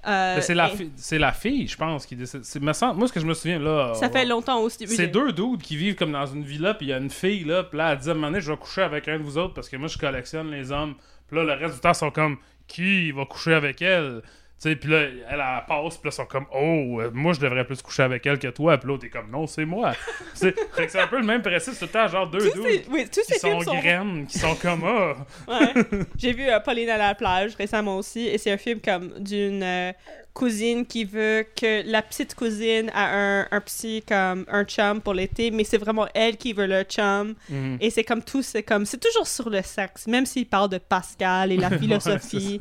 euh, 0.08 0.40
c'est 0.42 0.56
la, 0.56 0.70
fi- 0.70 0.92
la 1.18 1.32
fille, 1.34 1.68
je 1.68 1.76
pense, 1.76 2.06
qui 2.06 2.16
décide. 2.16 2.42
Moi, 2.62 2.74
ce 2.74 3.12
que 3.12 3.20
je 3.20 3.26
me 3.26 3.34
souviens, 3.34 3.60
là. 3.60 3.94
Ça 3.96 4.06
euh, 4.06 4.10
fait 4.10 4.26
longtemps 4.26 4.62
aussi. 4.62 4.88
C'est 4.88 5.08
deux 5.08 5.34
dudes 5.34 5.62
qui 5.62 5.76
vivent 5.76 5.96
comme 5.96 6.14
dans 6.14 6.26
une 6.26 6.44
villa, 6.44 6.74
puis 6.74 6.86
il 6.88 6.90
y 6.90 6.94
a 6.94 6.98
une 6.98 7.10
fille, 7.10 7.44
là, 7.44 7.64
puis 7.64 7.78
là, 7.78 7.92
elle 7.92 7.98
dit 7.98 8.08
à 8.08 8.12
un 8.12 8.16
moment 8.16 8.28
donné, 8.28 8.40
je 8.40 8.52
vais 8.52 8.58
coucher 8.58 8.82
avec 8.82 9.08
un 9.08 9.18
de 9.18 9.24
vous 9.24 9.38
autres 9.38 9.54
parce 9.54 9.68
que 9.68 9.76
moi, 9.76 9.88
je 9.88 9.98
collectionne 9.98 10.52
les 10.52 10.72
hommes. 10.72 10.96
Puis 11.28 11.36
là, 11.36 11.44
le 11.44 11.54
reste 11.54 11.76
du 11.76 11.82
temps, 11.82 11.92
ils 11.92 11.96
sont 11.96 12.12
comme, 12.12 12.38
qui 12.68 13.12
va 13.12 13.26
coucher 13.26 13.54
avec 13.54 13.82
elle? 13.82 14.22
Sais, 14.60 14.76
puis 14.76 14.92
là, 14.92 15.04
elle, 15.04 15.24
elle 15.30 15.66
passe, 15.70 15.96
puis 15.98 16.10
là, 16.10 16.12
ils 16.12 16.12
sont 16.12 16.26
comme, 16.26 16.46
oh, 16.54 17.00
euh, 17.00 17.10
moi, 17.14 17.32
je 17.32 17.40
devrais 17.40 17.64
plus 17.64 17.82
coucher 17.82 18.04
avec 18.04 18.26
elle 18.26 18.38
que 18.38 18.50
toi. 18.50 18.78
Puis 18.78 18.90
l'autre 18.90 19.06
est 19.06 19.10
comme, 19.10 19.32
non, 19.32 19.48
c'est 19.48 19.64
moi. 19.64 19.94
c'est 20.34 20.54
un 21.00 21.08
peu 21.08 21.18
le 21.18 21.26
même 21.26 21.42
principe, 21.42 21.80
tout 21.80 21.86
le 21.86 21.88
temps, 21.88 22.08
genre 22.10 22.30
deux 22.30 22.52
dudes 22.52 22.84
oui, 22.90 23.06
tous 23.06 23.22
qui 23.22 23.34
ces 23.36 23.40
sont 23.40 23.62
films 23.62 23.64
sont. 23.64 23.80
graines, 23.80 24.28
qui 24.28 24.38
sont 24.38 24.56
comme, 24.56 24.84
ah. 24.86 25.16
Ouais. 25.48 25.84
J'ai 26.18 26.34
vu 26.34 26.50
euh, 26.50 26.60
Pauline 26.60 26.90
à 26.90 26.98
la 26.98 27.16
plage 27.16 27.56
récemment 27.56 27.96
aussi, 27.96 28.28
et 28.28 28.38
c'est 28.38 28.52
un 28.52 28.58
film 28.58 28.82
comme 28.82 29.14
d'une 29.20 29.64
euh, 29.64 29.94
cousine 30.34 30.86
qui 30.86 31.06
veut 31.06 31.46
que 31.56 31.90
la 31.90 32.02
petite 32.02 32.36
cousine 32.36 32.92
a 32.94 33.16
un, 33.16 33.48
un 33.52 33.62
petit 33.62 34.04
comme 34.08 34.46
un 34.50 34.66
chum 34.66 35.02
pour 35.02 35.14
l'été, 35.14 35.52
mais 35.52 35.64
c'est 35.64 35.78
vraiment 35.78 36.08
elle 36.14 36.36
qui 36.38 36.52
veut 36.54 36.68
le 36.68 36.84
chum. 36.84 37.34
Mhm. 37.50 37.78
Et 37.80 37.90
c'est 37.90 38.04
comme 38.04 38.24
tout, 38.24 38.42
c'est 38.42 38.64
comme 38.64 38.86
c'est 38.86 39.00
toujours 39.00 39.28
sur 39.28 39.50
le 39.50 39.62
sexe, 39.62 40.06
même 40.08 40.26
s'il 40.26 40.48
parle 40.48 40.70
de 40.70 40.78
Pascal 40.80 41.52
et 41.52 41.58
la 41.58 41.70
philosophie. 41.80 42.60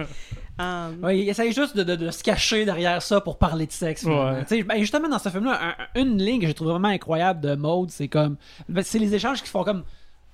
Um, 0.59 0.99
Ouais, 1.05 1.19
il 1.21 1.29
essaye 1.29 1.53
juste 1.53 1.77
de, 1.77 1.83
de- 1.85 1.97
de 1.97 2.11
se 2.11 2.23
cacher 2.23 2.65
derrière 2.65 3.01
ça 3.03 3.21
pour 3.21 3.39
parler 3.39 3.67
de 3.67 3.73
sexe. 3.73 4.05
Ouais. 4.05 4.63
Ben, 4.65 4.79
justement, 4.81 5.09
dans 5.09 5.19
ce 5.19 5.29
film-là, 5.29 5.59
un- 5.63 6.01
un- 6.01 6.03
une 6.03 6.19
ligne 6.23 6.41
que 6.41 6.47
j'ai 6.47 6.55
trouvé 6.55 6.73
vraiment 6.73 6.89
incroyable 6.89 7.41
de 7.41 7.55
mode, 7.55 7.91
c'est 7.91 8.09
comme. 8.09 8.37
ben, 8.69 8.83
c'est 8.83 8.99
les 8.99 9.15
échanges 9.15 9.43
qui 9.43 9.49
font 9.49 9.65
comme 9.65 9.85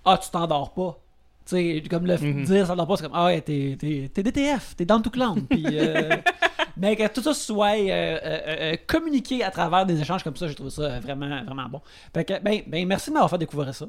Ah, 0.05 0.19
tu 0.19 0.31
t'endors 0.31 0.73
pas. 0.75 0.99
Tu 1.47 1.57
sais, 1.57 1.83
comme 1.91 2.07
le 2.07 2.17
Mhm. 2.17 2.45
dire, 2.45 2.63
ça 2.67 2.73
t'endors 2.73 2.87
pas, 2.87 2.97
c'est 2.97 3.03
comme 3.05 3.13
Ah, 3.15 3.27
ouais, 3.27 3.41
t'es, 3.43 3.77
t'es, 3.79 4.11
t'es 4.13 4.23
DTF, 4.23 4.75
t'es 4.77 4.85
dans 4.87 5.01
tout 5.01 5.11
clown. 5.11 5.47
Puis. 5.49 5.65
euh, 5.79 6.17
mais 6.79 6.97
que 6.97 7.07
tout 7.09 7.21
ça 7.23 7.35
soit 7.35 7.77
euh, 7.77 8.19
euh, 8.25 8.41
euh, 8.49 8.77
communiqué 8.87 9.45
à 9.45 9.51
travers 9.51 9.85
des 9.85 10.01
échanges 10.01 10.23
comme 10.25 10.37
ça, 10.37 10.49
j'ai 10.49 10.55
trouvé 10.55 10.71
ça 10.71 11.01
vraiment, 11.01 11.45
vraiment 11.45 11.69
bon. 11.69 11.81
Fait 12.15 12.25
que, 12.25 12.41
ben, 12.43 12.63
ben, 12.67 12.87
merci 12.87 13.11
de 13.11 13.15
m'avoir 13.15 13.29
fait 13.31 13.39
découvrir 13.39 13.75
ça. 13.75 13.87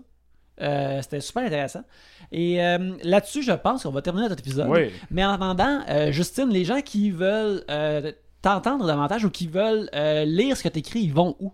Euh, 0.61 1.01
c'était 1.01 1.19
super 1.19 1.43
intéressant. 1.43 1.83
Et 2.31 2.63
euh, 2.63 2.95
là-dessus, 3.03 3.43
je 3.43 3.51
pense 3.51 3.83
qu'on 3.83 3.91
va 3.91 4.01
terminer 4.01 4.29
notre 4.29 4.41
épisode. 4.41 4.69
Oui. 4.69 4.91
Mais 5.11 5.25
en 5.25 5.31
attendant, 5.31 5.83
euh, 5.89 6.11
Justine, 6.11 6.49
les 6.49 6.63
gens 6.63 6.81
qui 6.81 7.11
veulent 7.11 7.63
euh, 7.69 8.11
t'entendre 8.41 8.87
davantage 8.87 9.25
ou 9.25 9.29
qui 9.29 9.47
veulent 9.47 9.89
euh, 9.93 10.23
lire 10.25 10.55
ce 10.55 10.63
que 10.63 10.69
tu 10.69 10.79
écris, 10.79 11.01
ils 11.01 11.13
vont 11.13 11.35
où? 11.39 11.51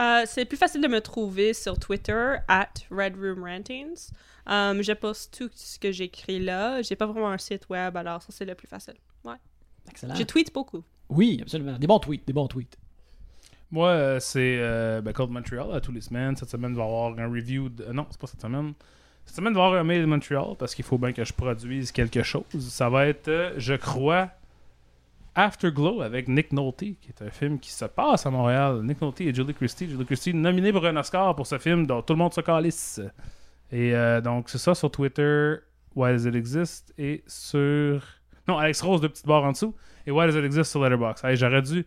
Euh, 0.00 0.22
c'est 0.26 0.44
plus 0.44 0.58
facile 0.58 0.82
de 0.82 0.88
me 0.88 1.00
trouver 1.00 1.54
sur 1.54 1.78
Twitter, 1.78 2.36
at 2.48 2.68
Red 2.90 3.16
Room 3.16 3.42
Rantings. 3.42 4.10
Um, 4.46 4.82
je 4.82 4.92
poste 4.92 5.36
tout 5.36 5.50
ce 5.54 5.78
que 5.78 5.90
j'écris 5.90 6.38
là. 6.38 6.82
J'ai 6.82 6.94
pas 6.94 7.06
vraiment 7.06 7.30
un 7.30 7.38
site 7.38 7.68
web, 7.68 7.96
alors 7.96 8.22
ça, 8.22 8.28
c'est 8.30 8.44
le 8.44 8.54
plus 8.54 8.68
facile. 8.68 8.94
Ouais. 9.24 9.36
Excellent. 9.88 10.14
Je 10.14 10.22
tweet 10.22 10.52
beaucoup. 10.52 10.84
Oui, 11.08 11.38
absolument. 11.42 11.78
Des 11.78 11.86
bons 11.86 11.98
tweets, 11.98 12.26
des 12.26 12.32
bons 12.32 12.46
tweets. 12.46 12.76
Moi, 13.70 13.88
euh, 13.88 14.20
c'est 14.20 14.58
euh, 14.60 15.00
ben, 15.00 15.12
Cold 15.12 15.30
Montreal 15.30 15.66
à 15.74 15.80
tous 15.80 15.92
les 15.92 16.00
semaines. 16.00 16.36
Cette 16.36 16.50
semaine, 16.50 16.70
il 16.72 16.76
va 16.76 16.84
y 16.84 16.86
avoir 16.86 17.18
un 17.18 17.28
review. 17.28 17.68
De... 17.68 17.84
euh, 17.84 17.92
Non, 17.92 18.06
c'est 18.10 18.20
pas 18.20 18.26
cette 18.26 18.40
semaine. 18.40 18.74
Cette 19.24 19.36
semaine, 19.36 19.54
va 19.54 19.60
y 19.60 19.64
avoir 19.64 19.80
un 19.80 19.84
Made 19.84 20.02
in 20.02 20.06
Montreal 20.06 20.54
parce 20.58 20.74
qu'il 20.74 20.84
faut 20.84 20.98
bien 20.98 21.12
que 21.12 21.24
je 21.24 21.32
produise 21.32 21.90
quelque 21.90 22.22
chose. 22.22 22.44
Ça 22.58 22.88
va 22.88 23.06
être, 23.06 23.26
euh, 23.28 23.54
je 23.56 23.74
crois, 23.74 24.30
Afterglow 25.34 26.00
avec 26.00 26.28
Nick 26.28 26.52
Nolte, 26.52 26.78
qui 26.78 27.08
est 27.08 27.22
un 27.22 27.30
film 27.30 27.58
qui 27.58 27.72
se 27.72 27.84
passe 27.86 28.24
à 28.24 28.30
Montréal. 28.30 28.82
Nick 28.84 29.00
Nolte 29.02 29.20
et 29.22 29.34
Julie 29.34 29.52
Christie. 29.52 29.88
Julie 29.88 30.06
Christie 30.06 30.32
nominé 30.32 30.72
pour 30.72 30.86
un 30.86 30.96
Oscar 30.96 31.34
pour 31.34 31.46
ce 31.46 31.58
film 31.58 31.86
dont 31.86 32.02
tout 32.02 32.12
le 32.12 32.18
monde 32.18 32.32
se 32.32 32.40
calisse. 32.40 33.00
Et 33.72 33.94
euh, 33.94 34.20
donc, 34.20 34.48
c'est 34.48 34.58
ça 34.58 34.76
sur 34.76 34.90
Twitter, 34.92 35.56
Why 35.96 36.12
Does 36.12 36.28
It 36.28 36.34
Exist, 36.36 36.94
et 36.96 37.24
sur. 37.26 38.00
Non, 38.46 38.58
Alex 38.58 38.80
Rose, 38.80 39.00
deux 39.00 39.08
petites 39.08 39.26
barres 39.26 39.42
en 39.42 39.50
dessous, 39.50 39.74
et 40.06 40.12
Why 40.12 40.28
Does 40.28 40.38
It 40.38 40.44
Exist 40.44 40.70
sur 40.70 40.80
Letterboxd? 40.84 41.34
J'aurais 41.34 41.62
dû. 41.62 41.84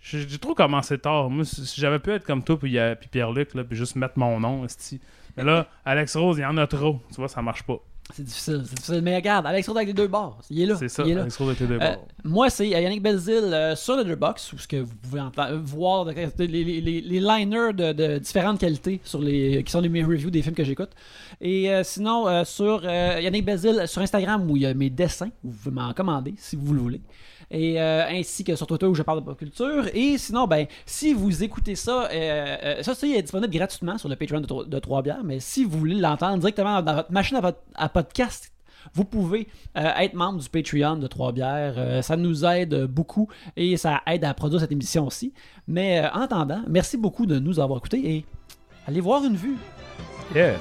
J'ai 0.00 0.38
trop 0.38 0.54
commencé 0.54 0.98
tard. 0.98 1.30
Moi, 1.30 1.44
si 1.44 1.80
j'avais 1.80 1.98
pu 1.98 2.10
être 2.12 2.24
comme 2.24 2.42
toi, 2.44 2.58
puis, 2.58 2.70
il 2.70 2.74
y 2.74 2.78
a- 2.78 2.94
puis 2.94 3.08
Pierre-Luc, 3.08 3.54
là, 3.54 3.64
puis 3.64 3.76
juste 3.76 3.96
mettre 3.96 4.18
mon 4.18 4.38
nom. 4.38 4.64
Mais 5.36 5.42
là, 5.44 5.66
Alex 5.84 6.14
Rose, 6.16 6.38
il 6.38 6.42
y 6.42 6.44
en 6.46 6.56
a 6.58 6.66
trop. 6.66 7.00
Tu 7.10 7.16
vois, 7.16 7.28
ça 7.28 7.42
marche 7.42 7.64
pas. 7.64 7.78
C'est 8.14 8.22
difficile, 8.22 8.62
c'est 8.64 8.76
difficile. 8.76 9.00
Mais 9.02 9.16
regarde, 9.16 9.46
Alex 9.48 9.66
Rode 9.66 9.78
avec 9.78 9.88
les 9.88 9.92
deux 9.94 10.06
barres. 10.06 10.38
Il 10.48 10.60
est 10.62 10.66
là. 10.66 10.76
C'est 10.76 10.88
ça, 10.88 11.02
Il 11.04 11.10
est 11.10 11.14
là. 11.16 11.22
Alex 11.22 11.36
Rose 11.38 11.52
était 11.54 11.66
deux 11.66 11.74
Euh, 11.74 11.94
bords. 11.96 12.06
moi, 12.22 12.48
c'est 12.50 12.72
euh, 12.72 12.78
Yannick 12.80 13.02
Belzil 13.02 13.32
euh, 13.52 13.74
sur 13.74 13.96
Letterboxd, 13.96 14.54
où 14.54 14.58
ce 14.58 14.68
que 14.68 14.76
vous 14.76 14.94
pouvez 14.94 15.20
entendre- 15.20 15.54
euh, 15.54 15.58
voir 15.60 16.04
de- 16.04 16.12
les, 16.12 16.46
les, 16.46 16.80
les- 16.80 17.00
les 17.00 17.18
liners 17.20 17.72
de, 17.72 17.92
de 17.92 18.18
différentes 18.18 18.60
qualités 18.60 19.00
sur 19.02 19.20
les, 19.20 19.64
qui 19.64 19.72
sont 19.72 19.80
les 19.80 19.88
mes 19.88 20.04
reviews 20.04 20.30
des 20.30 20.40
films 20.42 20.54
que 20.54 20.62
j'écoute. 20.62 20.90
Et 21.40 21.68
euh, 21.74 21.82
sinon, 21.82 22.28
euh, 22.28 22.44
sur 22.44 22.82
euh, 22.84 23.18
Yannick 23.20 23.44
Belzil 23.44 23.88
sur 23.88 24.00
Instagram, 24.02 24.48
où 24.48 24.56
il 24.56 24.62
y 24.62 24.66
a 24.66 24.72
mes 24.74 24.88
dessins, 24.88 25.30
vous 25.42 25.50
pouvez 25.64 25.74
m'en 25.74 25.92
commander 25.92 26.34
si 26.38 26.54
vous 26.54 26.74
le 26.74 26.80
voulez. 26.80 27.00
Euh, 27.54 28.04
ainsi 28.08 28.42
que 28.42 28.56
sur 28.56 28.66
Twitter 28.66 28.86
où 28.86 28.94
je 28.96 29.02
parle 29.02 29.20
de 29.20 29.24
pop 29.24 29.38
culture. 29.38 29.84
Et 29.94 30.18
sinon, 30.18 30.46
ben, 30.48 30.66
si 30.84 31.12
vous 31.12 31.44
écoutez 31.44 31.76
ça, 31.76 32.08
euh, 32.12 32.56
euh, 32.64 32.82
ça, 32.82 32.94
ça, 32.96 33.06
est 33.06 33.22
disponible 33.22 33.52
gratuitement 33.52 33.98
sur 33.98 34.08
le 34.08 34.16
Patreon 34.16 34.40
de, 34.40 34.46
Tro- 34.46 34.64
de 34.64 34.78
Trois 34.80 35.00
Bières. 35.02 35.22
Mais 35.22 35.38
si 35.38 35.62
vous 35.64 35.78
voulez 35.78 35.94
l'entendre 35.94 36.38
directement 36.38 36.82
dans 36.82 36.94
votre 36.96 37.12
machine 37.12 37.36
à, 37.36 37.42
pod- 37.42 37.54
à 37.76 37.88
podcast, 37.88 38.50
vous 38.94 39.04
pouvez 39.04 39.46
être 39.74 40.14
membre 40.14 40.40
du 40.40 40.48
Patreon 40.48 40.96
de 40.96 41.06
Trois 41.06 41.30
Bières. 41.30 41.74
Euh, 41.76 42.02
ça 42.02 42.16
nous 42.16 42.44
aide 42.44 42.84
beaucoup 42.86 43.28
et 43.56 43.76
ça 43.76 44.00
aide 44.08 44.24
à 44.24 44.34
produire 44.34 44.60
cette 44.60 44.72
émission 44.72 45.06
aussi. 45.06 45.32
Mais 45.68 46.02
en 46.12 46.22
attendant, 46.22 46.62
merci 46.68 46.96
beaucoup 46.96 47.26
de 47.26 47.38
nous 47.38 47.60
avoir 47.60 47.78
écoutés 47.78 48.16
et 48.16 48.24
allez 48.88 49.00
voir 49.00 49.24
une 49.24 49.36
vue. 49.36 49.56
Yeah. 50.34 50.56